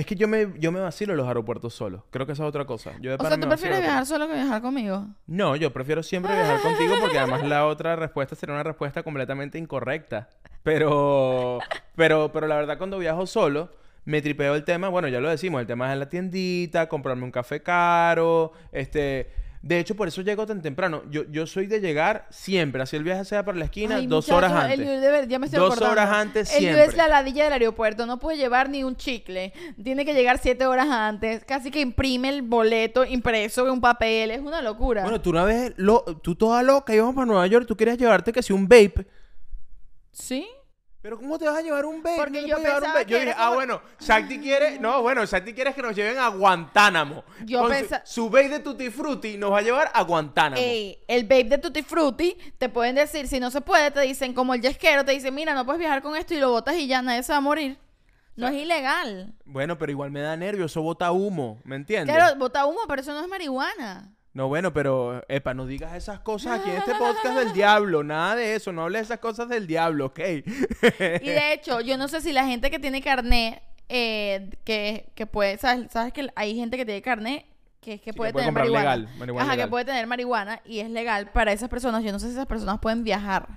Es 0.00 0.06
que 0.06 0.14
yo 0.14 0.28
me, 0.28 0.54
yo 0.58 0.72
me 0.72 0.80
vacilo 0.80 1.12
en 1.12 1.18
los 1.18 1.28
aeropuertos 1.28 1.74
solo. 1.74 2.06
Creo 2.08 2.24
que 2.24 2.32
esa 2.32 2.44
es 2.44 2.48
otra 2.48 2.64
cosa. 2.64 2.92
Yo 3.02 3.10
de 3.10 3.16
O 3.16 3.28
sea, 3.28 3.38
¿tú 3.38 3.46
prefieres 3.46 3.82
viajar 3.82 4.06
solo 4.06 4.26
que 4.28 4.32
viajar 4.32 4.62
conmigo? 4.62 5.06
No, 5.26 5.56
yo 5.56 5.74
prefiero 5.74 6.02
siempre 6.02 6.32
viajar 6.32 6.62
contigo 6.62 6.94
porque 6.98 7.18
además 7.18 7.44
la 7.46 7.66
otra 7.66 7.96
respuesta 7.96 8.34
sería 8.34 8.54
una 8.54 8.62
respuesta 8.62 9.02
completamente 9.02 9.58
incorrecta. 9.58 10.30
Pero, 10.62 11.58
pero, 11.96 12.32
pero 12.32 12.46
la 12.46 12.56
verdad 12.56 12.78
cuando 12.78 12.98
viajo 12.98 13.26
solo, 13.26 13.74
me 14.06 14.22
tripeo 14.22 14.54
el 14.54 14.64
tema, 14.64 14.88
bueno, 14.88 15.06
ya 15.08 15.20
lo 15.20 15.28
decimos, 15.28 15.60
el 15.60 15.66
tema 15.66 15.88
es 15.88 15.92
en 15.92 15.98
la 15.98 16.08
tiendita, 16.08 16.88
comprarme 16.88 17.24
un 17.24 17.30
café 17.30 17.62
caro, 17.62 18.52
este... 18.72 19.30
De 19.62 19.78
hecho, 19.78 19.94
por 19.94 20.08
eso 20.08 20.22
llego 20.22 20.46
tan 20.46 20.62
temprano. 20.62 21.02
Yo, 21.10 21.24
yo 21.30 21.46
soy 21.46 21.66
de 21.66 21.80
llegar 21.80 22.26
siempre, 22.30 22.80
así 22.80 22.96
el 22.96 23.04
viaje 23.04 23.26
sea 23.26 23.44
para 23.44 23.58
la 23.58 23.66
esquina, 23.66 23.96
Ay, 23.96 24.06
dos 24.06 24.24
muchacho, 24.24 24.36
horas 24.38 24.52
el 24.52 24.58
antes. 24.58 24.78
Liu 24.78 24.88
de 25.00 25.10
ver- 25.10 25.28
ya 25.28 25.38
me 25.38 25.46
estoy 25.46 25.60
Dos 25.60 25.72
acordando. 25.74 25.92
horas 26.00 26.10
antes 26.16 26.52
El 26.54 26.58
siempre. 26.60 26.84
es 26.86 26.96
la 26.96 27.08
ladilla 27.08 27.44
del 27.44 27.52
aeropuerto. 27.52 28.06
No 28.06 28.18
puede 28.18 28.38
llevar 28.38 28.70
ni 28.70 28.84
un 28.84 28.96
chicle. 28.96 29.52
Tiene 29.82 30.06
que 30.06 30.14
llegar 30.14 30.38
siete 30.38 30.64
horas 30.64 30.88
antes. 30.88 31.44
Casi 31.44 31.70
que 31.70 31.80
imprime 31.80 32.30
el 32.30 32.40
boleto 32.40 33.04
impreso 33.04 33.66
en 33.66 33.72
un 33.72 33.80
papel. 33.82 34.30
Es 34.30 34.40
una 34.40 34.62
locura. 34.62 35.02
Bueno, 35.02 35.20
tú 35.20 35.28
una 35.28 35.44
vez, 35.44 35.74
lo, 35.76 36.04
tú 36.22 36.34
toda 36.36 36.62
loca, 36.62 36.94
íbamos 36.94 37.14
para 37.14 37.26
Nueva 37.26 37.46
York, 37.46 37.66
tú 37.66 37.76
querías 37.76 37.98
llevarte 37.98 38.32
que 38.32 38.42
si 38.42 38.54
un 38.54 38.66
vape. 38.66 39.06
¿Sí? 40.12 40.48
Pero 41.02 41.16
¿cómo 41.18 41.38
te 41.38 41.46
vas 41.46 41.56
a 41.56 41.62
llevar 41.62 41.86
un 41.86 42.02
vape? 42.02 42.16
Porque 42.18 42.42
No 42.42 42.46
yo 42.46 42.56
un 42.58 42.62
pensaba. 42.62 43.00
Yo 43.02 43.06
que 43.06 43.14
dije, 43.14 43.30
era 43.30 43.36
ah, 43.38 43.44
como- 43.44 43.54
bueno, 43.54 43.82
Shakti 44.00 44.38
quiere... 44.38 44.78
No, 44.80 45.00
bueno, 45.00 45.24
Shakti 45.24 45.54
quiere 45.54 45.72
que 45.72 45.80
nos 45.80 45.96
lleven 45.96 46.18
a 46.18 46.28
Guantánamo. 46.28 47.24
Yo 47.44 47.60
Con 47.60 47.68
su- 47.68 47.74
pensa- 47.74 48.02
Su, 48.04 48.30
de 48.30 48.58
Tutti 48.60 48.90
Frutti 48.90 49.38
nos 49.38 49.50
va 49.52 49.58
a 49.58 49.62
llevar 49.62 49.90
a 49.94 50.02
Guantánamo. 50.02 50.60
Ey, 50.60 50.98
el 51.08 51.24
babe 51.24 51.44
de 51.44 51.58
Tutti 51.58 51.82
Frutti, 51.82 52.36
te 52.58 52.68
pueden 52.68 52.96
decir, 52.96 53.28
si 53.28 53.40
no 53.40 53.50
se 53.50 53.62
puede, 53.62 53.90
te 53.90 54.00
dicen, 54.00 54.34
como 54.34 54.52
el 54.52 54.60
yesquero, 54.60 55.04
te 55.04 55.12
dicen, 55.12 55.34
mira, 55.34 55.54
no 55.54 55.64
puedes 55.64 55.78
viajar 55.78 56.02
con 56.02 56.16
esto 56.16 56.34
y 56.34 56.38
lo 56.38 56.50
botas 56.50 56.76
y 56.76 56.86
ya 56.86 57.00
nadie 57.00 57.22
se 57.22 57.32
va 57.32 57.38
a 57.38 57.42
morir. 57.42 57.78
No 58.36 58.48
es 58.48 58.54
ilegal. 58.54 59.34
Bueno, 59.44 59.76
pero 59.78 59.92
igual 59.92 60.10
me 60.10 60.20
da 60.20 60.36
nervio, 60.36 60.66
eso 60.66 60.82
bota 60.82 61.12
humo, 61.12 61.60
¿me 61.64 61.76
entiendes? 61.76 62.14
Claro, 62.14 62.38
bota 62.38 62.64
humo, 62.66 62.80
pero 62.88 63.02
eso 63.02 63.12
no 63.12 63.20
es 63.20 63.28
marihuana. 63.28 64.14
No, 64.32 64.46
bueno, 64.46 64.72
pero, 64.72 65.24
epa, 65.28 65.54
no 65.54 65.66
digas 65.66 65.94
esas 65.96 66.20
cosas 66.20 66.60
aquí 66.60 66.70
en 66.70 66.76
este 66.76 66.94
podcast 66.94 67.36
del 67.36 67.52
diablo, 67.52 68.04
nada 68.04 68.36
de 68.36 68.54
eso, 68.54 68.72
no 68.72 68.82
hables 68.82 69.02
esas 69.02 69.18
cosas 69.18 69.48
del 69.48 69.66
diablo, 69.66 70.06
¿ok? 70.06 70.20
Y 70.20 71.28
de 71.28 71.52
hecho, 71.52 71.80
yo 71.80 71.96
no 71.96 72.06
sé 72.06 72.20
si 72.20 72.32
la 72.32 72.46
gente 72.46 72.70
que 72.70 72.78
tiene 72.78 73.02
carnet, 73.02 73.60
eh, 73.88 74.50
que, 74.64 75.10
que 75.16 75.26
puede, 75.26 75.58
¿sabes? 75.58 75.90
¿sabes 75.90 76.12
que 76.12 76.28
hay 76.36 76.54
gente 76.54 76.76
que 76.76 76.84
tiene 76.84 77.02
carnet 77.02 77.44
que, 77.80 77.98
que 77.98 78.04
que 78.04 78.12
puede 78.12 78.32
puede 78.32 78.46
tener 78.46 78.54
marihuana? 78.54 78.96
legal, 78.96 79.18
marihuana 79.18 79.42
Ajá, 79.44 79.52
legal. 79.56 79.66
que 79.66 79.70
puede 79.70 79.84
tener 79.86 80.06
marihuana 80.06 80.60
y 80.64 80.78
es 80.78 80.90
legal 80.90 81.30
para 81.32 81.50
esas 81.52 81.68
personas. 81.68 82.04
Yo 82.04 82.12
no 82.12 82.20
sé 82.20 82.26
si 82.26 82.32
esas 82.32 82.46
personas 82.46 82.78
pueden 82.78 83.02
viajar. 83.02 83.48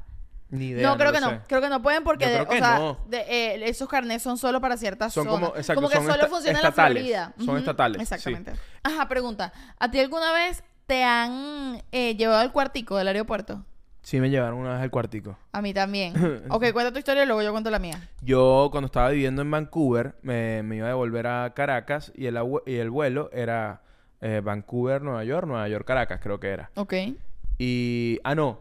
Ni 0.54 0.68
idea, 0.68 0.88
no, 0.88 0.98
creo 0.98 1.12
que 1.12 1.20
no. 1.20 1.30
sé. 1.32 1.40
Creo 1.48 1.62
que 1.62 1.70
no 1.70 1.82
pueden 1.82 2.04
porque, 2.04 2.26
Yo 2.26 2.30
de- 2.32 2.36
creo 2.38 2.50
que 2.50 2.56
o 2.56 2.60
sea, 2.60 2.78
no. 2.80 2.98
de- 3.08 3.22
eh, 3.28 3.70
esos 3.70 3.90
carnets 3.90 4.22
son 4.22 4.38
solo 4.38 4.62
para 4.62 4.78
ciertas 4.78 5.12
Son 5.12 5.26
zonas. 5.26 5.50
como- 5.50 5.58
exacto, 5.58 5.90
que 5.90 5.96
solo 5.96 6.28
funciona 6.28 6.60
en 6.60 6.64
la. 6.64 6.72
Florida. 6.72 7.34
Son 7.44 7.58
estatales, 7.58 7.98
sí. 7.98 8.04
Exactamente. 8.04 8.54
Ajá, 8.84 9.08
pregunta. 9.08 9.52
¿A 9.80 9.90
ti 9.90 10.00
alguna 10.00 10.32
vez 10.32 10.64
te 10.86 11.04
han 11.04 11.82
eh, 11.92 12.16
llevado 12.16 12.40
al 12.40 12.52
cuartico 12.52 12.98
del 12.98 13.08
aeropuerto? 13.08 13.66
Sí 14.04 14.20
me 14.20 14.30
llevaron 14.30 14.60
una 14.60 14.74
vez 14.74 14.82
al 14.84 14.92
cuartico. 14.92 15.38
A 15.54 15.62
mí 15.62 15.74
también. 15.74 16.14
ok, 16.50 16.72
cuenta 16.72 16.92
tu 16.92 17.00
historia 17.00 17.24
y 17.24 17.26
luego 17.26 17.42
yo 17.42 17.52
cuento 17.52 17.72
la 17.72 17.80
mía. 17.80 18.10
Yo 18.22 18.68
cuando 18.72 18.86
estaba 18.88 19.10
viviendo 19.10 19.42
en 19.42 19.50
Vancouver 19.50 20.16
me, 20.22 20.62
me 20.62 20.76
iba 20.76 20.86
a 20.86 20.90
devolver 20.90 21.26
a 21.26 21.54
Caracas 21.56 22.12
y 22.14 22.26
el, 22.28 22.38
y 22.68 22.76
el 22.76 22.90
vuelo 22.92 23.30
era 23.34 23.82
eh, 24.22 24.42
Vancouver, 24.44 25.02
Nueva 25.02 25.24
York, 25.24 25.48
Nueva 25.48 25.68
York, 25.68 25.88
Caracas 25.88 26.20
creo 26.22 26.40
que 26.40 26.50
era. 26.50 26.70
Ok. 26.76 26.94
Y... 27.58 28.20
Ah, 28.24 28.36
no. 28.36 28.60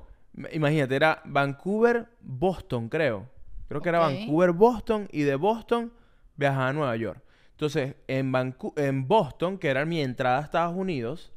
Imagínate, 0.53 0.97
era 0.97 1.21
Vancouver, 1.25 2.07
Boston 2.21 2.89
creo. 2.89 3.29
Creo 3.69 3.81
que 3.83 3.89
era. 3.89 3.99
Vancouver, 4.01 4.53
Boston 4.53 5.09
y 5.13 5.23
de 5.23 5.35
Boston 5.37 5.93
viajaba 6.37 6.69
a 6.69 6.73
Nueva 6.73 6.97
York. 6.97 7.23
Entonces, 7.53 7.95
en, 8.09 8.33
Vancu- 8.33 8.73
en 8.77 9.07
Boston, 9.07 9.59
que 9.59 9.69
era 9.69 9.85
mi 9.85 10.01
entrada 10.01 10.39
a 10.39 10.43
Estados 10.43 10.75
Unidos, 10.75 11.33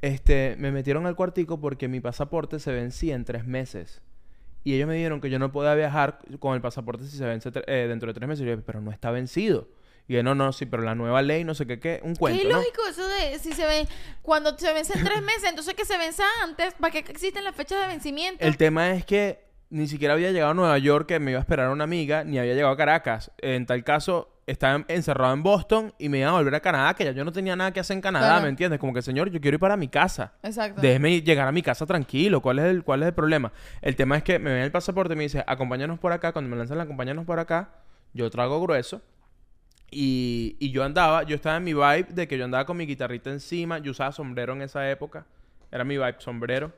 este, 0.00 0.56
me 0.58 0.70
metieron 0.70 1.06
al 1.06 1.16
cuartico 1.16 1.60
porque 1.60 1.88
mi 1.88 2.00
pasaporte 2.00 2.58
se 2.58 2.72
vencía 2.72 3.14
en 3.14 3.24
tres 3.24 3.46
meses. 3.46 4.02
Y 4.62 4.74
ellos 4.74 4.88
me 4.88 4.94
dijeron 4.94 5.20
que 5.20 5.28
yo 5.28 5.38
no 5.38 5.52
podía 5.52 5.74
viajar 5.74 6.20
con 6.38 6.54
el 6.54 6.62
pasaporte 6.62 7.04
si 7.04 7.18
se 7.18 7.26
vence 7.26 7.50
eh, 7.66 7.86
dentro 7.88 8.06
de 8.08 8.14
tres 8.14 8.28
meses. 8.28 8.42
Y 8.42 8.46
yo 8.46 8.52
dije, 8.52 8.62
pero 8.64 8.80
no 8.80 8.90
está 8.90 9.10
vencido. 9.10 9.68
Y 10.06 10.22
no, 10.22 10.34
no, 10.34 10.52
sí, 10.52 10.66
pero 10.66 10.82
la 10.82 10.94
nueva 10.94 11.22
ley, 11.22 11.44
no 11.44 11.54
sé 11.54 11.66
qué, 11.66 11.80
qué, 11.80 12.00
un 12.02 12.14
cuento, 12.14 12.42
Qué 12.42 12.48
¿no? 12.48 12.56
lógico 12.58 12.82
eso 12.90 13.08
de 13.08 13.38
si 13.38 13.52
se 13.52 13.64
ve 13.66 13.88
cuando 14.20 14.56
se 14.58 14.72
vence 14.74 14.98
en 14.98 15.04
tres 15.04 15.22
meses, 15.22 15.44
entonces 15.48 15.74
que 15.74 15.86
se 15.86 15.96
venza 15.96 16.24
antes, 16.42 16.74
¿para 16.74 16.90
qué 16.92 16.98
existen 16.98 17.42
las 17.44 17.54
fechas 17.54 17.80
de 17.80 17.86
vencimiento? 17.88 18.44
El 18.44 18.56
tema 18.58 18.90
es 18.90 19.06
que 19.06 19.42
ni 19.70 19.88
siquiera 19.88 20.12
había 20.14 20.30
llegado 20.30 20.50
a 20.50 20.54
Nueva 20.54 20.76
York, 20.78 21.06
que 21.08 21.18
me 21.20 21.30
iba 21.30 21.38
a 21.38 21.40
esperar 21.40 21.70
una 21.70 21.84
amiga, 21.84 22.22
ni 22.22 22.38
había 22.38 22.52
llegado 22.54 22.74
a 22.74 22.76
Caracas. 22.76 23.32
En 23.38 23.64
tal 23.66 23.82
caso, 23.82 24.30
estaba 24.46 24.84
encerrado 24.88 25.32
en 25.32 25.42
Boston 25.42 25.94
y 25.98 26.10
me 26.10 26.18
iban 26.18 26.34
a 26.34 26.36
volver 26.36 26.54
a 26.54 26.60
Canadá, 26.60 26.92
que 26.94 27.04
ya 27.04 27.12
yo 27.12 27.24
no 27.24 27.32
tenía 27.32 27.56
nada 27.56 27.72
que 27.72 27.80
hacer 27.80 27.94
en 27.96 28.02
Canadá, 28.02 28.26
Claro. 28.26 28.42
¿me 28.42 28.50
entiendes? 28.50 28.78
Como 28.78 28.92
que, 28.92 29.00
señor, 29.00 29.30
yo 29.30 29.40
quiero 29.40 29.54
ir 29.54 29.60
para 29.60 29.76
mi 29.78 29.88
casa. 29.88 30.34
Exacto. 30.42 30.82
Déjeme 30.82 31.22
llegar 31.22 31.48
a 31.48 31.52
mi 31.52 31.62
casa 31.62 31.86
tranquilo. 31.86 32.42
¿Cuál 32.42 32.58
es, 32.58 32.66
el, 32.66 32.84
¿Cuál 32.84 33.02
es 33.02 33.08
el 33.08 33.14
problema? 33.14 33.52
El 33.80 33.96
tema 33.96 34.18
es 34.18 34.22
que 34.22 34.38
me 34.38 34.52
ven 34.52 34.62
el 34.62 34.70
pasaporte 34.70 35.14
y 35.14 35.16
me 35.16 35.22
dice, 35.24 35.42
acompáñanos 35.46 35.98
por 35.98 36.12
acá. 36.12 36.32
Cuando 36.32 36.50
me 36.50 36.56
lanzan 36.56 36.76
la 36.76 36.84
acompáñanos 36.84 37.24
por 37.24 37.40
acá, 37.40 37.70
yo 38.12 38.28
trago 38.30 38.60
grueso. 38.60 39.00
Y, 39.96 40.56
y 40.58 40.70
yo 40.72 40.82
andaba, 40.82 41.22
yo 41.22 41.36
estaba 41.36 41.56
en 41.56 41.62
mi 41.64 41.72
vibe 41.72 42.08
de 42.10 42.26
que 42.26 42.36
yo 42.36 42.44
andaba 42.44 42.66
con 42.66 42.76
mi 42.76 42.84
guitarrita 42.84 43.30
encima. 43.30 43.78
Yo 43.78 43.92
usaba 43.92 44.10
sombrero 44.10 44.52
en 44.52 44.62
esa 44.62 44.90
época. 44.90 45.24
Era 45.70 45.84
mi 45.84 45.96
vibe, 45.96 46.16
sombrero. 46.18 46.72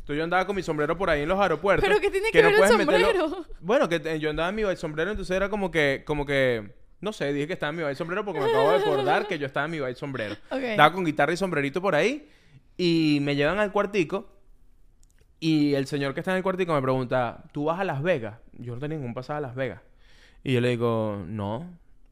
Entonces 0.00 0.16
yo 0.16 0.24
andaba 0.24 0.44
con 0.46 0.56
mi 0.56 0.62
sombrero 0.62 0.96
por 0.98 1.10
ahí 1.10 1.22
en 1.22 1.28
los 1.28 1.38
aeropuertos. 1.38 1.86
¿Pero 1.88 2.00
qué 2.00 2.10
tiene 2.10 2.30
que 2.32 2.42
no 2.42 2.48
ver 2.48 2.54
el 2.54 2.58
puedes 2.58 2.76
meterlo- 2.86 3.28
sombrero? 3.28 3.46
Bueno, 3.60 3.88
que 3.88 4.18
yo 4.18 4.30
andaba 4.30 4.48
en 4.48 4.54
mi 4.56 4.62
vibe 4.64 4.76
sombrero, 4.76 5.10
entonces 5.10 5.36
era 5.36 5.48
como 5.48 5.70
que, 5.70 6.02
como 6.06 6.24
que, 6.26 6.72
no 7.00 7.12
sé, 7.12 7.32
dije 7.32 7.46
que 7.46 7.52
estaba 7.52 7.70
en 7.70 7.76
mi 7.76 7.82
vibe 7.82 7.94
sombrero 7.94 8.24
porque 8.24 8.40
me 8.40 8.46
acabo 8.48 8.70
de 8.72 8.78
acordar 8.78 9.26
que 9.28 9.38
yo 9.38 9.46
estaba 9.46 9.66
en 9.66 9.70
mi 9.72 9.78
vibe 9.78 9.94
sombrero. 9.94 10.34
Ok. 10.50 10.58
Estaba 10.62 10.92
con 10.92 11.04
guitarra 11.04 11.32
y 11.32 11.36
sombrerito 11.36 11.80
por 11.80 11.94
ahí 11.94 12.28
y 12.76 13.18
me 13.22 13.36
llevan 13.36 13.58
al 13.60 13.70
cuartico 13.70 14.28
y 15.40 15.74
el 15.74 15.86
señor 15.86 16.14
que 16.14 16.20
está 16.20 16.32
en 16.32 16.38
el 16.38 16.42
cuartico 16.42 16.72
me 16.74 16.82
pregunta, 16.82 17.44
¿tú 17.52 17.64
vas 17.66 17.78
a 17.78 17.84
Las 17.84 18.02
Vegas? 18.02 18.38
Yo 18.54 18.74
no 18.74 18.80
tenía 18.80 18.96
ningún 18.98 19.14
pasado 19.14 19.36
a 19.38 19.40
Las 19.40 19.54
Vegas. 19.54 19.82
Y 20.42 20.54
yo 20.54 20.60
le 20.60 20.70
digo, 20.70 21.22
no, 21.26 21.66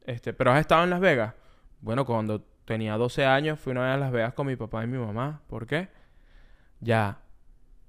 este, 0.07 0.33
pero 0.33 0.51
has 0.51 0.59
estado 0.59 0.83
en 0.83 0.89
Las 0.89 0.99
Vegas. 0.99 1.35
Bueno, 1.81 2.05
cuando 2.05 2.41
tenía 2.65 2.97
12 2.97 3.25
años 3.25 3.59
fui 3.59 3.71
una 3.71 3.83
vez 3.83 3.93
a 3.93 3.97
Las 3.97 4.11
Vegas 4.11 4.33
con 4.33 4.47
mi 4.47 4.55
papá 4.55 4.83
y 4.83 4.87
mi 4.87 4.97
mamá. 4.97 5.41
¿Por 5.47 5.67
qué? 5.67 5.89
Ya. 6.79 7.19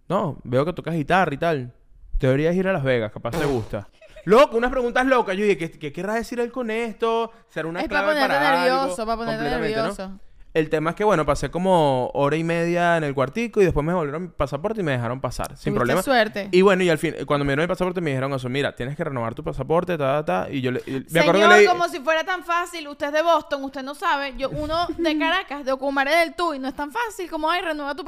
No, 0.09 0.39
veo 0.45 0.65
que 0.65 0.73
tocas 0.73 0.95
guitarra 0.95 1.33
y 1.33 1.39
tal. 1.39 1.73
Deberías 2.19 2.55
ir 2.55 2.69
a 2.69 2.73
Las 2.73 2.83
Vegas, 2.83 3.13
capaz 3.13 3.31
te 3.31 3.47
gusta. 3.47 3.89
Loco, 4.25 4.57
unas 4.57 4.71
preguntas 4.71 5.07
locas. 5.07 5.37
Yo 5.37 5.45
dije, 5.45 5.57
¿qué, 5.57 5.71
qué 5.71 5.93
querrá 5.93 6.15
decir 6.15 6.39
él 6.41 6.53
con 6.53 6.71
esto? 6.71 7.33
¿Será 7.49 7.69
una 7.69 7.81
es 7.81 7.89
para 7.89 8.01
clave 8.01 8.15
ponerte 8.15 8.35
para 8.35 8.63
algo? 8.63 8.77
nervioso, 8.77 9.07
para 9.07 9.17
ponerte 9.17 9.77
¿no? 10.05 10.21
El 10.55 10.71
tema 10.71 10.91
es 10.91 10.97
que, 10.97 11.05
bueno, 11.05 11.27
pasé 11.27 11.51
como 11.51 12.11
hora 12.15 12.37
y 12.37 12.43
media 12.43 12.97
en 12.97 13.05
el 13.05 13.15
cuartico 13.15 13.61
y 13.61 13.65
después 13.65 13.85
me 13.85 13.93
devolvieron 13.93 14.23
mi 14.23 14.29
pasaporte 14.29 14.81
y 14.81 14.85
me 14.85 14.93
dejaron 14.93 15.21
pasar, 15.21 15.57
sin 15.57 15.75
problema. 15.75 16.03
suerte. 16.03 16.49
Y 16.53 16.63
bueno, 16.63 16.83
y 16.83 16.89
al 16.89 16.99
fin, 16.99 17.15
cuando 17.27 17.45
me 17.45 17.51
dieron 17.51 17.63
el 17.63 17.69
pasaporte 17.69 18.01
me 18.01 18.11
dijeron 18.11 18.33
eso, 18.33 18.49
mira, 18.49 18.75
tienes 18.75 18.97
que 18.97 19.05
renovar 19.05 19.35
tu 19.35 19.45
pasaporte, 19.45 19.99
ta, 19.99 20.25
ta, 20.25 20.45
ta. 20.45 20.51
Y 20.51 20.63
yo 20.63 20.71
le... 20.71 20.83
y 20.87 21.05
me 21.11 21.21
acuerdo 21.21 21.43
Señor, 21.43 21.57
que 21.57 21.63
le 21.63 21.69
como 21.69 21.89
si 21.89 22.01
fuera 22.01 22.25
tan 22.25 22.45
fácil, 22.45 22.89
usted 22.89 23.09
es 23.09 23.13
de 23.13 23.23
Boston, 23.23 23.65
usted 23.65 23.83
no 23.83 23.95
sabe, 23.95 24.35
yo 24.39 24.49
uno 24.49 24.87
de 24.97 25.19
Caracas, 25.19 25.65
de 25.65 25.73
Ocumaré 25.73 26.17
del 26.17 26.35
Tuy, 26.35 26.59
no 26.59 26.69
es 26.69 26.75
tan 26.75 26.91
fácil 26.91 27.29
como, 27.29 27.51
ay, 27.51 27.61
renueva 27.63 27.95
tu 27.95 28.05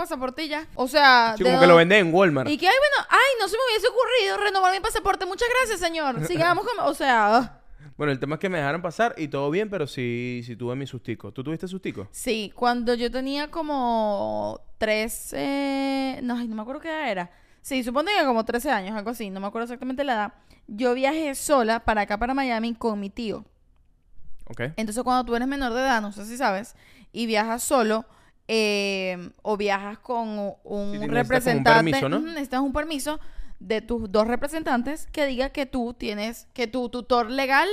ya. 0.48 0.66
O 0.74 0.88
sea, 0.88 1.34
Sí, 1.36 1.44
de 1.44 1.50
como 1.50 1.60
que 1.60 1.66
lo 1.66 1.76
venden 1.76 2.06
en 2.06 2.14
Walmart. 2.14 2.48
Y 2.48 2.56
que, 2.56 2.66
ay, 2.66 2.74
bueno, 2.74 3.08
ay, 3.10 3.38
no 3.38 3.48
se 3.48 3.56
me 3.56 3.62
hubiese 3.70 3.88
ocurrido 3.88 4.36
renovar 4.38 4.72
mi 4.72 4.80
pasaporte, 4.80 5.26
muchas 5.26 5.48
gracias, 5.58 5.80
señor. 5.80 6.26
Sigamos 6.26 6.64
con, 6.64 6.86
o 6.86 6.94
sea, 6.94 7.36
ah. 7.36 7.59
Bueno, 8.00 8.12
el 8.14 8.18
tema 8.18 8.36
es 8.36 8.40
que 8.40 8.48
me 8.48 8.56
dejaron 8.56 8.80
pasar 8.80 9.14
y 9.18 9.28
todo 9.28 9.50
bien, 9.50 9.68
pero 9.68 9.86
sí, 9.86 10.40
sí 10.46 10.56
tuve 10.56 10.74
mi 10.74 10.86
sustico. 10.86 11.32
¿Tú 11.32 11.44
tuviste 11.44 11.68
sustico? 11.68 12.08
sí, 12.12 12.50
cuando 12.56 12.94
yo 12.94 13.10
tenía 13.10 13.50
como 13.50 14.58
13, 14.78 16.20
no, 16.22 16.34
ay, 16.38 16.48
no 16.48 16.54
me 16.56 16.62
acuerdo 16.62 16.80
qué 16.80 16.88
edad 16.88 17.10
era. 17.10 17.30
Sí, 17.60 17.84
supongo 17.84 18.08
que 18.18 18.24
como 18.24 18.42
13 18.42 18.70
años, 18.70 18.96
algo 18.96 19.10
así, 19.10 19.28
no 19.28 19.38
me 19.38 19.48
acuerdo 19.48 19.64
exactamente 19.64 20.02
la 20.02 20.14
edad. 20.14 20.32
Yo 20.66 20.94
viajé 20.94 21.34
sola 21.34 21.80
para 21.80 22.00
acá, 22.00 22.16
para 22.16 22.32
Miami, 22.32 22.72
con 22.72 22.98
mi 22.98 23.10
tío. 23.10 23.44
Ok. 24.46 24.62
Entonces, 24.78 25.04
cuando 25.04 25.26
tú 25.26 25.36
eres 25.36 25.46
menor 25.46 25.74
de 25.74 25.80
edad, 25.80 26.00
no 26.00 26.10
sé 26.10 26.24
si 26.24 26.38
sabes, 26.38 26.76
y 27.12 27.26
viajas 27.26 27.62
solo, 27.62 28.06
eh, 28.48 29.30
o 29.42 29.58
viajas 29.58 29.98
con 29.98 30.54
un 30.64 30.92
Sí, 30.92 30.98
necesitas 31.00 31.00
como 31.00 31.04
un 31.04 31.14
representante, 31.16 31.74
permiso, 31.92 32.08
¿no? 32.08 32.20
Necesitas 32.20 32.60
un 32.60 32.72
permiso 32.72 33.20
de 33.60 33.82
tus 33.82 34.10
dos 34.10 34.26
representantes 34.26 35.06
que 35.06 35.26
diga 35.26 35.50
que 35.50 35.66
tú 35.66 35.94
tienes, 35.94 36.48
que 36.52 36.66
tu 36.66 36.88
tutor 36.88 37.30
legal 37.30 37.68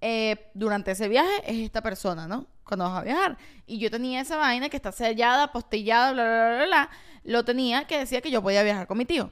eh, 0.00 0.50
durante 0.54 0.90
ese 0.90 1.08
viaje 1.08 1.30
es 1.46 1.64
esta 1.64 1.82
persona, 1.82 2.26
¿no? 2.26 2.46
Cuando 2.64 2.86
vas 2.86 3.00
a 3.00 3.04
viajar. 3.04 3.38
Y 3.66 3.78
yo 3.78 3.90
tenía 3.90 4.20
esa 4.20 4.36
vaina 4.36 4.68
que 4.68 4.76
está 4.76 4.90
sellada, 4.92 5.52
postillada, 5.52 6.12
bla, 6.12 6.24
bla, 6.24 6.34
bla, 6.34 6.56
bla, 6.56 6.66
bla. 6.66 6.90
Lo 7.22 7.44
tenía 7.44 7.86
que 7.86 7.98
decía 7.98 8.20
que 8.20 8.30
yo 8.30 8.42
podía 8.42 8.62
viajar 8.62 8.86
con 8.86 8.98
mi 8.98 9.04
tío. 9.04 9.30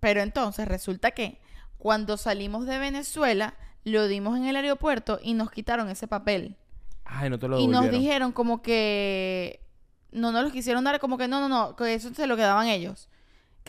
Pero 0.00 0.20
entonces 0.20 0.66
resulta 0.66 1.12
que 1.12 1.40
cuando 1.78 2.16
salimos 2.16 2.66
de 2.66 2.78
Venezuela, 2.78 3.54
lo 3.84 4.08
dimos 4.08 4.36
en 4.36 4.46
el 4.46 4.56
aeropuerto 4.56 5.20
y 5.22 5.34
nos 5.34 5.50
quitaron 5.50 5.88
ese 5.88 6.06
papel. 6.06 6.56
Ay, 7.04 7.30
no 7.30 7.38
te 7.38 7.48
lo 7.48 7.58
Y 7.58 7.66
nos 7.66 7.90
dijeron 7.90 8.32
como 8.32 8.62
que 8.62 9.60
no 10.12 10.32
nos 10.32 10.42
los 10.42 10.52
quisieron 10.52 10.84
dar, 10.84 10.98
como 11.00 11.18
que 11.18 11.28
no, 11.28 11.40
no, 11.40 11.48
no, 11.48 11.76
que 11.76 11.94
eso 11.94 12.12
se 12.12 12.26
lo 12.26 12.36
quedaban 12.36 12.66
ellos. 12.66 13.08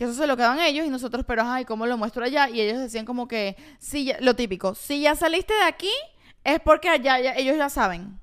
Que 0.02 0.06
eso 0.06 0.14
se 0.20 0.26
lo 0.26 0.36
quedaban 0.36 0.58
ellos 0.58 0.84
y 0.84 0.90
nosotros, 0.90 1.24
pero 1.24 1.42
ay, 1.44 1.64
¿cómo 1.64 1.86
lo 1.86 1.96
muestro 1.96 2.24
allá? 2.24 2.48
Y 2.48 2.60
ellos 2.60 2.80
decían 2.80 3.04
como 3.04 3.28
que, 3.28 3.54
sí, 3.78 4.06
ya- 4.06 4.18
lo 4.20 4.34
típico, 4.34 4.74
si 4.74 5.00
ya 5.02 5.14
saliste 5.14 5.54
de 5.54 5.62
aquí, 5.62 5.92
es 6.42 6.58
porque 6.58 6.88
allá 6.88 7.20
ya- 7.20 7.34
ellos 7.36 7.56
ya 7.56 7.68
saben. 7.68 8.18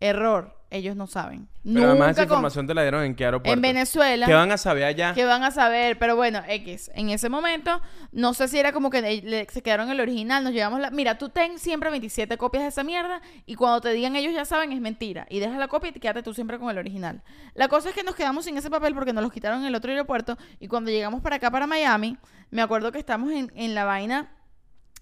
Error, 0.00 0.56
ellos 0.74 0.96
no 0.96 1.06
saben. 1.06 1.48
Pero 1.64 1.90
además 1.90 2.10
esa 2.10 2.22
Nunca 2.22 2.28
con- 2.28 2.36
información 2.36 2.66
te 2.66 2.74
la 2.74 2.82
dieron 2.82 3.04
en 3.04 3.14
qué 3.14 3.24
aeropuerto. 3.24 3.52
En 3.54 3.62
Venezuela. 3.62 4.26
¿Qué 4.26 4.34
van 4.34 4.50
a 4.52 4.58
saber 4.58 4.84
allá? 4.84 5.14
¿Qué 5.14 5.24
van 5.24 5.42
a 5.44 5.50
saber? 5.50 5.98
Pero 5.98 6.16
bueno, 6.16 6.42
X. 6.46 6.90
En 6.94 7.10
ese 7.10 7.28
momento, 7.28 7.80
no 8.12 8.34
sé 8.34 8.48
si 8.48 8.58
era 8.58 8.72
como 8.72 8.90
que 8.90 9.46
se 9.50 9.62
quedaron 9.62 9.86
en 9.86 9.92
el 9.92 10.00
original, 10.00 10.44
nos 10.44 10.52
llevamos 10.52 10.80
la... 10.80 10.90
Mira, 10.90 11.16
tú 11.16 11.28
ten 11.28 11.58
siempre 11.58 11.90
27 11.90 12.36
copias 12.36 12.64
de 12.64 12.68
esa 12.68 12.82
mierda 12.84 13.22
y 13.46 13.54
cuando 13.54 13.80
te 13.80 13.92
digan 13.92 14.16
ellos 14.16 14.34
ya 14.34 14.44
saben, 14.44 14.72
es 14.72 14.80
mentira. 14.80 15.26
Y 15.30 15.38
deja 15.40 15.56
la 15.58 15.68
copia 15.68 15.90
y 15.90 15.92
quédate 15.98 16.22
tú 16.22 16.34
siempre 16.34 16.58
con 16.58 16.70
el 16.70 16.78
original. 16.78 17.22
La 17.54 17.68
cosa 17.68 17.88
es 17.90 17.94
que 17.94 18.02
nos 18.02 18.14
quedamos 18.14 18.44
sin 18.44 18.56
ese 18.58 18.68
papel 18.70 18.94
porque 18.94 19.12
nos 19.12 19.22
los 19.22 19.32
quitaron 19.32 19.60
en 19.60 19.66
el 19.66 19.74
otro 19.74 19.90
aeropuerto 19.90 20.36
y 20.60 20.68
cuando 20.68 20.90
llegamos 20.90 21.22
para 21.22 21.36
acá, 21.36 21.50
para 21.50 21.66
Miami, 21.66 22.18
me 22.50 22.62
acuerdo 22.62 22.92
que 22.92 22.98
estamos 22.98 23.32
en, 23.32 23.52
en 23.54 23.74
la 23.74 23.84
vaina 23.84 24.30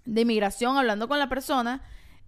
de 0.04 0.20
inmigración 0.22 0.76
hablando 0.76 1.08
con 1.08 1.18
la 1.18 1.28
persona 1.28 1.82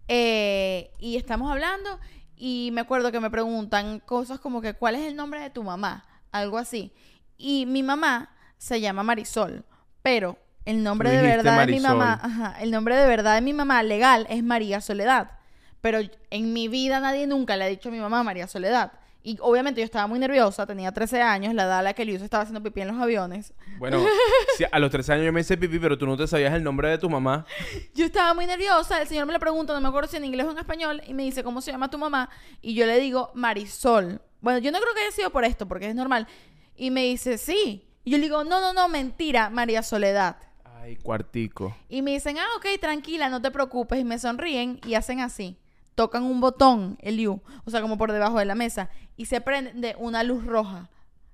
eh, 0.09 0.90
y 0.99 1.16
estamos 1.16 1.51
hablando 1.51 1.99
y 2.37 2.70
me 2.72 2.80
acuerdo 2.80 3.12
que 3.12 3.20
me 3.20 3.30
preguntan 3.30 4.01
cosas 4.01 4.41
como 4.41 4.61
que 4.61 4.74
¿cuál 4.74 4.95
es 4.95 5.03
el 5.03 5.16
nombre 5.16 5.41
de 5.41 5.51
tu 5.51 5.62
mamá? 5.62 6.05
Algo 6.32 6.59
así. 6.59 6.93
Y 7.37 7.66
mi 7.66 7.82
mamá 7.82 8.30
se 8.59 8.80
llama 8.80 9.03
Marisol, 9.03 9.64
pero 10.03 10.39
el 10.64 10.82
nombre 10.82 11.11
de 11.11 11.22
verdad 11.22 11.66
de 11.66 11.72
mi 11.72 11.80
mamá, 11.80 12.18
ajá, 12.22 12.57
el 12.61 12.70
nombre 12.70 12.97
de 12.97 13.07
verdad 13.07 13.35
de 13.35 13.41
mi 13.43 13.53
mamá 13.53 13.82
legal 13.82 14.26
es 14.30 14.43
María 14.43 14.80
Soledad. 14.80 15.32
Pero 15.80 16.01
en 16.30 16.53
mi 16.53 16.68
vida 16.68 17.01
nadie 17.01 17.26
nunca 17.26 17.57
le 17.57 17.64
ha 17.64 17.68
dicho 17.68 17.91
a 17.91 17.93
mi 17.93 17.99
mamá 18.01 18.22
María 18.22 18.47
Soledad. 18.47 18.93
Y 19.27 19.39
obviamente 19.41 19.81
yo 19.81 19.87
estaba 19.87 20.07
muy 20.07 20.18
nerviosa, 20.18 20.66
tenía 20.66 20.93
13 20.93 21.22
años, 21.22 21.55
la 21.55 21.62
edad 21.62 21.79
a 21.79 21.83
la 21.83 21.95
que 21.95 22.05
Luis 22.05 22.20
estaba 22.20 22.43
haciendo 22.43 22.62
pipí 22.62 22.83
en 22.83 22.89
los 22.89 22.99
aviones. 22.99 23.55
Bueno, 23.79 24.05
si 24.59 24.64
a 24.70 24.79
los 24.79 24.91
13 24.91 25.14
años 25.14 25.25
yo 25.25 25.33
me 25.33 25.41
hice 25.41 25.57
pipí, 25.57 25.79
pero 25.79 25.97
tú 25.97 26.07
no 26.07 26.14
te 26.14 26.27
sabías 26.27 26.53
el 26.53 26.62
nombre 26.62 26.91
de 26.91 26.99
tu 26.99 27.09
mamá. 27.09 27.47
Yo 27.95 28.05
estaba 28.05 28.35
muy 28.35 28.45
nerviosa, 28.45 29.01
el 29.01 29.09
señor 29.09 29.25
me 29.25 29.33
le 29.33 29.39
pregunta, 29.39 29.72
no 29.72 29.81
me 29.81 29.89
acuerdo 29.89 30.11
si 30.11 30.18
en 30.18 30.27
inglés 30.27 30.47
o 30.47 30.51
en 30.51 30.59
español, 30.59 31.03
y 31.07 31.14
me 31.14 31.22
dice, 31.22 31.43
¿cómo 31.43 31.62
se 31.62 31.72
llama 31.72 31.89
tu 31.89 31.97
mamá? 31.97 32.29
Y 32.61 32.75
yo 32.75 32.85
le 32.85 33.01
digo, 33.01 33.31
Marisol. 33.33 34.20
Bueno, 34.43 34.59
yo 34.59 34.70
no 34.70 34.79
creo 34.79 34.93
que 34.93 35.01
haya 35.01 35.11
sido 35.11 35.31
por 35.31 35.47
esto, 35.47 35.66
porque 35.66 35.89
es 35.89 35.95
normal. 35.95 36.29
Y 36.77 36.91
me 36.91 37.05
dice, 37.05 37.39
sí. 37.39 37.89
Y 38.05 38.11
yo 38.11 38.18
le 38.18 38.25
digo, 38.25 38.45
no, 38.45 38.61
no, 38.61 38.75
no, 38.75 38.91
mentira, 38.91 39.49
María 39.49 39.83
Soledad. 39.83 40.37
Ay, 40.64 40.97
cuartico. 40.97 41.75
Y 41.89 42.03
me 42.03 42.11
dicen, 42.11 42.37
ah, 42.37 42.47
ok, 42.59 42.79
tranquila, 42.79 43.31
no 43.31 43.41
te 43.41 43.51
preocupes. 43.51 43.99
Y 44.01 44.05
me 44.05 44.18
sonríen 44.18 44.81
y 44.87 44.97
hacen 44.97 45.20
así. 45.20 45.57
Tocan 45.95 46.24
un 46.24 46.40
botón, 46.40 46.99
el 47.01 47.26
U, 47.28 47.40
o 47.64 47.70
sea, 47.70 47.80
como 47.80 47.97
por 47.99 48.11
debajo 48.12 48.38
de 48.38 48.45
la 48.45 48.55
mesa. 48.55 48.90
Y 49.16 49.26
se 49.26 49.40
prende 49.40 49.95
una 49.99 50.22
luz 50.24 50.45
roja 50.45 50.88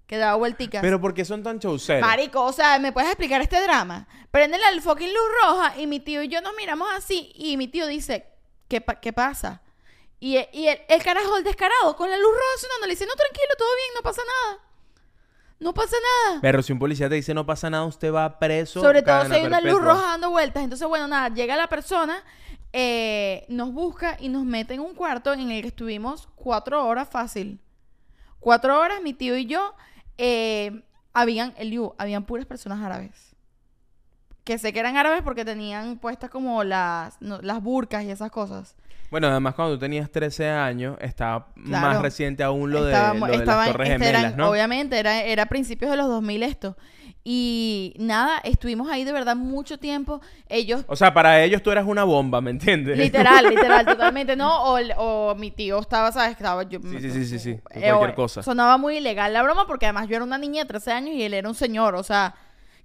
que 0.06 0.18
da 0.18 0.34
vuelticas. 0.34 0.82
Pero 0.82 1.00
¿por 1.00 1.14
qué 1.14 1.24
son 1.24 1.42
tan 1.42 1.58
chauceros? 1.60 2.06
Marico, 2.06 2.42
o 2.44 2.52
sea, 2.52 2.78
¿me 2.78 2.92
puedes 2.92 3.08
explicar 3.10 3.40
este 3.40 3.62
drama? 3.62 4.06
Prende 4.30 4.58
la 4.58 4.80
fucking 4.82 5.08
luz 5.08 5.28
roja 5.42 5.78
y 5.78 5.86
mi 5.86 6.00
tío 6.00 6.22
y 6.22 6.28
yo 6.28 6.40
nos 6.42 6.52
miramos 6.56 6.88
así 6.96 7.32
y 7.34 7.56
mi 7.56 7.68
tío 7.68 7.86
dice, 7.86 8.26
¿qué, 8.68 8.80
pa- 8.80 8.96
qué 9.00 9.12
pasa? 9.12 9.62
Y, 10.18 10.36
y 10.52 10.66
el, 10.66 10.78
el 10.88 11.02
carajo, 11.02 11.36
el 11.38 11.44
descarado, 11.44 11.96
con 11.96 12.10
la 12.10 12.16
luz 12.18 12.26
roja 12.32 12.60
sonando, 12.60 12.86
le 12.86 12.92
dice, 12.92 13.06
no, 13.06 13.14
tranquilo, 13.14 13.54
todo 13.56 13.68
bien, 13.76 13.94
no 13.96 14.02
pasa 14.02 14.20
nada. 14.44 14.58
No 15.58 15.74
pasa 15.74 15.96
nada. 16.26 16.40
Pero 16.40 16.62
si 16.62 16.72
un 16.72 16.78
policía 16.78 17.08
te 17.08 17.14
dice 17.16 17.32
no 17.34 17.44
pasa 17.46 17.68
nada, 17.70 17.84
usted 17.84 18.12
va 18.12 18.38
preso. 18.38 18.80
Sobre 18.80 19.02
todo 19.02 19.24
si 19.26 19.32
hay 19.34 19.44
una 19.44 19.60
luz 19.60 19.80
roja 19.94 20.06
dando 20.08 20.30
vueltas. 20.30 20.62
Entonces, 20.64 20.88
bueno, 20.88 21.06
nada, 21.06 21.28
llega 21.34 21.54
la 21.56 21.68
persona, 21.68 22.24
eh, 22.72 23.44
nos 23.48 23.72
busca 23.72 24.16
y 24.20 24.28
nos 24.28 24.44
mete 24.44 24.74
en 24.74 24.80
un 24.80 24.94
cuarto 24.94 25.32
en 25.32 25.50
el 25.50 25.62
que 25.62 25.68
estuvimos 25.68 26.28
cuatro 26.36 26.86
horas 26.86 27.08
fácil. 27.08 27.58
Cuatro 28.38 28.78
horas, 28.80 29.02
mi 29.02 29.12
tío 29.12 29.36
y 29.36 29.46
yo, 29.46 29.74
eh, 30.18 30.82
habían, 31.12 31.52
el 31.58 31.70
Liu, 31.70 31.94
habían 31.98 32.24
puras 32.24 32.46
personas 32.46 32.80
árabes. 32.80 33.34
Que 34.44 34.56
sé 34.58 34.72
que 34.72 34.80
eran 34.80 34.96
árabes 34.96 35.22
porque 35.22 35.44
tenían 35.44 35.98
puestas 35.98 36.30
como 36.30 36.64
las, 36.64 37.20
no, 37.20 37.40
las 37.42 37.62
burcas 37.62 38.04
y 38.04 38.10
esas 38.10 38.30
cosas. 38.30 38.74
Bueno, 39.10 39.26
además 39.26 39.54
cuando 39.54 39.74
tú 39.74 39.80
tenías 39.80 40.10
13 40.10 40.48
años, 40.48 40.96
estaba 41.00 41.48
Claro. 41.64 41.86
más 41.88 42.00
reciente 42.02 42.42
aún 42.44 42.70
lo 42.70 42.84
de, 42.84 42.92
Estaba- 42.92 43.14
lo 43.14 43.26
de 43.26 43.34
estaba- 43.36 43.62
las 43.64 43.72
Torres 43.72 43.90
este, 43.90 44.04
Gemelas, 44.04 44.22
eran- 44.22 44.36
¿no? 44.36 44.50
Obviamente, 44.50 44.98
era, 44.98 45.22
era 45.24 45.46
principios 45.46 45.90
de 45.90 45.96
los 45.96 46.06
2000 46.06 46.42
esto. 46.44 46.76
Y 47.22 47.94
nada, 47.98 48.40
estuvimos 48.44 48.90
ahí 48.90 49.04
de 49.04 49.12
verdad 49.12 49.36
mucho 49.36 49.78
tiempo. 49.78 50.20
Ellos 50.48 50.84
O 50.86 50.96
sea, 50.96 51.12
para 51.12 51.42
ellos 51.44 51.62
tú 51.62 51.70
eras 51.70 51.84
una 51.86 52.04
bomba, 52.04 52.40
¿me 52.40 52.50
entiendes? 52.50 52.96
Literal, 52.96 53.44
literal, 53.50 53.84
totalmente 53.84 54.36
no. 54.36 54.64
O, 54.64 54.78
o 54.96 55.34
mi 55.34 55.50
tío 55.50 55.78
estaba, 55.80 56.10
¿sabes? 56.12 56.32
Estaba 56.32 56.62
yo. 56.62 56.80
Sí, 56.80 56.98
sí, 57.00 57.10
sí, 57.10 57.24
sí, 57.26 57.38
sí. 57.38 57.50
Eh, 57.72 57.90
Cualquier 57.90 58.14
cosa. 58.14 58.42
Sonaba 58.42 58.78
muy 58.78 58.96
ilegal 58.96 59.32
la 59.32 59.42
broma 59.42 59.66
porque 59.66 59.86
además 59.86 60.08
yo 60.08 60.16
era 60.16 60.24
una 60.24 60.38
niña 60.38 60.62
de 60.62 60.68
13 60.68 60.92
años 60.92 61.14
y 61.14 61.22
él 61.22 61.34
era 61.34 61.46
un 61.48 61.54
señor, 61.54 61.94
o 61.94 62.02
sea, 62.02 62.34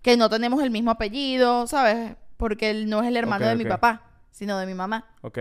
que 0.01 0.17
no 0.17 0.29
tenemos 0.29 0.61
el 0.61 0.69
mismo 0.69 0.91
apellido, 0.91 1.65
¿sabes? 1.67 2.15
Porque 2.37 2.69
él 2.71 2.89
no 2.89 3.01
es 3.01 3.07
el 3.07 3.15
hermano 3.17 3.47
de 3.47 3.55
mi 3.55 3.65
papá, 3.65 4.01
sino 4.31 4.57
de 4.59 4.65
mi 4.65 4.73
mamá. 4.73 5.05
Ok. 5.21 5.39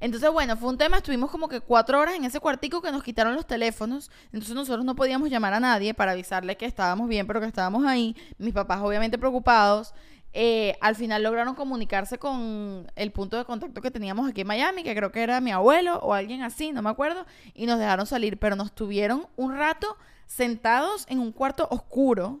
Entonces, 0.00 0.30
bueno, 0.30 0.56
fue 0.56 0.68
un 0.68 0.78
tema, 0.78 0.98
estuvimos 0.98 1.30
como 1.30 1.48
que 1.48 1.60
cuatro 1.60 1.98
horas 1.98 2.14
en 2.14 2.24
ese 2.24 2.38
cuartico 2.40 2.80
que 2.80 2.92
nos 2.92 3.02
quitaron 3.02 3.34
los 3.34 3.46
teléfonos, 3.46 4.10
entonces 4.26 4.54
nosotros 4.54 4.84
no 4.84 4.94
podíamos 4.94 5.28
llamar 5.28 5.54
a 5.54 5.60
nadie 5.60 5.92
para 5.92 6.12
avisarle 6.12 6.56
que 6.56 6.66
estábamos 6.66 7.08
bien, 7.08 7.26
pero 7.26 7.40
que 7.40 7.46
estábamos 7.46 7.84
ahí, 7.84 8.16
mis 8.38 8.54
papás 8.54 8.80
obviamente 8.80 9.18
preocupados. 9.18 9.94
Eh, 10.34 10.76
al 10.80 10.94
final 10.94 11.22
lograron 11.22 11.54
comunicarse 11.54 12.18
con 12.18 12.86
el 12.94 13.12
punto 13.12 13.38
de 13.38 13.44
contacto 13.44 13.80
que 13.80 13.90
teníamos 13.90 14.28
aquí 14.28 14.42
en 14.42 14.46
Miami, 14.46 14.84
que 14.84 14.94
creo 14.94 15.10
que 15.10 15.22
era 15.22 15.40
mi 15.40 15.50
abuelo 15.50 15.98
o 16.00 16.12
alguien 16.12 16.42
así, 16.42 16.70
no 16.70 16.82
me 16.82 16.90
acuerdo, 16.90 17.26
y 17.54 17.66
nos 17.66 17.78
dejaron 17.78 18.06
salir, 18.06 18.38
pero 18.38 18.54
nos 18.54 18.72
tuvieron 18.72 19.26
un 19.36 19.56
rato 19.56 19.96
sentados 20.26 21.06
en 21.08 21.18
un 21.18 21.32
cuarto 21.32 21.66
oscuro, 21.70 22.40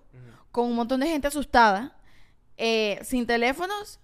con 0.52 0.66
un 0.66 0.76
montón 0.76 1.00
de 1.00 1.08
gente 1.08 1.28
asustada, 1.28 1.96
eh, 2.56 3.00
sin 3.02 3.26
teléfonos, 3.26 4.00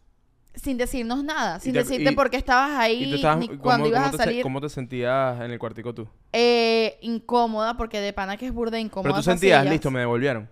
sin 0.54 0.76
decirnos 0.78 1.22
nada, 1.24 1.58
sin 1.60 1.72
te- 1.72 1.80
decirte 1.80 2.12
y- 2.12 2.14
por 2.14 2.30
qué 2.30 2.36
estabas 2.36 2.78
ahí, 2.78 3.04
¿Y 3.04 3.10
tú 3.10 3.16
estabas- 3.16 3.38
ni 3.38 3.48
cómo- 3.48 3.60
cuando 3.60 3.88
ibas 3.88 4.08
a 4.08 4.10
te 4.12 4.16
salir. 4.18 4.42
¿Cómo 4.42 4.60
te 4.60 4.68
sentías 4.68 5.40
en 5.40 5.50
el 5.50 5.58
cuartico 5.58 5.94
tú? 5.94 6.06
Eh, 6.32 6.98
incómoda, 7.02 7.76
porque 7.76 8.00
de 8.00 8.12
pana 8.12 8.36
que 8.36 8.46
es 8.46 8.52
burda 8.52 8.78
incómoda. 8.78 9.10
Pero 9.10 9.16
tú 9.16 9.22
sentías, 9.22 9.60
sillas. 9.60 9.72
listo, 9.72 9.90
me 9.90 10.00
devolvieron. 10.00 10.48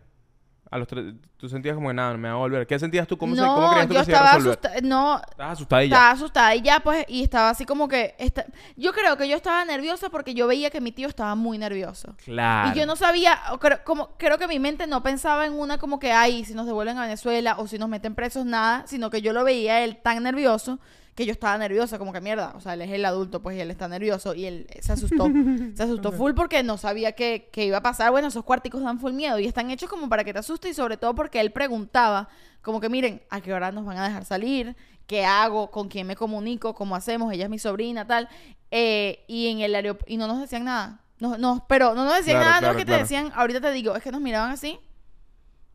A 0.73 0.79
los 0.79 0.89
tres, 0.89 1.13
tú 1.37 1.51
sentías 1.51 1.75
como 1.75 1.89
que 1.89 1.95
nada, 1.95 2.17
me 2.17 2.29
va 2.29 2.35
a 2.35 2.39
volver. 2.39 2.67
¿Qué 2.67 2.79
sentías 2.79 3.07
tú? 3.07 3.19
¿Cómo, 3.19 3.35
se, 3.37 3.43
no, 3.43 3.55
cómo 3.55 3.69
creías 3.71 3.89
tú 3.89 3.93
yo 3.95 4.01
que 4.01 4.05
se 4.07 4.11
iba 4.13 4.21
a 4.21 4.23
estaba 4.23 4.37
resolver? 4.39 4.59
asustada. 4.59 4.81
No, 4.83 5.21
Estabas 5.31 5.53
asustadilla. 5.53 5.95
estaba 5.97 6.11
asustada 6.13 6.55
y 6.55 6.63
ya, 6.63 6.81
pues, 6.81 7.05
y 7.09 7.23
estaba 7.23 7.51
así 7.51 7.67
como 7.67 7.89
que. 7.89 8.15
esta- 8.19 8.47
Yo 8.77 8.93
creo 8.95 9.17
que 9.19 9.29
yo 9.29 9.37
estaba 9.37 9.63
nerviosa 9.67 10.09
porque 10.09 10.33
yo 10.33 10.47
veía 10.47 10.71
que 10.71 10.81
mi 10.81 10.91
tío 10.91 11.09
estaba 11.09 11.35
muy 11.35 11.59
nervioso. 11.59 12.15
Claro. 12.25 12.71
Y 12.75 12.79
yo 12.79 12.87
no 12.87 12.97
sabía, 12.97 13.39
creo, 13.61 13.85
como, 13.85 14.17
creo 14.17 14.39
que 14.39 14.49
mi 14.49 14.59
mente 14.59 14.87
no 14.87 15.03
pensaba 15.03 15.45
en 15.47 15.53
una 15.53 15.77
como 15.77 15.99
que, 16.01 16.11
ay, 16.11 16.45
si 16.47 16.55
nos 16.55 16.65
devuelven 16.65 16.97
a 16.97 17.03
Venezuela 17.03 17.57
o 17.59 17.67
si 17.67 17.79
nos 17.79 17.91
meten 17.91 18.15
presos, 18.15 18.47
nada, 18.47 18.85
sino 18.87 19.11
que 19.11 19.21
yo 19.21 19.35
lo 19.35 19.45
veía 19.45 19.75
a 19.75 19.81
él 19.85 19.99
tan 20.03 20.23
nervioso 20.23 20.79
que 21.15 21.27
yo 21.27 21.33
estaba 21.33 21.59
nerviosa, 21.59 21.99
como 21.99 22.13
que 22.13 22.21
mierda, 22.21 22.55
o 22.57 22.61
sea, 22.61 22.73
él 22.73 22.83
es 22.83 22.91
el 22.91 23.05
adulto, 23.05 23.43
pues, 23.43 23.57
y 23.57 23.61
él 23.61 23.71
está 23.71 23.87
nervioso 23.87 24.35
y 24.35 24.47
él 24.47 24.67
se 24.81 24.93
asustó, 24.93 25.29
se 25.75 25.83
asustó 25.83 26.13
full 26.13 26.33
porque 26.33 26.63
no 26.63 26.79
sabía 26.79 27.13
qué, 27.13 27.51
qué 27.53 27.67
iba 27.67 27.79
a 27.79 27.83
pasar. 27.83 28.11
Bueno, 28.11 28.29
esos 28.29 28.45
cuarticos 28.45 28.83
dan 28.83 28.99
full 28.99 29.13
miedo 29.13 29.39
y 29.39 29.47
están 29.47 29.71
hechos 29.71 29.91
como 29.91 30.09
para 30.09 30.25
que 30.25 30.33
te 30.33 30.39
asustes 30.39 30.71
y 30.71 30.75
sobre 30.75 30.97
todo 30.97 31.15
porque 31.15 31.41
él 31.41 31.53
preguntaba, 31.53 32.29
como 32.63 32.81
que 32.81 32.89
miren, 32.89 33.23
¿a 33.29 33.41
qué 33.41 33.53
hora 33.53 33.73
nos 33.73 33.85
van 33.85 33.99
a 33.99 34.09
dejar 34.09 34.25
salir? 34.25 34.75
¿Qué 35.07 35.25
hago? 35.25 35.71
¿Con 35.71 35.89
quién 35.89 36.07
me 36.07 36.17
comunico? 36.17 36.75
¿Cómo 36.75 36.97
hacemos? 36.97 37.33
Ella 37.33 37.45
es 37.45 37.51
mi 37.51 37.59
sobrina, 37.59 38.07
tal. 38.07 38.29
Eh, 38.71 39.25
y 39.29 39.49
en 39.49 39.61
el 39.61 39.75
aeropuerto, 39.75 40.11
y 40.11 40.17
no 40.17 40.27
nos 40.27 40.41
decían 40.41 40.65
nada. 40.65 41.01
No, 41.19 41.37
no, 41.37 41.67
pero 41.69 41.95
no 41.95 42.05
nos 42.05 42.17
decían 42.17 42.39
Claro, 42.39 42.51
nada, 42.51 42.61
no 42.63 42.71
es 42.71 42.77
que 42.79 42.85
claro. 42.85 42.99
te 42.99 43.03
decían, 43.03 43.33
ahorita 43.35 43.61
te 43.61 43.71
digo, 43.73 43.95
es 43.95 44.03
que 44.03 44.11
nos 44.11 44.21
miraban 44.21 44.51
así. 44.51 44.79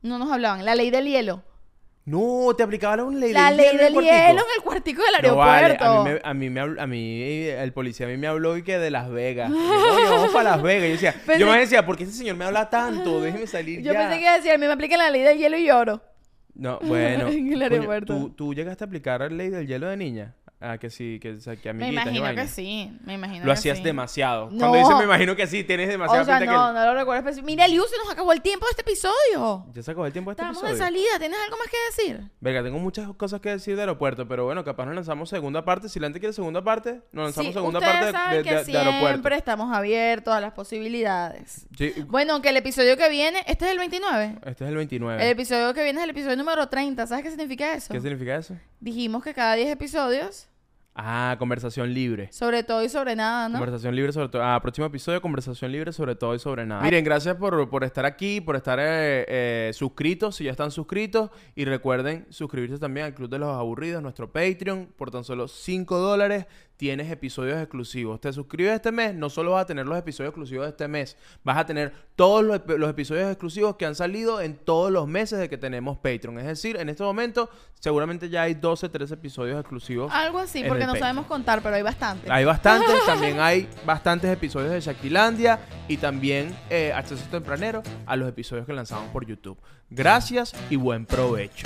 No 0.01 0.17
nos 0.17 0.31
hablaban. 0.31 0.65
La 0.65 0.73
ley 0.75 0.89
del 0.89 1.05
hielo. 1.05 1.43
No, 2.07 2.53
te 2.55 2.63
aplicaba 2.63 2.95
la 2.95 3.03
ley 3.09 3.33
La 3.33 3.47
del 3.49 3.57
ley 3.57 3.65
hielo 3.71 3.83
del 3.83 3.93
hielo 3.95 4.39
en 4.41 4.45
el 4.57 4.63
cuartico 4.63 5.01
del 5.03 5.29
No, 5.29 5.35
vale, 5.35 5.65
aeropuerto. 5.65 5.83
A 5.83 6.03
mí, 6.05 6.09
me, 6.09 6.21
a, 6.23 6.33
mí 6.33 6.49
me 6.49 6.81
a 6.81 6.87
mí, 6.87 7.43
el 7.49 7.73
policía 7.73 8.05
a 8.05 8.09
mí 8.09 8.15
me 8.15 8.27
habló 8.27 8.55
y 8.55 8.63
que 8.63 8.77
de 8.79 8.89
Las 8.89 9.09
Vegas. 9.09 9.49
Yo, 9.51 9.55
Coño, 9.57 10.09
vamos 10.11 10.29
para 10.31 10.51
Las 10.51 10.61
Vegas. 10.61 10.85
Yo 10.87 10.91
decía, 10.93 11.13
Pensé- 11.25 11.39
yo 11.39 11.51
me 11.51 11.59
decía, 11.59 11.85
¿por 11.85 11.97
qué 11.97 12.05
ese 12.05 12.13
señor 12.13 12.37
me 12.37 12.45
habla 12.45 12.69
tanto? 12.69 13.19
Déjeme 13.19 13.45
salir 13.45 13.81
Yo 13.81 13.91
ya. 13.91 13.99
pensé 13.99 14.15
que 14.15 14.21
iba 14.21 14.31
a 14.31 14.37
decir, 14.37 14.51
a 14.53 14.57
mí 14.57 14.65
me 14.65 14.71
aplican 14.71 14.99
la 14.99 15.09
ley 15.11 15.21
del 15.21 15.37
hielo 15.37 15.57
y 15.57 15.65
lloro. 15.67 16.01
No, 16.55 16.79
bueno. 16.81 17.27
En 17.27 17.47
el 17.47 17.53
coño, 17.59 17.63
aeropuerto. 17.63 18.13
¿tú, 18.17 18.29
tú 18.29 18.53
llegaste 18.53 18.85
a 18.85 18.87
aplicar 18.87 19.19
la 19.19 19.27
ley 19.27 19.49
del 19.49 19.67
hielo 19.67 19.87
de 19.89 19.97
niña? 19.97 20.33
Ah, 20.59 20.79
que 20.79 20.89
sí, 20.89 21.19
que, 21.21 21.33
o 21.33 21.39
sea, 21.39 21.55
que 21.55 21.71
Me 21.71 21.85
amiguitas 21.85 22.11
y 22.13 22.17
imagino 22.17 22.41
que 22.41 22.47
sí. 22.47 22.97
Me 23.05 23.13
imagino 23.13 23.39
Lo 23.45 23.45
que 23.45 23.59
hacías 23.59 23.77
sí. 23.77 23.83
demasiado. 23.83 24.49
No. 24.49 24.57
Cuando 24.57 24.77
dice 24.79 24.95
me 24.95 25.03
imagino 25.03 25.35
que 25.35 25.45
sí, 25.45 25.63
tienes 25.63 25.87
demasiada 25.87 26.23
O 26.23 26.25
sea, 26.25 26.39
pinta 26.39 26.51
no, 26.51 26.67
que... 26.67 26.73
no 26.79 26.85
lo 26.85 26.93
recuerdo. 26.95 27.43
Mira, 27.43 27.67
Liu, 27.67 27.83
se 27.87 27.95
nos 27.97 28.09
acabó 28.11 28.31
el 28.33 28.41
tiempo 28.41 28.65
de 28.65 28.71
este 28.71 28.81
episodio. 28.81 29.65
Ya 29.71 29.83
se 29.83 29.91
acabó 29.91 30.07
el 30.07 30.13
tiempo 30.13 30.31
de 30.31 30.33
este 30.33 30.41
Estamos 30.41 30.63
de 30.63 30.69
episodio. 30.69 30.83
salida. 30.87 31.19
¿Tienes 31.19 31.37
algo 31.45 31.57
más 31.57 31.67
que 31.67 31.77
decir? 32.03 32.31
Verga, 32.39 32.63
tengo 32.63 32.79
muchas 32.79 33.07
cosas 33.15 33.39
que 33.39 33.49
decir 33.49 33.75
de 33.75 33.83
aeropuerto, 33.83 34.27
pero 34.27 34.45
bueno, 34.45 34.63
capaz 34.63 34.85
nos 34.87 34.95
lanzamos 34.95 35.29
segunda 35.29 35.63
parte. 35.63 35.89
Si 35.89 35.99
la 35.99 36.07
gente 36.07 36.19
quiere 36.19 36.33
segunda 36.33 36.63
parte, 36.63 37.01
nos 37.11 37.25
lanzamos 37.25 37.47
Sí, 37.49 37.53
segunda 37.53 37.79
parte 37.79 38.05
de, 38.07 38.37
de- 38.37 38.43
que 38.43 38.49
de- 38.49 38.55
de 38.57 38.65
siempre 38.65 38.89
aeropuerto. 38.91 39.29
estamos 39.37 39.71
abiertos 39.75 40.33
a 40.33 40.39
las 40.41 40.53
posibilidades. 40.53 41.67
Sí, 41.77 41.93
Bueno, 42.07 42.33
aunque 42.33 42.49
el 42.49 42.57
episodio 42.57 42.97
que 42.97 43.09
viene, 43.09 43.43
este 43.45 43.65
es 43.65 43.71
el 43.71 43.77
29. 43.77 44.39
este 44.45 44.63
es 44.63 44.69
el 44.71 44.75
29. 44.75 45.23
El 45.23 45.29
episodio 45.29 45.73
que 45.75 45.83
viene 45.83 45.99
es 45.99 46.03
el 46.05 46.09
episodio 46.09 46.35
número 46.35 46.67
30. 46.67 47.05
¿Sabes 47.05 47.23
qué 47.23 47.29
significa 47.29 47.73
eso? 47.73 47.93
¿Qué 47.93 48.01
significa 48.01 48.35
eso? 48.37 48.55
Dijimos 48.79 49.23
que 49.23 49.33
cada 49.33 49.55
10 49.55 49.69
episodios, 49.69 50.46
Ah, 50.99 51.35
conversación 51.37 51.93
libre. 51.93 52.29
sobre 52.31 52.63
todo 52.63 52.83
y 52.83 52.89
sobre 52.89 53.15
nada, 53.15 53.47
¿no? 53.49 53.59
Conversación 53.59 53.95
libre 53.95 54.11
sobre 54.11 54.29
todo. 54.29 54.43
Ah, 54.43 54.59
próximo 54.59 54.87
episodio, 54.87 55.21
conversación 55.21 55.71
libre 55.71 55.93
sobre 55.93 56.15
todo 56.15 56.33
y 56.33 56.39
sobre 56.39 56.65
nada. 56.65 56.81
Miren, 56.81 57.05
gracias 57.05 57.35
por, 57.35 57.69
por 57.69 57.83
estar 57.83 58.03
aquí, 58.03 58.41
por 58.41 58.55
estar 58.55 58.79
eh, 58.79 59.25
eh, 59.27 59.71
suscritos, 59.75 60.35
si 60.35 60.45
ya 60.45 60.51
están 60.51 60.71
suscritos. 60.71 61.29
Y 61.55 61.65
recuerden 61.65 62.25
suscribirse 62.31 62.79
también 62.79 63.05
al 63.05 63.13
Club 63.13 63.29
de 63.29 63.37
los 63.37 63.55
Aburridos, 63.55 64.01
nuestro 64.01 64.31
Patreon. 64.31 64.89
Por 64.97 65.11
tan 65.11 65.23
solo 65.23 65.47
5 65.47 65.99
dólares 65.99 66.47
tienes 66.77 67.11
episodios 67.11 67.57
exclusivos. 67.59 68.21
Te 68.21 68.31
suscribes 68.31 68.73
este 68.75 68.91
mes, 68.91 69.13
no 69.15 69.29
solo 69.29 69.51
vas 69.51 69.63
a 69.63 69.65
tener 69.65 69.85
los 69.87 69.97
episodios 69.97 70.29
exclusivos 70.29 70.65
de 70.65 70.69
este 70.69 70.87
mes, 70.87 71.17
vas 71.43 71.57
a 71.57 71.65
tener 71.65 71.91
todos 72.15 72.43
los, 72.43 72.57
ep- 72.59 72.77
los 72.77 72.89
episodios 72.89 73.27
exclusivos 73.31 73.75
que 73.75 73.85
han 73.87 73.95
salido 73.95 74.39
en 74.41 74.55
todos 74.55 74.91
los 74.91 75.07
meses 75.07 75.39
de 75.39 75.49
que 75.49 75.57
tenemos 75.57 75.97
Patreon. 75.97 76.37
Es 76.39 76.45
decir, 76.45 76.77
en 76.77 76.89
este 76.89 77.03
momento 77.03 77.49
seguramente 77.79 78.29
ya 78.29 78.43
hay 78.43 78.53
12, 78.53 78.89
13 78.89 79.13
episodios 79.15 79.59
exclusivos. 79.59 80.11
Algo 80.13 80.39
así, 80.39 80.63
porque 80.63 80.81
no 80.85 80.93
Patreon. 80.93 80.99
sabemos 80.99 81.25
contar, 81.25 81.61
pero 81.61 81.75
hay 81.75 81.81
bastante. 81.83 82.31
Hay 82.31 82.45
bastantes, 82.45 82.95
también 83.05 83.39
hay 83.39 83.67
bastantes 83.85 84.31
episodios 84.31 84.71
de 84.71 84.79
Shaquilandia 84.79 85.59
y 85.87 85.97
también 85.97 86.55
eh, 86.69 86.93
acceso 86.93 87.23
tempranero 87.31 87.81
a 88.05 88.15
los 88.15 88.29
episodios 88.29 88.65
que 88.67 88.73
lanzamos 88.73 89.09
por 89.11 89.25
YouTube. 89.25 89.57
Gracias 89.89 90.53
y 90.69 90.75
buen 90.75 91.05
provecho. 91.05 91.65